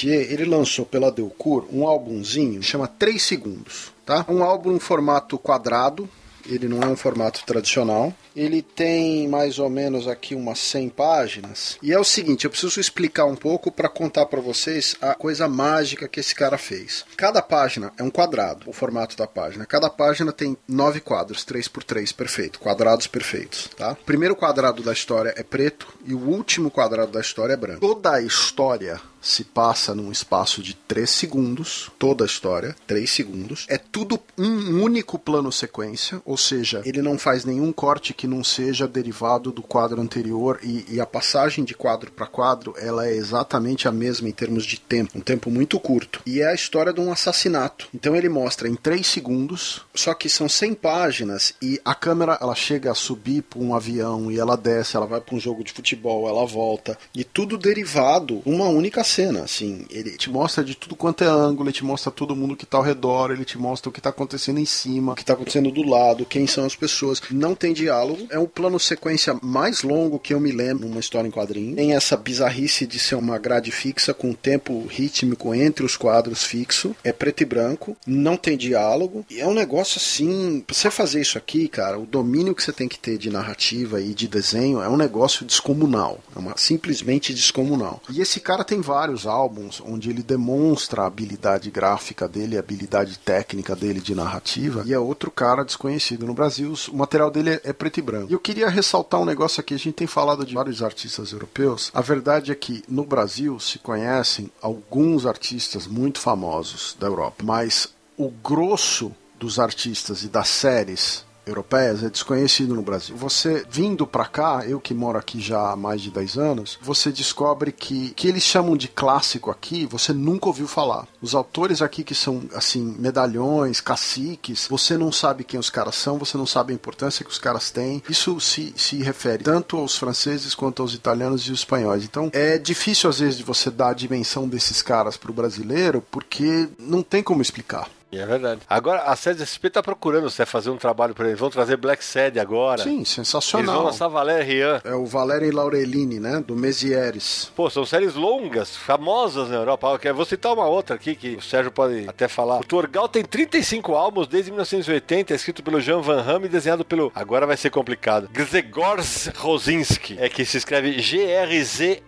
Mathieu, 0.07 0.21
ele 0.21 0.45
lançou 0.45 0.87
pela 0.87 1.11
Delcourt 1.11 1.67
um 1.73 1.87
álbumzinho, 1.87 2.63
chama 2.63 2.87
3 2.87 3.21
Segundos, 3.21 3.93
tá? 4.05 4.25
Um 4.29 4.43
álbum 4.43 4.73
em 4.73 4.79
formato 4.79 5.37
quadrado, 5.37 6.09
ele 6.47 6.69
não 6.69 6.81
é 6.81 6.87
um 6.87 6.97
formato 6.97 7.43
tradicional. 7.45 8.15
Ele 8.37 8.61
tem 8.61 9.27
mais 9.27 9.59
ou 9.59 9.71
menos 9.71 10.07
aqui 10.07 10.35
umas 10.35 10.59
100 10.59 10.91
páginas. 10.91 11.79
E 11.83 11.91
é 11.91 11.99
o 11.99 12.05
seguinte, 12.05 12.45
eu 12.45 12.51
preciso 12.51 12.79
explicar 12.79 13.25
um 13.25 13.35
pouco 13.35 13.73
para 13.73 13.89
contar 13.89 14.27
para 14.27 14.43
vocês 14.43 14.95
a 15.01 15.15
coisa 15.15 15.49
mágica 15.49 16.07
que 16.07 16.21
esse 16.21 16.35
cara 16.35 16.59
fez. 16.59 17.07
Cada 17.17 17.41
página 17.41 17.91
é 17.97 18.03
um 18.03 18.11
quadrado, 18.11 18.69
o 18.69 18.75
formato 18.75 19.17
da 19.17 19.27
página. 19.27 19.65
Cada 19.65 19.89
página 19.89 20.33
tem 20.33 20.55
nove 20.69 21.01
quadros, 21.01 21.45
3 21.45 21.67
por 21.69 21.83
3, 21.83 22.13
perfeito, 22.13 22.61
quadrados 22.61 23.07
perfeitos, 23.07 23.71
tá? 23.75 23.93
O 23.93 24.05
primeiro 24.05 24.37
quadrado 24.37 24.83
da 24.83 24.93
história 24.93 25.33
é 25.35 25.43
preto 25.43 25.89
e 26.05 26.13
o 26.13 26.19
último 26.19 26.71
quadrado 26.71 27.13
da 27.13 27.21
história 27.21 27.55
é 27.55 27.57
branco. 27.57 27.81
Toda 27.81 28.13
a 28.13 28.21
história 28.21 29.01
se 29.27 29.43
passa 29.43 29.93
num 29.93 30.13
espaço 30.13 30.63
de 30.63 30.75
3 30.75 31.11
segundos, 31.11 31.91
toda 31.99 32.25
a 32.25 32.27
história, 32.27 32.77
3 32.87 33.11
segundos. 33.11 33.67
É 33.69 33.77
tudo 33.77 34.21
um 34.39 34.83
único 34.83 35.19
plano 35.19 35.51
sequência, 35.51 36.23
ou 36.25 36.37
seja, 36.37 36.81
ele 36.85 37.03
não 37.03 37.19
faz 37.19 37.45
nenhum 37.45 37.73
corte 37.73 38.15
que 38.15 38.26
não 38.27 38.43
seja 38.43 38.89
derivado 38.89 39.53
do 39.53 39.63
quadro 39.63 40.01
anterior 40.01 40.59
e, 40.63 40.85
e 40.89 41.01
a 41.01 41.07
passagem 41.07 41.65
de 41.65 41.75
quadro 41.75 42.11
para 42.11 42.27
quadro, 42.27 42.75
ela 42.79 43.07
é 43.07 43.15
exatamente 43.15 43.89
a 43.89 43.93
mesma 43.93 44.29
em 44.29 44.33
termos 44.33 44.65
de 44.65 44.79
tempo, 44.79 45.19
um 45.19 45.21
tempo 45.21 45.51
muito 45.51 45.79
curto. 45.79 46.21
E 46.27 46.41
é 46.41 46.49
a 46.49 46.55
história 46.55 46.93
de 46.93 47.01
um 47.01 47.13
assassinato. 47.13 47.89
Então 47.95 48.15
ele 48.15 48.29
mostra 48.29 48.69
em 48.69 48.75
3 48.75 49.07
segundos, 49.07 49.85
só 49.95 50.15
que 50.15 50.29
são 50.29 50.49
100 50.49 50.75
páginas 50.75 51.55
e 51.61 51.81
a 51.85 51.95
câmera 51.95 52.39
ela 52.41 52.55
chega 52.55 52.91
a 52.91 52.95
subir 52.95 53.43
para 53.43 53.61
um 53.61 53.75
avião 53.75 54.31
e 54.31 54.39
ela 54.39 54.57
desce, 54.57 54.97
ela 54.97 55.07
vai 55.07 55.21
para 55.21 55.35
um 55.35 55.41
jogo 55.41 55.65
de 55.65 55.73
futebol, 55.73 56.29
ela 56.29 56.47
volta 56.47 56.99
e 57.15 57.25
tudo 57.25 57.59
derivado 57.59 58.43
uma 58.45 58.69
única 58.69 59.03
cena, 59.05 59.43
assim, 59.43 59.87
ele 59.91 60.17
te 60.17 60.31
mostra 60.31 60.65
de 60.65 60.75
tudo 60.75 60.97
quanto 60.97 61.25
é 61.25 61.27
ângulo, 61.27 61.69
ele 61.69 61.77
te 61.77 61.85
mostra 61.85 62.11
todo 62.11 62.37
mundo 62.37 62.57
que 62.57 62.65
está 62.65 62.79
ao 62.79 62.83
redor, 62.83 63.31
ele 63.31 63.45
te 63.45 63.59
mostra 63.59 63.89
o 63.89 63.93
que 63.93 64.01
está 64.01 64.11
acontecendo 64.11 64.59
em 64.59 64.65
cima, 64.65 65.13
o 65.13 65.15
que 65.15 65.23
está 65.23 65.33
acontecendo 65.33 65.71
do 65.71 65.83
lado, 65.83 66.25
quem 66.25 66.47
são 66.47 66.65
as 66.65 66.77
pessoas. 66.77 67.21
Não 67.31 67.55
tem 67.55 67.73
diálogo, 67.73 68.16
é 68.31 68.39
o 68.39 68.49
plano 68.49 68.79
sequência 68.79 69.37
mais 69.43 69.83
longo 69.83 70.19
que 70.19 70.35
eu 70.35 70.41
me 70.41 70.53
lembro 70.53 70.89
numa 70.89 71.01
história 71.01 71.29
em 71.29 71.31
quadrinho. 71.31 71.77
Tem 71.77 71.95
essa 71.95 72.17
bizarrice 72.17 72.87
de 72.87 72.99
ser 72.99 73.15
uma 73.15 73.39
grade 73.39 73.71
fixa 73.71 74.15
com 74.15 74.33
tempo 74.33 74.87
rítmico 74.87 75.55
entre 75.55 75.85
os 75.85 75.97
quadros 75.97 76.45
fixo, 76.45 76.95
é 77.03 77.13
preto 77.13 77.43
e 77.43 77.47
branco, 77.47 77.97
não 78.07 78.37
tem 78.37 78.57
diálogo, 78.57 79.25
e 79.31 79.41
é 79.41 79.47
um 79.47 79.55
negócio 79.55 79.99
assim, 79.99 80.63
pra 80.67 80.75
você 80.75 80.91
fazer 80.91 81.21
isso 81.21 81.39
aqui, 81.39 81.69
cara, 81.69 81.99
o 81.99 82.07
domínio 82.07 82.55
que 82.55 82.63
você 82.63 82.73
tem 82.73 82.89
que 82.89 82.99
ter 82.99 83.19
de 83.19 83.31
narrativa 83.31 84.01
e 84.01 84.15
de 84.15 84.29
desenho 84.29 84.81
é 84.81 84.89
um 84.89 84.97
negócio 84.97 85.45
descomunal, 85.45 86.21
é 86.35 86.39
uma 86.39 86.57
simplesmente 86.57 87.35
descomunal. 87.35 88.03
E 88.11 88.21
esse 88.21 88.41
cara 88.41 88.65
tem 88.65 88.81
vários 88.81 89.27
álbuns 89.27 89.83
onde 89.85 90.11
ele 90.11 90.23
demonstra 90.23 91.03
a 91.03 91.07
habilidade 91.07 91.71
gráfica 91.71 92.29
dele, 92.29 92.57
a 92.57 92.61
habilidade 92.61 93.19
técnica 93.19 93.75
dele 93.75 94.01
de 94.01 94.15
narrativa, 94.15 94.83
e 94.87 94.93
é 94.93 94.99
outro 94.99 95.31
cara 95.31 95.65
desconhecido 95.65 96.27
no 96.27 96.35
Brasil. 96.35 96.75
O 96.93 96.97
material 96.97 97.31
dele 97.31 97.51
é, 97.51 97.61
é 97.65 97.73
preto 97.73 97.99
e 97.99 98.03
branco. 98.07 98.33
Eu 98.33 98.39
queria 98.39 98.69
ressaltar 98.69 99.21
um 99.21 99.25
negócio 99.25 99.61
aqui, 99.61 99.75
a 99.75 99.79
gente 99.79 99.95
tem 99.95 100.07
falado 100.07 100.47
de 100.47 100.55
vários 100.55 100.83
artistas 100.83 101.33
europeus. 101.33 101.91
A 101.93 102.01
verdade 102.01 102.53
é 102.53 102.55
que 102.55 102.83
no 102.89 103.05
Brasil 103.05 103.59
se 103.59 103.79
conhecem 103.79 104.51
alguns 104.63 105.27
artistas 105.27 105.87
muito 105.87 106.21
famosos 106.21 106.97
da 106.99 107.07
Europa, 107.07 107.45
mas 107.45 107.93
o 108.17 108.31
grosso 108.31 109.13
dos 109.39 109.59
artistas 109.59 110.23
e 110.23 110.29
das 110.29 110.49
séries 110.49 111.27
europeias 111.47 112.03
é 112.03 112.11
desconhecido 112.11 112.75
no 112.75 112.83
Brasil. 112.83 113.17
Você 113.17 113.65
vindo 113.71 114.07
para 114.07 114.27
cá, 114.27 114.65
eu 114.67 114.81
que 114.81 114.93
moro 114.93 115.19
aqui 115.19 115.41
já 115.41 115.71
há 115.71 115.77
mais 115.77 116.01
de 116.01 116.11
10 116.11 116.37
anos, 116.37 116.79
você 116.83 117.13
descobre 117.13 117.73
que 117.73 118.11
que 118.11 118.29
eles 118.29 118.43
chamam 118.43 118.77
de 118.77 118.89
clássico 118.89 119.51
aqui, 119.51 119.87
você 119.87 120.13
nunca 120.13 120.49
ouviu 120.49 120.67
falar. 120.67 121.07
Os 121.23 121.35
autores 121.35 121.81
aqui 121.81 122.03
que 122.03 122.15
são 122.15 122.43
assim, 122.55 122.97
medalhões, 122.99 123.81
caciques, 123.81 124.67
você 124.69 124.99
não 124.99 125.13
sabe 125.13 125.45
quem 125.45 125.59
os 125.61 125.71
caras 125.71 125.95
são, 125.95 126.19
você 126.19 126.37
não 126.37 126.47
sabe 126.47 126.73
a 126.73 126.75
importância 126.75 127.25
que 127.25 127.31
os 127.31 127.39
caras 127.39 127.71
têm. 127.71 128.03
Isso 128.09 128.41
se, 128.41 128.75
se 128.77 129.03
refere 129.03 129.45
tanto 129.45 129.77
aos 129.77 129.97
franceses 129.97 130.55
quanto 130.55 130.83
aos 130.83 130.95
italianos 130.95 131.43
e 131.43 131.53
os 131.53 131.61
espanhóis. 131.61 132.05
Então, 132.05 132.31
é 132.33 132.59
difícil 132.59 133.09
às 133.09 133.21
vezes 133.21 133.39
de 133.39 133.45
você 133.45 133.71
dar 133.71 133.91
a 133.91 133.95
dimensão 133.95 134.49
desses 134.49 134.83
caras 134.83 135.17
pro 135.17 135.33
brasileiro, 135.33 136.03
porque 136.11 136.69
não 136.79 137.03
tem 137.03 137.23
como 137.23 137.43
explicar. 137.43 137.89
É 138.13 138.25
verdade. 138.25 138.61
Agora, 138.69 139.03
a 139.03 139.17
Sede 139.17 139.45
SP 139.45 139.69
tá 139.69 139.83
procurando 139.83 140.31
você 140.31 140.47
fazer 140.47 140.71
um 140.71 140.77
trabalho 140.77 141.13
para 141.15 141.27
eles. 141.29 141.39
Vão 141.41 141.51
trazer 141.51 141.77
Black 141.77 142.05
Sad 142.05 142.39
agora. 142.39 142.83
Sim, 142.83 142.99
Eles 142.99 143.09
sensacional. 143.09 143.75
vão 143.75 143.85
lançar 143.87 144.09
Valéria 144.09 144.45
Rian. 144.45 144.81
É 144.85 144.95
o 144.95 145.05
Valério 145.05 145.53
Laurelini, 145.55 146.21
né? 146.21 146.43
Do 146.47 146.55
Mesieres. 146.55 147.51
Pô, 147.57 147.69
são 147.69 147.85
séries 147.85 148.15
longas, 148.15 148.77
famosas 148.77 149.49
na 149.51 149.57
Europa. 149.57 149.99
Eu 150.05 150.15
vou 150.15 150.25
citar 150.25 150.53
uma 150.55 150.67
outra 150.67 150.95
aqui 150.97 151.15
que 151.15 151.35
o 151.37 151.43
Sérgio 151.43 151.71
pode 151.73 152.09
até 152.09 152.29
falar. 152.29 152.61
O 152.61 152.65
Torgal 152.65 153.09
tem 153.09 153.25
35 153.25 153.95
álbuns 153.95 154.27
desde 154.29 154.51
1980, 154.51 155.33
é 155.33 155.37
escrito 155.37 155.63
pelo 155.63 155.81
Jean 155.81 156.01
Van 156.01 156.23
Hamme 156.23 156.47
e 156.47 156.49
desenhado 156.49 156.85
pelo. 156.85 157.11
Agora 157.15 157.45
vai 157.47 157.57
ser 157.57 157.71
complicado. 157.71 158.29
Grzegorz 158.33 159.31
Rosinski. 159.37 160.17
É 160.19 160.29
que 160.29 160.45
se 160.45 160.57
escreve 160.57 161.01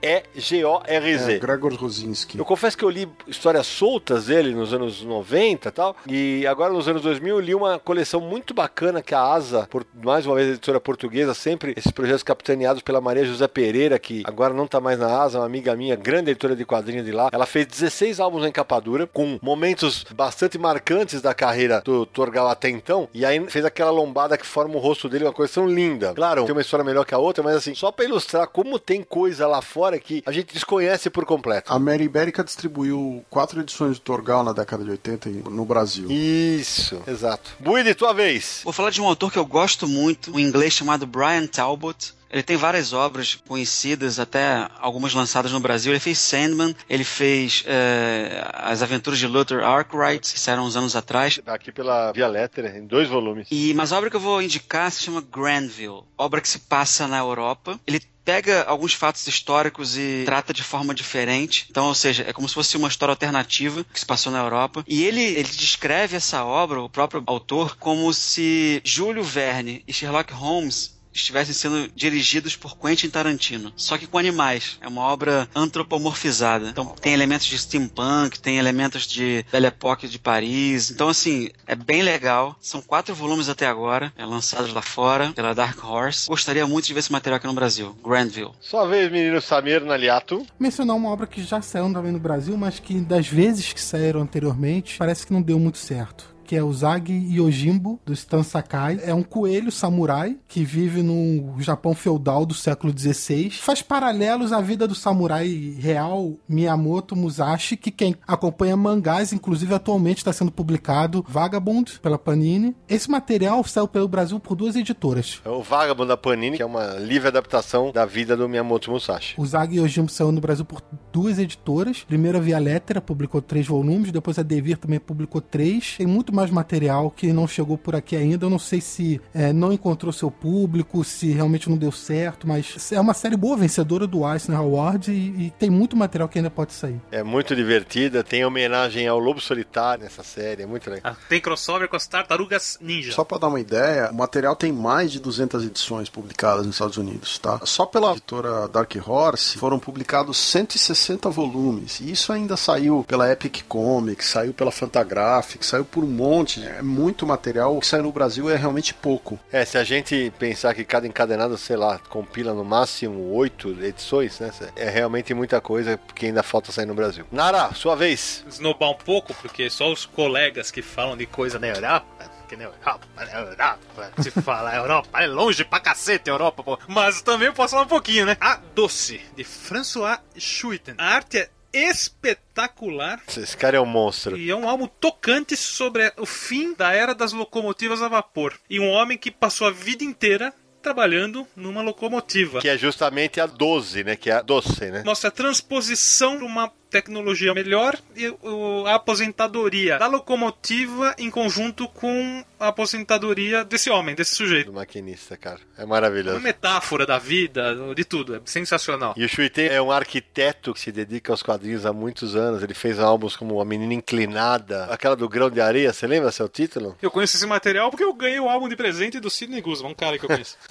G-R-Z-E-G-O-R-Z. 0.03 1.33
É, 1.35 1.39
Gregor 1.39 1.75
Rosinski. 1.75 2.39
Eu 2.39 2.45
confesso 2.45 2.77
que 2.77 2.85
eu 2.85 2.91
li 2.91 3.09
histórias 3.27 3.67
soltas 3.67 4.27
dele 4.27 4.55
nos 4.55 4.73
anos 4.73 5.03
90 5.03 5.69
e 5.69 5.73
tal. 5.73 5.88
E 6.07 6.47
agora 6.47 6.72
nos 6.72 6.89
anos 6.89 7.03
2000 7.03 7.36
eu 7.36 7.41
li 7.41 7.55
uma 7.55 7.78
coleção 7.78 8.20
muito 8.20 8.55
bacana 8.55 9.03
que 9.03 9.14
a 9.14 9.20
Asa, 9.20 9.66
por, 9.70 9.86
mais 10.03 10.26
uma 10.26 10.34
vez 10.34 10.49
editora 10.49 10.80
portuguesa, 10.80 11.34
sempre 11.34 11.74
esses 11.76 11.91
projetos 11.91 12.22
capitaneados 12.22 12.82
pela 12.82 13.01
Maria 13.01 13.24
José 13.24 13.47
Pereira, 13.49 13.99
que 13.99 14.22
agora 14.26 14.55
não 14.55 14.66
tá 14.66 14.80
mais 14.80 14.99
na 14.99 15.07
Asa, 15.07 15.39
uma 15.39 15.47
amiga 15.47 15.74
minha, 15.76 15.97
grande 15.97 16.30
editora 16.30 16.57
de 16.57 16.64
quadrinhos 16.64 17.05
de 17.05 17.12
lá. 17.12 17.28
Ela 17.32 17.47
fez 17.47 17.66
16 17.66 18.20
álbuns 18.20 18.47
em 18.47 18.53
capa 18.53 18.80
dura, 18.80 19.07
com 19.07 19.39
momentos 19.43 20.05
bastante 20.14 20.59
marcantes 20.59 21.20
da 21.20 21.34
carreira 21.34 21.80
do 21.84 22.07
Torgal 22.07 22.49
até 22.49 22.68
então. 22.68 23.09
E 23.12 23.24
aí 23.24 23.39
fez 23.49 23.64
aquela 23.64 23.91
lombada 23.91 24.36
que 24.36 24.47
forma 24.47 24.76
o 24.76 24.78
rosto 24.78 25.09
dele, 25.09 25.24
uma 25.24 25.32
coleção 25.32 25.66
linda. 25.66 26.12
Claro, 26.14 26.45
tem 26.45 26.53
uma 26.53 26.61
história 26.61 26.84
melhor 26.84 27.05
que 27.05 27.14
a 27.14 27.18
outra, 27.18 27.43
mas 27.43 27.57
assim, 27.57 27.74
só 27.74 27.91
pra 27.91 28.05
ilustrar 28.05 28.49
como 28.49 28.78
tem 28.78 29.03
coisa 29.03 29.47
lá 29.47 29.62
fora 29.62 29.99
que 29.99 30.22
a 30.26 30.32
gente 30.32 30.53
desconhece 30.53 31.11
por 31.11 31.24
completo. 31.24 31.72
A 31.72 31.78
Mary 31.78 32.05
Ibérica 32.05 32.43
distribuiu 32.45 33.24
quatro 33.30 33.61
edições 33.61 33.97
de 33.97 34.01
Torgal 34.01 34.43
na 34.43 34.53
década 34.53 34.84
de 34.84 34.91
80 34.91 35.28
no 35.51 35.64
Brasil. 35.64 35.78
Isso, 36.11 37.03
exato. 37.07 37.51
Buide, 37.59 37.95
tua 37.95 38.12
vez. 38.12 38.61
Vou 38.64 38.72
falar 38.72 38.91
de 38.91 39.01
um 39.01 39.07
autor 39.07 39.33
que 39.33 39.39
eu 39.39 39.47
gosto 39.47 39.87
muito, 39.87 40.35
um 40.35 40.39
inglês 40.39 40.72
chamado 40.72 41.07
Brian 41.07 41.47
Talbot. 41.47 42.14
Ele 42.31 42.43
tem 42.43 42.57
várias 42.57 42.93
obras 42.93 43.37
conhecidas, 43.47 44.18
até 44.18 44.68
algumas 44.81 45.14
lançadas 45.14 45.51
no 45.51 45.61
Brasil. 45.61 45.93
Ele 45.93 46.01
fez 46.01 46.18
Sandman, 46.18 46.76
ele 46.89 47.05
fez 47.05 47.64
eh, 47.66 48.47
As 48.53 48.83
Aventuras 48.83 49.18
de 49.18 49.26
Luther 49.26 49.64
Arkwright, 49.64 50.33
que 50.35 50.39
saíram 50.39 50.64
uns 50.64 50.76
anos 50.76 50.95
atrás. 50.95 51.41
Aqui 51.47 51.72
pela 51.72 52.12
Via 52.12 52.29
Letter, 52.29 52.76
em 52.76 52.87
dois 52.87 53.09
volumes. 53.09 53.49
E, 53.51 53.72
mas 53.72 53.93
a 53.93 53.99
obra 53.99 54.11
que 54.11 54.16
eu 54.16 54.20
vou 54.20 54.43
indicar 54.43 54.91
se 54.91 55.05
chama 55.05 55.22
Granville, 55.22 56.03
obra 56.18 56.43
que 56.43 56.49
se 56.49 56.59
passa 56.59 57.09
na 57.09 57.18
Europa. 57.18 57.81
Ele 57.87 58.01
pega 58.29 58.64
alguns 58.64 58.93
fatos 58.93 59.26
históricos 59.26 59.97
e 59.97 60.24
trata 60.26 60.53
de 60.53 60.62
forma 60.62 60.95
diferente. 60.95 61.66
Então, 61.70 61.87
ou 61.87 61.95
seja, 61.95 62.26
é 62.29 62.33
como 62.35 62.47
se 62.47 62.55
fosse 62.55 62.76
uma 62.76 62.87
história 62.87 63.12
alternativa 63.12 63.83
que 63.83 63.99
se 63.99 64.05
passou 64.05 64.31
na 64.31 64.39
Europa. 64.39 64.85
E 64.87 65.03
ele, 65.03 65.22
ele 65.22 65.49
descreve 65.49 66.14
essa 66.14 66.45
obra, 66.45 66.79
o 66.83 66.91
próprio 66.91 67.22
autor, 67.26 67.79
como 67.79 68.12
se 68.12 68.83
Júlio 68.85 69.24
Verne 69.24 69.83
e 69.89 69.95
Sherlock 69.95 70.31
Holmes 70.35 70.98
estivessem 71.13 71.55
sendo 71.55 71.91
dirigidos 71.95 72.57
por 72.57 72.77
Quentin 72.77 73.11
Tarantino, 73.11 73.73
só 73.77 73.97
que 73.99 74.07
com 74.07 74.19
animais. 74.19 74.79
É 74.81 74.89
uma 74.89 75.03
obra 75.03 75.49
antropomorfizada. 75.55 76.69
Então 76.69 76.95
tem 77.01 77.13
elementos 77.13 77.47
de 77.47 77.59
steampunk, 77.59 78.41
tem 78.41 78.59
elementos 78.59 79.07
de 79.07 79.45
Belle 79.51 79.67
Époque 79.67 80.09
de 80.09 80.19
Paris. 80.19 80.91
Então 80.91 81.09
assim, 81.09 81.51
é 81.67 81.75
bem 81.75 82.03
legal. 82.03 82.57
São 82.61 82.81
quatro 82.81 83.15
volumes 83.15 83.49
até 83.49 83.67
agora, 83.67 84.13
é 84.17 84.25
lançados 84.25 84.73
lá 84.73 84.83
fora 84.83 85.33
pela 85.33 85.55
Dark 85.55 85.83
Horse. 85.85 86.29
Gostaria 86.29 86.67
muito 86.67 86.87
de 86.87 86.95
ver 86.95 87.01
esse 87.01 87.13
material 87.13 87.37
aqui 87.37 87.47
no 87.47 87.53
Brasil. 87.53 87.97
Granville. 88.05 88.53
Sua 88.61 88.87
vez, 88.87 89.11
menino 89.11 89.41
Samir 89.41 89.85
Naliato. 89.85 90.47
Mencionar 90.59 90.97
uma 90.97 91.11
obra 91.11 91.27
que 91.27 91.43
já 91.43 91.61
saiu 91.63 91.93
também 91.93 92.13
no 92.13 92.19
Brasil, 92.19 92.57
mas 92.57 92.79
que 92.79 93.01
das 93.01 93.27
vezes 93.27 93.73
que 93.73 93.81
saíram 93.81 94.21
anteriormente, 94.21 94.97
parece 94.99 95.27
que 95.27 95.33
não 95.33 95.43
deu 95.43 95.59
muito 95.59 95.79
certo. 95.79 96.38
Que 96.49 96.57
é 96.57 96.63
o 96.65 96.73
Zag 96.73 97.13
Yojimbo, 97.13 98.01
do 98.07 98.13
Stan 98.15 98.43
Sakai. 98.43 98.99
É 99.03 99.13
um 99.13 99.23
coelho 99.23 99.71
samurai 99.71 100.39
que 100.49 100.65
vive 100.65 101.03
no 101.03 101.61
Japão 101.61 101.95
feudal 101.95 102.47
do 102.47 102.55
século 102.55 102.91
XVI. 102.99 103.51
Faz 103.51 103.83
paralelos 103.83 104.51
à 104.51 104.59
vida 104.59 104.89
do 104.89 104.95
samurai 104.95 105.77
real 105.79 106.33
Miyamoto 106.49 107.15
Musashi, 107.15 107.77
que 107.77 107.91
quem 107.91 108.17
acompanha 108.27 108.79
mangás, 108.79 109.31
inclusive 109.31 109.75
atualmente 109.75 110.19
está 110.19 110.33
sendo 110.33 110.51
publicado 110.51 111.23
Vagabond 111.29 112.01
pela 112.01 112.19
Panini. 112.19 112.75
Esse 112.89 113.11
material 113.11 113.63
saiu 113.65 113.87
pelo 113.87 114.09
Brasil 114.09 114.41
por 114.41 114.57
duas 114.57 114.75
editoras. 114.75 115.43
É 115.45 115.51
o 115.51 115.63
Vagabond 115.63 116.09
da 116.09 116.17
Panini, 116.17 116.57
que 116.57 116.63
é 116.63 116.67
uma 116.67 116.95
livre 116.95 117.29
adaptação 117.29 117.93
da 117.93 118.07
vida 118.07 118.35
do 118.35 118.49
Miyamoto 118.49 118.91
Musashi. 118.91 119.35
O 119.37 119.45
Zag 119.45 119.77
Yojimbo 119.77 120.11
saiu 120.11 120.33
no 120.33 120.41
Brasil 120.41 120.65
por 120.65 120.81
duas 121.13 121.39
editoras. 121.39 122.05
Primeiro 122.05 122.39
a 122.39 122.41
Via 122.41 122.59
Lettera 122.59 123.03
publicou 123.03 123.43
três 123.43 123.67
volumes, 123.67 124.11
depois 124.11 124.39
a 124.39 124.43
Devir 124.43 124.79
também 124.79 124.99
publicou 124.99 125.43
três. 125.43 125.97
Tem 125.99 126.07
muito 126.07 126.38
mais 126.39 126.51
material 126.53 127.11
que 127.11 127.32
não 127.32 127.49
chegou 127.49 127.76
por 127.76 127.97
aqui 127.97 128.14
ainda. 128.14 128.47
Eu 128.47 128.51
não 128.51 128.59
sei 128.61 128.80
se 128.80 129.20
é, 129.34 129.53
não 129.53 129.72
encontrou 129.72 130.12
seu 130.12 130.30
público, 130.30 131.03
se 131.03 131.32
realmente 131.32 131.68
não 131.68 131.76
deu 131.76 131.91
certo, 131.91 132.47
mas 132.47 132.93
é 132.93 133.01
uma 133.01 133.12
série 133.14 133.36
boa, 133.36 133.57
vencedora 133.57 134.07
do 134.07 134.26
Eisner 134.30 134.57
Award 134.59 135.11
e, 135.11 135.47
e 135.47 135.53
tem 135.59 135.68
muito 135.68 135.97
material 135.97 136.28
que 136.28 136.39
ainda 136.39 136.51
pode 136.51 136.72
sair. 136.72 137.01
É 137.11 137.24
muito 137.24 137.57
divertida, 137.57 138.22
tem 138.22 138.45
homenagem 138.45 139.09
ao 139.09 139.18
Lobo 139.18 139.41
Solitário 139.41 140.05
nessa 140.05 140.22
série, 140.22 140.62
é 140.62 140.66
muito 140.66 140.89
legal. 140.89 141.12
Ah, 141.12 141.16
Tem 141.28 141.41
crossover 141.41 141.89
com 141.89 141.97
as 141.97 142.07
tartarugas 142.07 142.78
ninja. 142.80 143.12
Só 143.12 143.24
pra 143.24 143.39
dar 143.39 143.49
uma 143.49 143.59
ideia, 143.61 144.11
o 144.12 144.14
material 144.14 144.55
tem 144.55 144.70
mais 144.72 145.11
de 145.11 145.18
200 145.18 145.64
edições 145.64 146.09
publicadas 146.09 146.64
nos 146.64 146.76
Estados 146.76 146.97
Unidos, 146.97 147.39
tá? 147.39 147.61
Só 147.64 147.84
pela 147.84 148.12
editora 148.12 148.68
Dark 148.68 148.95
Horse 149.05 149.59
foram 149.59 149.78
publicados 149.78 150.36
160 150.39 151.28
volumes. 151.30 151.99
E 152.01 152.12
isso 152.12 152.32
ainda 152.32 152.57
saiu 152.57 153.05
pela 153.09 153.30
Epic 153.32 153.62
Comics, 153.68 154.28
saiu 154.28 154.53
pela 154.55 154.70
Fantagraphics, 154.70 155.66
saiu 155.68 155.84
por 155.84 156.05
um 156.05 156.07
monte 156.07 156.28
monte, 156.29 156.64
é 156.64 156.83
muito 156.83 157.26
material. 157.26 157.76
O 157.76 157.81
que 157.81 157.87
sai 157.87 158.01
no 158.01 158.12
Brasil 158.12 158.51
é 158.51 158.57
realmente 158.57 158.93
pouco. 158.93 159.39
É, 159.51 159.64
se 159.64 159.79
a 159.79 159.85
gente 159.85 160.33
pensar 160.39 160.74
que 160.74 160.85
cada 160.85 161.07
encadenado, 161.07 161.57
sei 161.57 161.76
lá, 161.76 161.99
compila 162.09 162.53
no 162.53 162.64
máximo 162.64 163.33
oito 163.35 163.70
edições, 163.83 164.39
né? 164.41 164.51
É 164.76 164.91
realmente 164.91 165.33
muita 165.33 165.61
coisa 165.61 165.99
que 166.14 166.26
ainda 166.26 166.43
falta 166.43 166.70
sair 166.70 166.87
no 166.87 166.95
Brasil. 166.95 167.24
Nara, 167.33 167.72
sua 167.74 167.95
vez. 167.97 168.45
Esnobar 168.49 168.91
um 168.91 168.95
pouco, 168.95 169.35
porque 169.35 169.70
só 169.70 169.91
os 169.91 170.05
colegas 170.05 170.70
que 170.70 170.83
falam 170.83 171.16
de 171.16 171.26
coisa 171.26 171.59
na 171.59 171.68
Europa 171.68 172.39
que 172.49 172.57
na 172.57 172.64
Europa, 172.64 173.07
na 173.14 173.41
Europa, 173.41 174.11
se 174.22 174.31
fala 174.43 174.74
Europa, 174.74 175.22
é 175.22 175.26
longe 175.26 175.64
pra 175.64 175.81
cacete 175.81 176.31
a 176.31 176.33
Europa, 176.33 176.64
pô. 176.64 176.79
Mas 176.89 177.20
também 177.20 177.53
posso 177.53 177.72
falar 177.72 177.85
um 177.85 177.89
pouquinho, 177.89 178.24
né? 178.24 178.37
A 178.41 178.59
Doce, 178.74 179.20
de 179.37 179.45
François 179.45 180.18
Schuiten. 180.35 180.95
A 180.97 181.14
arte 181.14 181.39
é 181.39 181.51
espetacular. 181.73 183.23
Esse 183.29 183.57
cara 183.57 183.77
é 183.77 183.81
um 183.81 183.87
monstro. 183.87 184.37
E 184.37 184.51
é 184.51 184.57
um 184.57 184.69
álbum 184.69 184.87
tocante 184.87 185.57
sobre 185.57 186.12
o 186.16 186.27
fim 186.27 186.75
da 186.75 186.93
era 186.93 187.14
das 187.14 187.33
locomotivas 187.33 188.03
a 188.03 188.09
vapor. 188.09 188.55
E 188.69 188.81
um 188.81 188.89
homem 188.89 189.19
que 189.19 189.31
passou 189.31 189.66
a 189.66 189.71
vida 189.71 190.05
inteira 190.05 190.53
trabalhando 190.83 191.47
numa 191.55 191.83
locomotiva. 191.83 192.61
Que 192.61 192.69
é 192.69 192.79
justamente 192.79 193.41
a 193.41 193.47
12, 193.47 194.05
né? 194.05 194.16
Que 194.16 194.31
é 194.31 194.35
a 194.35 194.43
doce, 194.43 194.91
né? 194.91 195.03
Mostra 195.05 195.29
a 195.29 195.33
transposição 195.33 196.39
de 196.39 196.45
uma 196.45 196.73
tecnologia 196.91 197.55
melhor 197.55 197.97
e 198.16 198.28
o, 198.28 198.84
a 198.86 198.95
aposentadoria 198.95 199.99
da 199.99 200.07
locomotiva 200.07 201.14
em 201.18 201.30
conjunto 201.30 201.89
com 201.89 202.45
a 202.59 202.68
aposentadoria 202.68 203.64
desse 203.64 203.91
homem, 203.91 204.14
desse 204.14 204.34
sujeito. 204.34 204.66
Do 204.66 204.72
maquinista, 204.72 205.36
cara. 205.36 205.61
É 205.76 205.84
maravilhoso. 205.84 206.36
Uma 206.36 206.43
metáfora 206.43 207.07
da 207.07 207.18
vida, 207.18 207.74
de 207.95 208.05
tudo. 208.05 208.36
É 208.36 208.41
sensacional. 208.45 209.14
E 209.16 209.24
o 209.24 209.28
Shuitei 209.28 209.68
é 209.68 209.80
um 209.80 209.93
arquiteto 209.93 210.74
que 210.74 210.80
se 210.80 210.91
dedica 210.91 211.32
aos 211.32 211.43
quadrinhos 211.43 211.86
há 211.86 211.93
muitos 211.93 212.34
anos. 212.34 212.62
Ele 212.62 212.74
fez 212.74 212.99
álbuns 212.99 213.36
como 213.36 213.61
A 213.61 213.64
Menina 213.64 213.95
Inclinada, 213.95 214.84
aquela 214.86 215.14
do 215.14 215.28
Grão 215.28 215.51
de 215.51 215.61
Areia. 215.61 215.93
Você 215.93 216.07
lembra 216.07 216.32
seu 216.32 216.49
título? 216.49 216.97
Eu 217.01 217.11
conheço 217.11 217.36
esse 217.36 217.47
material 217.47 217.91
porque 217.91 218.05
eu 218.05 218.12
ganhei 218.12 218.41
o 218.41 218.49
álbum 218.49 218.68
de 218.68 218.76
presente 218.76 219.20
do 219.20 219.30
Sidney 219.30 219.61
Guzman, 219.61 219.93
um 219.93 219.95
cara 219.95 220.18
que 220.18 220.24
eu 220.24 220.28
conheço. 220.28 220.57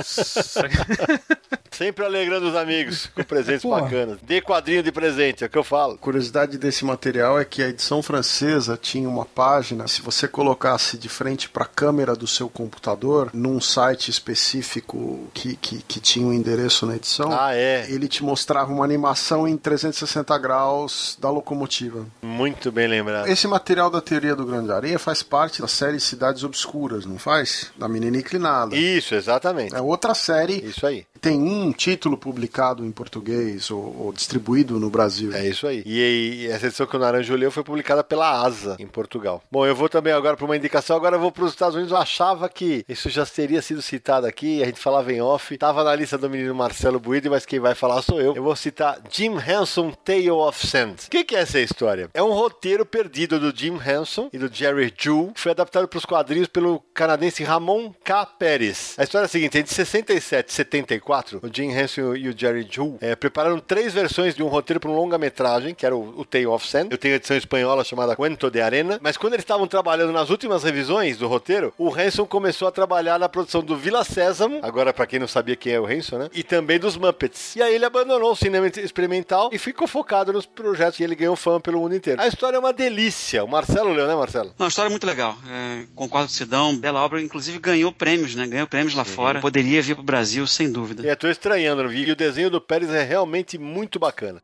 Sempre 1.71 2.05
alegrando 2.05 2.47
os 2.47 2.55
amigos 2.55 3.05
com 3.07 3.23
presentes 3.23 3.63
bacanas. 3.63 4.17
Dê 4.23 4.41
quadrinho 4.41 4.81
de 4.81 4.91
presente, 4.91 5.43
é 5.43 5.47
o 5.47 5.49
que 5.49 5.57
eu 5.57 5.63
falo. 5.63 5.97
Curiosidade 6.07 6.57
desse 6.57 6.85
material 6.85 7.37
é 7.37 7.43
que 7.43 7.61
a 7.61 7.67
edição 7.67 8.01
francesa 8.01 8.79
tinha 8.81 9.09
uma 9.09 9.25
página, 9.25 9.89
se 9.89 10.01
você 10.01 10.25
colocasse 10.25 10.97
de 10.97 11.09
frente 11.09 11.49
para 11.49 11.65
a 11.65 11.67
câmera 11.67 12.15
do 12.15 12.25
seu 12.25 12.47
computador, 12.47 13.29
num 13.33 13.59
site 13.59 14.09
específico 14.09 15.27
que, 15.33 15.57
que, 15.57 15.81
que 15.81 15.99
tinha 15.99 16.25
um 16.25 16.31
endereço 16.31 16.85
na 16.85 16.95
edição, 16.95 17.37
ah, 17.37 17.53
é. 17.53 17.85
ele 17.89 18.07
te 18.07 18.23
mostrava 18.23 18.71
uma 18.71 18.85
animação 18.85 19.45
em 19.45 19.57
360 19.57 20.37
graus 20.37 21.17
da 21.19 21.29
locomotiva. 21.29 22.05
Muito 22.21 22.71
bem 22.71 22.87
lembrado. 22.87 23.27
Esse 23.27 23.45
material 23.45 23.89
da 23.89 23.99
teoria 23.99 24.33
do 24.33 24.45
Grande 24.45 24.71
Areia 24.71 24.97
faz 24.97 25.21
parte 25.21 25.61
da 25.61 25.67
série 25.67 25.99
Cidades 25.99 26.41
Obscuras, 26.41 27.05
não 27.05 27.19
faz? 27.19 27.69
Da 27.77 27.89
Menina 27.89 28.15
Inclinada. 28.15 28.73
Isso, 28.77 29.13
exatamente. 29.13 29.75
É 29.75 29.81
outra 29.81 30.13
série. 30.13 30.65
Isso 30.65 30.87
aí. 30.87 31.05
Tem 31.19 31.37
um 31.37 31.73
título 31.73 32.15
publicado 32.15 32.85
em 32.85 32.91
português 32.91 33.69
ou, 33.71 34.03
ou 34.05 34.13
distribuído 34.13 34.79
no 34.79 34.89
Brasil. 34.89 35.33
É 35.33 35.45
isso 35.45 35.67
aí. 35.67 35.83
E, 35.85 35.96
e 35.99 36.47
essa 36.47 36.67
edição 36.67 36.85
que 36.85 36.95
o 36.95 36.99
Naranjo 36.99 37.35
leu 37.35 37.51
foi 37.51 37.63
publicada 37.63 38.03
pela 38.03 38.41
ASA 38.41 38.75
em 38.79 38.87
Portugal. 38.87 39.41
Bom, 39.51 39.65
eu 39.65 39.75
vou 39.75 39.89
também 39.89 40.13
agora 40.13 40.35
para 40.35 40.45
uma 40.45 40.55
indicação. 40.57 40.95
Agora 40.95 41.15
eu 41.15 41.19
vou 41.19 41.31
para 41.31 41.43
os 41.43 41.51
Estados 41.51 41.75
Unidos. 41.75 41.91
Eu 41.91 41.97
achava 41.97 42.49
que 42.49 42.85
isso 42.87 43.09
já 43.09 43.25
teria 43.25 43.61
sido 43.61 43.81
citado 43.81 44.27
aqui. 44.27 44.61
A 44.61 44.65
gente 44.65 44.79
falava 44.79 45.11
em 45.11 45.21
off. 45.21 45.57
Tava 45.57 45.83
na 45.83 45.95
lista 45.95 46.17
do 46.17 46.29
menino 46.29 46.53
Marcelo 46.53 46.99
Buide, 46.99 47.29
mas 47.29 47.45
quem 47.45 47.59
vai 47.59 47.75
falar 47.75 48.01
sou 48.01 48.21
eu. 48.21 48.35
Eu 48.35 48.43
vou 48.43 48.55
citar 48.55 48.99
Jim 49.09 49.35
Henson 49.37 49.91
Tale 49.91 50.31
of 50.31 50.65
Sand. 50.65 50.95
O 51.07 51.09
que, 51.09 51.23
que 51.23 51.35
é 51.35 51.39
essa 51.39 51.59
história? 51.59 52.09
É 52.13 52.21
um 52.21 52.31
roteiro 52.31 52.85
perdido 52.85 53.39
do 53.39 53.55
Jim 53.55 53.77
Henson 53.77 54.29
e 54.31 54.37
do 54.37 54.53
Jerry 54.53 54.93
Jew, 54.97 55.31
que 55.33 55.41
foi 55.41 55.51
adaptado 55.51 55.87
para 55.87 55.97
os 55.97 56.05
quadrinhos 56.05 56.47
pelo 56.47 56.79
canadense 56.93 57.43
Ramon 57.43 57.93
K. 58.03 58.25
Pérez. 58.25 58.95
A 58.97 59.03
história 59.03 59.25
é 59.25 59.27
a 59.27 59.29
seguinte: 59.29 59.57
entre 59.57 59.73
67 59.73 60.49
e 60.49 60.53
74, 60.53 61.39
o 61.43 61.49
Jim 61.53 61.71
Henson 61.71 62.15
e 62.15 62.29
o 62.29 62.37
Jerry 62.37 62.67
Jew 62.69 62.97
é, 63.01 63.15
prepararam 63.15 63.59
três 63.59 63.93
versões 63.93 64.35
de 64.35 64.43
um 64.43 64.47
roteiro 64.47 64.79
para 64.79 64.91
um 64.91 64.95
longa-metragem, 64.95 65.73
que 65.73 65.85
era 65.87 65.95
o, 65.95 66.19
o 66.19 66.25
Tale 66.25 66.47
of 66.47 66.67
Sand. 66.67 66.87
Eu 66.91 66.97
tenho 66.97 67.13
a 67.13 67.17
edição 67.17 67.35
espanhola 67.35 67.83
chamada 67.83 68.15
Cuento 68.15 68.51
de 68.51 68.61
Arena. 68.61 68.99
Mas 69.01 69.17
quando 69.17 69.33
eles 69.33 69.43
estavam 69.43 69.67
trabalhando 69.67 70.11
nas 70.11 70.29
últimas 70.29 70.63
revisões 70.63 71.17
do 71.17 71.27
roteiro, 71.27 71.73
o 71.77 71.95
Henson 71.97 72.25
começou 72.25 72.67
a 72.67 72.71
trabalhar 72.71 73.17
na 73.19 73.27
produção 73.27 73.61
do 73.61 73.75
Vila 73.75 74.03
Sésamo, 74.03 74.59
agora 74.61 74.93
para 74.93 75.05
quem 75.05 75.19
não 75.19 75.27
sabia 75.27 75.55
quem 75.55 75.73
é 75.73 75.79
o 75.79 75.89
Henson, 75.89 76.17
né? 76.17 76.29
E 76.33 76.43
também 76.43 76.79
dos 76.79 76.97
Muppets. 76.97 77.55
E 77.55 77.61
aí 77.61 77.73
ele 77.73 77.85
abandonou 77.85 78.31
o 78.31 78.35
cinema 78.35 78.67
experimental 78.67 79.49
e 79.51 79.57
ficou 79.57 79.87
focado 79.87 80.31
nos 80.33 80.45
projetos 80.45 80.99
e 80.99 81.03
ele 81.03 81.15
ganhou 81.15 81.35
fama 81.35 81.59
pelo 81.59 81.79
mundo 81.79 81.95
inteiro. 81.95 82.21
A 82.21 82.27
história 82.27 82.57
é 82.57 82.59
uma 82.59 82.73
delícia. 82.73 83.43
O 83.43 83.47
Marcelo 83.47 83.93
leu, 83.93 84.07
né, 84.07 84.15
Marcelo? 84.15 84.53
Não, 84.57 84.65
a 84.65 84.69
história 84.69 84.89
é 84.89 84.91
muito 84.91 85.07
legal. 85.07 85.37
É, 85.49 85.83
concordo 85.95 86.27
com 86.27 86.33
o 86.33 86.35
Sidão. 86.35 86.77
Bela 86.77 87.03
obra, 87.03 87.21
inclusive 87.21 87.59
ganhou 87.59 87.91
prêmios, 87.91 88.35
né? 88.35 88.47
Ganhou 88.47 88.67
prêmios 88.67 88.93
lá 88.93 89.05
fora. 89.05 89.39
Poderia 89.39 89.81
vir 89.81 89.95
pro 89.95 90.03
Brasil, 90.03 90.45
sem 90.45 90.71
dúvida. 90.71 91.07
É, 91.07 91.15
tô 91.15 91.27
estranhando, 91.27 91.83
não 91.83 91.89
vi. 91.89 92.05
E 92.07 92.11
o 92.11 92.15
desenho 92.15 92.49
do 92.49 92.59
Pérez 92.59 92.89
é 92.89 93.03
realmente 93.03 93.57
muito 93.57 93.99
bacana. 93.99 94.41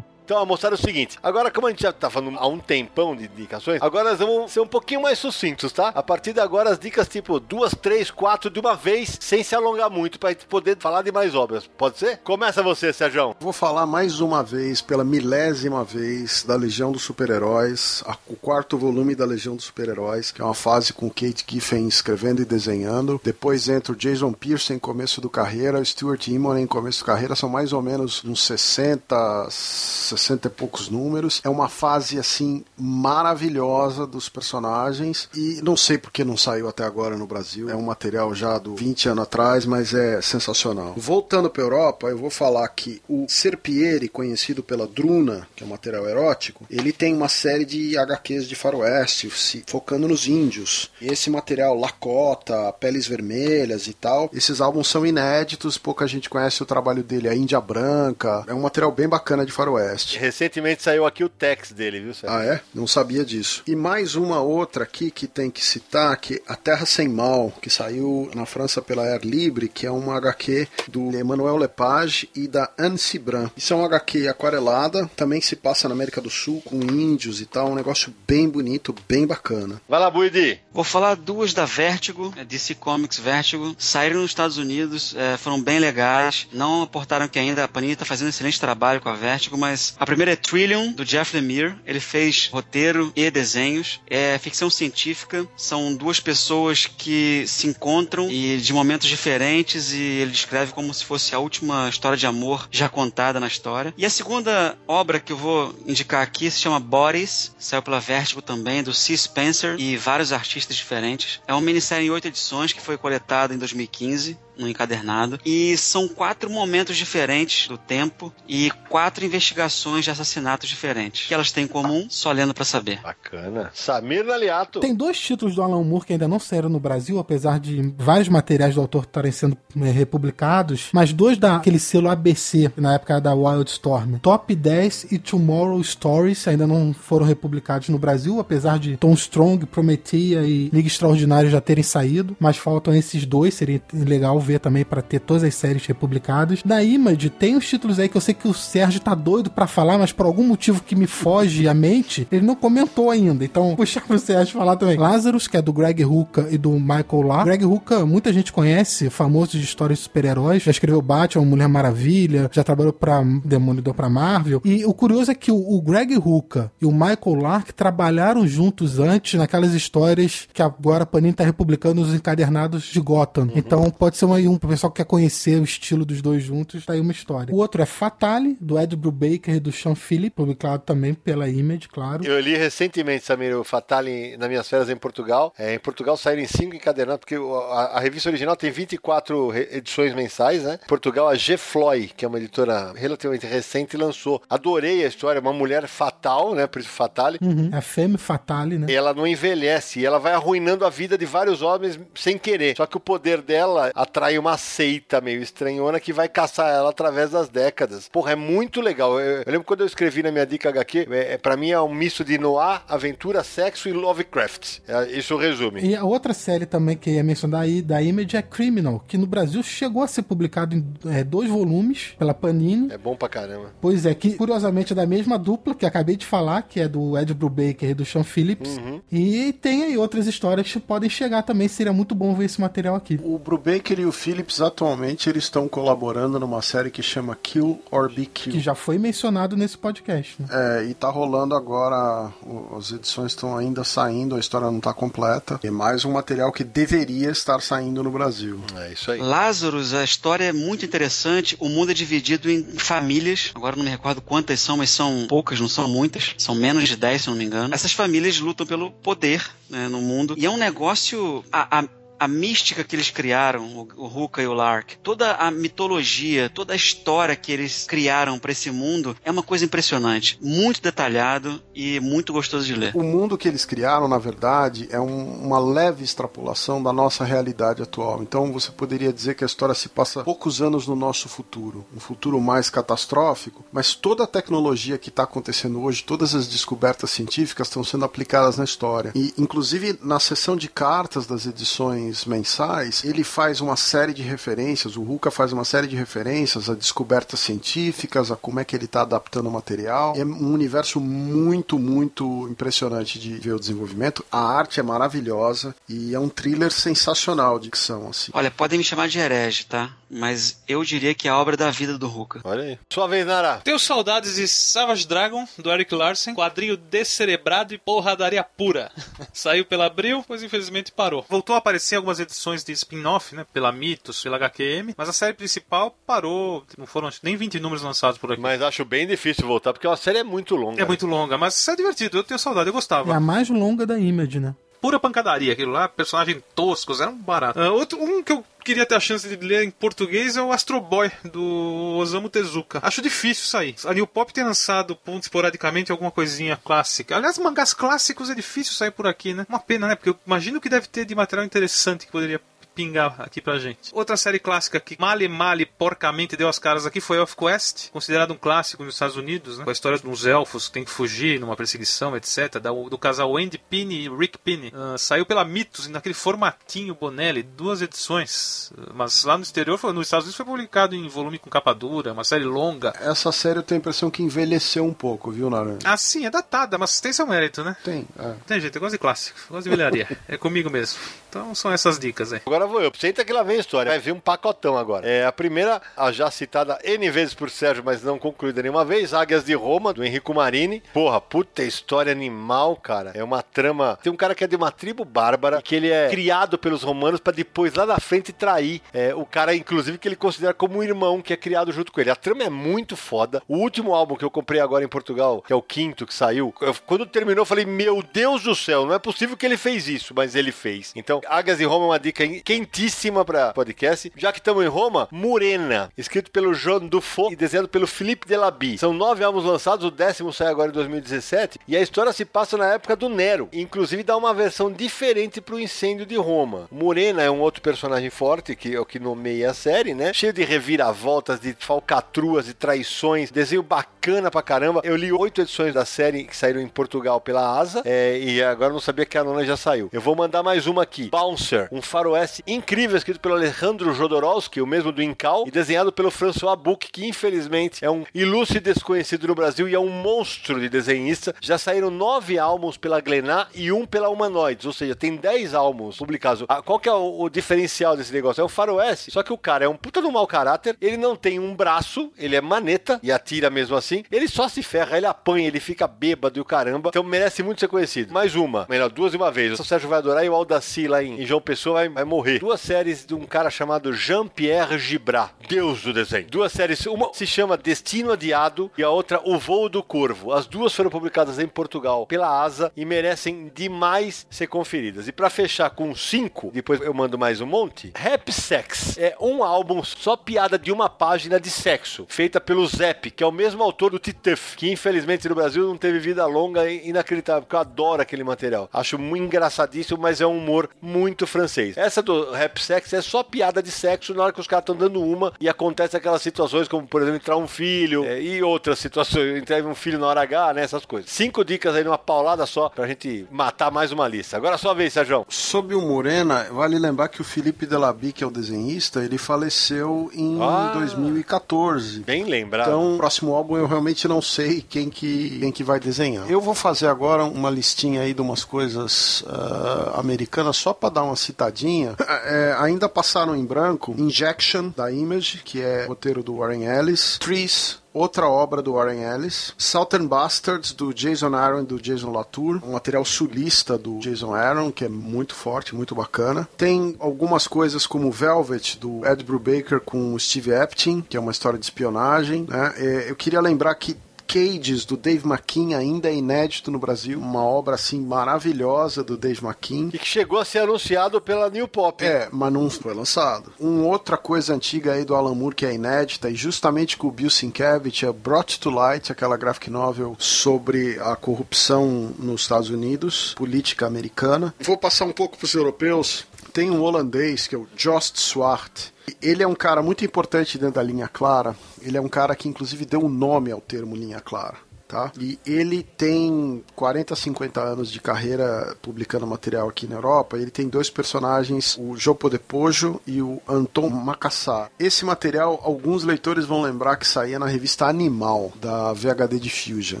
Então, 0.30 0.40
a 0.40 0.46
moçada 0.46 0.76
é 0.76 0.78
o 0.78 0.80
seguinte: 0.80 1.18
agora, 1.20 1.50
como 1.50 1.66
a 1.66 1.70
gente 1.70 1.82
já 1.82 1.92
tá 1.92 2.08
falando 2.08 2.38
há 2.38 2.46
um 2.46 2.60
tempão 2.60 3.16
de 3.16 3.24
indicações, 3.24 3.82
agora 3.82 4.10
nós 4.10 4.18
vamos 4.20 4.52
ser 4.52 4.60
um 4.60 4.66
pouquinho 4.66 5.02
mais 5.02 5.18
sucintos, 5.18 5.72
tá? 5.72 5.88
A 5.88 6.04
partir 6.04 6.32
de 6.32 6.38
agora, 6.38 6.70
as 6.70 6.78
dicas 6.78 7.08
tipo 7.08 7.40
duas, 7.40 7.74
três, 7.74 8.12
quatro 8.12 8.48
de 8.48 8.60
uma 8.60 8.76
vez, 8.76 9.18
sem 9.20 9.42
se 9.42 9.56
alongar 9.56 9.90
muito, 9.90 10.20
pra 10.20 10.30
gente 10.30 10.46
poder 10.46 10.76
falar 10.78 11.02
de 11.02 11.10
mais 11.10 11.34
obras. 11.34 11.66
Pode 11.76 11.98
ser? 11.98 12.18
Começa 12.18 12.62
você, 12.62 12.92
Sérgio. 12.92 13.34
Vou 13.40 13.52
falar 13.52 13.86
mais 13.86 14.20
uma 14.20 14.40
vez, 14.40 14.80
pela 14.80 15.02
milésima 15.02 15.82
vez, 15.82 16.44
da 16.44 16.54
Legião 16.54 16.92
dos 16.92 17.02
Super-Heróis, 17.02 18.04
o 18.28 18.36
quarto 18.36 18.78
volume 18.78 19.16
da 19.16 19.26
Legião 19.26 19.56
dos 19.56 19.64
Super-Heróis, 19.64 20.30
que 20.30 20.40
é 20.40 20.44
uma 20.44 20.54
fase 20.54 20.92
com 20.92 21.10
Kate 21.10 21.44
Giffen 21.44 21.88
escrevendo 21.88 22.40
e 22.40 22.44
desenhando. 22.44 23.20
Depois 23.24 23.68
entra 23.68 23.92
o 23.92 23.96
Jason 23.96 24.32
Pierce 24.32 24.72
em 24.72 24.78
começo 24.78 25.20
do 25.20 25.28
carreira, 25.28 25.80
o 25.80 25.84
Stuart 25.84 26.28
Immonen 26.28 26.62
em 26.62 26.68
começo 26.68 27.00
do 27.00 27.06
carreira, 27.06 27.34
são 27.34 27.48
mais 27.48 27.72
ou 27.72 27.82
menos 27.82 28.24
uns 28.24 28.46
60, 28.46 29.48
60 29.50 30.19
e 30.28 30.48
poucos 30.48 30.88
números. 30.88 31.40
É 31.44 31.48
uma 31.48 31.68
fase 31.68 32.18
assim 32.18 32.64
maravilhosa 32.76 34.06
dos 34.06 34.28
personagens 34.28 35.28
e 35.34 35.60
não 35.62 35.76
sei 35.76 35.98
porque 35.98 36.24
não 36.24 36.36
saiu 36.36 36.68
até 36.68 36.84
agora 36.84 37.16
no 37.16 37.26
Brasil. 37.26 37.70
É 37.70 37.74
um 37.74 37.82
material 37.82 38.34
já 38.34 38.58
do 38.58 38.74
20 38.74 39.08
anos 39.10 39.24
atrás, 39.24 39.64
mas 39.66 39.94
é 39.94 40.20
sensacional. 40.20 40.94
Voltando 40.96 41.50
para 41.50 41.62
Europa, 41.62 42.08
eu 42.08 42.18
vou 42.18 42.30
falar 42.30 42.68
que 42.68 43.00
o 43.08 43.26
Serpieri, 43.28 44.08
conhecido 44.08 44.62
pela 44.62 44.86
Druna, 44.86 45.46
que 45.56 45.62
é 45.62 45.66
um 45.66 45.70
material 45.70 46.08
erótico, 46.08 46.66
ele 46.70 46.92
tem 46.92 47.14
uma 47.14 47.28
série 47.28 47.64
de 47.64 47.96
HQs 47.96 48.48
de 48.48 48.54
faroeste, 48.54 49.30
se 49.30 49.64
focando 49.66 50.08
nos 50.08 50.26
índios. 50.26 50.90
E 51.00 51.08
esse 51.08 51.30
material 51.30 51.78
Lakota, 51.78 52.72
Peles 52.72 53.06
Vermelhas 53.06 53.86
e 53.86 53.92
tal, 53.92 54.30
esses 54.32 54.60
álbuns 54.60 54.88
são 54.88 55.06
inéditos, 55.06 55.78
pouca 55.78 56.06
gente 56.06 56.28
conhece 56.28 56.62
o 56.62 56.66
trabalho 56.66 57.02
dele, 57.02 57.28
a 57.28 57.34
Índia 57.34 57.60
Branca. 57.60 58.44
É 58.46 58.54
um 58.54 58.60
material 58.60 58.92
bem 58.92 59.08
bacana 59.08 59.46
de 59.46 59.52
faroeste. 59.52 60.09
Recentemente 60.18 60.82
saiu 60.82 61.06
aqui 61.06 61.24
o 61.24 61.28
text 61.28 61.72
dele, 61.72 62.00
viu, 62.00 62.14
Sérgio? 62.14 62.38
Ah, 62.38 62.44
é? 62.44 62.60
Não 62.74 62.86
sabia 62.86 63.24
disso. 63.24 63.62
E 63.66 63.76
mais 63.76 64.14
uma 64.14 64.40
outra 64.40 64.84
aqui 64.84 65.10
que 65.10 65.26
tem 65.26 65.50
que 65.50 65.64
citar, 65.64 66.16
que 66.16 66.42
A 66.46 66.56
Terra 66.56 66.86
Sem 66.86 67.08
Mal, 67.08 67.52
que 67.60 67.70
saiu 67.70 68.30
na 68.34 68.46
França 68.46 68.82
pela 68.82 69.04
Air 69.04 69.20
Libre, 69.24 69.68
que 69.68 69.86
é 69.86 69.90
uma 69.90 70.16
HQ 70.16 70.68
do 70.88 71.16
Emmanuel 71.16 71.56
Lepage 71.56 72.28
e 72.34 72.46
da 72.48 72.70
Anne 72.78 72.98
Cibran. 72.98 73.50
Isso 73.56 73.72
é 73.72 73.76
uma 73.76 73.86
HQ 73.86 74.28
aquarelada, 74.28 75.10
também 75.16 75.40
se 75.40 75.56
passa 75.56 75.88
na 75.88 75.94
América 75.94 76.20
do 76.20 76.30
Sul, 76.30 76.62
com 76.62 76.80
índios 76.80 77.40
e 77.40 77.46
tal, 77.46 77.70
um 77.70 77.74
negócio 77.74 78.14
bem 78.26 78.48
bonito, 78.48 78.94
bem 79.08 79.26
bacana. 79.26 79.80
Vai 79.88 80.00
lá, 80.00 80.10
Buidi. 80.10 80.60
Vou 80.72 80.84
falar 80.84 81.14
duas 81.16 81.52
da 81.52 81.64
Vertigo, 81.64 82.32
é 82.36 82.44
DC 82.44 82.74
Comics 82.74 83.18
Vertigo. 83.18 83.74
Saíram 83.78 84.20
nos 84.20 84.30
Estados 84.30 84.56
Unidos, 84.56 85.14
é, 85.16 85.36
foram 85.36 85.60
bem 85.62 85.78
legais. 85.78 86.46
Não 86.52 86.82
aportaram 86.82 87.28
que 87.28 87.38
ainda 87.38 87.64
a 87.64 87.68
Panini 87.68 87.92
está 87.94 88.04
fazendo 88.04 88.26
um 88.26 88.30
excelente 88.30 88.60
trabalho 88.60 89.00
com 89.00 89.08
a 89.08 89.14
Vertigo, 89.14 89.56
mas 89.56 89.89
a 89.98 90.06
primeira 90.06 90.32
é 90.32 90.36
Trillion, 90.36 90.92
do 90.92 91.04
Jeff 91.04 91.34
Lemire. 91.34 91.74
Ele 91.86 92.00
fez 92.00 92.48
roteiro 92.52 93.12
e 93.14 93.30
desenhos. 93.30 94.00
É 94.08 94.38
ficção 94.38 94.70
científica. 94.70 95.46
São 95.56 95.94
duas 95.94 96.20
pessoas 96.20 96.86
que 96.86 97.44
se 97.46 97.66
encontram 97.66 98.30
e 98.30 98.56
de 98.58 98.72
momentos 98.72 99.08
diferentes 99.08 99.92
e 99.92 100.00
ele 100.00 100.30
descreve 100.30 100.72
como 100.72 100.92
se 100.92 101.04
fosse 101.04 101.34
a 101.34 101.38
última 101.38 101.88
história 101.88 102.16
de 102.16 102.26
amor 102.26 102.68
já 102.70 102.88
contada 102.88 103.40
na 103.40 103.46
história. 103.46 103.94
E 103.96 104.04
a 104.06 104.10
segunda 104.10 104.76
obra 104.86 105.20
que 105.20 105.32
eu 105.32 105.36
vou 105.36 105.74
indicar 105.86 106.22
aqui 106.22 106.50
se 106.50 106.60
chama 106.60 106.80
Bodies, 106.80 107.54
saiu 107.58 107.82
pela 107.82 108.00
Vertigo 108.00 108.42
também, 108.42 108.82
do 108.82 108.92
C. 108.92 109.16
Spencer 109.16 109.76
e 109.78 109.96
vários 109.96 110.32
artistas 110.32 110.76
diferentes. 110.76 111.40
É 111.46 111.52
uma 111.52 111.60
minissérie 111.60 112.06
em 112.06 112.10
oito 112.10 112.28
edições 112.28 112.72
que 112.72 112.80
foi 112.80 112.96
coletada 112.96 113.54
em 113.54 113.58
2015 113.58 114.38
no 114.60 114.68
encadernado. 114.68 115.38
E 115.44 115.76
são 115.76 116.06
quatro 116.08 116.50
momentos 116.50 116.96
diferentes 116.96 117.68
do 117.68 117.78
tempo 117.78 118.32
e 118.48 118.70
quatro 118.88 119.24
investigações 119.24 120.04
de 120.04 120.10
assassinatos 120.10 120.68
diferentes. 120.68 121.24
O 121.24 121.28
que 121.28 121.34
elas 121.34 121.52
têm 121.52 121.64
em 121.64 121.68
comum? 121.68 122.06
Só 122.08 122.32
lendo 122.32 122.54
pra 122.54 122.64
saber. 122.64 123.00
Bacana. 123.00 123.70
Samir 123.74 124.24
Naliato. 124.24 124.80
Tem 124.80 124.94
dois 124.94 125.18
títulos 125.18 125.54
do 125.54 125.62
Alan 125.62 125.82
Moore 125.82 126.06
que 126.06 126.12
ainda 126.12 126.28
não 126.28 126.38
saíram 126.38 126.68
no 126.68 126.80
Brasil, 126.80 127.18
apesar 127.18 127.58
de 127.58 127.94
vários 127.98 128.28
materiais 128.28 128.74
do 128.74 128.80
autor 128.80 129.04
estarem 129.04 129.32
sendo 129.32 129.56
é, 129.76 129.90
republicados, 129.90 130.88
mas 130.92 131.12
dois 131.12 131.38
daquele 131.38 131.78
selo 131.78 132.08
ABC, 132.08 132.70
na 132.76 132.94
época 132.94 133.20
da 133.20 133.34
Wildstorm, 133.34 134.18
Top 134.18 134.54
10 134.54 135.12
e 135.12 135.18
Tomorrow 135.18 135.82
Stories, 135.82 136.46
ainda 136.48 136.66
não 136.66 136.92
foram 136.92 137.24
republicados 137.24 137.88
no 137.88 137.98
Brasil, 137.98 138.40
apesar 138.40 138.78
de 138.78 138.96
Tom 138.96 139.14
Strong, 139.14 139.66
Prometheia 139.66 140.42
e 140.42 140.68
Liga 140.72 140.88
Extraordinária 140.88 141.50
já 141.50 141.60
terem 141.60 141.84
saído, 141.84 142.36
mas 142.40 142.56
faltam 142.56 142.94
esses 142.94 143.24
dois, 143.24 143.54
seria 143.54 143.80
legal 143.92 144.38
ver 144.40 144.49
também 144.58 144.84
para 144.84 145.02
ter 145.02 145.20
todas 145.20 145.44
as 145.44 145.54
séries 145.54 145.86
republicadas. 145.86 146.62
Da 146.64 146.82
Image, 146.82 147.30
tem 147.30 147.56
os 147.56 147.68
títulos 147.68 147.98
aí 147.98 148.08
que 148.08 148.16
eu 148.16 148.20
sei 148.20 148.34
que 148.34 148.48
o 148.48 148.54
Sérgio 148.54 149.00
tá 149.00 149.14
doido 149.14 149.50
para 149.50 149.66
falar, 149.66 149.98
mas 149.98 150.12
por 150.12 150.26
algum 150.26 150.44
motivo 150.44 150.82
que 150.82 150.96
me 150.96 151.06
foge 151.06 151.68
a 151.68 151.74
mente, 151.74 152.26
ele 152.30 152.44
não 152.44 152.54
comentou 152.54 153.10
ainda. 153.10 153.44
Então, 153.44 153.74
puxar 153.76 154.02
pro 154.02 154.18
Sérgio 154.18 154.58
falar 154.58 154.76
também. 154.76 154.96
Lazarus, 154.96 155.46
que 155.46 155.56
é 155.56 155.62
do 155.62 155.72
Greg 155.72 156.04
Hooker 156.04 156.48
e 156.50 156.58
do 156.58 156.72
Michael 156.72 157.22
Lark. 157.22 157.44
Greg 157.44 157.64
Hooker, 157.64 158.06
muita 158.06 158.32
gente 158.32 158.52
conhece, 158.52 159.10
famoso 159.10 159.58
de 159.58 159.64
histórias 159.64 159.98
de 159.98 160.04
super-heróis, 160.04 160.62
já 160.62 160.70
escreveu 160.70 161.00
Batman, 161.00 161.44
Mulher 161.44 161.68
Maravilha, 161.68 162.50
já 162.52 162.64
trabalhou 162.64 162.92
pra 162.92 163.22
Demolidor 163.44 163.94
pra 163.94 164.08
Marvel. 164.08 164.60
E 164.64 164.84
o 164.84 164.92
curioso 164.92 165.30
é 165.30 165.34
que 165.34 165.50
o, 165.50 165.56
o 165.56 165.80
Greg 165.80 166.16
Hooker 166.16 166.70
e 166.80 166.86
o 166.86 166.92
Michael 166.92 167.42
Lark 167.42 167.72
trabalharam 167.72 168.46
juntos 168.46 168.98
antes 168.98 169.34
naquelas 169.34 169.74
histórias 169.74 170.48
que 170.52 170.62
agora 170.62 171.04
a 171.04 171.06
Panini 171.06 171.32
tá 171.32 171.44
republicando 171.44 172.00
os 172.00 172.14
encadernados 172.14 172.84
de 172.84 173.00
Gotham. 173.00 173.42
Uhum. 173.42 173.52
Então 173.54 173.90
pode 173.90 174.16
ser 174.16 174.24
uma, 174.24 174.39
um 174.48 174.56
pessoal 174.58 174.90
que 174.90 175.02
quer 175.02 175.08
conhecer 175.08 175.60
o 175.60 175.64
estilo 175.64 176.04
dos 176.04 176.20
dois 176.22 176.42
juntos, 176.42 176.84
tá 176.86 176.92
aí 176.92 177.00
uma 177.00 177.12
história. 177.12 177.54
O 177.54 177.58
outro 177.58 177.82
é 177.82 177.86
Fatale, 177.86 178.56
do 178.60 178.78
Ed 178.78 178.94
Brubaker 178.96 179.54
e 179.56 179.60
do 179.60 179.72
Sean 179.72 179.94
Phillip, 179.94 180.30
publicado 180.34 180.82
também 180.84 181.14
pela 181.14 181.48
Image, 181.48 181.88
claro. 181.88 182.24
Eu 182.24 182.38
li 182.40 182.56
recentemente, 182.56 183.24
Samir, 183.24 183.56
o 183.56 183.64
Fatale 183.64 184.36
nas 184.36 184.48
minhas 184.48 184.68
férias 184.68 184.88
em 184.90 184.96
Portugal. 184.96 185.52
É, 185.58 185.74
em 185.74 185.78
Portugal 185.78 186.16
saíram 186.16 186.42
em 186.42 186.46
cinco 186.46 186.74
encadernados, 186.76 187.20
porque 187.20 187.34
a, 187.36 187.96
a 187.96 188.00
revista 188.00 188.28
original 188.28 188.56
tem 188.56 188.70
24 188.70 189.48
re- 189.50 189.68
edições 189.72 190.14
mensais, 190.14 190.62
né? 190.64 190.78
Em 190.82 190.86
Portugal, 190.88 191.28
a 191.28 191.34
G. 191.34 191.56
Floy, 191.56 192.10
que 192.16 192.24
é 192.24 192.28
uma 192.28 192.38
editora 192.38 192.92
relativamente 192.94 193.46
recente, 193.46 193.96
lançou. 193.96 194.42
Adorei 194.48 195.04
a 195.04 195.08
história, 195.08 195.40
uma 195.40 195.52
mulher 195.52 195.86
fatal, 195.86 196.54
né? 196.54 196.66
Por 196.66 196.80
isso 196.80 196.88
Fatale. 196.90 197.38
Uhum. 197.40 197.70
É 197.72 197.76
a 197.76 197.80
Femme 197.82 198.16
Fatale, 198.18 198.78
né? 198.78 198.92
Ela 198.92 199.12
não 199.14 199.26
envelhece 199.26 200.00
e 200.00 200.06
ela 200.06 200.18
vai 200.18 200.32
arruinando 200.32 200.84
a 200.84 200.90
vida 200.90 201.16
de 201.18 201.24
vários 201.26 201.62
homens 201.62 201.98
sem 202.14 202.38
querer. 202.38 202.76
Só 202.76 202.86
que 202.86 202.96
o 202.96 203.00
poder 203.00 203.40
dela 203.42 203.90
atrai 203.94 204.29
uma 204.38 204.56
seita 204.56 205.20
meio 205.20 205.42
estranhona 205.42 206.00
que 206.00 206.12
vai 206.12 206.28
caçar 206.28 206.72
ela 206.72 206.90
através 206.90 207.30
das 207.30 207.48
décadas. 207.48 208.08
Porra, 208.08 208.32
é 208.32 208.36
muito 208.36 208.80
legal. 208.80 209.20
Eu, 209.20 209.38
eu 209.38 209.52
lembro 209.52 209.64
quando 209.64 209.80
eu 209.80 209.86
escrevi 209.86 210.22
na 210.22 210.30
minha 210.30 210.46
dica 210.46 210.68
HQ, 210.68 211.08
é, 211.10 211.34
é, 211.34 211.38
pra 211.38 211.56
mim 211.56 211.70
é 211.70 211.80
um 211.80 211.94
misto 211.94 212.24
de 212.24 212.38
noir, 212.38 212.82
aventura, 212.88 213.42
sexo 213.42 213.88
e 213.88 213.92
Lovecraft. 213.92 214.78
É, 214.86 215.10
isso 215.12 215.36
resume. 215.36 215.80
E 215.82 215.96
a 215.96 216.04
outra 216.04 216.34
série 216.34 216.66
também 216.66 216.96
que 216.96 217.10
eu 217.10 217.14
ia 217.14 217.24
mencionar 217.24 217.62
aí 217.62 217.82
da 217.82 218.02
Image 218.02 218.36
é 218.36 218.42
Criminal, 218.42 219.04
que 219.06 219.18
no 219.18 219.26
Brasil 219.26 219.62
chegou 219.62 220.02
a 220.02 220.06
ser 220.08 220.22
publicado 220.22 220.74
em 220.76 220.84
é, 221.06 221.24
dois 221.24 221.48
volumes 221.48 222.14
pela 222.18 222.34
Panini. 222.34 222.92
É 222.92 222.98
bom 222.98 223.16
pra 223.16 223.28
caramba. 223.28 223.72
Pois 223.80 224.06
é, 224.06 224.14
que 224.14 224.34
curiosamente 224.34 224.92
é 224.92 224.96
da 224.96 225.06
mesma 225.06 225.38
dupla 225.38 225.74
que 225.74 225.86
acabei 225.86 226.16
de 226.16 226.26
falar, 226.26 226.62
que 226.62 226.80
é 226.80 226.88
do 226.88 227.18
Ed 227.18 227.32
Brubaker 227.34 227.90
e 227.90 227.94
do 227.94 228.04
Sean 228.04 228.24
Phillips. 228.24 228.76
Uhum. 228.76 229.00
E 229.10 229.52
tem 229.54 229.84
aí 229.84 229.96
outras 229.96 230.26
histórias 230.26 230.70
que 230.70 230.80
podem 230.80 231.08
chegar 231.08 231.42
também, 231.42 231.68
seria 231.68 231.92
muito 231.92 232.14
bom 232.14 232.34
ver 232.34 232.46
esse 232.46 232.60
material 232.60 232.94
aqui. 232.94 233.18
O 233.22 233.38
Brubaker 233.38 233.98
e 233.98 234.04
o 234.04 234.09
Phillips 234.12 234.60
atualmente 234.60 235.28
eles 235.28 235.44
estão 235.44 235.68
colaborando 235.68 236.38
numa 236.40 236.62
série 236.62 236.90
que 236.90 237.02
chama 237.02 237.36
Kill 237.42 237.82
or 237.90 238.08
Be 238.08 238.26
Que 238.26 238.44
Killed. 238.44 238.60
já 238.60 238.74
foi 238.74 238.98
mencionado 238.98 239.56
nesse 239.56 239.76
podcast. 239.78 240.36
Né? 240.40 240.48
É, 240.50 240.84
e 240.86 240.94
tá 240.94 241.08
rolando 241.10 241.54
agora, 241.54 242.32
o- 242.42 242.76
as 242.76 242.90
edições 242.92 243.32
estão 243.32 243.56
ainda 243.56 243.84
saindo, 243.84 244.36
a 244.36 244.40
história 244.40 244.70
não 244.70 244.80
tá 244.80 244.92
completa. 244.92 245.58
É 245.62 245.70
mais 245.70 246.04
um 246.04 246.12
material 246.12 246.52
que 246.52 246.64
deveria 246.64 247.30
estar 247.30 247.60
saindo 247.60 248.02
no 248.02 248.10
Brasil. 248.10 248.60
É 248.76 248.92
isso 248.92 249.10
aí. 249.10 249.20
Lazarus, 249.20 249.94
a 249.94 250.04
história 250.04 250.44
é 250.44 250.52
muito 250.52 250.84
interessante. 250.84 251.56
O 251.60 251.68
mundo 251.68 251.90
é 251.90 251.94
dividido 251.94 252.50
em 252.50 252.62
famílias. 252.78 253.50
Agora 253.54 253.76
não 253.76 253.84
me 253.84 253.90
recordo 253.90 254.20
quantas 254.20 254.60
são, 254.60 254.76
mas 254.76 254.90
são 254.90 255.26
poucas, 255.28 255.60
não 255.60 255.68
são 255.68 255.88
muitas. 255.88 256.34
São 256.38 256.54
menos 256.54 256.88
de 256.88 256.96
10, 256.96 257.22
se 257.22 257.28
não 257.28 257.36
me 257.36 257.44
engano. 257.44 257.74
Essas 257.74 257.92
famílias 257.92 258.38
lutam 258.40 258.66
pelo 258.66 258.90
poder 258.90 259.44
né, 259.68 259.88
no 259.88 260.00
mundo. 260.00 260.34
E 260.36 260.44
é 260.46 260.50
um 260.50 260.56
negócio. 260.56 261.44
A, 261.52 261.80
a- 261.80 261.99
a 262.20 262.28
mística 262.28 262.84
que 262.84 262.94
eles 262.94 263.10
criaram, 263.10 263.88
o, 263.96 264.06
Ruka 264.06 264.42
e 264.42 264.46
o 264.46 264.52
Lark, 264.52 264.96
toda 265.02 265.34
a 265.36 265.50
mitologia, 265.50 266.50
toda 266.50 266.74
a 266.74 266.76
história 266.76 267.34
que 267.34 267.50
eles 267.50 267.86
criaram 267.88 268.38
para 268.38 268.52
esse 268.52 268.70
mundo 268.70 269.16
é 269.24 269.30
uma 269.30 269.42
coisa 269.42 269.64
impressionante. 269.64 270.38
Muito 270.42 270.82
detalhado 270.82 271.62
e 271.74 271.98
muito 272.00 272.32
gostoso 272.34 272.66
de 272.66 272.74
ler. 272.74 272.94
O 272.94 273.02
mundo 273.02 273.38
que 273.38 273.48
eles 273.48 273.64
criaram, 273.64 274.06
na 274.06 274.18
verdade, 274.18 274.86
é 274.90 275.00
um- 275.00 275.42
uma 275.46 275.58
leve 275.58 276.04
extrapolação 276.04 276.82
da 276.82 276.92
nossa 276.92 277.24
realidade 277.24 277.82
atual. 277.82 278.22
Então 278.22 278.52
você 278.52 278.70
poderia 278.70 279.12
dizer 279.12 279.34
que 279.34 279.42
a 279.42 279.46
história 279.46 279.74
se 279.74 279.88
passa 279.88 280.22
poucos 280.22 280.60
anos 280.60 280.86
no 280.86 280.94
nosso 280.94 281.26
futuro, 281.28 281.86
um 281.96 282.00
futuro 282.00 282.38
mais 282.40 282.68
catastrófico, 282.68 283.64
mas 283.72 283.94
toda 283.94 284.24
a 284.24 284.26
tecnologia 284.26 284.98
que 284.98 285.08
está 285.08 285.22
acontecendo 285.22 285.82
hoje, 285.82 286.04
todas 286.04 286.34
as 286.34 286.46
descobertas 286.46 287.10
científicas 287.10 287.68
estão 287.68 287.82
sendo 287.82 288.04
aplicadas 288.04 288.58
na 288.58 288.64
história. 288.64 289.12
E, 289.14 289.32
inclusive, 289.38 289.98
na 290.02 290.20
seção 290.20 290.54
de 290.54 290.68
cartas 290.68 291.26
das 291.26 291.46
edições 291.46 292.09
mensais, 292.26 293.02
ele 293.04 293.24
faz 293.24 293.60
uma 293.60 293.76
série 293.76 294.12
de 294.12 294.22
referências, 294.22 294.96
o 294.96 295.02
Ruka 295.02 295.30
faz 295.30 295.52
uma 295.52 295.64
série 295.64 295.86
de 295.86 295.96
referências 295.96 296.68
a 296.68 296.74
descobertas 296.74 297.40
científicas, 297.40 298.30
a 298.30 298.36
como 298.36 298.60
é 298.60 298.64
que 298.64 298.76
ele 298.76 298.84
está 298.84 299.02
adaptando 299.02 299.48
o 299.48 299.50
material. 299.50 300.14
É 300.16 300.24
um 300.24 300.52
universo 300.52 301.00
muito, 301.00 301.78
muito 301.78 302.46
impressionante 302.50 303.18
de 303.18 303.34
ver 303.34 303.54
o 303.54 303.60
desenvolvimento. 303.60 304.24
A 304.30 304.40
arte 304.40 304.80
é 304.80 304.82
maravilhosa 304.82 305.74
e 305.88 306.14
é 306.14 306.18
um 306.18 306.28
thriller 306.28 306.70
sensacional 306.70 307.58
de 307.58 307.70
dicção, 307.70 308.08
assim. 308.08 308.32
Olha, 308.34 308.50
podem 308.50 308.78
me 308.78 308.84
chamar 308.84 309.08
de 309.08 309.18
herege, 309.18 309.64
tá? 309.64 309.90
Mas 310.10 310.60
eu 310.66 310.82
diria 310.82 311.14
que 311.14 311.28
é 311.28 311.30
a 311.30 311.38
obra 311.38 311.56
da 311.56 311.70
vida 311.70 311.96
do 311.96 312.08
Ruka. 312.08 312.40
Olha 312.42 312.62
aí. 312.64 312.78
Sua 312.92 313.06
vez, 313.06 313.24
Nara. 313.24 313.60
Tenho 313.62 313.78
saudades 313.78 314.34
de 314.34 314.48
Savage 314.48 315.06
Dragon, 315.06 315.46
do 315.56 315.70
Eric 315.70 315.94
Larsen, 315.94 316.34
quadrinho 316.34 316.76
descerebrado 316.76 317.72
e 317.74 317.78
porradaria 317.78 318.42
pura. 318.42 318.90
Saiu 319.32 319.64
pela 319.64 319.86
Abril, 319.86 320.24
pois 320.26 320.42
infelizmente 320.42 320.90
parou. 320.90 321.24
Voltou 321.28 321.54
a 321.54 321.58
aparecer 321.58 321.94
em 321.94 321.98
algumas 321.98 322.18
edições 322.18 322.64
de 322.64 322.72
spin-off, 322.72 323.34
né? 323.34 323.46
Pela 323.52 323.70
Mitos, 323.70 324.20
pela 324.22 324.36
HQM, 324.36 324.94
mas 324.96 325.08
a 325.08 325.12
série 325.12 325.34
principal 325.34 325.96
parou. 326.06 326.64
Não 326.76 326.86
foram 326.86 327.08
nem 327.22 327.36
20 327.36 327.60
números 327.60 327.82
lançados 327.84 328.18
por 328.18 328.32
aqui. 328.32 328.40
Mas 328.42 328.60
acho 328.62 328.84
bem 328.84 329.06
difícil 329.06 329.46
voltar, 329.46 329.72
porque 329.72 329.86
a 329.86 329.96
série 329.96 330.18
é 330.18 330.24
muito 330.24 330.56
longa. 330.56 330.82
É 330.82 330.84
muito 330.84 331.06
longa, 331.06 331.38
mas 331.38 331.68
é 331.68 331.76
divertido. 331.76 332.18
Eu 332.18 332.24
tenho 332.24 332.38
saudade, 332.38 332.66
eu 332.68 332.72
É 332.72 332.74
gostava. 332.74 333.14
a 333.14 333.20
mais 333.20 333.48
longa 333.48 333.86
da 333.86 333.98
Image, 333.98 334.40
né? 334.40 334.54
Pura 334.80 334.98
pancadaria, 334.98 335.52
aquilo 335.52 335.72
lá, 335.72 335.88
personagem 335.88 336.42
toscos, 336.54 337.00
era 337.00 337.10
um 337.10 337.16
barato. 337.16 337.60
Ah, 337.60 337.70
outro, 337.70 338.02
um 338.02 338.22
que 338.22 338.32
eu 338.32 338.44
queria 338.64 338.86
ter 338.86 338.94
a 338.94 339.00
chance 339.00 339.28
de 339.28 339.36
ler 339.46 339.64
em 339.64 339.70
português 339.70 340.36
é 340.36 340.42
o 340.42 340.52
Astro 340.52 340.80
Boy, 340.80 341.10
do 341.24 341.96
Osamu 341.98 342.28
Tezuka. 342.28 342.78
Acho 342.82 343.02
difícil 343.02 343.46
sair. 343.46 343.74
A 343.84 343.92
New 343.92 344.06
Pop 344.06 344.32
tem 344.32 344.44
lançado 344.44 344.98
esporadicamente 345.20 345.92
alguma 345.92 346.10
coisinha 346.10 346.56
clássica. 346.56 347.16
Aliás, 347.16 347.38
mangás 347.38 347.74
clássicos 347.74 348.30
é 348.30 348.34
difícil 348.34 348.72
sair 348.72 348.90
por 348.90 349.06
aqui, 349.06 349.34
né? 349.34 349.46
Uma 349.48 349.58
pena, 349.58 349.88
né? 349.88 349.94
Porque 349.94 350.10
eu 350.10 350.18
imagino 350.26 350.60
que 350.60 350.68
deve 350.68 350.88
ter 350.88 351.04
de 351.04 351.14
material 351.14 351.44
interessante 351.44 352.06
que 352.06 352.12
poderia 352.12 352.40
pingar 352.80 353.14
aqui 353.20 353.40
pra 353.40 353.58
gente. 353.58 353.90
Outra 353.92 354.16
série 354.16 354.38
clássica 354.38 354.80
que 354.80 354.96
male 354.98 355.28
male 355.28 355.66
porcamente 355.66 356.36
deu 356.36 356.48
as 356.48 356.58
caras 356.58 356.86
aqui 356.86 357.00
foi 357.00 357.18
Elf 357.18 357.34
Quest, 357.34 357.90
considerado 357.90 358.32
um 358.32 358.36
clássico 358.36 358.84
nos 358.84 358.94
Estados 358.94 359.16
Unidos, 359.16 359.58
né? 359.58 359.64
Com 359.64 359.70
a 359.70 359.72
história 359.72 359.98
de 359.98 360.06
uns 360.06 360.24
elfos 360.24 360.66
que 360.68 360.72
tem 360.74 360.84
que 360.84 360.90
fugir 360.90 361.38
numa 361.38 361.56
perseguição, 361.56 362.16
etc. 362.16 362.58
Da- 362.60 362.70
do 362.70 362.98
casal 362.98 363.32
Wendy 363.32 363.58
Pini 363.58 364.04
e 364.04 364.08
Rick 364.08 364.38
Pini. 364.38 364.72
Ah, 364.74 364.96
saiu 364.98 365.26
pela 365.26 365.44
Mitos 365.44 365.88
naquele 365.88 366.14
formatinho 366.14 366.94
Bonelli, 366.94 367.42
duas 367.42 367.82
edições. 367.82 368.72
Ah, 368.78 368.90
Mas 368.94 369.24
lá 369.24 369.36
no 369.36 369.42
exterior, 369.42 369.76
foi, 369.78 369.92
nos 369.92 370.06
Estados 370.06 370.24
Unidos 370.24 370.36
foi 370.36 370.46
publicado 370.46 370.94
em 370.94 371.08
volume 371.08 371.38
com 371.38 371.50
capa 371.50 371.74
dura, 371.74 372.12
uma 372.12 372.24
série 372.24 372.44
longa. 372.44 372.92
Essa 373.00 373.30
série 373.32 373.58
eu 373.58 373.62
tenho 373.62 373.78
a 373.78 373.80
impressão 373.80 374.10
que 374.10 374.22
envelheceu 374.22 374.84
um 374.84 374.92
pouco, 374.94 375.30
viu, 375.30 375.50
Naranja? 375.50 375.78
Ah, 375.84 375.96
sim, 375.96 376.24
é 376.26 376.30
datada, 376.30 376.78
mas 376.78 377.00
tem 377.00 377.12
seu 377.12 377.26
mérito, 377.26 377.62
né? 377.64 377.76
Tem, 377.84 378.06
é. 378.18 378.34
Tem 378.46 378.60
jeito, 378.60 378.76
eu 378.76 378.80
gosto 378.80 378.92
de 378.92 378.98
clássico, 378.98 379.38
gosto 379.50 379.64
de 379.64 379.70
velharia. 379.70 380.08
é 380.28 380.36
comigo 380.36 380.70
mesmo. 380.70 380.98
Então 381.28 381.54
são 381.54 381.70
essas 381.72 381.98
dicas 381.98 382.32
aí. 382.32 382.40
Agora 382.44 382.66
vou 382.70 382.80
eu. 382.82 382.92
Senta 382.98 383.24
que 383.24 383.32
lá 383.32 383.42
vem 383.42 383.56
a 383.56 383.60
história. 383.60 383.90
Vai 383.90 383.98
vir 383.98 384.12
um 384.12 384.20
pacotão 384.20 384.76
agora. 384.76 385.06
É, 385.06 385.24
a 385.24 385.32
primeira, 385.32 385.80
a 385.96 386.10
já 386.12 386.30
citada 386.30 386.78
N 386.84 387.10
vezes 387.10 387.34
por 387.34 387.50
Sérgio, 387.50 387.82
mas 387.84 388.02
não 388.02 388.18
concluída 388.18 388.62
nenhuma 388.62 388.84
vez, 388.84 389.12
Águias 389.12 389.44
de 389.44 389.54
Roma, 389.54 389.92
do 389.92 390.04
Henrico 390.04 390.32
Marini. 390.34 390.82
Porra, 390.92 391.20
puta 391.20 391.62
história 391.62 392.12
animal, 392.12 392.76
cara. 392.76 393.12
É 393.14 393.22
uma 393.22 393.42
trama... 393.42 393.98
Tem 394.02 394.12
um 394.12 394.16
cara 394.16 394.34
que 394.34 394.44
é 394.44 394.46
de 394.46 394.56
uma 394.56 394.70
tribo 394.70 395.04
bárbara, 395.04 395.60
que 395.62 395.74
ele 395.74 395.90
é 395.90 396.08
criado 396.08 396.58
pelos 396.58 396.82
romanos 396.82 397.20
pra 397.20 397.32
depois, 397.32 397.74
lá 397.74 397.84
na 397.86 397.98
frente, 397.98 398.32
trair 398.32 398.80
é, 398.92 399.14
o 399.14 399.24
cara, 399.24 399.54
inclusive, 399.54 399.98
que 399.98 400.08
ele 400.08 400.16
considera 400.16 400.54
como 400.54 400.78
um 400.78 400.82
irmão, 400.82 401.20
que 401.20 401.32
é 401.32 401.36
criado 401.36 401.72
junto 401.72 401.92
com 401.92 402.00
ele. 402.00 402.10
A 402.10 402.16
trama 402.16 402.42
é 402.44 402.50
muito 402.50 402.96
foda. 402.96 403.42
O 403.48 403.56
último 403.56 403.94
álbum 403.94 404.16
que 404.16 404.24
eu 404.24 404.30
comprei 404.30 404.60
agora 404.60 404.84
em 404.84 404.88
Portugal, 404.88 405.42
que 405.42 405.52
é 405.52 405.56
o 405.56 405.62
quinto 405.62 406.06
que 406.06 406.14
saiu, 406.14 406.54
eu- 406.60 406.74
quando 406.86 407.06
terminou, 407.06 407.42
eu 407.42 407.46
falei, 407.46 407.64
meu 407.64 408.02
Deus 408.02 408.42
do 408.42 408.54
céu, 408.54 408.86
não 408.86 408.94
é 408.94 408.98
possível 408.98 409.36
que 409.36 409.46
ele 409.46 409.56
fez 409.56 409.88
isso, 409.88 410.12
mas 410.14 410.34
ele 410.34 410.52
fez. 410.52 410.92
Então, 410.94 411.20
Águias 411.26 411.60
em 411.60 411.64
Roma 411.64 411.84
é 411.84 411.88
uma 411.88 411.98
dica 411.98 412.24
quentíssima 412.50 413.24
pra 413.24 413.52
podcast. 413.52 414.12
Já 414.16 414.32
que 414.32 414.40
estamos 414.40 414.64
em 414.64 414.66
Roma, 414.66 415.06
Murena, 415.12 415.88
escrito 415.96 416.32
pelo 416.32 416.52
Jean 416.52 416.80
Dufault 416.80 417.32
e 417.32 417.36
desenhado 417.36 417.68
pelo 417.68 417.86
Philippe 417.86 418.26
Delaby. 418.26 418.76
São 418.76 418.92
nove 418.92 419.22
álbuns 419.22 419.44
lançados, 419.44 419.84
o 419.84 419.90
décimo 419.90 420.32
sai 420.32 420.48
agora 420.48 420.68
em 420.68 420.72
2017, 420.72 421.60
e 421.68 421.76
a 421.76 421.80
história 421.80 422.12
se 422.12 422.24
passa 422.24 422.56
na 422.56 422.72
época 422.72 422.96
do 422.96 423.08
Nero. 423.08 423.48
Inclusive 423.52 424.02
dá 424.02 424.16
uma 424.16 424.34
versão 424.34 424.72
diferente 424.72 425.40
pro 425.40 425.60
incêndio 425.60 426.04
de 426.04 426.16
Roma. 426.16 426.66
Murena 426.72 427.22
é 427.22 427.30
um 427.30 427.38
outro 427.38 427.62
personagem 427.62 428.10
forte, 428.10 428.56
que 428.56 428.74
é 428.74 428.80
o 428.80 428.84
que 428.84 428.98
nomeia 428.98 429.52
a 429.52 429.54
série, 429.54 429.94
né? 429.94 430.12
Cheio 430.12 430.32
de 430.32 430.42
reviravoltas, 430.42 431.38
de 431.38 431.54
falcatruas, 431.56 432.46
de 432.46 432.54
traições, 432.54 433.30
desenho 433.30 433.62
bacana 433.62 434.28
pra 434.28 434.42
caramba. 434.42 434.80
Eu 434.82 434.96
li 434.96 435.12
oito 435.12 435.40
edições 435.40 435.72
da 435.72 435.84
série 435.84 436.24
que 436.24 436.36
saíram 436.36 436.60
em 436.60 436.66
Portugal 436.66 437.20
pela 437.20 437.60
Asa, 437.60 437.82
é, 437.84 438.18
e 438.18 438.42
agora 438.42 438.72
não 438.72 438.80
sabia 438.80 439.06
que 439.06 439.16
a 439.16 439.22
nona 439.22 439.44
já 439.44 439.56
saiu. 439.56 439.88
Eu 439.92 440.00
vou 440.00 440.16
mandar 440.16 440.42
mais 440.42 440.66
uma 440.66 440.82
aqui. 440.82 441.10
Bouncer, 441.10 441.68
um 441.70 441.80
faroeste 441.80 442.39
incrível 442.46 442.96
escrito 442.96 443.20
pelo 443.20 443.34
Alejandro 443.34 443.92
Jodorowsky, 443.94 444.60
o 444.60 444.66
mesmo 444.66 444.92
do 444.92 445.02
Incal, 445.02 445.44
e 445.46 445.50
desenhado 445.50 445.92
pelo 445.92 446.10
François 446.10 446.56
Buc, 446.56 446.88
que 446.90 447.06
infelizmente 447.06 447.84
é 447.84 447.90
um 447.90 448.04
ilustre 448.14 448.60
desconhecido 448.60 449.26
no 449.28 449.34
Brasil 449.34 449.68
e 449.68 449.74
é 449.74 449.78
um 449.78 449.88
monstro 449.88 450.60
de 450.60 450.68
desenhista. 450.68 451.34
Já 451.40 451.58
saíram 451.58 451.90
nove 451.90 452.38
álbuns 452.38 452.76
pela 452.76 453.00
Glenar 453.00 453.48
e 453.54 453.70
um 453.72 453.86
pela 453.86 454.08
Humanoids, 454.08 454.66
ou 454.66 454.72
seja, 454.72 454.94
tem 454.94 455.16
dez 455.16 455.54
álbuns 455.54 455.96
publicados. 455.96 456.44
Ah, 456.48 456.62
qual 456.62 456.78
que 456.78 456.88
é 456.88 456.92
o, 456.92 457.22
o 457.22 457.28
diferencial 457.28 457.96
desse 457.96 458.12
negócio? 458.12 458.40
É 458.40 458.44
o 458.44 458.48
faroeste, 458.48 459.10
só 459.10 459.22
que 459.22 459.32
o 459.32 459.38
cara 459.38 459.64
é 459.64 459.68
um 459.68 459.76
puta 459.76 460.00
do 460.00 460.10
mau 460.10 460.26
caráter, 460.26 460.76
ele 460.80 460.96
não 460.96 461.16
tem 461.16 461.38
um 461.38 461.54
braço, 461.54 462.12
ele 462.18 462.36
é 462.36 462.40
maneta 462.40 463.00
e 463.02 463.12
atira 463.12 463.50
mesmo 463.50 463.76
assim, 463.76 464.04
ele 464.10 464.28
só 464.28 464.48
se 464.48 464.62
ferra, 464.62 464.96
ele 464.96 465.06
apanha, 465.06 465.46
ele 465.46 465.60
fica 465.60 465.86
bêbado 465.86 466.38
e 466.38 466.40
o 466.40 466.44
caramba, 466.44 466.90
então 466.90 467.02
merece 467.02 467.42
muito 467.42 467.60
ser 467.60 467.68
conhecido. 467.68 468.12
Mais 468.12 468.34
uma, 468.34 468.66
melhor, 468.68 468.90
duas 468.90 469.12
de 469.12 469.16
uma 469.16 469.30
vez. 469.30 469.58
O 469.58 469.64
Sérgio 469.64 469.88
vai 469.88 469.98
adorar 469.98 470.24
e 470.24 470.28
o 470.28 470.34
Aldaci 470.34 470.86
lá 470.86 471.02
em, 471.02 471.20
em 471.20 471.26
João 471.26 471.40
Pessoa 471.40 471.74
vai, 471.74 471.88
vai 471.88 472.04
morrer. 472.04 472.29
Duas 472.38 472.60
séries 472.60 473.04
de 473.04 473.14
um 473.14 473.24
cara 473.24 473.50
chamado 473.50 473.92
Jean-Pierre 473.92 474.78
Gibrat, 474.78 475.30
deus 475.48 475.82
do 475.82 475.92
desenho. 475.92 476.26
Duas 476.28 476.52
séries, 476.52 476.86
uma 476.86 477.12
se 477.12 477.26
chama 477.26 477.56
Destino 477.56 478.12
Adiado 478.12 478.70
e 478.76 478.82
a 478.82 478.90
outra 478.90 479.20
O 479.24 479.38
Voo 479.38 479.68
do 479.68 479.82
Corvo. 479.82 480.32
As 480.32 480.46
duas 480.46 480.74
foram 480.74 480.90
publicadas 480.90 481.38
em 481.38 481.46
Portugal 481.46 482.06
pela 482.06 482.42
Asa 482.42 482.72
e 482.76 482.84
merecem 482.84 483.50
demais 483.54 484.26
ser 484.30 484.46
conferidas. 484.46 485.08
E 485.08 485.12
para 485.12 485.30
fechar 485.30 485.70
com 485.70 485.94
cinco, 485.94 486.50
depois 486.52 486.80
eu 486.80 486.92
mando 486.94 487.18
mais 487.18 487.40
um 487.40 487.46
monte, 487.46 487.92
Rap 487.96 488.32
Sex 488.32 488.98
é 488.98 489.16
um 489.20 489.42
álbum 489.42 489.82
só 489.82 490.16
piada 490.16 490.58
de 490.58 490.70
uma 490.70 490.88
página 490.88 491.40
de 491.40 491.50
sexo, 491.50 492.06
feita 492.08 492.40
pelo 492.40 492.66
Zep, 492.66 493.10
que 493.10 493.24
é 493.24 493.26
o 493.26 493.32
mesmo 493.32 493.62
autor 493.62 493.90
do 493.90 493.98
Tituff, 493.98 494.56
que 494.56 494.70
infelizmente 494.70 495.28
no 495.28 495.34
Brasil 495.34 495.66
não 495.66 495.76
teve 495.76 495.98
vida 495.98 496.24
longa 496.26 496.70
e 496.70 496.88
inacreditável, 496.88 497.42
porque 497.42 497.56
eu 497.56 497.60
adoro 497.60 498.02
aquele 498.02 498.24
material. 498.24 498.68
Acho 498.72 498.98
muito 498.98 499.24
engraçadíssimo, 499.24 500.00
mas 500.00 500.20
é 500.20 500.26
um 500.26 500.38
humor 500.38 500.68
muito 500.80 501.26
francês. 501.26 501.76
Essa 501.76 502.02
do 502.02 502.19
Rap 502.32 502.58
Sex 502.62 502.92
é 502.92 503.02
só 503.02 503.22
piada 503.22 503.62
de 503.62 503.70
sexo 503.70 504.14
na 504.14 504.24
hora 504.24 504.32
que 504.32 504.40
os 504.40 504.46
caras 504.46 504.62
estão 504.62 504.76
dando 504.76 505.02
uma 505.02 505.32
e 505.40 505.48
acontece 505.48 505.96
aquelas 505.96 506.22
situações 506.22 506.68
como, 506.68 506.86
por 506.86 507.00
exemplo, 507.02 507.16
entrar 507.18 507.36
um 507.36 507.48
filho 507.48 508.04
é, 508.04 508.20
e 508.20 508.42
outras 508.42 508.78
situações, 508.78 509.38
entrar 509.38 509.62
um 509.64 509.74
filho 509.74 509.98
na 509.98 510.06
hora 510.06 510.22
H, 510.22 510.54
né, 510.54 510.62
essas 510.62 510.84
coisas. 510.84 511.10
Cinco 511.10 511.44
dicas 511.44 511.74
aí 511.74 511.84
numa 511.84 511.98
paulada 511.98 512.44
só 512.46 512.68
pra 512.68 512.86
gente 512.86 513.26
matar 513.30 513.70
mais 513.70 513.92
uma 513.92 514.06
lista. 514.08 514.36
Agora 514.36 514.56
só 514.58 514.74
vez, 514.74 514.92
Sérgio. 514.92 515.24
Sobre 515.28 515.74
o 515.74 515.80
Morena, 515.80 516.46
vale 516.50 516.78
lembrar 516.78 517.08
que 517.08 517.20
o 517.20 517.24
Felipe 517.24 517.66
Delaby, 517.66 518.12
que 518.12 518.24
é 518.24 518.26
o 518.26 518.30
desenhista, 518.30 519.02
ele 519.04 519.18
faleceu 519.18 520.10
em 520.14 520.38
Ah. 520.40 520.72
2014. 520.74 522.00
Bem 522.00 522.24
lembrado. 522.24 522.68
Então, 522.68 522.94
o 522.94 522.96
próximo 522.98 523.34
álbum 523.34 523.56
eu 523.56 523.66
realmente 523.66 524.06
não 524.08 524.20
sei 524.22 524.62
quem 524.62 524.88
que, 524.88 525.38
quem 525.40 525.52
que 525.52 525.62
vai 525.64 525.78
desenhar. 525.80 526.30
Eu 526.30 526.40
vou 526.40 526.54
fazer 526.54 526.86
agora 526.88 527.24
uma 527.24 527.50
listinha 527.50 528.02
aí 528.02 528.14
de 528.14 528.20
umas 528.20 528.44
coisas 528.44 529.24
ah, 529.28 529.94
americanas, 529.98 530.56
só 530.56 530.72
para 530.72 530.90
dar 530.94 531.02
uma 531.04 531.16
citadinha. 531.16 531.94
É, 532.24 532.56
ainda 532.58 532.88
passaram 532.88 533.36
em 533.36 533.44
branco 533.44 533.94
Injection, 533.96 534.70
da 534.76 534.90
Image, 534.90 535.42
que 535.44 535.60
é 535.60 535.86
roteiro 535.86 536.22
do 536.22 536.36
Warren 536.36 536.64
Ellis. 536.64 537.18
Trees, 537.18 537.80
Outra 537.92 538.28
obra 538.28 538.62
do 538.62 538.74
Warren 538.74 539.02
Ellis, 539.02 539.52
Southern 539.58 540.06
Bastards, 540.06 540.72
do 540.72 540.94
Jason 540.94 541.34
Aaron 541.34 541.62
e 541.62 541.66
do 541.66 541.80
Jason 541.80 542.12
Latour, 542.12 542.60
um 542.64 542.72
material 542.72 543.04
sulista 543.04 543.76
do 543.76 543.98
Jason 543.98 544.32
Aaron, 544.32 544.70
que 544.70 544.84
é 544.84 544.88
muito 544.88 545.34
forte, 545.34 545.74
muito 545.74 545.92
bacana. 545.92 546.48
Tem 546.56 546.94
algumas 547.00 547.48
coisas 547.48 547.88
como 547.88 548.12
Velvet, 548.12 548.78
do 548.78 549.04
Ed 549.04 549.24
Brubaker 549.24 549.80
com 549.80 550.16
Steve 550.20 550.52
Epting, 550.52 551.00
que 551.08 551.16
é 551.16 551.20
uma 551.20 551.32
história 551.32 551.58
de 551.58 551.64
espionagem. 551.64 552.46
Né? 552.48 552.74
É, 552.76 553.10
eu 553.10 553.16
queria 553.16 553.40
lembrar 553.40 553.74
que 553.74 553.96
Cages, 554.30 554.84
do 554.84 554.96
Dave 554.96 555.26
McKean, 555.26 555.76
ainda 555.76 556.08
é 556.08 556.14
inédito 556.14 556.70
no 556.70 556.78
Brasil. 556.78 557.18
Uma 557.18 557.42
obra, 557.42 557.74
assim, 557.74 558.00
maravilhosa 558.00 559.02
do 559.02 559.16
Dave 559.16 559.44
McKean. 559.44 559.90
E 559.92 559.98
que 559.98 560.06
chegou 560.06 560.38
a 560.38 560.44
ser 560.44 560.60
anunciado 560.60 561.20
pela 561.20 561.50
New 561.50 561.66
Pop. 561.66 562.04
É, 562.04 562.28
mas 562.30 562.52
não 562.52 562.70
foi 562.70 562.94
lançado. 562.94 563.52
Uma 563.58 563.86
outra 563.86 564.16
coisa 564.16 564.54
antiga 564.54 564.92
aí 564.92 565.04
do 565.04 565.16
Alan 565.16 565.34
Moore 565.34 565.56
que 565.56 565.66
é 565.66 565.74
inédita, 565.74 566.30
e 566.30 566.36
justamente 566.36 566.96
com 566.96 567.08
o 567.08 567.10
Bill 567.10 567.28
Sienkiewicz, 567.28 568.04
é 568.04 568.12
Brought 568.12 568.60
to 568.60 568.70
Light, 568.70 569.10
aquela 569.10 569.36
graphic 569.36 569.68
novel 569.68 570.14
sobre 570.16 570.96
a 571.00 571.16
corrupção 571.16 572.14
nos 572.16 572.42
Estados 572.42 572.70
Unidos, 572.70 573.34
política 573.34 573.86
americana. 573.86 574.54
Vou 574.60 574.76
passar 574.76 575.06
um 575.06 575.12
pouco 575.12 575.36
para 575.36 575.46
os 575.46 575.54
europeus. 575.54 576.24
Tem 576.52 576.70
um 576.70 576.82
holandês 576.82 577.48
que 577.48 577.56
é 577.56 577.58
o 577.58 577.66
Jost 577.76 578.20
Swart. 578.20 578.90
Ele 579.22 579.42
é 579.42 579.46
um 579.46 579.54
cara 579.54 579.82
muito 579.82 580.04
importante 580.04 580.58
dentro 580.58 580.74
da 580.74 580.82
linha 580.82 581.08
clara. 581.08 581.56
Ele 581.80 581.96
é 581.96 582.00
um 582.00 582.08
cara 582.08 582.34
que 582.34 582.48
inclusive 582.48 582.84
deu 582.84 583.04
um 583.04 583.08
nome 583.08 583.50
ao 583.50 583.60
termo 583.60 583.96
linha 583.96 584.20
clara. 584.20 584.69
Tá? 584.90 585.12
E 585.20 585.38
ele 585.46 585.84
tem 585.84 586.64
40, 586.74 587.14
50 587.14 587.60
anos 587.60 587.92
de 587.92 588.00
carreira 588.00 588.76
publicando 588.82 589.24
material 589.24 589.68
aqui 589.68 589.86
na 589.86 589.94
Europa. 589.94 590.36
Ele 590.36 590.50
tem 590.50 590.68
dois 590.68 590.90
personagens, 590.90 591.78
o 591.78 591.96
Jopo 591.96 592.28
de 592.28 592.40
Pojo 592.40 593.00
e 593.06 593.22
o 593.22 593.40
Anton 593.48 593.88
Macassar. 593.88 594.68
Esse 594.80 595.04
material, 595.04 595.60
alguns 595.62 596.02
leitores 596.02 596.44
vão 596.44 596.60
lembrar 596.60 596.96
que 596.96 597.06
saía 597.06 597.38
na 597.38 597.46
revista 597.46 597.86
Animal, 597.86 598.52
da 598.60 598.92
VHD 598.92 599.38
Diffusion. 599.38 600.00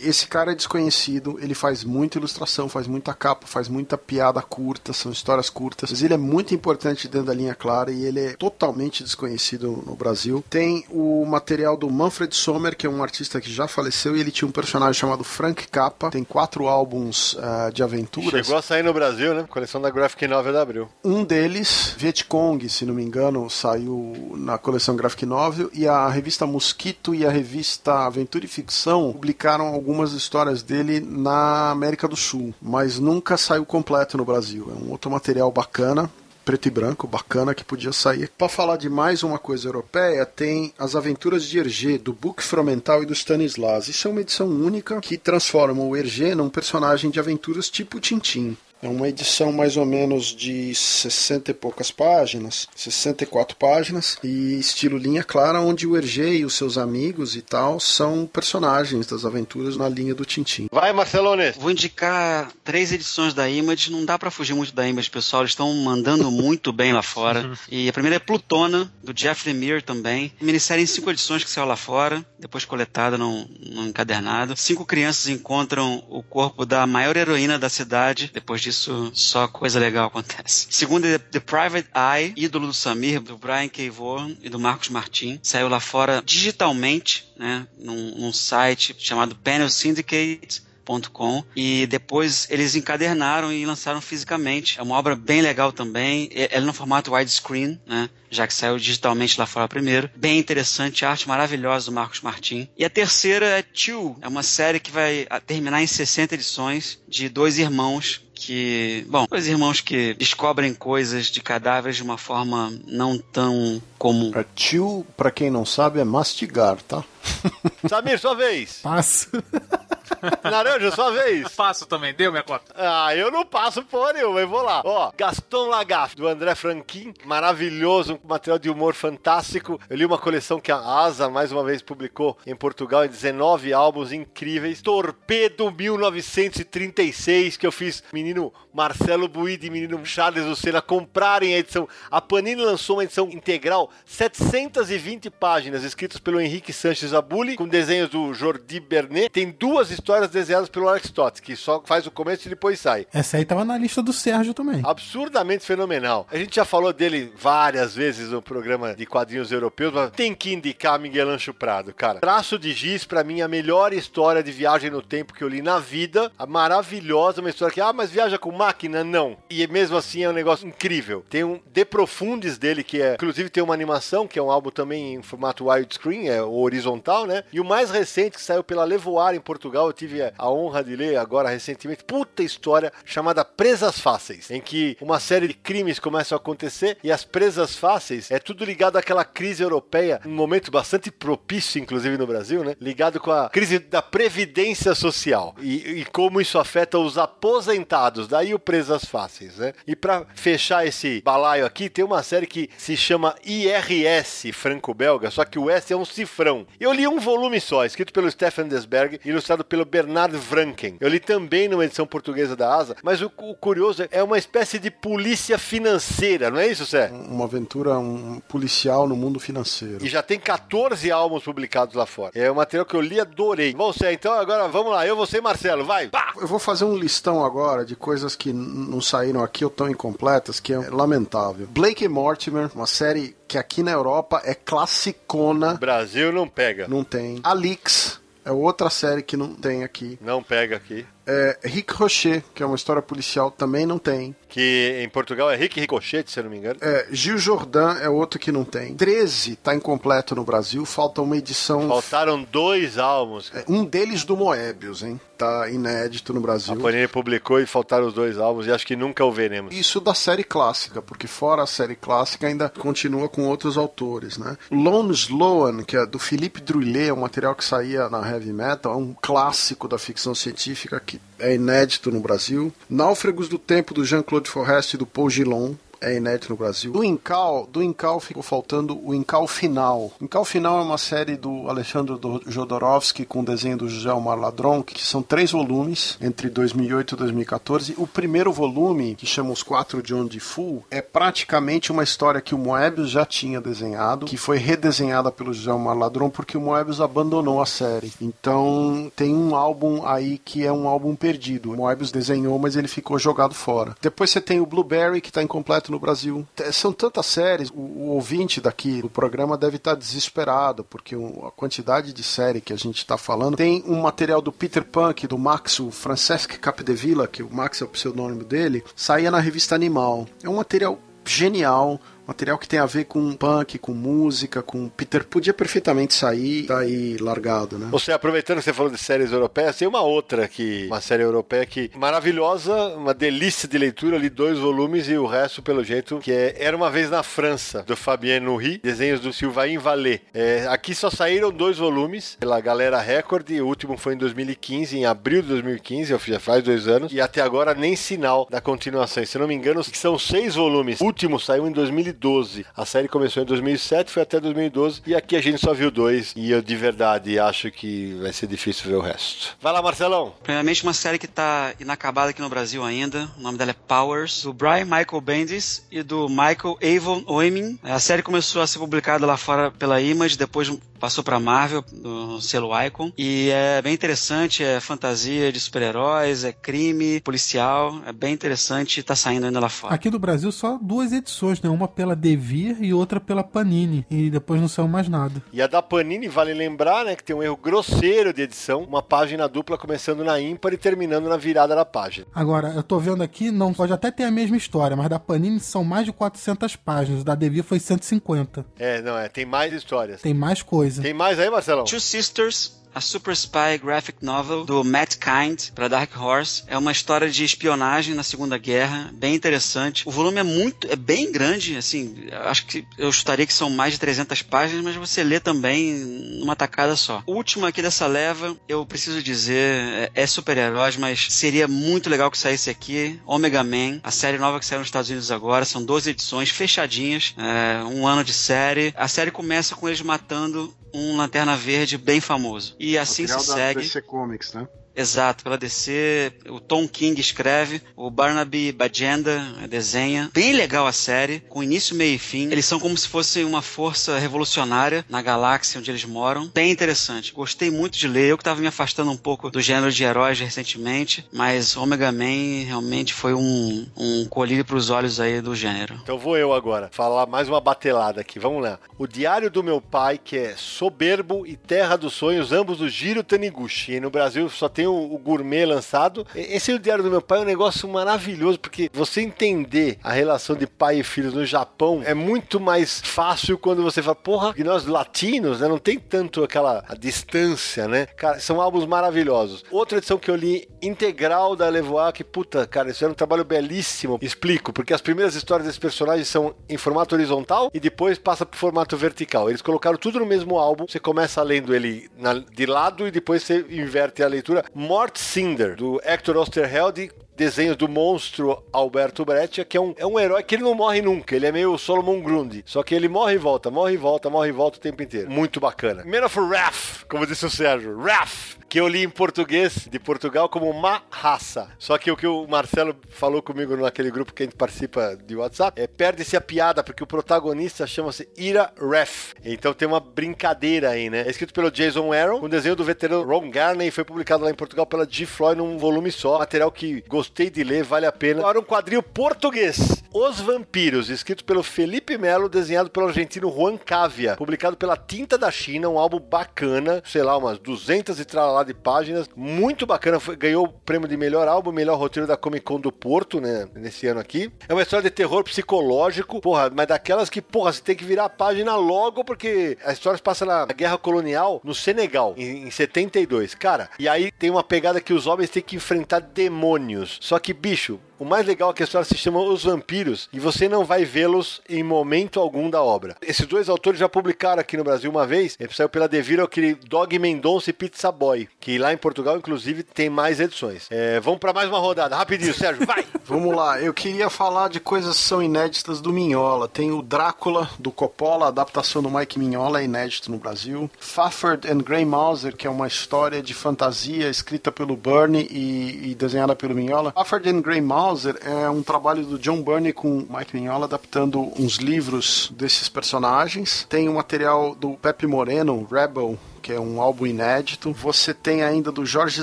Esse 0.00 0.26
cara 0.26 0.50
é 0.50 0.56
desconhecido, 0.56 1.38
ele 1.40 1.54
faz 1.54 1.84
muita 1.84 2.18
ilustração, 2.18 2.68
faz 2.68 2.88
muita 2.88 3.14
capa, 3.14 3.46
faz 3.46 3.68
muita 3.68 3.96
piada 3.96 4.42
curta, 4.42 4.92
são 4.92 5.12
histórias 5.12 5.48
curtas. 5.48 5.92
Mas 5.92 6.02
ele 6.02 6.14
é 6.14 6.18
muito 6.18 6.52
importante 6.52 7.06
dentro 7.06 7.28
da 7.28 7.34
linha 7.34 7.54
clara 7.54 7.92
e 7.92 8.04
ele 8.04 8.18
é 8.18 8.32
totalmente 8.32 9.04
desconhecido 9.04 9.84
no 9.86 9.94
Brasil. 9.94 10.44
Tem 10.50 10.84
o 10.90 11.24
material 11.24 11.76
do 11.76 11.88
Manfred 11.88 12.34
Sommer, 12.34 12.76
que 12.76 12.88
é 12.88 12.90
um 12.90 13.04
artista 13.04 13.40
que 13.40 13.52
já 13.52 13.68
faleceu, 13.68 14.16
e 14.16 14.20
ele 14.20 14.32
tinha 14.32 14.48
um 14.48 14.52
personagem 14.64 14.98
chamado 14.98 15.22
Frank 15.22 15.68
Kappa. 15.68 16.10
Tem 16.10 16.24
quatro 16.24 16.66
álbuns 16.66 17.36
ah, 17.38 17.70
de 17.72 17.82
aventuras. 17.82 18.30
Chegou 18.30 18.56
a 18.56 18.62
sair 18.62 18.82
no 18.82 18.94
Brasil, 18.94 19.34
né? 19.34 19.44
Coleção 19.48 19.80
da 19.80 19.90
Graphic 19.90 20.26
Novel 20.26 20.52
da 20.52 20.62
Abril. 20.62 20.88
Um 21.04 21.22
deles, 21.22 21.94
Vietcong, 21.98 22.66
se 22.68 22.86
não 22.86 22.94
me 22.94 23.02
engano, 23.02 23.48
saiu 23.50 24.34
na 24.36 24.56
coleção 24.56 24.96
Graphic 24.96 25.26
Novel 25.26 25.70
e 25.72 25.86
a 25.86 26.08
revista 26.08 26.46
Mosquito 26.46 27.14
e 27.14 27.26
a 27.26 27.30
revista 27.30 28.06
Aventura 28.06 28.44
e 28.44 28.48
Ficção 28.48 29.12
publicaram 29.12 29.66
algumas 29.66 30.12
histórias 30.12 30.62
dele 30.62 31.00
na 31.00 31.70
América 31.70 32.08
do 32.08 32.16
Sul, 32.16 32.54
mas 32.60 32.98
nunca 32.98 33.36
saiu 33.36 33.66
completo 33.66 34.16
no 34.16 34.24
Brasil. 34.24 34.70
É 34.70 34.84
um 34.84 34.90
outro 34.90 35.10
material 35.10 35.50
bacana. 35.52 36.10
Preto 36.44 36.66
e 36.66 36.70
branco, 36.70 37.06
bacana, 37.06 37.54
que 37.54 37.64
podia 37.64 37.90
sair. 37.90 38.30
Para 38.36 38.50
falar 38.50 38.76
de 38.76 38.90
mais 38.90 39.22
uma 39.22 39.38
coisa 39.38 39.66
europeia, 39.66 40.26
tem 40.26 40.74
As 40.78 40.94
Aventuras 40.94 41.44
de 41.44 41.58
Hergé, 41.58 41.96
do 41.96 42.12
Book 42.12 42.42
Fromental 42.42 43.02
e 43.02 43.06
do 43.06 43.14
Stanislas. 43.14 43.88
Isso 43.88 44.06
é 44.06 44.10
uma 44.10 44.20
edição 44.20 44.46
única 44.46 45.00
que 45.00 45.16
transforma 45.16 45.82
o 45.82 45.96
Hergé 45.96 46.34
num 46.34 46.50
personagem 46.50 47.10
de 47.10 47.18
aventuras 47.18 47.70
tipo 47.70 47.98
Tintin. 47.98 48.58
É 48.84 48.88
uma 48.88 49.08
edição 49.08 49.50
mais 49.50 49.78
ou 49.78 49.86
menos 49.86 50.26
de 50.26 50.74
60 50.74 51.50
e 51.50 51.54
poucas 51.54 51.90
páginas, 51.90 52.68
64 52.76 53.56
páginas, 53.56 54.18
e 54.22 54.58
estilo 54.58 54.98
linha 54.98 55.24
clara, 55.24 55.58
onde 55.58 55.86
o 55.86 55.96
Hergé 55.96 56.34
e 56.34 56.44
os 56.44 56.52
seus 56.52 56.76
amigos 56.76 57.34
e 57.34 57.40
tal 57.40 57.80
são 57.80 58.26
personagens 58.30 59.06
das 59.06 59.24
aventuras 59.24 59.78
na 59.78 59.88
linha 59.88 60.14
do 60.14 60.26
Tintin. 60.26 60.66
Vai, 60.70 60.92
Marcelones! 60.92 61.56
Vou 61.56 61.70
indicar 61.70 62.52
três 62.62 62.92
edições 62.92 63.32
da 63.32 63.48
Image. 63.48 63.90
Não 63.90 64.04
dá 64.04 64.18
pra 64.18 64.30
fugir 64.30 64.52
muito 64.52 64.74
da 64.74 64.86
Image, 64.86 65.08
pessoal. 65.08 65.40
Eles 65.40 65.52
estão 65.52 65.72
mandando 65.76 66.28
muito 66.30 66.70
bem 66.70 66.92
lá 66.92 67.02
fora. 67.02 67.52
E 67.70 67.88
a 67.88 67.92
primeira 67.92 68.16
é 68.16 68.18
Plutona, 68.18 68.92
do 69.02 69.14
Jeff 69.14 69.48
Lemire 69.48 69.80
também. 69.80 70.30
Minissérie 70.42 70.84
em 70.84 70.86
cinco 70.86 71.10
edições 71.10 71.42
que 71.42 71.48
saiu 71.48 71.66
lá 71.66 71.76
fora, 71.76 72.22
depois 72.38 72.66
coletada 72.66 73.16
num, 73.16 73.48
num 73.60 73.86
encadernado. 73.86 74.54
Cinco 74.58 74.84
crianças 74.84 75.28
encontram 75.28 76.04
o 76.10 76.22
corpo 76.22 76.66
da 76.66 76.86
maior 76.86 77.16
heroína 77.16 77.58
da 77.58 77.70
cidade. 77.70 78.30
Depois 78.30 78.60
disso, 78.60 78.73
só 79.12 79.48
coisa 79.48 79.78
legal 79.78 80.06
acontece. 80.06 80.66
Segunda 80.70 81.08
é 81.08 81.18
The 81.18 81.40
Private 81.40 81.88
Eye, 81.94 82.32
ídolo 82.36 82.66
do 82.66 82.74
Samir, 82.74 83.20
do 83.20 83.36
Brian 83.36 83.68
K. 83.68 83.90
Vaughan 83.90 84.36
e 84.42 84.48
do 84.48 84.58
Marcos 84.58 84.88
Martin. 84.88 85.38
Saiu 85.42 85.68
lá 85.68 85.80
fora 85.80 86.22
digitalmente, 86.24 87.32
né, 87.36 87.66
num, 87.78 88.14
num 88.16 88.32
site 88.32 88.94
chamado 88.98 89.34
Panel 89.36 89.68
Syndicate 89.70 90.64
editora.com 90.84 91.42
e 91.56 91.86
depois 91.86 92.46
eles 92.50 92.76
encadernaram 92.76 93.52
e 93.52 93.64
lançaram 93.64 94.00
fisicamente. 94.00 94.78
É 94.78 94.82
uma 94.82 94.96
obra 94.96 95.16
bem 95.16 95.40
legal 95.40 95.72
também. 95.72 96.28
Ela 96.32 96.48
é 96.50 96.60
no 96.60 96.72
formato 96.72 97.14
widescreen, 97.14 97.80
né? 97.86 98.08
Já 98.30 98.46
que 98.46 98.54
saiu 98.54 98.78
digitalmente 98.78 99.38
lá 99.38 99.46
fora 99.46 99.66
primeiro. 99.68 100.10
Bem 100.14 100.38
interessante, 100.38 101.04
arte 101.04 101.26
maravilhosa 101.26 101.86
do 101.86 101.92
Marcos 101.92 102.20
Martin. 102.20 102.68
E 102.76 102.84
a 102.84 102.90
terceira 102.90 103.46
é 103.46 103.62
Two, 103.62 104.16
é 104.20 104.28
uma 104.28 104.42
série 104.42 104.80
que 104.80 104.90
vai 104.90 105.26
terminar 105.46 105.82
em 105.82 105.86
60 105.86 106.34
edições 106.34 106.98
de 107.08 107.28
dois 107.28 107.58
irmãos 107.58 108.20
que, 108.44 109.06
bom, 109.08 109.26
dois 109.28 109.48
irmãos 109.48 109.80
que 109.80 110.12
descobrem 110.14 110.74
coisas 110.74 111.26
de 111.26 111.40
cadáveres 111.40 111.96
de 111.96 112.02
uma 112.02 112.18
forma 112.18 112.72
não 112.86 113.18
tão 113.18 113.82
comum. 113.98 114.32
É, 114.34 114.44
tio, 114.54 115.06
pra 115.16 115.30
quem 115.30 115.50
não 115.50 115.64
sabe, 115.64 115.98
é 115.98 116.04
mastigar, 116.04 116.76
tá? 116.82 117.02
Samir, 117.88 118.18
sua 118.18 118.34
vez. 118.34 118.80
Passo. 118.82 119.30
Naranja, 120.42 120.90
sua 120.90 121.10
vez. 121.10 121.48
Passo 121.48 121.86
também, 121.86 122.14
deu 122.14 122.30
minha 122.30 122.42
cota. 122.42 122.74
Ah, 122.76 123.14
eu 123.14 123.30
não 123.30 123.44
passo 123.44 123.82
por 123.82 124.12
nenhuma, 124.12 124.40
eu 124.40 124.48
vou 124.48 124.62
lá. 124.62 124.82
Ó, 124.84 125.12
Gaston 125.16 125.66
Lagaffe, 125.68 126.16
do 126.16 126.28
André 126.28 126.54
Franquin, 126.54 127.14
maravilhoso, 127.24 128.14
um 128.22 128.28
material 128.28 128.58
de 128.58 128.70
humor 128.70 128.94
fantástico. 128.94 129.80
Eu 129.88 129.96
li 129.96 130.04
uma 130.04 130.18
coleção 130.18 130.60
que 130.60 130.72
a 130.72 130.76
Asa, 130.76 131.28
mais 131.28 131.52
uma 131.52 131.64
vez, 131.64 131.82
publicou 131.82 132.36
em 132.46 132.54
Portugal, 132.54 133.04
em 133.04 133.08
19 133.08 133.72
álbuns 133.72 134.12
incríveis. 134.12 134.82
Torpedo 134.82 135.70
1936, 135.70 137.56
que 137.56 137.66
eu 137.66 137.72
fiz 137.72 138.02
menino 138.12 138.33
you 138.34 138.40
know, 138.40 138.52
Marcelo 138.74 139.28
Buide 139.28 139.68
e 139.68 139.70
menino 139.70 140.04
Charles 140.04 140.44
Lucena 140.44 140.82
comprarem 140.82 141.54
a 141.54 141.58
edição. 141.58 141.88
A 142.10 142.20
Panini 142.20 142.60
lançou 142.60 142.96
uma 142.96 143.04
edição 143.04 143.28
integral, 143.30 143.88
720 144.04 145.30
páginas, 145.30 145.84
escritas 145.84 146.18
pelo 146.18 146.40
Henrique 146.40 146.72
Sanches 146.72 147.14
Abuli, 147.14 147.56
com 147.56 147.68
desenhos 147.68 148.10
do 148.10 148.34
Jordi 148.34 148.80
Bernet. 148.80 149.30
Tem 149.30 149.50
duas 149.50 149.92
histórias 149.92 150.28
desenhadas 150.28 150.68
pelo 150.68 150.88
Alex 150.88 151.10
Tots, 151.10 151.38
que 151.38 151.54
só 151.54 151.80
faz 151.84 152.04
o 152.06 152.10
começo 152.10 152.48
e 152.48 152.50
depois 152.50 152.80
sai. 152.80 153.06
Essa 153.12 153.36
aí 153.36 153.44
tava 153.44 153.64
na 153.64 153.78
lista 153.78 154.02
do 154.02 154.12
Sérgio 154.12 154.52
também. 154.52 154.82
Absurdamente 154.84 155.64
fenomenal. 155.64 156.26
A 156.30 156.36
gente 156.36 156.56
já 156.56 156.64
falou 156.64 156.92
dele 156.92 157.32
várias 157.36 157.94
vezes 157.94 158.30
no 158.30 158.42
programa 158.42 158.94
de 158.94 159.06
quadrinhos 159.06 159.52
europeus, 159.52 159.92
mas 159.92 160.10
tem 160.10 160.34
que 160.34 160.52
indicar 160.52 160.98
Miguel 160.98 161.28
Ancho 161.28 161.54
Prado, 161.54 161.94
cara. 161.94 162.18
Traço 162.18 162.58
de 162.58 162.72
Giz, 162.72 163.04
pra 163.04 163.22
mim, 163.22 163.40
a 163.40 163.46
melhor 163.46 163.92
história 163.92 164.42
de 164.42 164.50
viagem 164.50 164.90
no 164.90 165.00
tempo 165.00 165.32
que 165.32 165.44
eu 165.44 165.48
li 165.48 165.62
na 165.62 165.78
vida. 165.78 166.32
A 166.36 166.44
maravilhosa, 166.44 167.40
uma 167.40 167.50
história 167.50 167.72
que, 167.72 167.80
ah, 167.80 167.92
mas 167.92 168.10
viaja 168.10 168.36
com 168.36 168.50
máquina? 168.64 169.04
Não. 169.04 169.36
E 169.50 169.66
mesmo 169.66 169.96
assim 169.96 170.22
é 170.22 170.28
um 170.28 170.32
negócio 170.32 170.66
incrível. 170.66 171.24
Tem 171.28 171.44
um 171.44 171.60
De 171.66 171.84
Profundis 171.84 172.56
dele, 172.56 172.82
que 172.82 173.00
é, 173.00 173.14
inclusive 173.14 173.50
tem 173.50 173.62
uma 173.62 173.74
animação, 173.74 174.26
que 174.26 174.38
é 174.38 174.42
um 174.42 174.50
álbum 174.50 174.70
também 174.70 175.14
em 175.14 175.22
formato 175.22 175.68
widescreen, 175.68 176.28
é 176.28 176.42
horizontal, 176.42 177.26
né? 177.26 177.44
E 177.52 177.60
o 177.60 177.64
mais 177.64 177.90
recente, 177.90 178.36
que 178.36 178.42
saiu 178.42 178.64
pela 178.64 178.84
Levoar 178.84 179.34
em 179.34 179.40
Portugal, 179.40 179.86
eu 179.86 179.92
tive 179.92 180.22
a 180.22 180.50
honra 180.50 180.82
de 180.82 180.96
ler 180.96 181.16
agora 181.16 181.50
recentemente. 181.50 182.04
Puta 182.04 182.42
história 182.42 182.92
chamada 183.04 183.44
Presas 183.44 183.98
Fáceis, 183.98 184.50
em 184.50 184.60
que 184.60 184.96
uma 185.00 185.20
série 185.20 185.48
de 185.48 185.54
crimes 185.54 185.98
começam 185.98 186.36
a 186.36 186.40
acontecer 186.40 186.96
e 187.02 187.12
as 187.12 187.24
presas 187.24 187.76
fáceis 187.76 188.30
é 188.30 188.38
tudo 188.38 188.64
ligado 188.64 188.96
àquela 188.96 189.24
crise 189.24 189.62
europeia, 189.62 190.20
um 190.24 190.30
momento 190.30 190.70
bastante 190.70 191.10
propício, 191.10 191.80
inclusive 191.80 192.16
no 192.16 192.26
Brasil, 192.26 192.64
né? 192.64 192.76
Ligado 192.80 193.20
com 193.20 193.30
a 193.30 193.48
crise 193.50 193.78
da 193.78 194.00
previdência 194.00 194.94
social 194.94 195.54
e, 195.60 196.00
e 196.00 196.04
como 196.06 196.40
isso 196.40 196.58
afeta 196.58 196.98
os 196.98 197.18
aposentados. 197.18 198.26
Daí 198.28 198.53
o 198.54 198.58
Presas 198.58 199.04
Fáceis, 199.04 199.56
né? 199.56 199.72
E 199.86 199.96
para 199.96 200.24
fechar 200.34 200.86
esse 200.86 201.20
balaio 201.22 201.66
aqui, 201.66 201.88
tem 201.88 202.04
uma 202.04 202.22
série 202.22 202.46
que 202.46 202.70
se 202.76 202.96
chama 202.96 203.34
IRS 203.44 204.52
franco-belga, 204.52 205.30
só 205.30 205.44
que 205.44 205.58
o 205.58 205.70
S 205.70 205.92
é 205.92 205.96
um 205.96 206.04
cifrão. 206.04 206.66
Eu 206.78 206.92
li 206.92 207.06
um 207.06 207.18
volume 207.18 207.60
só, 207.60 207.84
escrito 207.84 208.12
pelo 208.12 208.30
Stefan 208.30 208.68
Desberg, 208.68 209.20
ilustrado 209.24 209.64
pelo 209.64 209.84
Bernard 209.84 210.36
Franken. 210.38 210.96
Eu 211.00 211.08
li 211.08 211.20
também 211.20 211.68
numa 211.68 211.84
edição 211.84 212.06
portuguesa 212.06 212.56
da 212.56 212.74
Asa, 212.74 212.96
mas 213.02 213.20
o, 213.22 213.30
o 213.38 213.54
curioso 213.54 214.06
é 214.10 214.22
uma 214.22 214.38
espécie 214.38 214.78
de 214.78 214.90
polícia 214.90 215.58
financeira, 215.58 216.50
não 216.50 216.58
é 216.58 216.66
isso, 216.66 216.86
Sé? 216.86 217.10
Uma 217.12 217.44
aventura 217.44 217.98
um 217.98 218.40
policial 218.48 219.06
no 219.08 219.16
mundo 219.16 219.40
financeiro. 219.40 220.04
E 220.04 220.08
já 220.08 220.22
tem 220.22 220.38
14 220.38 221.10
álbuns 221.10 221.42
publicados 221.42 221.94
lá 221.94 222.06
fora. 222.06 222.32
É 222.34 222.50
um 222.50 222.54
material 222.54 222.86
que 222.86 222.94
eu 222.94 223.00
li 223.00 223.16
e 223.16 223.20
adorei. 223.20 223.74
Bom, 223.74 223.92
Sé, 223.92 224.12
então 224.12 224.32
agora 224.32 224.68
vamos 224.68 224.92
lá. 224.92 225.06
Eu, 225.06 225.16
você 225.16 225.38
e 225.38 225.40
Marcelo, 225.40 225.84
vai! 225.84 226.08
Pá! 226.08 226.32
Eu 226.36 226.46
vou 226.46 226.58
fazer 226.58 226.84
um 226.84 226.96
listão 226.96 227.44
agora 227.44 227.84
de 227.84 227.94
coisas 227.94 228.34
que 228.36 228.43
não 228.52 229.00
saíram 229.00 229.42
aqui 229.42 229.64
ou 229.64 229.70
tão 229.70 229.88
incompletas, 229.88 230.60
que 230.60 230.72
é 230.72 230.78
lamentável. 230.90 231.66
Blake 231.68 232.04
e 232.04 232.08
Mortimer, 232.08 232.70
uma 232.74 232.86
série 232.86 233.36
que 233.46 233.58
aqui 233.58 233.82
na 233.82 233.92
Europa 233.92 234.42
é 234.44 234.54
classicona. 234.54 235.74
Brasil 235.74 236.32
não 236.32 236.48
pega. 236.48 236.88
Não 236.88 237.04
tem. 237.04 237.40
Alix 237.42 238.20
é 238.44 238.52
outra 238.52 238.90
série 238.90 239.22
que 239.22 239.36
não 239.36 239.54
tem 239.54 239.82
aqui. 239.82 240.18
Não 240.20 240.42
pega 240.42 240.76
aqui. 240.76 241.06
É, 241.26 241.58
Rick 241.64 241.94
Rocher, 241.94 242.44
que 242.54 242.62
é 242.62 242.66
uma 242.66 242.76
história 242.76 243.00
policial, 243.00 243.50
também 243.50 243.86
não 243.86 243.98
tem. 243.98 244.36
Que 244.54 245.00
em 245.02 245.08
Portugal 245.08 245.50
é 245.50 245.56
Rick 245.56 245.80
Ricochete, 245.80 246.30
se 246.30 246.38
eu 246.38 246.44
não 246.44 246.50
me 246.52 246.58
engano. 246.58 246.78
É, 246.80 247.08
Gil 247.10 247.36
Jordan 247.38 247.98
é 247.98 248.08
outro 248.08 248.38
que 248.38 248.52
não 248.52 248.62
tem. 248.62 248.94
13 248.94 249.56
tá 249.56 249.74
incompleto 249.74 250.32
no 250.36 250.44
Brasil, 250.44 250.86
falta 250.86 251.20
uma 251.20 251.36
edição. 251.36 251.88
Faltaram 251.88 252.46
dois 252.52 252.96
álbuns. 252.96 253.50
É, 253.52 253.64
um 253.66 253.84
deles 253.84 254.22
do 254.22 254.36
Moebius, 254.36 255.02
hein? 255.02 255.20
Tá 255.36 255.68
inédito 255.68 256.32
no 256.32 256.40
Brasil. 256.40 256.72
A 256.72 256.76
Panini 256.76 257.08
publicou 257.08 257.58
e 257.58 257.66
faltaram 257.66 258.06
os 258.06 258.14
dois 258.14 258.38
álbuns 258.38 258.68
e 258.68 258.70
acho 258.70 258.86
que 258.86 258.94
nunca 258.94 259.24
o 259.24 259.32
veremos. 259.32 259.74
Isso 259.74 260.00
da 260.00 260.14
série 260.14 260.44
clássica, 260.44 261.02
porque 261.02 261.26
fora 261.26 261.64
a 261.64 261.66
série 261.66 261.96
clássica 261.96 262.46
ainda 262.46 262.68
continua 262.68 263.28
com 263.28 263.48
outros 263.48 263.76
autores, 263.76 264.38
né? 264.38 264.56
Lone 264.70 265.12
Sloan, 265.14 265.82
que 265.82 265.96
é 265.96 266.06
do 266.06 266.20
Philippe 266.20 266.60
Druillet, 266.60 267.10
um 267.10 267.16
material 267.16 267.56
que 267.56 267.64
saía 267.64 268.08
na 268.08 268.24
Heavy 268.24 268.52
Metal, 268.52 268.92
é 268.92 268.96
um 268.96 269.12
clássico 269.20 269.88
da 269.88 269.98
ficção 269.98 270.32
científica 270.32 271.02
que 271.04 271.20
é 271.40 271.54
inédito 271.54 272.12
no 272.12 272.20
Brasil. 272.20 272.72
Náufragos 272.88 273.48
do 273.48 273.58
Tempo, 273.58 273.92
do 273.92 274.04
Jean-Claude 274.04 274.43
Forrest 274.48 274.94
e 274.94 274.96
do 274.96 275.06
Paul 275.06 275.30
Gillon, 275.30 275.74
é 276.04 276.16
inédito 276.16 276.50
no 276.50 276.56
Brasil. 276.56 276.92
Do 276.92 277.02
Incal, 277.02 277.66
do 277.70 277.82
Incal 277.82 278.20
ficou 278.20 278.42
faltando 278.42 279.00
o 279.02 279.14
Incal 279.14 279.46
Final. 279.48 280.12
O 280.20 280.24
Incal 280.24 280.44
Final 280.44 280.78
é 280.78 280.82
uma 280.82 280.98
série 280.98 281.36
do 281.36 281.68
Alexandre 281.68 282.14
Jodorowsky 282.46 283.24
com 283.24 283.42
desenho 283.42 283.78
do 283.78 283.88
José 283.88 284.12
Omar 284.12 284.38
Ladron, 284.38 284.82
que 284.82 285.02
são 285.02 285.22
três 285.22 285.50
volumes 285.50 286.18
entre 286.20 286.50
2008 286.50 287.14
e 287.14 287.18
2014. 287.18 287.94
O 287.96 288.06
primeiro 288.06 288.52
volume, 288.52 289.14
que 289.14 289.26
chama 289.26 289.52
Os 289.52 289.62
Quatro 289.62 290.02
de 290.02 290.14
Onde 290.14 290.38
Full, 290.38 290.84
é 290.90 291.00
praticamente 291.00 291.90
uma 291.90 292.02
história 292.02 292.40
que 292.40 292.54
o 292.54 292.58
Moebius 292.58 293.10
já 293.10 293.24
tinha 293.24 293.60
desenhado, 293.60 294.26
que 294.26 294.36
foi 294.36 294.58
redesenhada 294.58 295.32
pelo 295.32 295.52
José 295.52 295.72
Omar 295.72 295.96
Ladron 295.96 296.28
porque 296.28 296.58
o 296.58 296.60
Moebius 296.60 297.00
abandonou 297.00 297.62
a 297.62 297.66
série. 297.66 298.12
Então 298.20 299.10
tem 299.16 299.34
um 299.34 299.54
álbum 299.54 300.06
aí 300.06 300.38
que 300.38 300.66
é 300.66 300.72
um 300.72 300.86
álbum 300.86 301.16
perdido. 301.16 301.72
O 301.72 301.76
Moebius 301.76 302.12
desenhou, 302.12 302.58
mas 302.58 302.76
ele 302.76 302.88
ficou 302.88 303.18
jogado 303.18 303.54
fora. 303.54 303.96
Depois 304.02 304.30
você 304.30 304.40
tem 304.40 304.60
o 304.60 304.66
Blueberry, 304.66 305.20
que 305.20 305.30
está 305.30 305.42
incompleto 305.42 305.93
no 305.94 306.00
Brasil. 306.00 306.46
São 306.72 306.92
tantas 306.92 307.26
séries, 307.26 307.70
o, 307.70 307.80
o 307.80 308.08
ouvinte 308.10 308.60
daqui 308.60 309.00
do 309.00 309.08
programa 309.08 309.56
deve 309.56 309.76
estar 309.76 309.94
desesperado, 309.94 310.84
porque 310.84 311.14
a 311.14 311.50
quantidade 311.50 312.12
de 312.12 312.22
série 312.22 312.60
que 312.60 312.72
a 312.72 312.76
gente 312.76 312.98
está 312.98 313.16
falando. 313.16 313.56
Tem 313.56 313.82
um 313.86 314.00
material 314.00 314.42
do 314.42 314.52
Peter 314.52 314.84
Punk, 314.84 315.26
do 315.26 315.38
Max, 315.38 315.80
o 315.80 315.90
Francesc 315.90 316.58
Capdevila, 316.58 317.26
que 317.26 317.42
o 317.42 317.52
Max 317.52 317.80
é 317.80 317.84
o 317.84 317.88
pseudônimo 317.88 318.44
dele, 318.44 318.84
saía 318.94 319.30
na 319.30 319.38
revista 319.38 319.74
Animal. 319.74 320.26
É 320.42 320.48
um 320.48 320.56
material 320.56 320.98
genial, 321.24 322.00
material 322.26 322.58
que 322.58 322.68
tem 322.68 322.78
a 322.78 322.86
ver 322.86 323.04
com 323.04 323.32
punk, 323.34 323.78
com 323.78 323.92
música, 323.92 324.62
com 324.62 324.88
Peter 324.88 325.24
podia 325.24 325.52
perfeitamente 325.52 326.14
sair 326.14 326.64
tá 326.66 326.78
aí 326.78 327.16
largado, 327.18 327.78
né? 327.78 327.88
Você 327.90 328.12
aproveitando 328.12 328.58
que 328.58 328.64
você 328.64 328.72
falou 328.72 328.90
de 328.90 328.98
séries 328.98 329.32
europeias, 329.32 329.76
tem 329.76 329.86
uma 329.86 330.00
outra 330.00 330.48
que 330.48 330.86
uma 330.86 331.00
série 331.00 331.22
europeia 331.22 331.66
que 331.66 331.90
maravilhosa, 331.94 332.74
uma 332.96 333.12
delícia 333.12 333.68
de 333.68 333.76
leitura, 333.76 334.16
ali 334.16 334.30
dois 334.30 334.58
volumes 334.58 335.08
e 335.08 335.16
o 335.16 335.26
resto 335.26 335.62
pelo 335.62 335.84
jeito 335.84 336.18
que 336.18 336.32
é 336.32 336.56
Era 336.58 336.76
uma 336.76 336.90
vez 336.90 337.10
na 337.10 337.22
França 337.22 337.82
do 337.82 337.96
Fabien 337.96 338.40
Nourri, 338.40 338.78
desenhos 338.78 339.20
do 339.20 339.32
Sylvain 339.32 339.78
Vallée. 339.78 340.20
É, 340.32 340.66
aqui 340.68 340.94
só 340.94 341.10
saíram 341.10 341.50
dois 341.50 341.78
volumes 341.78 342.36
pela 342.40 342.60
Galera 342.60 343.00
Record, 343.00 343.50
e 343.50 343.60
o 343.60 343.66
último 343.66 343.96
foi 343.96 344.14
em 344.14 344.18
2015, 344.18 344.96
em 344.96 345.04
abril 345.04 345.42
de 345.42 345.48
2015, 345.48 346.16
já 346.26 346.40
faz 346.40 346.62
dois 346.62 346.88
anos, 346.88 347.12
e 347.12 347.20
até 347.20 347.40
agora 347.40 347.74
nem 347.74 347.96
sinal 347.96 348.46
da 348.50 348.60
continuação. 348.60 349.24
Se 349.24 349.38
não 349.38 349.46
me 349.46 349.54
engano, 349.54 349.82
são 349.84 350.18
seis 350.18 350.54
volumes. 350.54 351.00
O 351.00 351.04
último 351.04 351.38
saiu 351.38 351.66
em 351.66 351.72
2012 351.72 352.13
2012. 352.14 352.66
A 352.76 352.84
série 352.84 353.08
começou 353.08 353.42
em 353.42 353.46
2007, 353.46 354.10
foi 354.10 354.22
até 354.22 354.40
2012 354.40 355.02
e 355.06 355.14
aqui 355.14 355.36
a 355.36 355.42
gente 355.42 355.60
só 355.60 355.74
viu 355.74 355.90
dois 355.90 356.32
e 356.36 356.50
eu 356.50 356.62
de 356.62 356.76
verdade 356.76 357.38
acho 357.38 357.70
que 357.70 358.14
vai 358.20 358.32
ser 358.32 358.46
difícil 358.46 358.90
ver 358.90 358.96
o 358.96 359.00
resto. 359.00 359.56
Vai 359.60 359.72
lá, 359.72 359.82
Marcelão. 359.82 360.34
Primeiramente 360.42 360.82
uma 360.82 360.92
série 360.92 361.18
que 361.18 361.26
tá 361.26 361.72
inacabada 361.78 362.30
aqui 362.30 362.40
no 362.40 362.48
Brasil 362.48 362.82
ainda. 362.84 363.28
O 363.38 363.42
nome 363.42 363.58
dela 363.58 363.70
é 363.70 363.74
Powers, 363.74 364.42
do 364.42 364.52
Brian 364.52 364.84
Michael 364.84 365.20
Bendis 365.20 365.86
e 365.90 366.02
do 366.02 366.28
Michael 366.28 366.78
Avon 366.82 367.22
Oeming. 367.26 367.78
A 367.82 367.98
série 367.98 368.22
começou 368.22 368.62
a 368.62 368.66
ser 368.66 368.78
publicada 368.78 369.26
lá 369.26 369.36
fora 369.36 369.70
pela 369.70 370.00
Image, 370.00 370.36
depois 370.36 370.70
passou 370.98 371.22
para 371.22 371.38
Marvel 371.38 371.84
no 371.92 372.40
selo 372.40 372.70
Icon 372.82 373.12
e 373.18 373.50
é 373.50 373.82
bem 373.82 373.92
interessante, 373.92 374.62
é 374.62 374.80
fantasia 374.80 375.52
de 375.52 375.60
super-heróis, 375.60 376.44
é 376.44 376.52
crime 376.52 377.20
policial, 377.20 378.00
é 378.06 378.12
bem 378.12 378.32
interessante 378.32 379.00
e 379.00 379.02
tá 379.02 379.14
saindo 379.14 379.44
ainda 379.46 379.60
lá 379.60 379.68
fora. 379.68 379.94
Aqui 379.94 380.08
do 380.08 380.18
Brasil 380.18 380.50
só 380.50 380.78
duas 380.80 381.12
edições, 381.12 381.60
né? 381.60 381.68
Uma 381.68 381.88
pela 381.88 382.03
pela 382.04 382.14
Devir 382.14 382.76
e 382.82 382.92
outra 382.92 383.18
pela 383.18 383.42
Panini. 383.42 384.06
E 384.10 384.28
depois 384.28 384.60
não 384.60 384.68
saiu 384.68 384.86
mais 384.86 385.08
nada. 385.08 385.42
E 385.50 385.62
a 385.62 385.66
da 385.66 385.80
Panini, 385.80 386.28
vale 386.28 386.52
lembrar, 386.52 387.06
né, 387.06 387.16
que 387.16 387.24
tem 387.24 387.34
um 387.34 387.42
erro 387.42 387.56
grosseiro 387.56 388.32
de 388.32 388.42
edição, 388.42 388.82
uma 388.82 389.02
página 389.02 389.48
dupla 389.48 389.78
começando 389.78 390.22
na 390.22 390.38
ímpar 390.38 390.74
e 390.74 390.76
terminando 390.76 391.28
na 391.28 391.38
virada 391.38 391.74
da 391.74 391.84
página. 391.84 392.26
Agora, 392.34 392.74
eu 392.76 392.82
tô 392.82 392.98
vendo 392.98 393.22
aqui, 393.22 393.50
não 393.50 393.72
pode 393.72 393.92
até 393.92 394.10
ter 394.10 394.24
a 394.24 394.30
mesma 394.30 394.56
história, 394.56 394.94
mas 394.94 395.08
da 395.08 395.18
Panini 395.18 395.58
são 395.58 395.82
mais 395.82 396.04
de 396.04 396.12
400 396.12 396.76
páginas, 396.76 397.24
da 397.24 397.34
Devir 397.34 397.64
foi 397.64 397.78
150. 397.80 398.66
É, 398.78 399.00
não, 399.00 399.16
é, 399.16 399.28
tem 399.28 399.46
mais 399.46 399.72
histórias. 399.72 400.20
Tem 400.20 400.34
mais 400.34 400.60
coisa. 400.60 401.00
Tem 401.00 401.14
mais 401.14 401.38
aí, 401.38 401.48
Marcelão? 401.48 401.84
Two 401.84 402.00
Sisters 402.00 402.83
a 402.94 403.00
Super 403.00 403.32
Spy 403.32 403.78
Graphic 403.82 404.24
Novel 404.24 404.64
do 404.64 404.84
Matt 404.84 405.16
Kind 405.16 405.70
para 405.74 405.88
Dark 405.88 406.16
Horse. 406.16 406.62
É 406.66 406.78
uma 406.78 406.92
história 406.92 407.28
de 407.28 407.44
espionagem 407.44 408.14
na 408.14 408.22
Segunda 408.22 408.56
Guerra, 408.56 409.10
bem 409.12 409.34
interessante. 409.34 410.06
O 410.06 410.10
volume 410.10 410.38
é 410.38 410.42
muito, 410.42 410.86
é 410.90 410.96
bem 410.96 411.32
grande, 411.32 411.76
assim, 411.76 412.28
acho 412.44 412.66
que 412.66 412.86
eu 412.96 413.10
chutaria 413.10 413.46
que 413.46 413.52
são 413.52 413.68
mais 413.68 413.94
de 413.94 414.00
300 414.00 414.42
páginas, 414.42 414.84
mas 414.84 414.96
você 414.96 415.24
lê 415.24 415.40
também 415.40 415.94
numa 416.40 416.54
tacada 416.54 416.94
só. 416.94 417.22
O 417.26 417.34
último 417.34 417.66
aqui 417.66 417.82
dessa 417.82 418.06
leva, 418.06 418.56
eu 418.68 418.86
preciso 418.86 419.22
dizer, 419.22 420.10
é, 420.14 420.22
é 420.22 420.26
super-heróis, 420.26 420.96
mas 420.96 421.26
seria 421.30 421.66
muito 421.66 422.08
legal 422.08 422.30
que 422.30 422.38
saísse 422.38 422.70
aqui 422.70 423.20
Omega 423.26 423.64
Man, 423.64 424.00
a 424.02 424.10
série 424.10 424.38
nova 424.38 424.60
que 424.60 424.66
saiu 424.66 424.78
nos 424.78 424.88
Estados 424.88 425.10
Unidos 425.10 425.30
agora, 425.30 425.64
são 425.64 425.84
12 425.84 426.10
edições 426.10 426.50
fechadinhas, 426.50 427.34
é, 427.36 427.82
um 427.84 428.06
ano 428.06 428.22
de 428.22 428.32
série. 428.32 428.94
A 428.96 429.08
série 429.08 429.30
começa 429.30 429.74
com 429.74 429.88
eles 429.88 430.00
matando 430.00 430.74
um 430.94 431.16
Lanterna 431.16 431.56
Verde 431.56 431.98
bem 431.98 432.20
famoso. 432.20 432.76
E 432.78 432.96
assim 432.96 433.26
se 433.26 433.38
segue. 433.40 433.80
DC 433.80 434.00
Comics, 434.02 434.54
né? 434.54 434.68
Exato, 434.96 435.42
pela 435.42 435.58
DC, 435.58 436.32
o 436.48 436.60
Tom 436.60 436.86
King 436.86 437.20
escreve, 437.20 437.82
o 437.96 438.10
Barnaby 438.10 438.72
Bajenda 438.72 439.40
desenha. 439.68 440.30
Bem 440.32 440.52
legal 440.52 440.86
a 440.86 440.92
série, 440.92 441.40
com 441.48 441.62
início, 441.62 441.96
meio 441.96 442.14
e 442.14 442.18
fim. 442.18 442.50
Eles 442.50 442.64
são 442.64 442.78
como 442.78 442.96
se 442.96 443.08
fossem 443.08 443.44
uma 443.44 443.60
força 443.62 444.18
revolucionária 444.18 445.04
na 445.08 445.20
galáxia 445.20 445.80
onde 445.80 445.90
eles 445.90 446.04
moram. 446.04 446.50
Bem 446.54 446.70
interessante. 446.70 447.32
Gostei 447.32 447.70
muito 447.70 447.98
de 447.98 448.06
ler. 448.06 448.30
Eu 448.30 448.36
que 448.36 448.42
estava 448.42 448.60
me 448.60 448.66
afastando 448.66 449.10
um 449.10 449.16
pouco 449.16 449.50
do 449.50 449.60
gênero 449.60 449.90
de 449.90 450.04
heróis 450.04 450.38
recentemente, 450.38 451.26
mas 451.32 451.76
Omega 451.76 452.12
Man 452.12 452.64
realmente 452.66 453.12
foi 453.12 453.34
um, 453.34 453.86
um 453.96 454.24
colírio 454.26 454.64
para 454.64 454.76
os 454.76 454.90
olhos 454.90 455.18
aí 455.18 455.40
do 455.40 455.54
gênero. 455.54 455.98
Então 456.02 456.18
vou 456.18 456.36
eu 456.36 456.52
agora 456.52 456.88
falar 456.92 457.26
mais 457.26 457.48
uma 457.48 457.60
batelada 457.60 458.20
aqui. 458.20 458.38
Vamos 458.38 458.62
lá. 458.62 458.78
O 458.96 459.06
Diário 459.06 459.50
do 459.50 459.62
Meu 459.62 459.80
Pai, 459.80 460.18
que 460.22 460.36
é 460.36 460.54
Soberbo 460.56 461.46
e 461.46 461.56
Terra 461.56 461.96
dos 461.96 462.14
Sonhos, 462.14 462.52
ambos 462.52 462.78
do 462.78 462.88
Giro 462.88 463.22
Taniguchi. 463.22 463.94
E 463.94 464.00
no 464.00 464.10
Brasil 464.10 464.48
só 464.48 464.68
tem 464.68 464.83
o, 464.86 465.14
o 465.14 465.18
Gourmet 465.18 465.64
lançado. 465.64 466.26
Esse 466.34 466.72
é 466.72 466.74
o 466.74 466.78
Diário 466.78 467.04
do 467.04 467.10
Meu 467.10 467.22
Pai, 467.22 467.38
é 467.38 467.42
um 467.42 467.46
negócio 467.46 467.88
maravilhoso, 467.88 468.58
porque 468.58 468.90
você 468.92 469.20
entender 469.20 469.98
a 470.02 470.12
relação 470.12 470.56
de 470.56 470.66
pai 470.66 471.00
e 471.00 471.04
filhos 471.04 471.34
no 471.34 471.44
Japão 471.44 472.02
é 472.04 472.14
muito 472.14 472.60
mais 472.60 473.00
fácil 473.00 473.58
quando 473.58 473.82
você 473.82 474.02
fala, 474.02 474.14
porra, 474.14 474.54
que 474.54 474.64
nós 474.64 474.86
latinos, 474.86 475.60
né, 475.60 475.68
não 475.68 475.78
tem 475.78 475.98
tanto 475.98 476.42
aquela 476.42 476.84
distância, 476.98 477.88
né? 477.88 478.06
Cara, 478.06 478.38
são 478.40 478.60
álbuns 478.60 478.86
maravilhosos. 478.86 479.64
Outra 479.70 479.98
edição 479.98 480.18
que 480.18 480.30
eu 480.30 480.36
li 480.36 480.68
integral 480.82 481.56
da 481.56 481.68
Levoa, 481.68 482.12
que 482.12 482.24
puta, 482.24 482.66
cara, 482.66 482.90
isso 482.90 483.04
era 483.04 483.12
um 483.12 483.16
trabalho 483.16 483.44
belíssimo. 483.44 484.18
Explico, 484.20 484.72
porque 484.72 484.94
as 484.94 485.00
primeiras 485.00 485.34
histórias 485.34 485.66
desses 485.66 485.78
personagens 485.78 486.28
são 486.28 486.54
em 486.68 486.76
formato 486.76 487.14
horizontal 487.14 487.70
e 487.72 487.80
depois 487.80 488.18
passa 488.18 488.44
pro 488.44 488.58
formato 488.58 488.96
vertical. 488.96 489.48
Eles 489.48 489.62
colocaram 489.62 489.96
tudo 489.96 490.18
no 490.20 490.26
mesmo 490.26 490.58
álbum. 490.58 490.86
Você 490.88 490.98
começa 490.98 491.42
lendo 491.42 491.74
ele 491.74 492.08
na, 492.18 492.34
de 492.34 492.66
lado 492.66 493.06
e 493.06 493.10
depois 493.10 493.42
você 493.42 493.64
inverte 493.70 494.22
a 494.22 494.28
leitura. 494.28 494.64
Mort 494.74 495.16
Cinder, 495.16 495.76
do 495.76 496.00
Hector 496.02 496.36
Osterheld, 496.36 496.98
desenhos 497.36 497.76
do 497.76 497.88
monstro 497.88 498.62
Alberto 498.72 499.24
Breccia, 499.24 499.64
que 499.64 499.76
é 499.76 499.80
um, 499.80 499.94
é 499.96 500.06
um 500.06 500.18
herói 500.18 500.42
que 500.42 500.54
ele 500.54 500.62
não 500.62 500.74
morre 500.74 501.02
nunca. 501.02 501.34
Ele 501.34 501.46
é 501.46 501.52
meio 501.52 501.76
Solomon 501.78 502.20
Grundy. 502.20 502.62
Só 502.66 502.82
que 502.82 502.94
ele 502.94 503.08
morre 503.08 503.34
e 503.34 503.38
volta, 503.38 503.70
morre 503.70 503.94
e 503.94 503.96
volta, 503.96 504.30
morre 504.30 504.48
e 504.48 504.52
volta 504.52 504.78
o 504.78 504.80
tempo 504.80 505.02
inteiro. 505.02 505.30
Muito 505.30 505.60
bacana. 505.60 506.04
Man 506.04 506.24
of 506.24 506.38
Wrath, 506.38 507.04
como 507.08 507.26
disse 507.26 507.44
o 507.46 507.50
Sérgio. 507.50 507.98
Wrath, 507.98 508.58
que 508.68 508.80
eu 508.80 508.88
li 508.88 509.02
em 509.02 509.08
português 509.08 509.86
de 509.88 509.98
Portugal 509.98 510.48
como 510.48 510.68
uma 510.68 511.02
raça. 511.10 511.70
Só 511.78 511.96
que 511.96 512.10
o 512.10 512.16
que 512.16 512.26
o 512.26 512.46
Marcelo 512.46 512.96
falou 513.08 513.42
comigo 513.42 513.76
naquele 513.76 514.10
grupo 514.10 514.32
que 514.32 514.42
a 514.42 514.46
gente 514.46 514.56
participa 514.56 515.16
de 515.16 515.36
WhatsApp 515.36 515.80
é 515.80 515.86
perde-se 515.86 516.36
a 516.36 516.40
piada, 516.40 516.82
porque 516.82 517.02
o 517.02 517.06
protagonista 517.06 517.86
chama-se 517.86 518.28
Ira 518.36 518.72
Ref. 518.76 519.32
Então 519.44 519.72
tem 519.72 519.86
uma 519.86 520.00
brincadeira 520.00 520.90
aí, 520.90 521.08
né? 521.08 521.22
É 521.26 521.30
escrito 521.30 521.54
pelo 521.54 521.70
Jason 521.70 522.12
Aaron, 522.12 522.40
com 522.40 522.48
desenho 522.48 522.76
do 522.76 522.84
veterano 522.84 523.22
Ron 523.22 523.50
Garney 523.50 523.90
foi 523.90 524.04
publicado 524.04 524.44
lá 524.44 524.50
em 524.50 524.54
Portugal 524.54 524.86
pela 524.86 525.08
G. 525.08 525.24
Floyd 525.24 525.58
num 525.58 525.78
volume 525.78 526.10
só. 526.10 526.38
Material 526.38 526.70
que 526.70 527.00
gostei 527.24 527.48
de 527.48 527.64
ler, 527.64 527.82
vale 527.82 528.04
a 528.04 528.12
pena. 528.12 528.40
Agora 528.40 528.60
um 528.60 528.62
quadrinho 528.62 529.02
português. 529.02 530.02
Os 530.12 530.40
Vampiros, 530.40 531.08
escrito 531.08 531.44
pelo 531.44 531.62
Felipe 531.62 532.16
Melo, 532.16 532.48
desenhado 532.48 532.88
pelo 532.88 533.08
argentino 533.08 533.50
Juan 533.50 533.76
Cavia, 533.76 534.36
publicado 534.36 534.76
pela 534.76 534.96
Tinta 534.96 535.36
da 535.36 535.50
China, 535.50 535.88
um 535.88 535.98
álbum 535.98 536.20
bacana, 536.20 537.02
sei 537.04 537.22
lá, 537.22 537.36
umas 537.36 537.58
200 537.58 538.20
e 538.20 538.24
tralá 538.24 538.62
de 538.62 538.74
páginas, 538.74 539.28
muito 539.34 539.86
bacana, 539.86 540.20
foi, 540.20 540.36
ganhou 540.36 540.66
o 540.66 540.68
prêmio 540.68 541.08
de 541.08 541.16
melhor 541.16 541.48
álbum, 541.48 541.72
melhor 541.72 541.98
roteiro 541.98 542.28
da 542.28 542.36
Comic 542.36 542.64
Con 542.64 542.78
do 542.78 542.92
Porto, 542.92 543.40
né, 543.40 543.66
nesse 543.74 544.06
ano 544.06 544.20
aqui. 544.20 544.52
É 544.68 544.72
uma 544.72 544.82
história 544.82 545.02
de 545.02 545.10
terror 545.10 545.42
psicológico, 545.42 546.40
porra, 546.40 546.70
mas 546.72 546.86
daquelas 546.86 547.28
que, 547.28 547.42
porra, 547.42 547.72
você 547.72 547.82
tem 547.82 547.96
que 547.96 548.04
virar 548.04 548.26
a 548.26 548.30
página 548.30 548.76
logo, 548.76 549.24
porque 549.24 549.76
a 549.84 549.92
história 549.92 550.16
se 550.16 550.22
passa 550.22 550.46
na 550.46 550.66
Guerra 550.66 550.96
Colonial, 550.96 551.60
no 551.64 551.74
Senegal, 551.74 552.34
em, 552.36 552.68
em 552.68 552.70
72. 552.70 553.56
Cara, 553.56 553.90
e 553.98 554.08
aí 554.08 554.30
tem 554.30 554.48
uma 554.48 554.62
pegada 554.62 555.00
que 555.00 555.12
os 555.12 555.26
homens 555.26 555.50
têm 555.50 555.62
que 555.62 555.74
enfrentar 555.74 556.20
demônios. 556.20 557.13
Só 557.20 557.38
que, 557.38 557.52
bicho, 557.52 558.00
o 558.18 558.24
mais 558.24 558.46
legal 558.46 558.70
é 558.70 558.72
que 558.72 558.82
a 558.82 558.84
história 558.84 559.04
se 559.04 559.16
chama 559.16 559.40
Os 559.40 559.64
Vampiros 559.64 560.28
e 560.32 560.38
você 560.38 560.68
não 560.68 560.84
vai 560.84 561.04
vê-los 561.04 561.60
em 561.68 561.82
momento 561.82 562.38
algum 562.38 562.70
da 562.70 562.82
obra. 562.82 563.16
Esses 563.20 563.46
dois 563.46 563.68
autores 563.68 563.98
já 563.98 564.08
publicaram 564.08 564.60
aqui 564.60 564.76
no 564.76 564.84
Brasil 564.84 565.10
uma 565.10 565.26
vez, 565.26 565.56
saiu 565.70 565.88
pela 565.88 566.08
Devir 566.08 566.40
aquele 566.40 566.74
Dog 566.74 567.18
Mendonça 567.18 567.70
e 567.70 567.72
Pizza 567.72 568.12
Boy, 568.12 568.48
que 568.60 568.78
lá 568.78 568.92
em 568.92 568.96
Portugal, 568.96 569.36
inclusive, 569.36 569.82
tem 569.82 570.08
mais 570.08 570.40
edições. 570.40 570.86
É, 570.90 571.18
vamos 571.20 571.40
para 571.40 571.52
mais 571.52 571.68
uma 571.68 571.78
rodada, 571.78 572.16
rapidinho, 572.16 572.54
Sérgio, 572.54 572.86
vai! 572.86 573.04
Vamos 573.26 573.56
lá, 573.56 573.80
eu 573.80 573.94
queria 573.94 574.28
falar 574.28 574.68
de 574.68 574.78
coisas 574.78 575.16
que 575.16 575.22
são 575.22 575.42
inéditas 575.42 575.98
do 576.02 576.12
Minhola. 576.12 576.68
Tem 576.68 576.92
o 576.92 577.00
Drácula, 577.00 577.70
do 577.78 577.90
Coppola, 577.90 578.48
adaptação 578.48 579.02
do 579.02 579.10
Mike 579.10 579.38
Minhola, 579.38 579.80
é 579.80 579.84
inédito 579.84 580.30
no 580.30 580.36
Brasil. 580.36 580.90
Fafford 581.00 581.66
and 581.66 581.78
Grey 581.78 582.04
Mouser, 582.04 582.54
que 582.54 582.66
é 582.66 582.70
uma 582.70 582.86
história 582.86 583.42
de 583.42 583.54
fantasia 583.54 584.28
escrita 584.28 584.70
pelo 584.70 584.94
Burney 584.94 585.48
e, 585.50 586.10
e 586.10 586.14
desenhada 586.14 586.54
pelo 586.54 586.74
Minhola. 586.74 587.12
Fafford 587.12 587.48
and 587.48 587.62
Grey 587.62 587.80
Mouser 587.80 588.04
é 588.24 588.70
um 588.70 588.82
trabalho 588.82 589.24
do 589.24 589.38
John 589.38 589.60
Burney 589.62 589.92
com 589.92 590.26
Mike 590.30 590.54
Mignola 590.54 590.86
adaptando 590.86 591.52
uns 591.58 591.76
livros 591.76 592.52
desses 592.56 592.88
personagens. 592.88 593.86
Tem 593.88 594.08
o 594.08 594.14
material 594.14 594.74
do 594.74 594.94
Pepe 594.94 595.26
Moreno, 595.26 595.86
Rebel, 595.90 596.38
que 596.62 596.72
é 596.72 596.80
um 596.80 597.00
álbum 597.00 597.26
inédito. 597.26 597.92
Você 597.92 598.32
tem 598.32 598.62
ainda 598.62 598.90
do 598.90 599.04
Jorge 599.04 599.42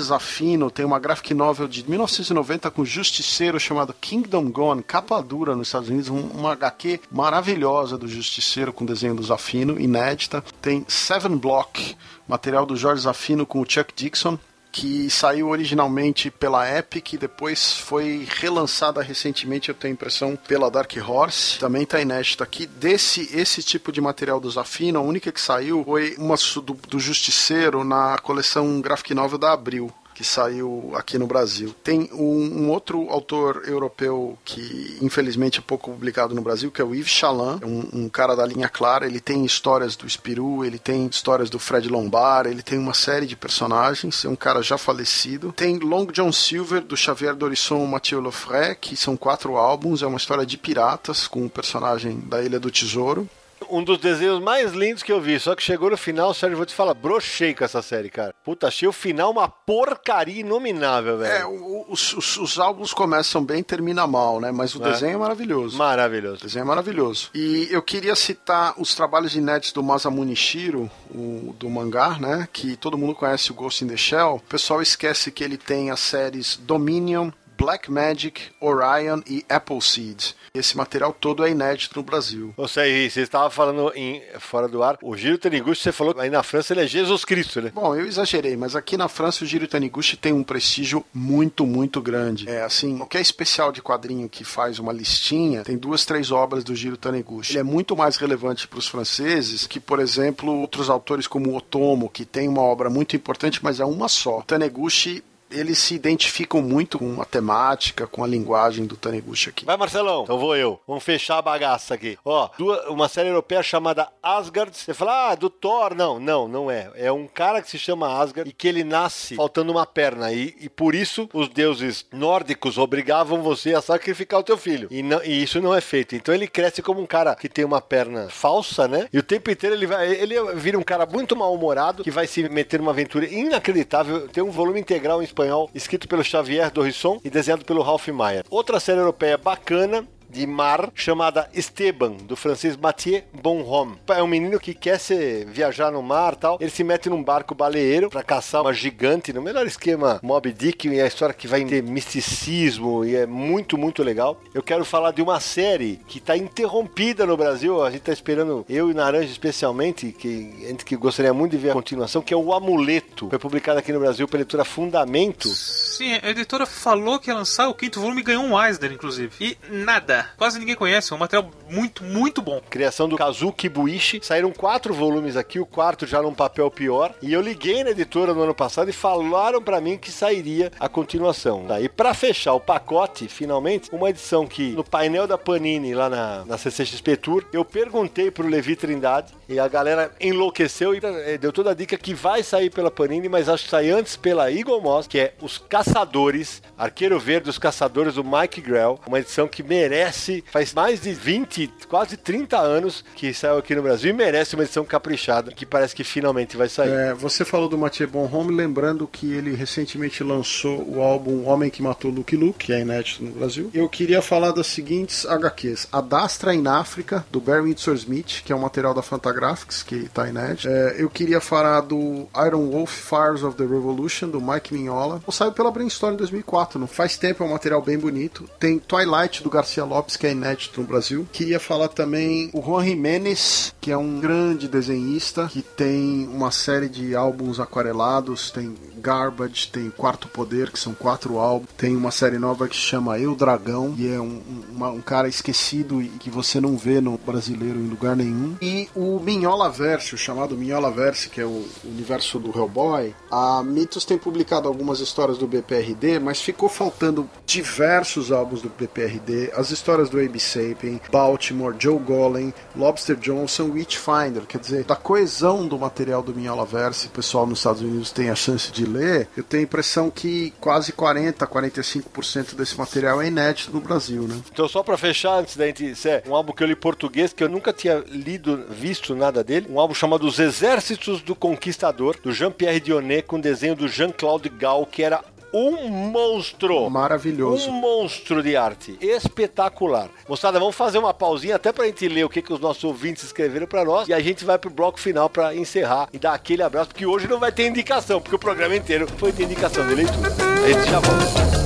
Zafino, 0.00 0.70
tem 0.70 0.84
uma 0.84 0.98
graphic 0.98 1.32
novel 1.32 1.68
de 1.68 1.88
1990 1.88 2.70
com 2.70 2.84
Justiceiro 2.84 3.60
chamado 3.60 3.94
Kingdom 3.94 4.50
Gone, 4.50 4.82
capa 4.82 5.22
dura 5.22 5.54
nos 5.54 5.68
Estados 5.68 5.88
Unidos, 5.88 6.08
um, 6.08 6.18
uma 6.18 6.52
HQ 6.52 7.00
maravilhosa 7.10 7.96
do 7.96 8.08
Justiceiro 8.08 8.72
com 8.72 8.84
desenho 8.84 9.14
do 9.14 9.22
Zafino, 9.22 9.78
inédita. 9.78 10.42
Tem 10.60 10.84
Seven 10.88 11.36
Block, 11.36 11.94
material 12.26 12.66
do 12.66 12.76
Jorge 12.76 13.02
Zafino 13.02 13.46
com 13.46 13.60
o 13.60 13.66
Chuck 13.68 13.92
Dixon, 13.94 14.38
que 14.72 15.10
saiu 15.10 15.48
originalmente 15.50 16.30
pela 16.30 16.66
Epic 16.78 17.12
depois 17.18 17.74
foi 17.74 18.26
relançada 18.40 19.02
recentemente, 19.02 19.68
eu 19.68 19.74
tenho 19.74 19.92
a 19.92 19.94
impressão, 19.94 20.34
pela 20.34 20.70
Dark 20.70 20.92
Horse. 21.06 21.58
Também 21.58 21.82
está 21.82 22.00
inédito 22.00 22.42
aqui. 22.42 22.66
Desse 22.66 23.28
esse 23.36 23.62
tipo 23.62 23.92
de 23.92 24.00
material 24.00 24.40
do 24.40 24.50
Zafino, 24.50 24.98
a 24.98 25.02
única 25.02 25.30
que 25.30 25.40
saiu 25.40 25.84
foi 25.84 26.16
uma 26.16 26.36
do, 26.36 26.74
do 26.88 26.98
Justiceiro 26.98 27.84
na 27.84 28.16
coleção 28.18 28.80
Graphic 28.80 29.12
Novel 29.12 29.38
da 29.38 29.52
Abril 29.52 29.92
que 30.14 30.24
saiu 30.24 30.92
aqui 30.94 31.18
no 31.18 31.26
Brasil. 31.26 31.74
Tem 31.82 32.08
um, 32.12 32.64
um, 32.64 32.70
outro 32.70 33.08
autor 33.10 33.62
europeu 33.66 34.38
que 34.44 34.98
infelizmente 35.00 35.58
é 35.58 35.62
pouco 35.62 35.90
publicado 35.90 36.34
no 36.34 36.42
Brasil, 36.42 36.70
que 36.70 36.80
é 36.80 36.84
o 36.84 36.94
Yves 36.94 37.10
Chaland, 37.10 37.62
é 37.62 37.66
um, 37.66 37.88
um, 37.92 38.08
cara 38.08 38.34
da 38.34 38.46
linha 38.46 38.68
clara. 38.68 39.06
Ele 39.06 39.20
tem 39.20 39.44
histórias 39.44 39.96
do 39.96 40.08
Spirou, 40.08 40.64
ele 40.64 40.78
tem 40.78 41.06
histórias 41.06 41.50
do 41.50 41.58
Fred 41.58 41.88
Lombard, 41.88 42.48
ele 42.48 42.62
tem 42.62 42.78
uma 42.78 42.94
série 42.94 43.26
de 43.26 43.36
personagens. 43.36 44.24
É 44.24 44.28
um 44.28 44.36
cara 44.36 44.62
já 44.62 44.78
falecido. 44.78 45.52
Tem 45.52 45.78
Long 45.78 46.06
John 46.06 46.32
Silver, 46.32 46.82
do 46.82 46.96
Xavier 46.96 47.34
Dorisson 47.34 47.84
Mathieu 47.86 48.20
Lofray, 48.20 48.74
que 48.74 48.96
são 48.96 49.16
quatro 49.16 49.56
álbuns. 49.56 50.02
É 50.02 50.06
uma 50.06 50.18
história 50.18 50.46
de 50.46 50.56
piratas 50.56 51.26
com 51.26 51.44
o 51.44 51.50
personagem 51.50 52.20
da 52.20 52.42
Ilha 52.42 52.60
do 52.60 52.70
Tesouro 52.70 53.28
um 53.70 53.82
dos 53.82 53.98
desenhos 53.98 54.40
mais 54.40 54.72
lindos 54.72 55.02
que 55.02 55.12
eu 55.12 55.20
vi. 55.20 55.38
Só 55.38 55.54
que 55.54 55.62
chegou 55.62 55.90
no 55.90 55.96
final, 55.96 56.32
Sérgio, 56.34 56.56
vou 56.56 56.66
te 56.66 56.74
falar, 56.74 56.94
brochei 56.94 57.54
com 57.54 57.64
essa 57.64 57.82
série, 57.82 58.10
cara. 58.10 58.34
Puta, 58.44 58.68
achei 58.68 58.88
o 58.88 58.92
final 58.92 59.30
uma 59.30 59.48
porcaria 59.48 60.40
inominável, 60.40 61.18
velho. 61.18 61.32
É, 61.32 61.46
os, 61.88 62.12
os, 62.14 62.36
os, 62.36 62.58
álbuns 62.58 62.92
começam 62.92 63.44
bem 63.44 63.60
e 63.60 63.64
terminam 63.64 64.06
mal, 64.06 64.40
né? 64.40 64.50
Mas 64.52 64.74
o 64.74 64.82
é. 64.84 64.90
desenho 64.90 65.14
é 65.14 65.18
maravilhoso. 65.18 65.76
Maravilhoso. 65.76 66.36
O 66.36 66.46
desenho 66.46 66.62
é 66.62 66.66
maravilhoso. 66.66 67.30
E 67.34 67.68
eu 67.70 67.82
queria 67.82 68.14
citar 68.14 68.74
os 68.78 68.94
trabalhos 68.94 69.34
inéditos 69.34 69.72
do 69.72 69.82
Masamune 69.82 70.36
Shiro, 70.36 70.90
o, 71.10 71.54
do 71.58 71.68
mangá, 71.68 72.18
né? 72.18 72.48
Que 72.52 72.76
todo 72.76 72.98
mundo 72.98 73.14
conhece 73.14 73.50
o 73.50 73.54
Ghost 73.54 73.84
in 73.84 73.88
the 73.88 73.96
Shell. 73.96 74.36
O 74.36 74.40
pessoal 74.40 74.82
esquece 74.82 75.30
que 75.30 75.44
ele 75.44 75.56
tem 75.56 75.90
as 75.90 76.00
séries 76.00 76.56
Dominion, 76.56 77.30
Black 77.62 77.88
Magic, 77.92 78.40
Orion 78.60 79.20
e 79.24 79.46
Appleseed. 79.48 80.34
Esse 80.52 80.76
material 80.76 81.12
todo 81.12 81.46
é 81.46 81.50
inédito 81.52 81.96
no 81.96 82.02
Brasil. 82.02 82.52
Ou 82.56 82.66
seja, 82.66 83.08
você 83.08 83.20
estava 83.20 83.48
falando 83.50 83.92
em, 83.94 84.20
fora 84.40 84.66
do 84.66 84.82
ar, 84.82 84.98
o 85.00 85.16
Giro 85.16 85.38
Taniguchi, 85.38 85.80
você 85.80 85.92
falou 85.92 86.12
que 86.12 86.20
aí 86.20 86.28
na 86.28 86.42
França 86.42 86.72
ele 86.72 86.80
é 86.80 86.88
Jesus 86.88 87.24
Cristo, 87.24 87.62
né? 87.62 87.70
Bom, 87.72 87.94
eu 87.94 88.04
exagerei, 88.04 88.56
mas 88.56 88.74
aqui 88.74 88.96
na 88.96 89.06
França 89.06 89.44
o 89.44 89.46
Giro 89.46 89.68
Taniguchi 89.68 90.16
tem 90.16 90.32
um 90.32 90.42
prestígio 90.42 91.04
muito, 91.14 91.64
muito 91.64 92.02
grande. 92.02 92.50
É 92.50 92.64
assim, 92.64 92.98
qualquer 92.98 93.20
especial 93.20 93.70
de 93.70 93.80
quadrinho 93.80 94.28
que 94.28 94.42
faz 94.42 94.80
uma 94.80 94.92
listinha, 94.92 95.62
tem 95.62 95.78
duas, 95.78 96.04
três 96.04 96.32
obras 96.32 96.64
do 96.64 96.74
Giro 96.74 96.96
Taniguchi. 96.96 97.52
Ele 97.52 97.60
é 97.60 97.62
muito 97.62 97.96
mais 97.96 98.16
relevante 98.16 98.66
para 98.66 98.80
os 98.80 98.88
franceses 98.88 99.68
que, 99.68 99.78
por 99.78 100.00
exemplo, 100.00 100.52
outros 100.52 100.90
autores 100.90 101.28
como 101.28 101.56
Otomo, 101.56 102.10
que 102.10 102.24
tem 102.24 102.48
uma 102.48 102.62
obra 102.62 102.90
muito 102.90 103.14
importante, 103.14 103.60
mas 103.62 103.78
é 103.78 103.84
uma 103.84 104.08
só. 104.08 104.42
Taniguchi 104.42 105.22
eles 105.52 105.78
se 105.78 105.94
identificam 105.94 106.62
muito 106.62 106.98
com 106.98 107.20
a 107.20 107.24
temática, 107.24 108.06
com 108.06 108.24
a 108.24 108.26
linguagem 108.26 108.86
do 108.86 108.96
Taniguchi 108.96 109.50
aqui. 109.50 109.64
Vai, 109.64 109.76
Marcelão. 109.76 110.22
Então 110.22 110.38
vou 110.38 110.56
eu. 110.56 110.80
Vamos 110.86 111.04
fechar 111.04 111.38
a 111.38 111.42
bagaça 111.42 111.94
aqui. 111.94 112.18
Ó, 112.24 112.48
duas, 112.58 112.86
uma 112.86 113.08
série 113.08 113.28
europeia 113.28 113.62
chamada 113.62 114.08
Asgard. 114.22 114.76
Você 114.76 114.94
fala, 114.94 115.30
ah, 115.30 115.34
do 115.34 115.50
Thor. 115.50 115.94
Não, 115.94 116.18
não, 116.18 116.48
não 116.48 116.70
é. 116.70 116.90
É 116.94 117.12
um 117.12 117.26
cara 117.26 117.60
que 117.60 117.70
se 117.70 117.78
chama 117.78 118.20
Asgard 118.20 118.48
e 118.48 118.52
que 118.52 118.68
ele 118.68 118.84
nasce 118.84 119.34
faltando 119.34 119.72
uma 119.72 119.86
perna. 119.86 120.32
E, 120.32 120.54
e 120.60 120.68
por 120.68 120.94
isso 120.94 121.28
os 121.32 121.48
deuses 121.48 122.06
nórdicos 122.12 122.78
obrigavam 122.78 123.42
você 123.42 123.74
a 123.74 123.82
sacrificar 123.82 124.40
o 124.40 124.44
teu 124.44 124.56
filho. 124.56 124.88
E, 124.90 125.02
não, 125.02 125.22
e 125.22 125.42
isso 125.42 125.60
não 125.60 125.74
é 125.74 125.80
feito. 125.80 126.14
Então 126.14 126.34
ele 126.34 126.48
cresce 126.48 126.82
como 126.82 127.00
um 127.00 127.06
cara 127.06 127.34
que 127.34 127.48
tem 127.48 127.64
uma 127.64 127.80
perna 127.80 128.28
falsa, 128.28 128.88
né? 128.88 129.08
E 129.12 129.18
o 129.18 129.22
tempo 129.22 129.50
inteiro 129.50 129.76
ele 129.76 129.86
vai. 129.86 130.10
Ele 130.10 130.34
vira 130.54 130.78
um 130.78 130.82
cara 130.82 131.06
muito 131.06 131.36
mal-humorado 131.36 132.02
que 132.02 132.10
vai 132.10 132.26
se 132.26 132.48
meter 132.48 132.80
numa 132.80 132.92
aventura 132.92 133.26
inacreditável. 133.26 134.28
Tem 134.28 134.42
um 134.42 134.50
volume 134.50 134.80
integral 134.80 135.20
em 135.20 135.24
espanhol 135.24 135.41
espanhol, 135.42 135.70
escrito 135.74 136.08
pelo 136.08 136.22
Xavier 136.22 136.70
Dorrisson 136.70 137.20
e 137.24 137.30
desenhado 137.30 137.64
pelo 137.64 137.82
Ralph 137.82 138.08
Mayer. 138.08 138.44
Outra 138.48 138.78
série 138.78 139.00
europeia 139.00 139.36
bacana 139.36 140.06
de 140.32 140.46
mar 140.46 140.90
chamada 140.94 141.48
Esteban, 141.52 142.12
do 142.12 142.34
francês 142.34 142.76
Mathieu 142.76 143.22
Bonhomme. 143.32 143.98
É 144.08 144.22
um 144.22 144.26
menino 144.26 144.58
que 144.58 144.72
quer 144.72 144.98
se 144.98 145.44
viajar 145.44 145.92
no 145.92 146.02
mar 146.02 146.34
tal. 146.34 146.56
Ele 146.60 146.70
se 146.70 146.82
mete 146.82 147.10
num 147.10 147.22
barco 147.22 147.54
baleeiro 147.54 148.08
para 148.08 148.22
caçar 148.22 148.62
uma 148.62 148.72
gigante, 148.72 149.32
no 149.32 149.42
melhor 149.42 149.66
esquema 149.66 150.18
Mob 150.22 150.50
Dick, 150.52 150.88
e 150.88 150.98
é 150.98 151.02
a 151.02 151.06
história 151.06 151.34
que 151.34 151.46
vai 151.46 151.64
ter 151.64 151.82
misticismo 151.82 153.04
e 153.04 153.14
é 153.14 153.26
muito, 153.26 153.76
muito 153.76 154.02
legal. 154.02 154.40
Eu 154.54 154.62
quero 154.62 154.84
falar 154.84 155.12
de 155.12 155.20
uma 155.20 155.38
série 155.38 156.00
que 156.08 156.18
está 156.18 156.36
interrompida 156.36 157.26
no 157.26 157.36
Brasil. 157.36 157.82
A 157.82 157.90
gente 157.90 158.00
está 158.00 158.12
esperando, 158.12 158.64
eu 158.68 158.90
e 158.90 158.94
Naranja 158.94 159.30
especialmente, 159.30 160.12
que 160.12 160.52
a 160.64 160.68
gente 160.68 160.84
que 160.84 160.96
gostaria 160.96 161.34
muito 161.34 161.52
de 161.52 161.58
ver 161.58 161.70
a 161.70 161.74
continuação, 161.74 162.22
que 162.22 162.32
é 162.32 162.36
o 162.36 162.52
Amuleto. 162.54 163.28
Foi 163.28 163.38
publicado 163.38 163.78
aqui 163.78 163.92
no 163.92 164.00
Brasil 164.00 164.26
pela 164.26 164.42
editora 164.42 164.64
Fundamento. 164.64 165.48
Sim, 165.48 166.14
a 166.22 166.30
editora 166.30 166.64
falou 166.64 167.18
que 167.18 167.30
ia 167.30 167.34
lançar 167.34 167.68
o 167.68 167.74
quinto 167.74 168.00
volume 168.00 168.20
e 168.20 168.24
ganhou 168.24 168.44
um 168.44 168.62
Eisner, 168.62 168.92
inclusive. 168.92 169.32
E 169.40 169.56
nada. 169.68 170.21
Quase 170.36 170.58
ninguém 170.58 170.74
conhece. 170.74 171.12
É 171.12 171.16
um 171.16 171.18
material 171.18 171.50
muito, 171.68 172.04
muito 172.04 172.42
bom. 172.42 172.60
Criação 172.70 173.08
do 173.08 173.16
Kazuki 173.16 173.68
Buishi. 173.68 174.20
Saíram 174.22 174.52
quatro 174.52 174.94
volumes 174.94 175.36
aqui, 175.36 175.58
o 175.58 175.66
quarto 175.66 176.06
já 176.06 176.22
num 176.22 176.34
papel 176.34 176.70
pior. 176.70 177.14
E 177.22 177.32
eu 177.32 177.40
liguei 177.40 177.84
na 177.84 177.90
editora 177.90 178.34
no 178.34 178.42
ano 178.42 178.54
passado 178.54 178.88
e 178.88 178.92
falaram 178.92 179.62
para 179.62 179.80
mim 179.80 179.98
que 179.98 180.10
sairia 180.10 180.70
a 180.78 180.88
continuação. 180.88 181.66
E 181.80 181.88
para 181.88 182.14
fechar 182.14 182.54
o 182.54 182.60
pacote, 182.60 183.28
finalmente, 183.28 183.88
uma 183.92 184.10
edição 184.10 184.46
que 184.46 184.72
no 184.72 184.84
painel 184.84 185.26
da 185.26 185.38
Panini, 185.38 185.94
lá 185.94 186.08
na, 186.08 186.44
na 186.44 186.58
CCXP 186.58 187.16
Tour, 187.16 187.44
eu 187.52 187.64
perguntei 187.64 188.30
pro 188.30 188.46
Levi 188.46 188.76
Trindade 188.76 189.32
e 189.48 189.58
a 189.58 189.68
galera 189.68 190.10
enlouqueceu 190.20 190.94
e 190.94 191.00
eh, 191.02 191.38
deu 191.38 191.52
toda 191.52 191.70
a 191.70 191.74
dica 191.74 191.96
que 191.96 192.14
vai 192.14 192.42
sair 192.42 192.70
pela 192.70 192.90
Panini, 192.90 193.28
mas 193.28 193.48
acho 193.48 193.64
que 193.64 193.70
sai 193.70 193.90
antes 193.90 194.16
pela 194.16 194.50
Eagle 194.50 194.80
Moss, 194.80 195.06
que 195.06 195.18
é 195.18 195.34
Os 195.40 195.58
Caçadores, 195.58 196.62
Arqueiro 196.76 197.18
Verde, 197.18 197.50
Os 197.50 197.58
Caçadores, 197.58 198.14
do 198.14 198.24
Mike 198.24 198.60
Grell. 198.60 199.00
Uma 199.06 199.20
edição 199.20 199.48
que 199.48 199.62
merece, 199.62 200.11
faz 200.50 200.72
mais 200.72 201.00
de 201.00 201.12
20, 201.12 201.70
quase 201.88 202.16
30 202.16 202.58
anos 202.58 203.04
que 203.14 203.32
saiu 203.32 203.58
aqui 203.58 203.74
no 203.74 203.82
Brasil 203.82 204.10
e 204.10 204.12
merece 204.12 204.54
uma 204.54 204.64
edição 204.64 204.84
caprichada, 204.84 205.52
que 205.52 205.66
parece 205.66 205.94
que 205.94 206.04
finalmente 206.04 206.56
vai 206.56 206.68
sair. 206.68 206.90
É, 206.90 207.14
você 207.14 207.44
falou 207.44 207.68
do 207.68 207.78
Mathieu 207.78 208.08
Bonhomme, 208.08 208.54
lembrando 208.54 209.06
que 209.06 209.32
ele 209.32 209.54
recentemente 209.54 210.22
lançou 210.22 210.82
o 210.88 211.00
álbum 211.00 211.46
Homem 211.46 211.70
que 211.70 211.82
Matou 211.82 212.10
Luke 212.10 212.36
Luke, 212.36 212.66
que 212.66 212.72
é 212.72 212.80
inédito 212.80 213.24
no 213.24 213.32
Brasil. 213.32 213.70
Eu 213.74 213.88
queria 213.88 214.22
falar 214.22 214.52
das 214.52 214.66
seguintes 214.66 215.26
HQs. 215.26 215.88
A 215.92 216.00
Dastra 216.00 216.54
in 216.54 216.66
África, 216.66 217.24
do 217.30 217.40
Barry 217.40 217.62
Windsor 217.62 217.94
Smith, 217.94 218.42
que 218.44 218.52
é 218.52 218.56
um 218.56 218.60
material 218.60 218.94
da 218.94 219.02
Fantagraphics, 219.02 219.82
que 219.82 220.08
tá 220.08 220.28
inédito. 220.28 220.68
É, 220.68 220.96
eu 220.98 221.10
queria 221.10 221.40
falar 221.40 221.80
do 221.80 222.28
Iron 222.46 222.70
Wolf 222.70 222.90
Fires 222.90 223.42
of 223.42 223.56
the 223.56 223.64
Revolution, 223.64 224.28
do 224.28 224.40
Mike 224.40 224.72
Mignola. 224.72 225.20
Saiu 225.30 225.52
pela 225.52 225.70
Brainstorm 225.70 226.14
em 226.14 226.16
2004, 226.18 226.78
não 226.78 226.86
faz 226.86 227.16
tempo, 227.16 227.42
é 227.42 227.46
um 227.46 227.50
material 227.50 227.80
bem 227.82 227.98
bonito. 227.98 228.48
Tem 228.60 228.78
Twilight, 228.78 229.42
do 229.42 229.50
Garcia 229.50 229.84
Lopes, 229.84 230.01
que 230.16 230.26
é 230.26 230.32
inédito 230.32 230.80
no 230.80 230.86
Brasil. 230.86 231.26
Queria 231.32 231.60
falar 231.60 231.88
também 231.88 232.50
o 232.52 232.62
Juan 232.62 232.84
Jimenez, 232.84 233.74
que 233.80 233.90
é 233.90 233.96
um 233.96 234.20
grande 234.20 234.68
desenhista, 234.68 235.48
que 235.48 235.62
tem 235.62 236.28
uma 236.32 236.50
série 236.50 236.88
de 236.88 237.14
álbuns 237.14 237.60
aquarelados, 237.60 238.50
tem 238.50 238.74
Garbage, 238.96 239.68
tem 239.68 239.90
Quarto 239.90 240.28
Poder, 240.28 240.70
que 240.70 240.78
são 240.78 240.94
quatro 240.94 241.38
álbuns. 241.38 241.68
Tem 241.76 241.96
uma 241.96 242.10
série 242.10 242.38
nova 242.38 242.68
que 242.68 242.76
chama 242.76 243.18
Eu 243.18 243.34
Dragão, 243.34 243.94
e 243.98 244.08
é 244.08 244.20
um, 244.20 244.40
uma, 244.70 244.90
um 244.90 245.00
cara 245.00 245.28
esquecido 245.28 246.00
e 246.00 246.08
que 246.08 246.30
você 246.30 246.60
não 246.60 246.76
vê 246.76 247.00
no 247.00 247.18
brasileiro 247.18 247.78
em 247.78 247.88
lugar 247.88 248.14
nenhum. 248.14 248.56
E 248.62 248.88
o 248.94 249.18
Minhola 249.18 249.68
Verso, 249.68 250.16
chamado 250.16 250.56
Minhola 250.56 250.90
Verso, 250.90 251.28
que 251.28 251.40
é 251.40 251.44
o 251.44 251.64
universo 251.84 252.38
do 252.38 252.56
Hellboy. 252.56 253.14
A 253.30 253.62
Mitos 253.62 254.04
tem 254.04 254.16
publicado 254.16 254.68
algumas 254.68 255.00
histórias 255.00 255.36
do 255.36 255.46
BPRD, 255.46 256.18
mas 256.18 256.40
ficou 256.40 256.68
faltando 256.68 257.28
diversos 257.44 258.30
álbuns 258.30 258.62
do 258.62 258.68
BPRD, 258.68 259.52
as 259.56 259.70
histórias 259.70 259.91
do 260.10 260.18
Abe 260.18 260.40
Sapien, 260.40 261.00
Baltimore, 261.10 261.74
Joe 261.78 261.98
Golem, 261.98 262.52
Lobster 262.74 263.16
Johnson, 263.16 263.70
Witchfinder. 263.70 264.42
Quer 264.48 264.58
dizer, 264.58 264.84
da 264.84 264.96
coesão 264.96 265.66
do 265.66 265.78
material 265.78 266.22
do 266.22 266.34
Minhola 266.34 266.64
Verso, 266.64 267.08
o 267.08 267.10
pessoal 267.10 267.46
nos 267.46 267.58
Estados 267.58 267.82
Unidos 267.82 268.10
tem 268.10 268.30
a 268.30 268.34
chance 268.34 268.72
de 268.72 268.84
ler, 268.84 269.28
eu 269.36 269.42
tenho 269.42 269.62
a 269.62 269.64
impressão 269.64 270.10
que 270.10 270.52
quase 270.60 270.92
40, 270.92 271.46
45% 271.46 272.54
desse 272.54 272.76
material 272.78 273.20
é 273.20 273.26
inédito 273.26 273.72
no 273.72 273.80
Brasil, 273.80 274.22
né? 274.22 274.40
Então, 274.50 274.68
só 274.68 274.82
pra 274.82 274.96
fechar, 274.96 275.38
antes 275.38 275.56
da 275.56 275.66
gente. 275.66 275.90
Isso 275.90 276.08
é 276.08 276.22
um 276.26 276.34
álbum 276.34 276.52
que 276.52 276.62
eu 276.62 276.66
li 276.66 276.76
português, 276.76 277.32
que 277.32 277.44
eu 277.44 277.48
nunca 277.48 277.72
tinha 277.72 278.02
lido, 278.08 278.64
visto 278.70 279.14
nada 279.14 279.44
dele. 279.44 279.66
Um 279.68 279.78
álbum 279.78 279.94
chamado 279.94 280.26
Os 280.26 280.38
Exércitos 280.38 281.20
do 281.20 281.34
Conquistador, 281.34 282.16
do 282.22 282.32
Jean-Pierre 282.32 282.80
Dionnet, 282.80 283.26
com 283.26 283.40
desenho 283.40 283.74
do 283.74 283.88
Jean-Claude 283.88 284.48
Gall, 284.48 284.86
que 284.86 285.02
era 285.02 285.20
um 285.52 285.88
monstro. 285.88 286.88
Maravilhoso. 286.88 287.70
Um 287.70 287.72
monstro 287.72 288.42
de 288.42 288.56
arte. 288.56 288.96
Espetacular. 289.00 290.08
Moçada, 290.28 290.58
vamos 290.58 290.74
fazer 290.74 290.98
uma 290.98 291.12
pausinha 291.12 291.56
até 291.56 291.72
pra 291.72 291.86
gente 291.86 292.08
ler 292.08 292.24
o 292.24 292.28
que, 292.28 292.40
que 292.42 292.52
os 292.52 292.60
nossos 292.60 292.82
ouvintes 292.84 293.24
escreveram 293.24 293.66
pra 293.66 293.84
nós. 293.84 294.08
E 294.08 294.14
a 294.14 294.20
gente 294.20 294.44
vai 294.44 294.58
pro 294.58 294.70
bloco 294.70 294.98
final 294.98 295.28
pra 295.28 295.54
encerrar 295.54 296.08
e 296.12 296.18
dar 296.18 296.34
aquele 296.34 296.62
abraço, 296.62 296.88
porque 296.88 297.06
hoje 297.06 297.28
não 297.28 297.38
vai 297.38 297.52
ter 297.52 297.66
indicação, 297.66 298.20
porque 298.20 298.36
o 298.36 298.38
programa 298.38 298.74
inteiro 298.76 299.06
foi 299.18 299.32
de 299.32 299.42
indicação 299.42 299.86
de 299.86 299.94
leitura. 299.94 300.32
A 300.64 300.68
gente 300.68 300.90
já 300.90 301.00
volta. 301.00 301.62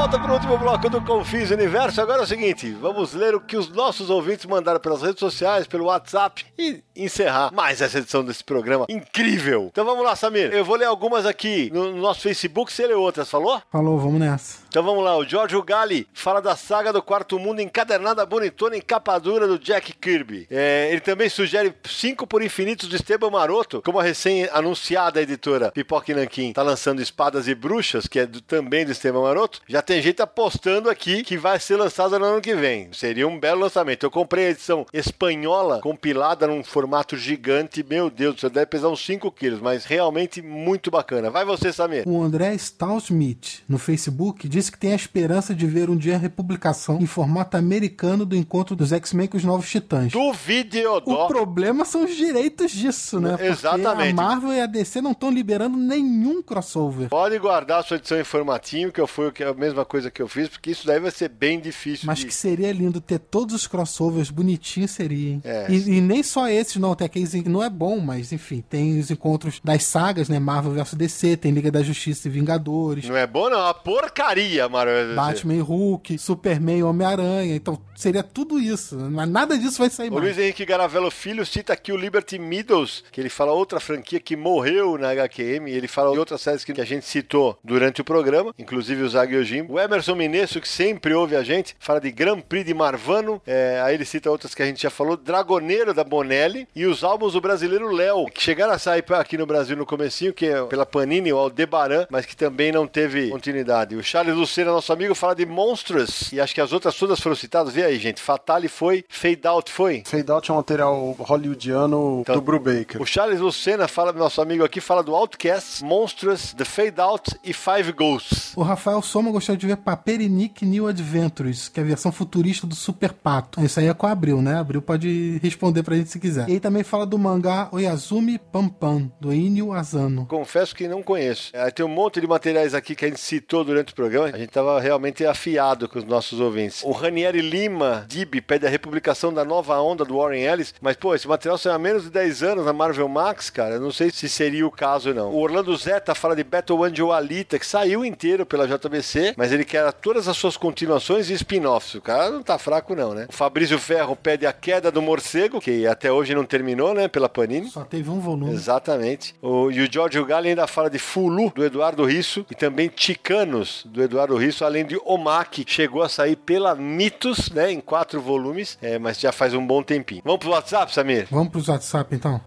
Volta 0.00 0.18
para 0.18 0.30
o 0.30 0.34
último 0.34 0.56
bloco 0.56 0.88
do 0.88 1.02
Confins 1.02 1.50
Universo. 1.50 2.00
Agora 2.00 2.20
é 2.20 2.24
o 2.24 2.26
seguinte: 2.26 2.72
vamos 2.72 3.12
ler 3.12 3.34
o 3.34 3.40
que 3.40 3.54
os 3.54 3.68
nossos 3.68 4.08
ouvintes 4.08 4.46
mandaram 4.46 4.80
pelas 4.80 5.02
redes 5.02 5.20
sociais, 5.20 5.66
pelo 5.66 5.84
WhatsApp 5.84 6.46
e 6.58 6.82
encerrar 6.96 7.52
mais 7.52 7.82
essa 7.82 7.98
edição 7.98 8.24
desse 8.24 8.42
programa 8.42 8.86
incrível. 8.88 9.68
Então 9.70 9.84
vamos 9.84 10.02
lá, 10.02 10.16
Samir. 10.16 10.54
Eu 10.54 10.64
vou 10.64 10.76
ler 10.76 10.86
algumas 10.86 11.26
aqui 11.26 11.70
no 11.70 11.94
nosso 11.96 12.22
Facebook, 12.22 12.72
você 12.72 12.86
lê 12.86 12.94
outras, 12.94 13.28
falou? 13.30 13.60
Falou, 13.70 13.98
vamos 13.98 14.20
nessa. 14.20 14.60
Então 14.70 14.84
vamos 14.84 15.02
lá, 15.02 15.16
o 15.16 15.24
Giorgio 15.24 15.60
Gali 15.64 16.06
fala 16.14 16.40
da 16.40 16.54
saga 16.54 16.92
do 16.92 17.02
Quarto 17.02 17.38
Mundo 17.40 17.60
encadernada 17.60 18.24
bonitona 18.24 18.76
em 18.76 18.80
capa 18.80 19.18
dura 19.18 19.48
do 19.48 19.58
Jack 19.58 19.92
Kirby. 19.94 20.46
É, 20.48 20.88
ele 20.92 21.00
também 21.00 21.28
sugere 21.28 21.74
cinco 21.84 22.24
por 22.24 22.40
infinitos 22.40 22.88
do 22.88 22.94
Esteban 22.94 23.30
Maroto, 23.30 23.82
como 23.84 23.98
a 23.98 24.02
recém-anunciada 24.04 25.20
editora 25.20 25.72
Pipoca 25.72 26.12
e 26.12 26.14
Nanquim 26.14 26.52
tá 26.52 26.62
lançando 26.62 27.02
Espadas 27.02 27.48
e 27.48 27.54
Bruxas, 27.54 28.06
que 28.06 28.20
é 28.20 28.26
do- 28.26 28.40
também 28.40 28.84
do 28.86 28.92
Esteban 28.92 29.22
Maroto. 29.22 29.60
Já 29.68 29.82
tem 29.82 30.00
gente 30.00 30.22
apostando 30.22 30.88
aqui 30.88 31.24
que 31.24 31.36
vai 31.36 31.58
ser 31.58 31.74
lançada 31.76 32.16
no 32.18 32.24
ano 32.26 32.40
que 32.40 32.54
vem. 32.54 32.92
Seria 32.92 33.26
um 33.26 33.40
belo 33.40 33.62
lançamento. 33.62 34.04
Eu 34.06 34.10
comprei 34.10 34.46
a 34.46 34.50
edição 34.50 34.86
espanhola, 34.92 35.80
compilada 35.80 36.46
num 36.46 36.62
formato 36.62 37.16
gigante. 37.16 37.84
Meu 37.88 38.08
Deus, 38.08 38.40
você 38.40 38.48
deve 38.48 38.66
pesar 38.66 38.88
uns 38.88 39.04
5 39.04 39.30
quilos, 39.32 39.60
mas 39.60 39.84
realmente 39.84 40.40
muito 40.40 40.90
bacana. 40.92 41.28
Vai 41.28 41.44
você, 41.44 41.72
Samir. 41.72 42.04
O 42.06 42.22
André 42.22 42.54
Stausmith, 42.54 43.62
no 43.68 43.78
Facebook, 43.78 44.48
disse 44.60 44.70
que 44.70 44.78
tem 44.78 44.92
a 44.92 44.96
esperança 44.96 45.54
de 45.54 45.66
ver 45.66 45.88
um 45.88 45.96
dia 45.96 46.16
a 46.16 46.18
republicação 46.18 46.98
em 47.00 47.06
formato 47.06 47.56
americano 47.56 48.26
do 48.26 48.36
encontro 48.36 48.76
dos 48.76 48.92
X-Men 48.92 49.26
com 49.26 49.36
os 49.36 49.44
Novos 49.44 49.68
Titãs. 49.68 50.12
Do 50.12 50.32
Videodó. 50.32 51.24
O 51.24 51.28
problema 51.28 51.84
são 51.84 52.04
os 52.04 52.14
direitos 52.14 52.70
disso, 52.70 53.18
né? 53.18 53.30
Porque 53.30 53.46
Exatamente. 53.46 54.12
a 54.12 54.14
Marvel 54.14 54.52
e 54.52 54.60
a 54.60 54.66
DC 54.66 55.00
não 55.00 55.12
estão 55.12 55.30
liberando 55.30 55.76
nenhum 55.76 56.42
crossover. 56.42 57.08
Pode 57.08 57.38
guardar 57.38 57.80
a 57.80 57.82
sua 57.82 57.96
edição 57.96 58.20
em 58.20 58.24
formatinho, 58.24 58.92
que 58.92 59.00
eu 59.00 59.06
fui 59.06 59.32
que 59.32 59.42
a 59.42 59.54
mesma 59.54 59.84
coisa 59.84 60.10
que 60.10 60.20
eu 60.20 60.28
fiz, 60.28 60.48
porque 60.48 60.70
isso 60.70 60.86
daí 60.86 61.00
vai 61.00 61.10
ser 61.10 61.28
bem 61.28 61.58
difícil. 61.58 62.06
Mas 62.06 62.18
de... 62.18 62.26
que 62.26 62.34
seria 62.34 62.72
lindo 62.72 63.00
ter 63.00 63.18
todos 63.18 63.54
os 63.54 63.66
crossovers 63.66 64.30
bonitinhos, 64.30 64.90
seria, 64.90 65.32
hein? 65.34 65.42
É. 65.44 65.66
E, 65.70 65.96
e 65.96 66.00
nem 66.00 66.22
só 66.22 66.48
esses, 66.48 66.76
não. 66.76 66.94
Tem 66.94 67.06
aqueles 67.06 67.30
que 67.30 67.48
não 67.48 67.62
é 67.62 67.70
bom, 67.70 67.98
mas 67.98 68.32
enfim, 68.32 68.62
tem 68.68 68.98
os 68.98 69.10
encontros 69.10 69.60
das 69.64 69.84
sagas, 69.84 70.28
né? 70.28 70.38
Marvel 70.38 70.72
vs 70.72 70.94
DC, 70.94 71.36
tem 71.38 71.52
Liga 71.52 71.70
da 71.70 71.82
Justiça 71.82 72.28
e 72.28 72.30
Vingadores. 72.30 73.08
Não 73.08 73.16
é 73.16 73.26
bom, 73.26 73.48
não. 73.48 73.58
É 73.58 73.64
uma 73.64 73.74
porcaria, 73.74 74.49
Marvel. 74.68 75.14
Batman 75.14 75.54
e 75.54 75.60
Hulk, 75.60 76.18
Superman 76.18 76.78
e 76.78 76.82
Homem-Aranha. 76.82 77.54
Então 77.54 77.78
seria 77.94 78.22
tudo 78.22 78.58
isso. 78.58 78.96
Mas 79.10 79.28
nada 79.28 79.58
disso 79.58 79.78
vai 79.78 79.90
sair 79.90 80.08
O 80.08 80.14
mais. 80.14 80.24
Luiz 80.24 80.38
Henrique 80.38 80.64
Garavello 80.64 81.10
Filho 81.10 81.44
cita 81.44 81.72
aqui 81.72 81.92
o 81.92 81.96
Liberty 81.96 82.38
Meadows, 82.38 83.04
que 83.12 83.20
ele 83.20 83.28
fala 83.28 83.52
outra 83.52 83.78
franquia 83.78 84.18
que 84.18 84.36
morreu 84.36 84.96
na 84.96 85.10
HQM, 85.12 85.70
ele 85.70 85.86
fala 85.86 86.12
de 86.12 86.18
outras 86.18 86.40
séries 86.40 86.64
que 86.64 86.80
a 86.80 86.84
gente 86.84 87.06
citou 87.06 87.58
durante 87.62 88.00
o 88.00 88.04
programa, 88.04 88.54
inclusive 88.58 89.02
o 89.02 89.08
Zag 89.08 89.34
Yojimbo. 89.34 89.74
O 89.74 89.80
Emerson 89.80 90.14
Minesso, 90.14 90.60
que 90.60 90.68
sempre 90.68 91.14
ouve 91.14 91.36
a 91.36 91.42
gente, 91.42 91.76
fala 91.78 92.00
de 92.00 92.10
Grand 92.10 92.40
Prix 92.40 92.64
de 92.64 92.74
Marvano, 92.74 93.40
é, 93.46 93.80
aí 93.84 93.94
ele 93.94 94.04
cita 94.04 94.30
outras 94.30 94.54
que 94.54 94.62
a 94.62 94.66
gente 94.66 94.82
já 94.82 94.90
falou, 94.90 95.16
Dragoneiro 95.16 95.92
da 95.92 96.04
Bonelli, 96.04 96.66
e 96.74 96.86
os 96.86 97.04
álbuns 97.04 97.34
do 97.34 97.40
brasileiro 97.40 97.92
Léo, 97.92 98.26
que 98.26 98.42
chegaram 98.42 98.72
a 98.72 98.78
sair 98.78 99.04
aqui 99.10 99.36
no 99.36 99.46
Brasil 99.46 99.76
no 99.76 99.84
comecinho, 99.84 100.32
que 100.32 100.46
é 100.46 100.62
pela 100.64 100.86
Panini, 100.86 101.32
o 101.32 101.38
Aldebaran, 101.38 102.06
mas 102.10 102.24
que 102.24 102.36
também 102.36 102.72
não 102.72 102.86
teve 102.86 103.28
continuidade. 103.28 103.96
O 103.96 104.02
Charles 104.02 104.36
Lucena, 104.40 104.70
nosso 104.72 104.92
amigo, 104.92 105.14
fala 105.14 105.34
de 105.34 105.44
Monstrous, 105.46 106.32
e 106.32 106.40
acho 106.40 106.54
que 106.54 106.60
as 106.60 106.72
outras 106.72 106.94
todas 106.96 107.20
foram 107.20 107.36
citadas. 107.36 107.72
Vê 107.72 107.84
aí, 107.84 107.98
gente, 107.98 108.20
Fatale 108.20 108.68
foi, 108.68 109.04
Fade 109.08 109.46
Out 109.46 109.70
foi, 109.70 110.02
Fade 110.06 110.30
Out 110.30 110.50
é 110.50 110.54
um 110.54 110.56
material 110.56 111.16
hollywoodiano 111.18 112.20
Então, 112.22 112.34
do 112.36 112.40
Brubaker. 112.40 113.00
o 113.00 113.06
Charles 113.06 113.40
Lucena 113.40 113.86
fala, 113.88 114.12
nosso 114.12 114.40
amigo 114.40 114.64
aqui, 114.64 114.80
fala 114.80 115.02
do 115.02 115.14
Outcast, 115.14 115.84
Monstrous, 115.84 116.52
The 116.54 116.64
Fade 116.64 117.00
Out 117.00 117.30
e 117.44 117.52
Five 117.52 117.92
Ghosts. 117.92 118.52
O 118.56 118.62
Rafael 118.62 119.00
Soma 119.02 119.30
gostaria 119.30 119.58
de 119.58 119.66
ver 119.66 119.76
Paperinik 119.76 120.64
New 120.64 120.86
Adventures, 120.86 121.68
que 121.68 121.80
é 121.80 121.82
a 121.82 121.86
versão 121.86 122.10
futurista 122.12 122.66
do 122.66 122.74
Super 122.74 123.12
Pato. 123.12 123.60
Isso 123.64 123.78
aí 123.80 123.86
é 123.86 123.94
com 123.94 124.06
a 124.06 124.10
Abril, 124.12 124.40
né? 124.42 124.58
Abril 124.58 124.82
pode 124.82 125.38
responder 125.42 125.82
pra 125.82 125.96
gente 125.96 126.10
se 126.10 126.18
quiser. 126.18 126.48
E 126.48 126.52
aí 126.52 126.60
também 126.60 126.82
fala 126.82 127.06
do 127.06 127.18
mangá 127.18 127.68
Oyazumi 127.72 128.38
Pampan, 128.38 129.10
do 129.20 129.32
Inyo 129.32 129.72
Asano. 129.72 130.26
Confesso 130.26 130.74
que 130.74 130.88
não 130.88 131.02
conheço. 131.02 131.50
É, 131.52 131.70
tem 131.70 131.84
um 131.84 131.88
monte 131.88 132.20
de 132.20 132.26
materiais 132.26 132.74
aqui 132.74 132.94
que 132.94 133.04
a 133.04 133.08
gente 133.08 133.20
citou 133.20 133.64
durante 133.64 133.92
o 133.92 133.96
programa. 133.96 134.29
A 134.32 134.38
gente 134.38 134.50
tava 134.50 134.80
realmente 134.80 135.24
afiado 135.24 135.88
com 135.88 135.98
os 135.98 136.04
nossos 136.04 136.40
ouvintes. 136.40 136.82
O 136.84 136.92
Ranieri 136.92 137.40
Lima, 137.40 138.04
Dib, 138.08 138.40
pede 138.40 138.66
a 138.66 138.70
republicação 138.70 139.32
da 139.32 139.44
nova 139.44 139.78
onda 139.80 140.04
do 140.04 140.18
Warren 140.18 140.42
Ellis. 140.42 140.74
Mas, 140.80 140.96
pô, 140.96 141.14
esse 141.14 141.28
material 141.28 141.58
saiu 141.58 141.74
há 141.74 141.78
menos 141.78 142.04
de 142.04 142.10
10 142.10 142.42
anos 142.42 142.64
na 142.64 142.72
Marvel 142.72 143.08
Max, 143.08 143.50
cara. 143.50 143.74
Eu 143.74 143.80
não 143.80 143.92
sei 143.92 144.10
se 144.10 144.28
seria 144.28 144.66
o 144.66 144.70
caso, 144.70 145.12
não. 145.12 145.30
O 145.30 145.38
Orlando 145.38 145.76
Zeta 145.76 146.14
fala 146.14 146.36
de 146.36 146.44
Battle 146.44 146.84
Angel 146.84 147.12
Alita, 147.12 147.58
que 147.58 147.66
saiu 147.66 148.04
inteiro 148.04 148.46
pela 148.46 148.66
JBC, 148.66 149.34
mas 149.36 149.52
ele 149.52 149.64
quer 149.64 149.92
todas 149.92 150.28
as 150.28 150.36
suas 150.36 150.56
continuações 150.56 151.30
e 151.30 151.34
spin-offs. 151.34 151.94
O 151.94 152.00
cara 152.00 152.30
não 152.30 152.42
tá 152.42 152.58
fraco, 152.58 152.94
não, 152.94 153.14
né? 153.14 153.26
O 153.28 153.32
Fabrício 153.32 153.78
Ferro 153.78 154.14
pede 154.14 154.46
a 154.46 154.52
queda 154.52 154.90
do 154.90 155.02
morcego, 155.02 155.60
que 155.60 155.86
até 155.86 156.10
hoje 156.12 156.34
não 156.34 156.44
terminou, 156.44 156.94
né? 156.94 157.08
Pela 157.08 157.28
Panini. 157.28 157.68
Só 157.68 157.84
teve 157.84 158.10
um 158.10 158.20
volume. 158.20 158.52
Exatamente. 158.52 159.34
O, 159.42 159.70
e 159.70 159.80
o 159.80 159.92
George 159.92 160.22
Galli 160.24 160.50
ainda 160.50 160.66
fala 160.66 160.88
de 160.88 160.98
Fulu, 160.98 161.52
do 161.54 161.64
Eduardo 161.64 162.04
Risso, 162.04 162.46
e 162.50 162.54
também 162.54 162.88
Ticanos, 162.88 163.82
do 163.86 164.02
Eduardo 164.02 164.19
Risso, 164.36 164.64
além 164.64 164.84
de 164.84 165.00
Omaki, 165.04 165.64
que 165.64 165.72
chegou 165.72 166.02
a 166.02 166.08
sair 166.08 166.36
pela 166.36 166.74
Mitos, 166.74 167.50
né, 167.50 167.70
em 167.70 167.80
quatro 167.80 168.20
volumes, 168.20 168.78
é, 168.80 168.98
mas 168.98 169.18
já 169.18 169.32
faz 169.32 169.54
um 169.54 169.66
bom 169.66 169.82
tempinho. 169.82 170.22
Vamos 170.24 170.40
pro 170.40 170.50
WhatsApp, 170.50 170.92
Samir? 170.92 171.26
Vamos 171.30 171.48
pros 171.48 171.68
WhatsApp 171.68 172.14
então? 172.14 172.40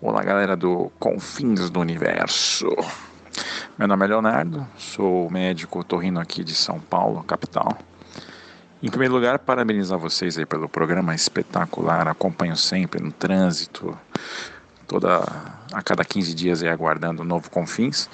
Olá, 0.00 0.22
galera 0.22 0.56
do 0.56 0.90
Confins 0.98 1.70
do 1.70 1.80
Universo. 1.80 2.68
Meu 3.78 3.88
nome 3.88 4.04
é 4.04 4.08
Leonardo, 4.08 4.66
sou 4.76 5.30
médico 5.30 5.82
torrino 5.82 6.20
aqui 6.20 6.44
de 6.44 6.54
São 6.54 6.78
Paulo, 6.78 7.24
capital. 7.24 7.76
Em 8.82 8.90
primeiro 8.90 9.14
lugar, 9.14 9.38
parabenizar 9.38 9.98
vocês 9.98 10.36
aí 10.36 10.44
pelo 10.44 10.68
programa 10.68 11.14
espetacular, 11.14 12.06
acompanho 12.06 12.54
sempre 12.54 13.02
no 13.02 13.10
trânsito, 13.10 13.98
toda 14.86 15.24
a 15.72 15.82
cada 15.82 16.04
15 16.04 16.34
dias 16.34 16.62
aí 16.62 16.68
aguardando 16.68 17.22
o 17.22 17.24
novo 17.24 17.50
Confins. 17.50 18.08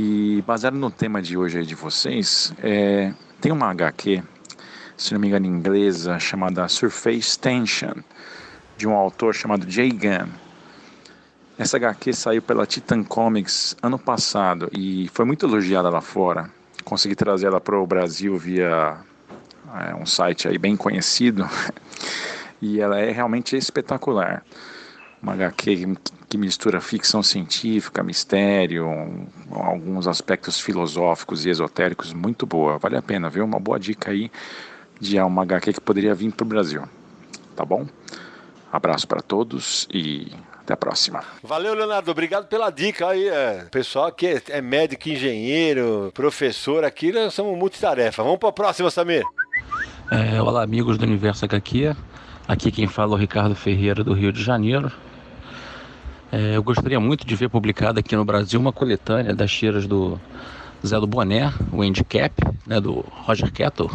E 0.00 0.44
baseado 0.46 0.76
no 0.76 0.92
tema 0.92 1.20
de 1.20 1.36
hoje 1.36 1.58
aí 1.58 1.66
de 1.66 1.74
vocês, 1.74 2.54
é, 2.62 3.12
tem 3.40 3.50
uma 3.50 3.66
HQ, 3.66 4.22
se 4.96 5.12
não 5.12 5.18
me 5.18 5.26
engano, 5.26 5.44
inglesa, 5.44 6.20
chamada 6.20 6.68
Surface 6.68 7.36
Tension, 7.36 7.94
de 8.76 8.86
um 8.86 8.94
autor 8.94 9.34
chamado 9.34 9.68
Jay 9.68 9.90
Gunn. 9.90 10.28
Essa 11.58 11.78
HQ 11.78 12.12
saiu 12.12 12.40
pela 12.40 12.64
Titan 12.64 13.02
Comics 13.02 13.76
ano 13.82 13.98
passado 13.98 14.70
e 14.72 15.10
foi 15.12 15.24
muito 15.24 15.44
elogiada 15.44 15.90
lá 15.90 16.00
fora. 16.00 16.48
Consegui 16.84 17.16
trazer 17.16 17.48
ela 17.48 17.60
para 17.60 17.76
o 17.76 17.84
Brasil 17.84 18.38
via 18.38 18.98
é, 19.80 19.96
um 19.96 20.06
site 20.06 20.46
aí 20.46 20.58
bem 20.58 20.76
conhecido 20.76 21.44
e 22.62 22.80
ela 22.80 23.00
é 23.00 23.10
realmente 23.10 23.56
espetacular. 23.56 24.44
Uma 25.22 25.32
HQ 25.32 25.96
que- 26.28 26.38
mistura 26.38 26.80
ficção 26.80 27.22
científica, 27.22 28.02
mistério, 28.02 28.86
um- 28.86 29.26
alguns 29.50 30.06
aspectos 30.06 30.60
filosóficos 30.60 31.44
e 31.46 31.50
esotéricos 31.50 32.12
muito 32.12 32.46
boa. 32.46 32.78
Vale 32.78 32.96
a 32.96 33.02
pena, 33.02 33.28
viu? 33.28 33.44
Uma 33.44 33.58
boa 33.58 33.78
dica 33.78 34.10
aí 34.10 34.30
de 35.00 35.18
uma 35.20 35.42
HQ 35.42 35.72
que 35.72 35.80
poderia 35.80 36.14
vir 36.14 36.30
para 36.32 36.44
o 36.44 36.48
Brasil. 36.48 36.82
Tá 37.56 37.64
bom? 37.64 37.86
Abraço 38.72 39.08
para 39.08 39.20
todos 39.22 39.88
e 39.92 40.30
até 40.60 40.74
a 40.74 40.76
próxima. 40.76 41.24
Valeu, 41.42 41.74
Leonardo. 41.74 42.10
Obrigado 42.10 42.46
pela 42.46 42.70
dica 42.70 43.08
aí. 43.08 43.26
É. 43.26 43.66
Pessoal 43.70 44.12
que 44.12 44.26
é, 44.26 44.42
é 44.50 44.60
médico, 44.60 45.08
engenheiro, 45.08 46.10
professor 46.14 46.84
aqui, 46.84 47.10
nós 47.10 47.32
somos 47.34 47.58
multitarefa. 47.58 48.22
Vamos 48.22 48.38
para 48.38 48.50
a 48.50 48.52
próxima, 48.52 48.90
Samir. 48.90 49.24
É, 50.10 50.40
olá, 50.40 50.62
amigos 50.62 50.98
do 50.98 51.04
Universo 51.04 51.44
HQ. 51.44 51.96
Aqui 52.46 52.70
quem 52.70 52.86
fala 52.86 53.12
é 53.12 53.16
o 53.16 53.18
Ricardo 53.18 53.54
Ferreira, 53.54 54.04
do 54.04 54.12
Rio 54.12 54.32
de 54.32 54.42
Janeiro. 54.42 54.92
É, 56.30 56.56
eu 56.56 56.62
gostaria 56.62 57.00
muito 57.00 57.26
de 57.26 57.34
ver 57.34 57.48
publicada 57.48 58.00
aqui 58.00 58.14
no 58.14 58.22
Brasil 58.22 58.60
uma 58.60 58.72
coletânea 58.72 59.34
das 59.34 59.50
tiras 59.50 59.86
do 59.86 60.20
Zé 60.86 61.00
do 61.00 61.06
Boné, 61.06 61.50
o 61.72 61.80
Handicap, 61.80 62.34
né, 62.66 62.78
do 62.78 63.02
Roger 63.10 63.50
Kettle. 63.50 63.90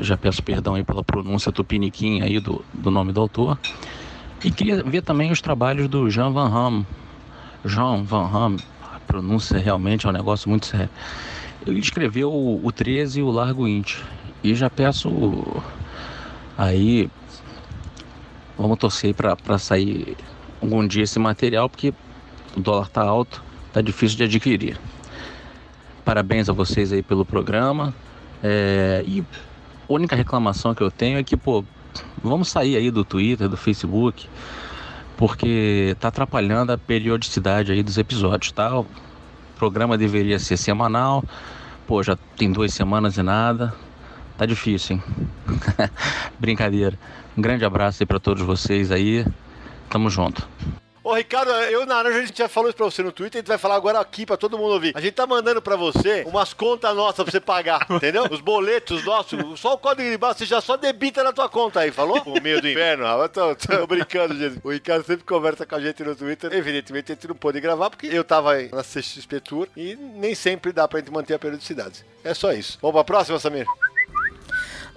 Já 0.00 0.16
peço 0.16 0.42
perdão 0.42 0.74
aí 0.74 0.82
pela 0.82 1.04
pronúncia 1.04 1.52
tupiniquim 1.52 2.20
aí 2.20 2.40
do, 2.40 2.64
do 2.74 2.90
nome 2.90 3.12
do 3.12 3.20
autor. 3.20 3.56
E 4.44 4.50
queria 4.50 4.82
ver 4.82 5.02
também 5.02 5.30
os 5.30 5.40
trabalhos 5.40 5.88
do 5.88 6.10
Jean 6.10 6.32
Van 6.32 6.48
Ham. 6.48 6.86
Jean 7.64 8.02
Van 8.02 8.24
Ham, 8.24 8.56
a 8.82 8.98
pronúncia 8.98 9.56
realmente 9.56 10.04
é 10.04 10.08
um 10.08 10.12
negócio 10.12 10.50
muito 10.50 10.66
sério. 10.66 10.90
Ele 11.64 11.78
escreveu 11.78 12.32
o, 12.32 12.66
o 12.66 12.72
13 12.72 13.20
e 13.20 13.22
o 13.22 13.30
Largo 13.30 13.68
Int. 13.68 13.98
E 14.42 14.52
já 14.52 14.68
peço 14.68 15.08
aí, 16.58 17.08
vamos 18.58 18.78
torcer 18.78 19.14
para 19.14 19.58
sair 19.58 20.16
algum 20.66 20.86
dia 20.86 21.04
esse 21.04 21.18
material, 21.18 21.70
porque 21.70 21.94
o 22.56 22.60
dólar 22.60 22.88
tá 22.88 23.02
alto, 23.02 23.42
tá 23.72 23.80
difícil 23.80 24.18
de 24.18 24.24
adquirir. 24.24 24.78
Parabéns 26.04 26.48
a 26.48 26.52
vocês 26.52 26.92
aí 26.92 27.02
pelo 27.02 27.24
programa. 27.24 27.94
É, 28.42 29.02
e 29.06 29.24
a 29.88 29.92
única 29.92 30.14
reclamação 30.14 30.74
que 30.74 30.82
eu 30.82 30.90
tenho 30.90 31.18
é 31.18 31.24
que, 31.24 31.36
pô, 31.36 31.64
vamos 32.22 32.48
sair 32.48 32.76
aí 32.76 32.90
do 32.90 33.04
Twitter, 33.04 33.48
do 33.48 33.56
Facebook, 33.56 34.28
porque 35.16 35.96
tá 36.00 36.08
atrapalhando 36.08 36.72
a 36.72 36.78
periodicidade 36.78 37.72
aí 37.72 37.82
dos 37.82 37.96
episódios, 37.96 38.52
tá? 38.52 38.80
O 38.80 38.86
programa 39.56 39.96
deveria 39.96 40.38
ser 40.38 40.56
semanal, 40.56 41.24
pô, 41.86 42.02
já 42.02 42.16
tem 42.36 42.52
duas 42.52 42.74
semanas 42.74 43.16
e 43.16 43.22
nada, 43.22 43.72
tá 44.36 44.44
difícil, 44.44 44.96
hein? 44.96 45.02
Brincadeira. 46.38 46.98
Um 47.36 47.42
grande 47.42 47.64
abraço 47.64 48.02
aí 48.02 48.06
pra 48.06 48.18
todos 48.18 48.42
vocês 48.42 48.90
aí, 48.90 49.24
tamo 49.90 50.10
junto. 50.10 50.46
Ô, 51.06 51.14
Ricardo, 51.14 51.52
eu 51.52 51.84
e 51.84 51.86
Naranja, 51.86 52.18
a 52.18 52.26
gente 52.26 52.36
já 52.36 52.48
falou 52.48 52.68
isso 52.68 52.76
pra 52.76 52.84
você 52.84 53.00
no 53.00 53.12
Twitter, 53.12 53.38
a 53.38 53.40
gente 53.40 53.46
vai 53.46 53.58
falar 53.58 53.76
agora 53.76 54.00
aqui 54.00 54.26
pra 54.26 54.36
todo 54.36 54.58
mundo 54.58 54.72
ouvir. 54.72 54.90
A 54.92 55.00
gente 55.00 55.14
tá 55.14 55.24
mandando 55.24 55.62
pra 55.62 55.76
você 55.76 56.24
umas 56.26 56.52
contas 56.52 56.96
nossas 56.96 57.22
pra 57.22 57.30
você 57.30 57.38
pagar, 57.38 57.86
entendeu? 57.88 58.26
Os 58.28 58.40
boletos 58.40 59.04
nossos, 59.04 59.60
só 59.60 59.74
o 59.74 59.78
código 59.78 60.10
de 60.10 60.18
barra, 60.18 60.34
você 60.34 60.44
já 60.44 60.60
só 60.60 60.76
debita 60.76 61.22
na 61.22 61.32
tua 61.32 61.48
conta 61.48 61.78
aí, 61.78 61.92
falou? 61.92 62.20
O 62.26 62.42
meio 62.42 62.60
do 62.60 62.68
inferno, 62.68 63.04
rapaz. 63.04 63.30
Tô, 63.30 63.54
tô 63.54 63.86
brincando, 63.86 64.36
gente. 64.36 64.58
O 64.64 64.72
Ricardo 64.72 65.04
sempre 65.06 65.24
conversa 65.24 65.64
com 65.64 65.76
a 65.76 65.80
gente 65.80 66.02
no 66.02 66.16
Twitter. 66.16 66.52
Evidentemente, 66.52 67.12
a 67.12 67.14
gente 67.14 67.28
não 67.28 67.36
pôde 67.36 67.60
gravar 67.60 67.88
porque 67.88 68.08
eu 68.08 68.24
tava 68.24 68.54
aí 68.54 68.68
na 68.72 68.82
CXP 68.82 69.38
Tour 69.38 69.68
e 69.76 69.94
nem 69.94 70.34
sempre 70.34 70.72
dá 70.72 70.88
pra 70.88 70.98
gente 70.98 71.12
manter 71.12 71.34
a 71.34 71.38
periodicidade. 71.38 72.04
É 72.24 72.34
só 72.34 72.52
isso. 72.52 72.78
Vamos 72.82 72.94
pra 72.96 73.04
próxima, 73.04 73.38
Samir? 73.38 73.64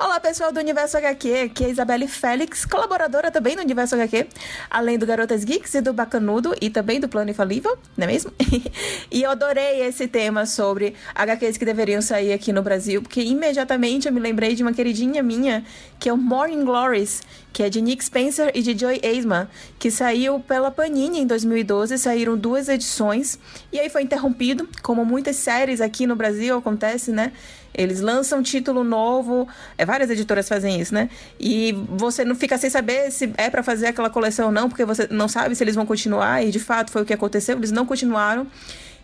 Olá, 0.01 0.17
pessoal 0.17 0.49
do 0.53 0.61
Universo 0.61 0.95
HQ, 0.95 1.33
aqui 1.33 1.63
é 1.65 1.67
a 1.67 1.69
Isabelle 1.71 2.07
Félix, 2.07 2.63
colaboradora 2.63 3.29
também 3.29 3.57
do 3.57 3.61
Universo 3.61 3.95
HQ, 3.95 4.27
além 4.69 4.97
do 4.97 5.05
Garotas 5.05 5.43
Geeks 5.43 5.73
e 5.73 5.81
do 5.81 5.91
Bacanudo 5.91 6.55
e 6.61 6.69
também 6.69 7.01
do 7.01 7.09
Plano 7.09 7.31
Infalível, 7.31 7.77
não 7.97 8.05
é 8.05 8.07
mesmo? 8.07 8.31
e 9.11 9.23
eu 9.23 9.29
adorei 9.29 9.81
esse 9.81 10.07
tema 10.07 10.45
sobre 10.45 10.95
HQs 11.13 11.57
que 11.57 11.65
deveriam 11.65 12.01
sair 12.01 12.31
aqui 12.31 12.53
no 12.53 12.61
Brasil, 12.61 13.01
porque 13.01 13.19
imediatamente 13.19 14.07
eu 14.07 14.13
me 14.13 14.21
lembrei 14.21 14.55
de 14.55 14.63
uma 14.63 14.71
queridinha 14.71 15.21
minha, 15.21 15.65
que 15.99 16.07
é 16.07 16.13
o 16.13 16.17
Morning 16.17 16.63
Glories, 16.63 17.21
que 17.51 17.61
é 17.61 17.69
de 17.69 17.81
Nick 17.81 18.01
Spencer 18.05 18.51
e 18.55 18.61
de 18.61 18.79
Joy 18.79 19.01
Eisman, 19.03 19.49
que 19.77 19.91
saiu 19.91 20.39
pela 20.39 20.71
Panini 20.71 21.19
em 21.19 21.27
2012, 21.27 21.97
saíram 21.97 22.37
duas 22.37 22.69
edições, 22.69 23.37
e 23.69 23.77
aí 23.77 23.89
foi 23.89 24.03
interrompido, 24.03 24.65
como 24.81 25.03
muitas 25.03 25.35
séries 25.35 25.81
aqui 25.81 26.07
no 26.07 26.15
Brasil 26.15 26.57
acontece, 26.57 27.11
né? 27.11 27.33
Eles 27.73 28.01
lançam 28.01 28.41
título 28.41 28.83
novo, 28.83 29.47
é, 29.77 29.85
várias 29.85 30.09
editoras 30.09 30.47
fazem 30.47 30.79
isso, 30.79 30.93
né? 30.93 31.09
E 31.39 31.73
você 31.89 32.25
não 32.25 32.35
fica 32.35 32.57
sem 32.57 32.69
saber 32.69 33.11
se 33.11 33.31
é 33.37 33.49
para 33.49 33.63
fazer 33.63 33.87
aquela 33.87 34.09
coleção 34.09 34.47
ou 34.47 34.51
não, 34.51 34.69
porque 34.69 34.85
você 34.85 35.07
não 35.09 35.27
sabe 35.27 35.55
se 35.55 35.63
eles 35.63 35.75
vão 35.75 35.85
continuar, 35.85 36.43
e 36.43 36.51
de 36.51 36.59
fato 36.59 36.91
foi 36.91 37.01
o 37.01 37.05
que 37.05 37.13
aconteceu, 37.13 37.57
eles 37.57 37.71
não 37.71 37.85
continuaram. 37.85 38.47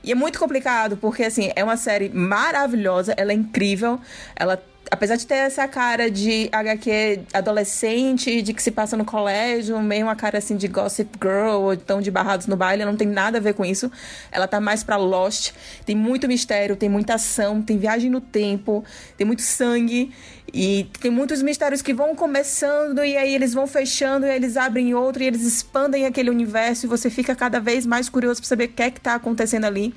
E 0.03 0.11
é 0.11 0.15
muito 0.15 0.37
complicado, 0.37 0.97
porque 0.97 1.23
assim, 1.23 1.51
é 1.55 1.63
uma 1.63 1.77
série 1.77 2.09
maravilhosa, 2.09 3.13
ela 3.17 3.31
é 3.31 3.35
incrível, 3.35 3.99
ela 4.35 4.61
apesar 4.91 5.15
de 5.15 5.25
ter 5.25 5.35
essa 5.35 5.67
cara 5.67 6.09
de 6.09 6.49
HQ 6.51 7.21
adolescente, 7.33 8.41
de 8.41 8.53
que 8.53 8.61
se 8.61 8.71
passa 8.71 8.95
no 8.95 9.05
colégio, 9.05 9.79
meio 9.81 10.05
uma 10.05 10.15
cara 10.15 10.37
assim 10.37 10.55
de 10.55 10.67
Gossip 10.67 11.17
Girl 11.21 11.61
ou 11.61 11.73
então 11.73 12.01
de 12.01 12.11
Barrados 12.11 12.47
no 12.47 12.55
Baile, 12.55 12.85
não 12.85 12.95
tem 12.95 13.07
nada 13.07 13.37
a 13.37 13.41
ver 13.41 13.53
com 13.53 13.65
isso. 13.65 13.91
Ela 14.31 14.47
tá 14.47 14.59
mais 14.59 14.83
pra 14.83 14.97
Lost. 14.97 15.53
Tem 15.85 15.95
muito 15.95 16.27
mistério, 16.27 16.75
tem 16.75 16.89
muita 16.89 17.15
ação, 17.15 17.61
tem 17.61 17.77
viagem 17.77 18.09
no 18.09 18.21
tempo, 18.21 18.83
tem 19.17 19.25
muito 19.25 19.41
sangue 19.41 20.11
e 20.53 20.87
tem 21.01 21.11
muitos 21.11 21.41
mistérios 21.41 21.81
que 21.81 21.93
vão 21.93 22.15
começando 22.15 23.03
e 23.03 23.17
aí 23.17 23.33
eles 23.33 23.53
vão 23.53 23.67
fechando 23.67 24.25
e 24.25 24.29
aí 24.29 24.35
eles 24.35 24.55
abrem 24.55 24.93
outro 24.93 25.23
e 25.23 25.27
eles 25.27 25.41
expandem 25.41 26.05
aquele 26.05 26.29
universo 26.29 26.85
e 26.85 26.89
você 26.89 27.09
fica 27.09 27.35
cada 27.35 27.59
vez 27.59 27.85
mais 27.85 28.07
curioso 28.07 28.41
para 28.41 28.47
saber 28.47 28.65
o 28.65 28.69
que 28.69 28.83
é 28.83 28.91
que 28.91 29.01
tá 29.01 29.15
acontecendo 29.15 29.65
ali. 29.65 29.93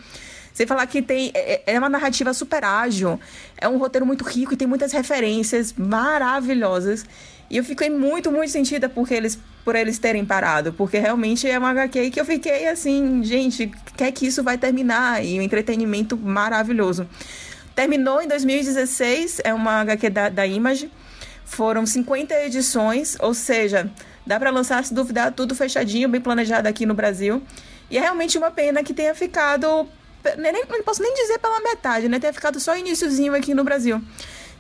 Sem 0.59 0.67
falar 0.67 0.89
que 0.89 1.01
tem 1.01 1.31
é, 1.35 1.63
é 1.67 1.79
uma 1.79 1.89
narrativa 1.89 2.35
super 2.35 2.65
ágil, 2.65 3.21
é 3.57 3.69
um 3.69 3.79
roteiro 3.79 4.05
muito 4.05 4.25
rico 4.25 4.55
e 4.55 4.57
tem 4.57 4.67
muitas 4.67 4.91
referências 4.91 5.73
maravilhosas. 5.73 7.07
E 7.49 7.57
eu 7.57 7.63
fiquei 7.63 7.89
muito, 7.89 8.33
muito 8.33 8.51
sentida 8.51 8.89
porque 8.89 9.15
eles, 9.15 9.39
por 9.65 9.77
eles 9.77 10.01
terem 10.01 10.25
parado, 10.25 10.73
porque 10.73 10.99
realmente 10.99 11.49
é 11.49 11.57
uma 11.57 11.71
HQ 11.71 12.11
que 12.11 12.21
eu 12.21 12.25
fiquei 12.25 12.67
assim, 12.67 13.23
gente, 13.23 13.71
quer 13.97 14.11
que 14.11 14.27
isso 14.27 14.43
vai 14.43 14.59
terminar? 14.59 15.25
E 15.25 15.39
um 15.39 15.43
entretenimento 15.43 16.17
maravilhoso. 16.17 17.09
Terminou 17.73 18.21
em 18.21 18.27
2016, 18.27 19.43
é 19.45 19.55
uma 19.55 19.83
HQ 19.83 20.11
da, 20.11 20.29
da 20.29 20.45
Image. 20.45 20.91
Foram 21.45 21.87
50 21.87 22.35
edições, 22.47 23.17
ou 23.21 23.33
seja, 23.33 23.89
dá 24.27 24.41
para 24.41 24.51
lançar, 24.51 24.85
se 24.85 24.93
duvidar, 24.93 25.31
tudo 25.31 25.55
fechadinho, 25.55 26.09
bem 26.09 26.21
planejado 26.21 26.67
aqui 26.67 26.85
no 26.85 26.95
Brasil. 26.95 27.41
E 27.89 27.97
é 27.97 28.01
realmente 28.01 28.37
uma 28.37 28.51
pena 28.51 28.83
que 28.83 28.93
tenha 28.93 29.15
ficado 29.15 29.89
nem, 30.37 30.53
não 30.53 30.83
posso 30.83 31.03
nem 31.03 31.15
dizer 31.15 31.39
pela 31.39 31.61
metade, 31.61 32.09
né? 32.09 32.19
Ter 32.19 32.33
ficado 32.33 32.59
só 32.61 32.77
iníciozinho 32.77 33.35
aqui 33.35 33.55
no 33.55 33.65
Brasil. 33.65 34.03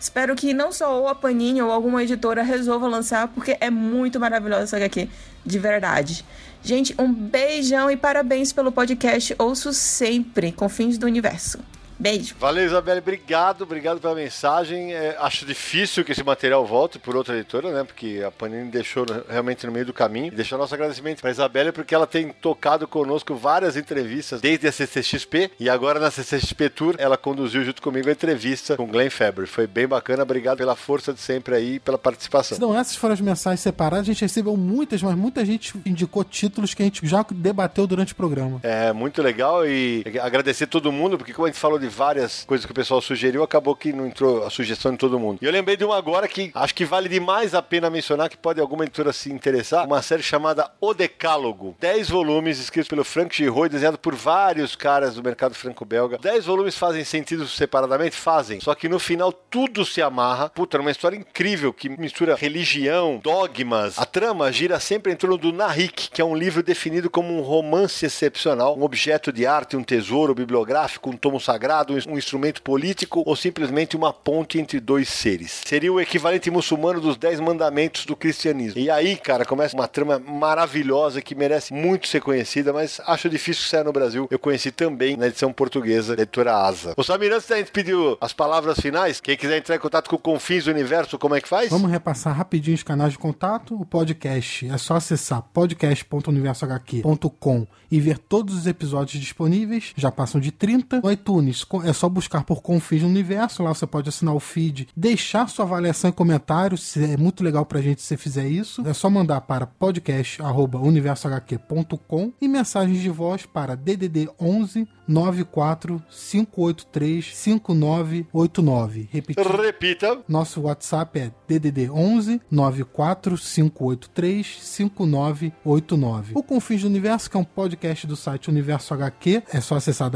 Espero 0.00 0.36
que 0.36 0.54
não 0.54 0.70
só 0.70 1.00
ou 1.00 1.08
a 1.08 1.14
Panini 1.14 1.60
ou 1.60 1.72
alguma 1.72 2.02
editora 2.02 2.42
resolva 2.42 2.86
lançar, 2.86 3.28
porque 3.28 3.56
é 3.60 3.68
muito 3.68 4.20
maravilhosa 4.20 4.62
essa 4.62 4.76
HQ, 4.76 5.08
de 5.44 5.58
verdade. 5.58 6.24
Gente, 6.62 6.94
um 6.98 7.12
beijão 7.12 7.90
e 7.90 7.96
parabéns 7.96 8.52
pelo 8.52 8.70
podcast. 8.70 9.34
Ouço 9.38 9.72
sempre, 9.72 10.52
com 10.52 10.68
fins 10.68 10.98
do 10.98 11.06
universo. 11.06 11.58
Beijo. 11.98 12.36
Valeu, 12.38 12.64
Isabelle. 12.64 13.00
Obrigado, 13.00 13.62
obrigado 13.62 14.00
pela 14.00 14.14
mensagem. 14.14 14.92
É, 14.94 15.16
acho 15.18 15.44
difícil 15.44 16.04
que 16.04 16.12
esse 16.12 16.22
material 16.22 16.64
volte 16.64 16.96
por 16.96 17.16
outra 17.16 17.34
editora, 17.34 17.72
né? 17.72 17.82
Porque 17.82 18.22
a 18.24 18.30
Panini 18.30 18.70
deixou 18.70 19.04
realmente 19.28 19.66
no 19.66 19.72
meio 19.72 19.84
do 19.84 19.92
caminho. 19.92 20.30
Deixou 20.30 20.56
nosso 20.56 20.72
agradecimento 20.72 21.20
para 21.20 21.30
Isabelle, 21.30 21.72
porque 21.72 21.92
ela 21.92 22.06
tem 22.06 22.28
tocado 22.28 22.86
conosco 22.86 23.34
várias 23.34 23.76
entrevistas 23.76 24.40
desde 24.40 24.68
a 24.68 24.72
CCXP 24.72 25.50
e 25.58 25.68
agora 25.68 25.98
na 25.98 26.10
CCXP 26.10 26.70
Tour 26.70 26.94
ela 26.98 27.16
conduziu 27.16 27.64
junto 27.64 27.82
comigo 27.82 28.08
a 28.08 28.12
entrevista 28.12 28.76
com 28.76 28.86
Glenn 28.86 29.10
Faber. 29.10 29.48
Foi 29.48 29.66
bem 29.66 29.88
bacana. 29.88 30.22
Obrigado 30.22 30.58
pela 30.58 30.76
força 30.76 31.12
de 31.12 31.20
sempre 31.20 31.56
aí 31.56 31.74
e 31.74 31.80
pela 31.80 31.98
participação. 31.98 32.54
Se 32.54 32.60
não 32.60 32.78
essas 32.78 32.94
foram 32.94 33.14
as 33.14 33.20
mensagens 33.20 33.60
separadas, 33.60 34.08
a 34.08 34.12
gente 34.12 34.22
recebeu 34.22 34.56
muitas, 34.56 35.02
mas 35.02 35.16
muita 35.16 35.44
gente 35.44 35.74
indicou 35.84 36.22
títulos 36.22 36.74
que 36.74 36.82
a 36.82 36.84
gente 36.84 37.04
já 37.04 37.24
debateu 37.28 37.88
durante 37.88 38.12
o 38.12 38.16
programa. 38.16 38.60
É 38.62 38.92
muito 38.92 39.20
legal 39.20 39.66
e 39.66 40.04
agradecer 40.22 40.68
todo 40.68 40.92
mundo, 40.92 41.18
porque 41.18 41.32
como 41.32 41.46
a 41.46 41.50
gente 41.50 41.58
falou 41.58 41.78
de 41.78 41.87
várias 41.88 42.44
coisas 42.44 42.64
que 42.64 42.72
o 42.72 42.74
pessoal 42.74 43.00
sugeriu, 43.00 43.42
acabou 43.42 43.74
que 43.74 43.92
não 43.92 44.06
entrou 44.06 44.44
a 44.44 44.50
sugestão 44.50 44.92
de 44.92 44.98
todo 44.98 45.18
mundo. 45.18 45.38
E 45.42 45.46
eu 45.46 45.52
lembrei 45.52 45.76
de 45.76 45.84
uma 45.84 45.96
agora 45.96 46.28
que 46.28 46.50
acho 46.54 46.74
que 46.74 46.84
vale 46.84 47.08
demais 47.08 47.54
a 47.54 47.62
pena 47.62 47.90
mencionar, 47.90 48.28
que 48.28 48.36
pode 48.36 48.60
alguma 48.60 48.84
editora 48.84 49.12
se 49.12 49.32
interessar, 49.32 49.86
uma 49.86 50.02
série 50.02 50.22
chamada 50.22 50.70
O 50.80 50.94
Decálogo. 50.94 51.76
10 51.80 52.08
volumes 52.08 52.58
escritos 52.58 52.88
pelo 52.88 53.04
Frank 53.04 53.36
Giroux, 53.36 53.68
desenhado 53.68 53.98
por 53.98 54.14
vários 54.14 54.76
caras 54.76 55.14
do 55.14 55.22
mercado 55.22 55.54
franco-belga. 55.54 56.18
10 56.18 56.46
volumes 56.46 56.76
fazem 56.76 57.04
sentido 57.04 57.46
separadamente? 57.46 58.16
Fazem. 58.16 58.60
Só 58.60 58.74
que 58.74 58.88
no 58.88 58.98
final 58.98 59.32
tudo 59.32 59.84
se 59.84 60.02
amarra. 60.02 60.48
Puta, 60.50 60.76
é 60.76 60.80
uma 60.80 60.90
história 60.90 61.16
incrível 61.16 61.72
que 61.72 61.88
mistura 61.88 62.34
religião, 62.34 63.20
dogmas. 63.22 63.98
A 63.98 64.04
trama 64.04 64.50
gira 64.52 64.78
sempre 64.80 65.12
em 65.12 65.16
torno 65.16 65.36
do 65.36 65.52
Narik, 65.52 66.10
que 66.10 66.20
é 66.20 66.24
um 66.24 66.36
livro 66.36 66.62
definido 66.62 67.10
como 67.10 67.32
um 67.34 67.40
romance 67.40 68.04
excepcional, 68.04 68.76
um 68.76 68.82
objeto 68.82 69.32
de 69.32 69.46
arte, 69.46 69.76
um 69.76 69.82
tesouro 69.82 70.34
bibliográfico, 70.34 71.10
um 71.10 71.16
tomo 71.16 71.40
sagrado, 71.40 71.77
um 72.06 72.18
instrumento 72.18 72.62
político 72.62 73.22
ou 73.24 73.36
simplesmente 73.36 73.96
uma 73.96 74.12
ponte 74.12 74.58
entre 74.58 74.80
dois 74.80 75.08
seres. 75.08 75.62
Seria 75.64 75.92
o 75.92 76.00
equivalente 76.00 76.50
muçulmano 76.50 77.00
dos 77.00 77.16
Dez 77.16 77.40
Mandamentos 77.40 78.04
do 78.04 78.16
cristianismo. 78.16 78.80
E 78.80 78.90
aí, 78.90 79.16
cara, 79.16 79.44
começa 79.44 79.76
uma 79.76 79.88
trama 79.88 80.18
maravilhosa 80.18 81.22
que 81.22 81.34
merece 81.34 81.72
muito 81.72 82.08
ser 82.08 82.20
conhecida, 82.20 82.72
mas 82.72 83.00
acho 83.06 83.28
difícil 83.28 83.64
saia 83.64 83.84
no 83.84 83.92
Brasil. 83.92 84.26
Eu 84.30 84.38
conheci 84.38 84.70
também 84.70 85.16
na 85.16 85.26
edição 85.26 85.52
portuguesa 85.52 86.16
da 86.16 86.22
editora 86.22 86.54
Asa. 86.54 86.94
O 86.96 87.02
Samir, 87.02 87.32
antes 87.32 87.48
da 87.48 87.56
gente 87.56 87.72
as 88.20 88.32
palavras 88.32 88.78
finais, 88.80 89.20
quem 89.20 89.36
quiser 89.36 89.58
entrar 89.58 89.76
em 89.76 89.78
contato 89.78 90.08
com 90.08 90.16
o 90.16 90.18
Confins 90.18 90.66
Universo, 90.66 91.18
como 91.18 91.34
é 91.34 91.40
que 91.40 91.48
faz? 91.48 91.70
Vamos 91.70 91.90
repassar 91.90 92.36
rapidinho 92.36 92.74
os 92.74 92.82
canais 92.82 93.12
de 93.12 93.18
contato. 93.18 93.80
O 93.80 93.86
podcast 93.86 94.68
é 94.68 94.78
só 94.78 94.96
acessar 94.96 95.42
podcast.universohq.com 95.52 97.66
e 97.90 98.00
ver 98.00 98.18
todos 98.18 98.54
os 98.54 98.66
episódios 98.66 99.20
disponíveis. 99.20 99.92
Já 99.96 100.10
passam 100.10 100.40
de 100.40 100.50
30. 100.52 101.00
No 101.02 101.10
iTunes 101.10 101.64
é 101.84 101.92
só 101.92 102.08
buscar 102.08 102.44
por 102.44 102.62
Confins 102.62 103.02
no 103.02 103.08
Universo. 103.08 103.62
Lá 103.62 103.74
você 103.74 103.86
pode 103.86 104.08
assinar 104.08 104.34
o 104.34 104.40
feed, 104.40 104.88
deixar 104.96 105.48
sua 105.48 105.64
avaliação 105.64 106.10
e 106.10 106.12
comentários. 106.12 106.96
É 106.96 107.16
muito 107.16 107.44
legal 107.44 107.64
pra 107.66 107.80
gente 107.80 108.00
se 108.00 108.06
você 108.08 108.16
fizer 108.16 108.48
isso. 108.48 108.82
É 108.86 108.92
só 108.92 109.08
mandar 109.10 109.40
para 109.42 109.66
podcast@universohq.com 109.66 112.32
e 112.40 112.48
mensagens 112.48 113.00
de 113.00 113.10
voz 113.10 113.46
para 113.46 113.76
DDD 113.76 114.28
11 114.40 114.88
94 115.08 116.02
583 116.10 117.34
5989. 117.34 119.08
Repetindo. 119.10 119.48
Repita. 119.48 120.18
Nosso 120.28 120.60
WhatsApp 120.62 121.18
é 121.18 121.32
DDD 121.48 121.90
11 121.90 122.40
94 122.50 123.38
583 123.38 124.58
5989. 124.60 126.32
O 126.34 126.42
Confins 126.42 126.82
do 126.82 126.88
Universo, 126.88 127.30
que 127.30 127.36
é 127.36 127.40
um 127.40 127.44
podcast 127.44 128.06
do 128.06 128.16
site 128.16 128.50
Universo 128.50 128.92
HQ, 128.94 129.42
é 129.50 129.60
só 129.60 129.76
acessar 129.76 130.10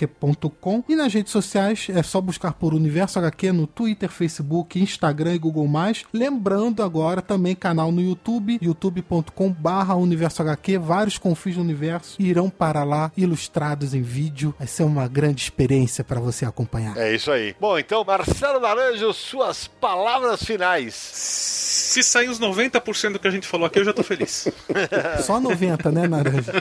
www.universohq.com 0.00 0.84
e 0.88 0.94
nas 0.94 1.12
redes 1.12 1.32
sociais 1.32 1.88
é 1.90 2.02
só 2.02 2.20
buscar 2.20 2.52
por 2.54 2.74
Universo 2.74 3.18
HQ 3.18 3.52
no 3.52 3.66
Twitter, 3.66 4.08
Facebook, 4.08 4.80
Instagram 4.80 5.34
e 5.34 5.38
Google+. 5.38 5.68
Lembrando 6.12 6.82
agora 6.82 7.20
também 7.20 7.54
canal 7.54 7.92
no 7.92 8.00
YouTube, 8.00 8.58
youtube.com/barra 8.62 9.94
Universo 9.96 10.42
HQ. 10.42 10.78
Vários 10.78 11.18
Confins 11.18 11.56
do 11.56 11.62
Universo 11.62 12.20
irão 12.20 12.48
para 12.48 12.84
lá 12.84 13.12
ilustrados 13.16 13.94
em 13.94 14.02
vídeo. 14.02 14.54
Vai 14.58 14.66
ser 14.66 14.84
uma 14.84 15.08
grande 15.08 15.42
experiência 15.42 16.04
para 16.04 16.20
você 16.20 16.44
acompanhar. 16.44 16.96
É 16.96 17.14
isso 17.14 17.30
aí. 17.30 17.54
Bom, 17.60 17.78
então, 17.78 18.04
Marcelo 18.04 18.60
Naranjo, 18.60 19.12
suas 19.12 19.66
palavras 19.66 20.42
finais. 20.42 21.79
Se 21.90 22.04
sair 22.04 22.28
uns 22.28 22.38
90% 22.38 23.14
do 23.14 23.18
que 23.18 23.26
a 23.26 23.32
gente 23.32 23.48
falou 23.48 23.66
aqui, 23.66 23.80
eu 23.80 23.84
já 23.84 23.92
tô 23.92 24.04
feliz. 24.04 24.46
Só 25.26 25.40
90, 25.40 25.90
né, 25.90 26.06
Naranja? 26.06 26.52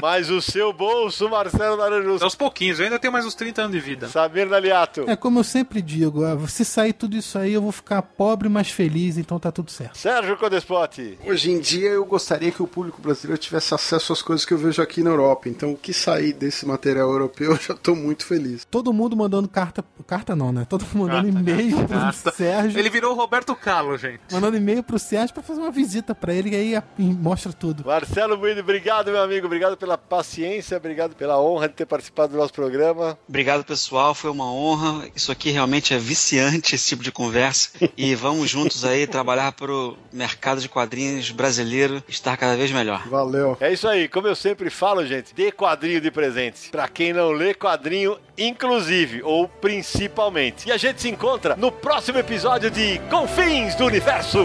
Mas 0.00 0.30
o 0.30 0.40
seu 0.40 0.72
bolso, 0.72 1.28
Marcelo 1.28 1.76
Naranjus. 1.76 2.22
Aos 2.22 2.36
pouquinhos, 2.36 2.78
eu 2.78 2.84
ainda 2.84 2.96
tenho 2.96 3.12
mais 3.12 3.26
uns 3.26 3.34
30 3.34 3.62
anos 3.62 3.72
de 3.72 3.80
vida. 3.80 4.06
Samir 4.06 4.48
Naliato. 4.48 5.04
É 5.10 5.16
como 5.16 5.40
eu 5.40 5.44
sempre 5.44 5.82
digo, 5.82 6.24
ah, 6.24 6.38
se 6.46 6.64
sair 6.64 6.92
tudo 6.92 7.16
isso 7.16 7.36
aí, 7.38 7.54
eu 7.54 7.60
vou 7.60 7.72
ficar 7.72 8.02
pobre, 8.02 8.48
mas 8.48 8.70
feliz, 8.70 9.18
então 9.18 9.36
tá 9.36 9.50
tudo 9.50 9.68
certo. 9.68 9.98
Sérgio 9.98 10.36
Codespot. 10.36 11.18
Hoje 11.26 11.50
em 11.50 11.58
dia 11.58 11.90
eu 11.90 12.04
gostaria 12.04 12.52
que 12.52 12.62
o 12.62 12.66
público 12.68 13.02
brasileiro 13.02 13.42
tivesse 13.42 13.74
acesso 13.74 14.12
às 14.12 14.22
coisas 14.22 14.46
que 14.46 14.54
eu 14.54 14.58
vejo 14.58 14.80
aqui 14.80 15.02
na 15.02 15.10
Europa. 15.10 15.48
Então 15.48 15.72
o 15.72 15.76
que 15.76 15.92
sair 15.92 16.32
desse 16.32 16.64
material 16.66 17.10
europeu 17.10 17.50
eu 17.54 17.58
já 17.58 17.74
tô 17.74 17.96
muito 17.96 18.24
feliz. 18.24 18.64
Todo 18.70 18.92
mundo 18.92 19.16
mandando 19.16 19.48
carta. 19.48 19.84
Carta 20.06 20.36
não, 20.36 20.52
né? 20.52 20.64
Todo 20.68 20.84
mundo 20.94 21.08
mandando 21.08 21.28
e-mail 21.28 21.76
pro 21.84 22.32
Sérgio. 22.32 22.78
Ele 22.78 22.90
virou 22.90 23.12
o 23.12 23.16
Roberto 23.16 23.56
Carlos, 23.56 24.00
gente. 24.00 24.20
Mandando 24.30 24.51
e-mail 24.56 24.82
pro 24.82 24.98
Sérgio 24.98 25.34
pra 25.34 25.42
fazer 25.42 25.60
uma 25.60 25.70
visita 25.70 26.14
pra 26.14 26.34
ele 26.34 26.50
e 26.50 26.56
aí 26.56 26.82
mostra 26.98 27.52
tudo. 27.52 27.84
Marcelo 27.84 28.36
Bueno, 28.36 28.60
obrigado, 28.60 29.10
meu 29.10 29.22
amigo. 29.22 29.46
Obrigado 29.46 29.76
pela 29.76 29.96
paciência, 29.96 30.76
obrigado 30.76 31.14
pela 31.14 31.40
honra 31.40 31.68
de 31.68 31.74
ter 31.74 31.86
participado 31.86 32.32
do 32.32 32.38
nosso 32.38 32.52
programa. 32.52 33.18
Obrigado, 33.28 33.64
pessoal. 33.64 34.14
Foi 34.14 34.30
uma 34.30 34.50
honra. 34.52 35.08
Isso 35.14 35.30
aqui 35.30 35.50
realmente 35.50 35.94
é 35.94 35.98
viciante, 35.98 36.74
esse 36.74 36.88
tipo 36.88 37.02
de 37.02 37.12
conversa. 37.12 37.70
E 37.96 38.14
vamos 38.14 38.50
juntos 38.50 38.84
aí 38.84 39.06
trabalhar 39.06 39.52
para 39.52 39.72
o 39.72 39.96
mercado 40.12 40.60
de 40.60 40.68
quadrinhos 40.68 41.30
brasileiro 41.30 42.02
estar 42.08 42.36
cada 42.36 42.56
vez 42.56 42.70
melhor. 42.70 43.06
Valeu. 43.08 43.56
É 43.60 43.72
isso 43.72 43.88
aí, 43.88 44.08
como 44.08 44.26
eu 44.26 44.34
sempre 44.36 44.70
falo, 44.70 45.04
gente, 45.06 45.34
dê 45.34 45.52
quadrinho 45.52 46.00
de 46.00 46.10
presente. 46.10 46.70
Pra 46.70 46.88
quem 46.88 47.12
não 47.12 47.30
lê 47.30 47.54
quadrinho, 47.54 48.18
inclusive, 48.36 49.22
ou 49.22 49.48
principalmente. 49.48 50.68
E 50.68 50.72
a 50.72 50.76
gente 50.76 51.00
se 51.00 51.08
encontra 51.08 51.56
no 51.56 51.70
próximo 51.70 52.18
episódio 52.18 52.70
de 52.70 52.98
Confins 53.10 53.74
do 53.74 53.86
Universo. 53.86 54.44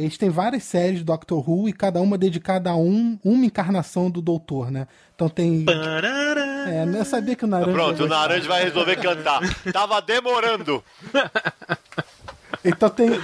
Eles 0.00 0.16
têm 0.18 0.30
várias 0.30 0.64
séries 0.64 1.00
do 1.00 1.04
Doctor 1.06 1.48
Who 1.48 1.68
e 1.68 1.72
cada 1.72 2.00
uma 2.00 2.16
dedicada 2.18 2.70
a 2.70 2.76
um, 2.76 3.18
uma 3.24 3.44
encarnação 3.44 4.10
do 4.10 4.20
Doutor, 4.20 4.70
né? 4.70 4.86
Então 5.14 5.28
tem. 5.28 5.64
É, 5.68 6.84
eu 6.98 7.04
sabia 7.04 7.36
que 7.36 7.44
o 7.44 7.48
Naranja. 7.48 7.72
Pronto, 7.72 8.04
o. 8.04 8.08
Naranja 8.08 8.48
vai 8.48 8.64
resolver 8.64 8.96
cantar. 8.96 9.40
Tava 9.72 10.00
demorando. 10.00 10.82
Então 12.64 12.90
tem. 12.90 13.20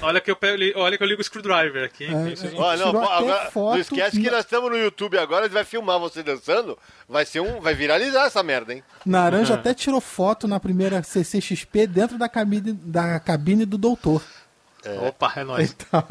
Olha 0.00 0.20
que 0.20 0.30
eu, 0.30 0.36
pego, 0.36 0.62
olha 0.76 0.96
que 0.96 1.02
eu 1.02 1.08
ligo 1.08 1.20
o 1.20 1.24
screwdriver 1.24 1.84
aqui. 1.84 2.04
hein? 2.04 2.12
É, 2.12 2.56
Olha, 2.56 2.92
não, 2.92 3.02
agora, 3.02 3.50
foto 3.50 3.72
não 3.74 3.78
esquece 3.80 4.20
que 4.20 4.30
nós 4.30 4.44
estamos 4.44 4.70
no 4.70 4.76
YouTube 4.76 5.18
agora, 5.18 5.44
ele 5.44 5.54
vai 5.54 5.64
filmar 5.64 5.98
você 5.98 6.22
dançando. 6.22 6.78
Vai 7.08 7.24
ser 7.24 7.40
um. 7.40 7.60
Vai 7.60 7.74
viralizar 7.74 8.26
essa 8.26 8.42
merda, 8.42 8.72
hein? 8.74 8.82
Naranja 9.04 9.54
até 9.54 9.74
tirou 9.74 10.00
foto 10.00 10.46
na 10.46 10.60
primeira 10.60 11.02
CCXP 11.02 11.86
dentro 11.86 12.16
da 12.16 12.28
cabine, 12.28 12.72
da 12.72 13.18
cabine 13.18 13.64
do 13.64 13.76
Doutor. 13.76 14.22
Opa, 15.08 15.32
é 15.36 15.44
nóis. 15.44 15.76
Então, 15.92 16.04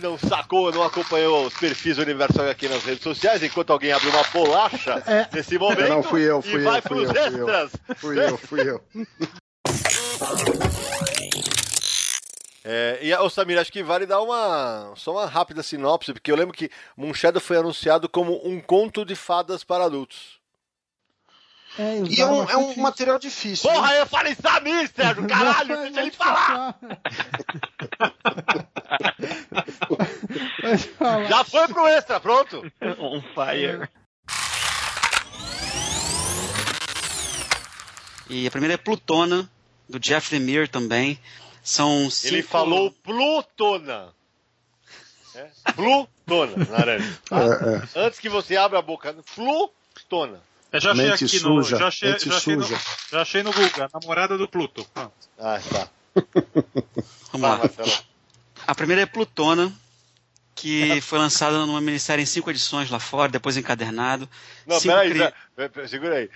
Não 0.00 0.16
sacou, 0.16 0.70
não 0.70 0.84
acompanhou 0.84 1.44
os 1.46 1.54
perfis 1.54 1.96
do 1.96 2.02
Universo 2.02 2.40
aqui 2.42 2.68
nas 2.68 2.84
redes 2.84 3.02
sociais, 3.02 3.42
enquanto 3.42 3.72
alguém 3.72 3.90
abre 3.90 4.08
uma 4.08 4.22
bolacha 4.32 5.02
É. 5.06 5.26
nesse 5.34 5.58
momento. 5.58 5.88
Não, 5.88 6.02
fui 6.04 6.22
eu, 6.22 6.38
e 6.38 6.42
fui 6.42 6.60
eu, 6.60 6.64
vai 6.70 6.80
fui 6.80 7.04
pros 7.06 7.16
eu, 7.16 7.30
fui 7.30 7.40
eu. 7.40 7.48
extras. 7.48 7.72
Fui 7.98 8.24
eu, 8.24 8.38
fui 8.38 8.70
eu. 8.70 8.82
É, 12.64 12.98
e, 13.02 13.14
ô 13.14 13.30
Samir, 13.30 13.58
acho 13.58 13.72
que 13.72 13.82
vale 13.82 14.04
dar 14.06 14.20
uma 14.20 14.92
só 14.94 15.12
uma 15.12 15.26
rápida 15.26 15.62
sinopse, 15.62 16.12
porque 16.12 16.30
eu 16.30 16.36
lembro 16.36 16.54
que 16.54 16.70
Moonshadow 16.96 17.40
foi 17.40 17.56
anunciado 17.56 18.08
como 18.08 18.40
um 18.46 18.60
conto 18.60 19.04
de 19.04 19.16
fadas 19.16 19.64
para 19.64 19.84
adultos. 19.84 20.37
É, 21.78 22.00
E 22.08 22.20
é 22.20 22.26
um, 22.26 22.50
é 22.50 22.56
um 22.56 22.76
material 22.76 23.18
difícil. 23.18 23.70
Porra, 23.70 23.92
né? 23.92 24.00
eu 24.00 24.06
falei 24.06 24.34
Samir, 24.34 24.90
Sérgio, 24.94 25.26
caralho, 25.28 25.76
deixa 25.82 26.00
ele 26.00 26.10
falar! 26.10 26.76
Falar. 30.98 31.24
Já 31.26 31.44
foi 31.44 31.68
pro 31.68 31.86
extra, 31.86 32.18
pronto? 32.18 32.62
On 32.98 33.22
fire. 33.32 33.88
E 38.28 38.46
a 38.46 38.50
primeira 38.50 38.74
é 38.74 38.76
Plutona, 38.76 39.48
do 39.88 39.98
Jeff 39.98 40.34
Lemire 40.34 40.68
também. 40.68 41.18
São 41.62 42.10
cinco... 42.10 42.34
Ele 42.34 42.42
falou 42.42 42.90
Plutona. 42.90 44.12
É? 45.34 45.48
Plutona, 45.74 46.66
laranja. 46.68 47.20
tá? 47.28 47.38
É, 47.94 48.04
Antes 48.06 48.18
que 48.18 48.28
você 48.28 48.56
abra 48.56 48.80
a 48.80 48.82
boca, 48.82 49.14
Plutona. 49.34 50.40
Eu 50.70 50.80
já 50.80 50.92
achei 50.92 51.04
Mente 51.10 51.24
aqui 51.24 51.38
suja, 51.38 51.48
no. 51.48 51.62
Já 51.80 51.88
achei, 51.88 52.10
mente 52.12 52.28
já, 52.28 52.36
achei 52.36 52.56
no, 52.56 52.62
suja. 52.64 52.80
já 53.10 53.22
achei 53.22 53.42
no 53.42 53.52
Google, 53.52 53.84
a 53.84 53.88
namorada 54.00 54.36
do 54.36 54.46
Pluto. 54.48 54.84
Pronto. 54.92 55.12
Ah, 55.38 55.58
tá. 55.70 55.88
Vamos 57.32 57.48
lá. 57.48 57.60
A 58.66 58.74
primeira 58.74 59.00
é 59.02 59.06
Plutona, 59.06 59.72
que 60.54 61.00
foi 61.00 61.18
lançada 61.18 61.64
numa 61.64 61.80
minissérie 61.80 62.22
em 62.22 62.26
cinco 62.26 62.50
edições 62.50 62.90
lá 62.90 63.00
fora, 63.00 63.32
depois 63.32 63.56
encadernado. 63.56 64.28
Não, 64.66 64.78
peraí, 64.80 65.10
cri- 65.10 65.32
pera- 65.56 65.88
segura 65.88 66.16
aí. 66.16 66.30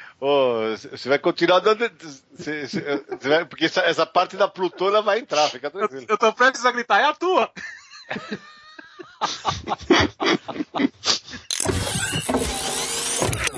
Você 0.90 1.08
vai 1.10 1.18
continuar 1.18 1.58
dando. 1.60 1.90
você- 2.32 2.66
você 2.66 3.28
vai- 3.28 3.44
porque 3.44 3.66
essa, 3.66 3.82
essa 3.82 4.06
parte 4.06 4.36
da 4.36 4.48
Plutona 4.48 5.02
vai 5.02 5.18
entrar, 5.18 5.50
fica 5.50 5.70
tranquilo. 5.70 6.06
Eu 6.08 6.16
tô 6.16 6.32
prestes 6.32 6.64
a 6.64 6.72
gritar, 6.72 7.00
é 7.00 7.04
a 7.04 7.12
tua! 7.14 7.50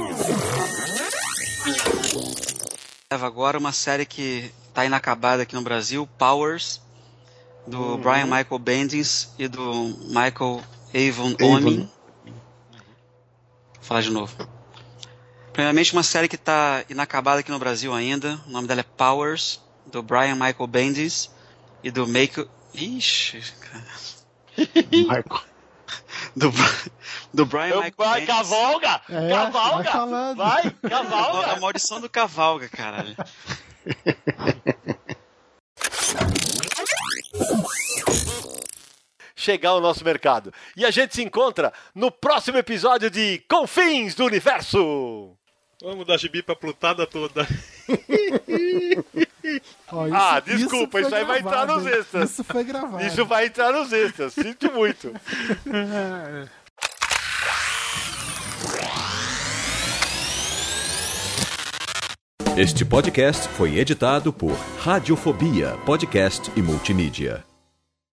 agora 3.11 3.59
uma 3.59 3.73
série 3.73 4.07
que 4.07 4.53
está 4.69 4.85
inacabada 4.85 5.43
aqui 5.43 5.55
no 5.55 5.63
Brasil, 5.63 6.09
Powers, 6.19 6.81
do 7.67 7.99
Brian 7.99 8.25
Michael 8.25 8.59
Bendis 8.59 9.33
e 9.39 9.47
do 9.47 9.97
Michael 10.09 10.63
Avon. 10.93 11.35
Oeming. 11.41 11.89
Vou 12.25 13.83
falar 13.83 14.01
de 14.01 14.11
novo. 14.11 14.35
Primeiramente, 15.53 15.93
uma 15.93 16.03
série 16.03 16.29
que 16.29 16.35
está 16.35 16.85
inacabada 16.89 17.41
aqui 17.41 17.51
no 17.51 17.59
Brasil 17.59 17.93
ainda. 17.93 18.41
O 18.47 18.51
nome 18.51 18.67
dela 18.67 18.81
é 18.81 18.85
Powers, 18.85 19.61
do 19.87 20.03
Brian 20.03 20.35
Michael 20.35 20.67
Bendis 20.67 21.31
e 21.83 21.91
do 21.91 22.07
Make. 22.07 22.49
Ixi, 22.75 23.41
cara. 23.61 23.85
Michael. 24.91 25.54
Do, 26.37 26.51
do 27.33 27.47
Brian 27.47 27.69
Eu- 27.69 27.77
Michael 27.83 27.95
vai, 27.97 28.21
Bendis. 28.21 28.35
cavalga! 28.35 29.01
É, 29.09 29.29
cavalga! 29.31 29.83
vai 29.85 29.93
falando. 29.93 30.37
Vai, 30.37 30.63
A 30.83 30.89
cavalga! 30.91 31.61
maldição 31.61 32.01
do 32.01 32.09
cavalga, 32.11 32.69
caralho. 32.69 33.15
Chegar 39.37 39.71
ao 39.71 39.81
nosso 39.81 40.05
mercado. 40.05 40.53
E 40.77 40.85
a 40.87 40.91
gente 40.91 41.15
se 41.15 41.23
encontra 41.23 41.73
no 41.95 42.11
próximo 42.11 42.57
episódio 42.57 43.11
de 43.11 43.43
Confins 43.49 44.15
do 44.15 44.25
Universo! 44.25 45.37
Vamos 45.85 46.07
dar 46.07 46.17
gibi 46.17 46.43
pra 46.43 46.57
plutada 46.57 47.07
toda. 47.07 47.47
Ó, 49.93 50.07
Ah, 50.11 50.41
desculpa, 50.41 50.93
foi 50.93 51.03
isso 51.03 51.15
aí 51.15 51.25
vai 51.27 51.41
entrar 51.41 51.67
nos 51.67 51.85
extras. 51.87 52.31
Isso 52.31 52.43
foi 52.43 52.65
gravado. 52.65 53.05
Isso 53.05 53.27
vai 53.27 53.47
entrar 53.47 53.71
nos 53.71 53.93
extras, 53.93 54.33
sinto 54.33 54.73
muito. 54.73 55.13
Este 62.57 62.85
podcast 62.85 63.49
foi 63.49 63.79
editado 63.79 64.33
por 64.33 64.53
Radiofobia, 64.79 65.77
podcast 65.85 66.51
e 66.57 66.63
multimídia. 66.63 67.45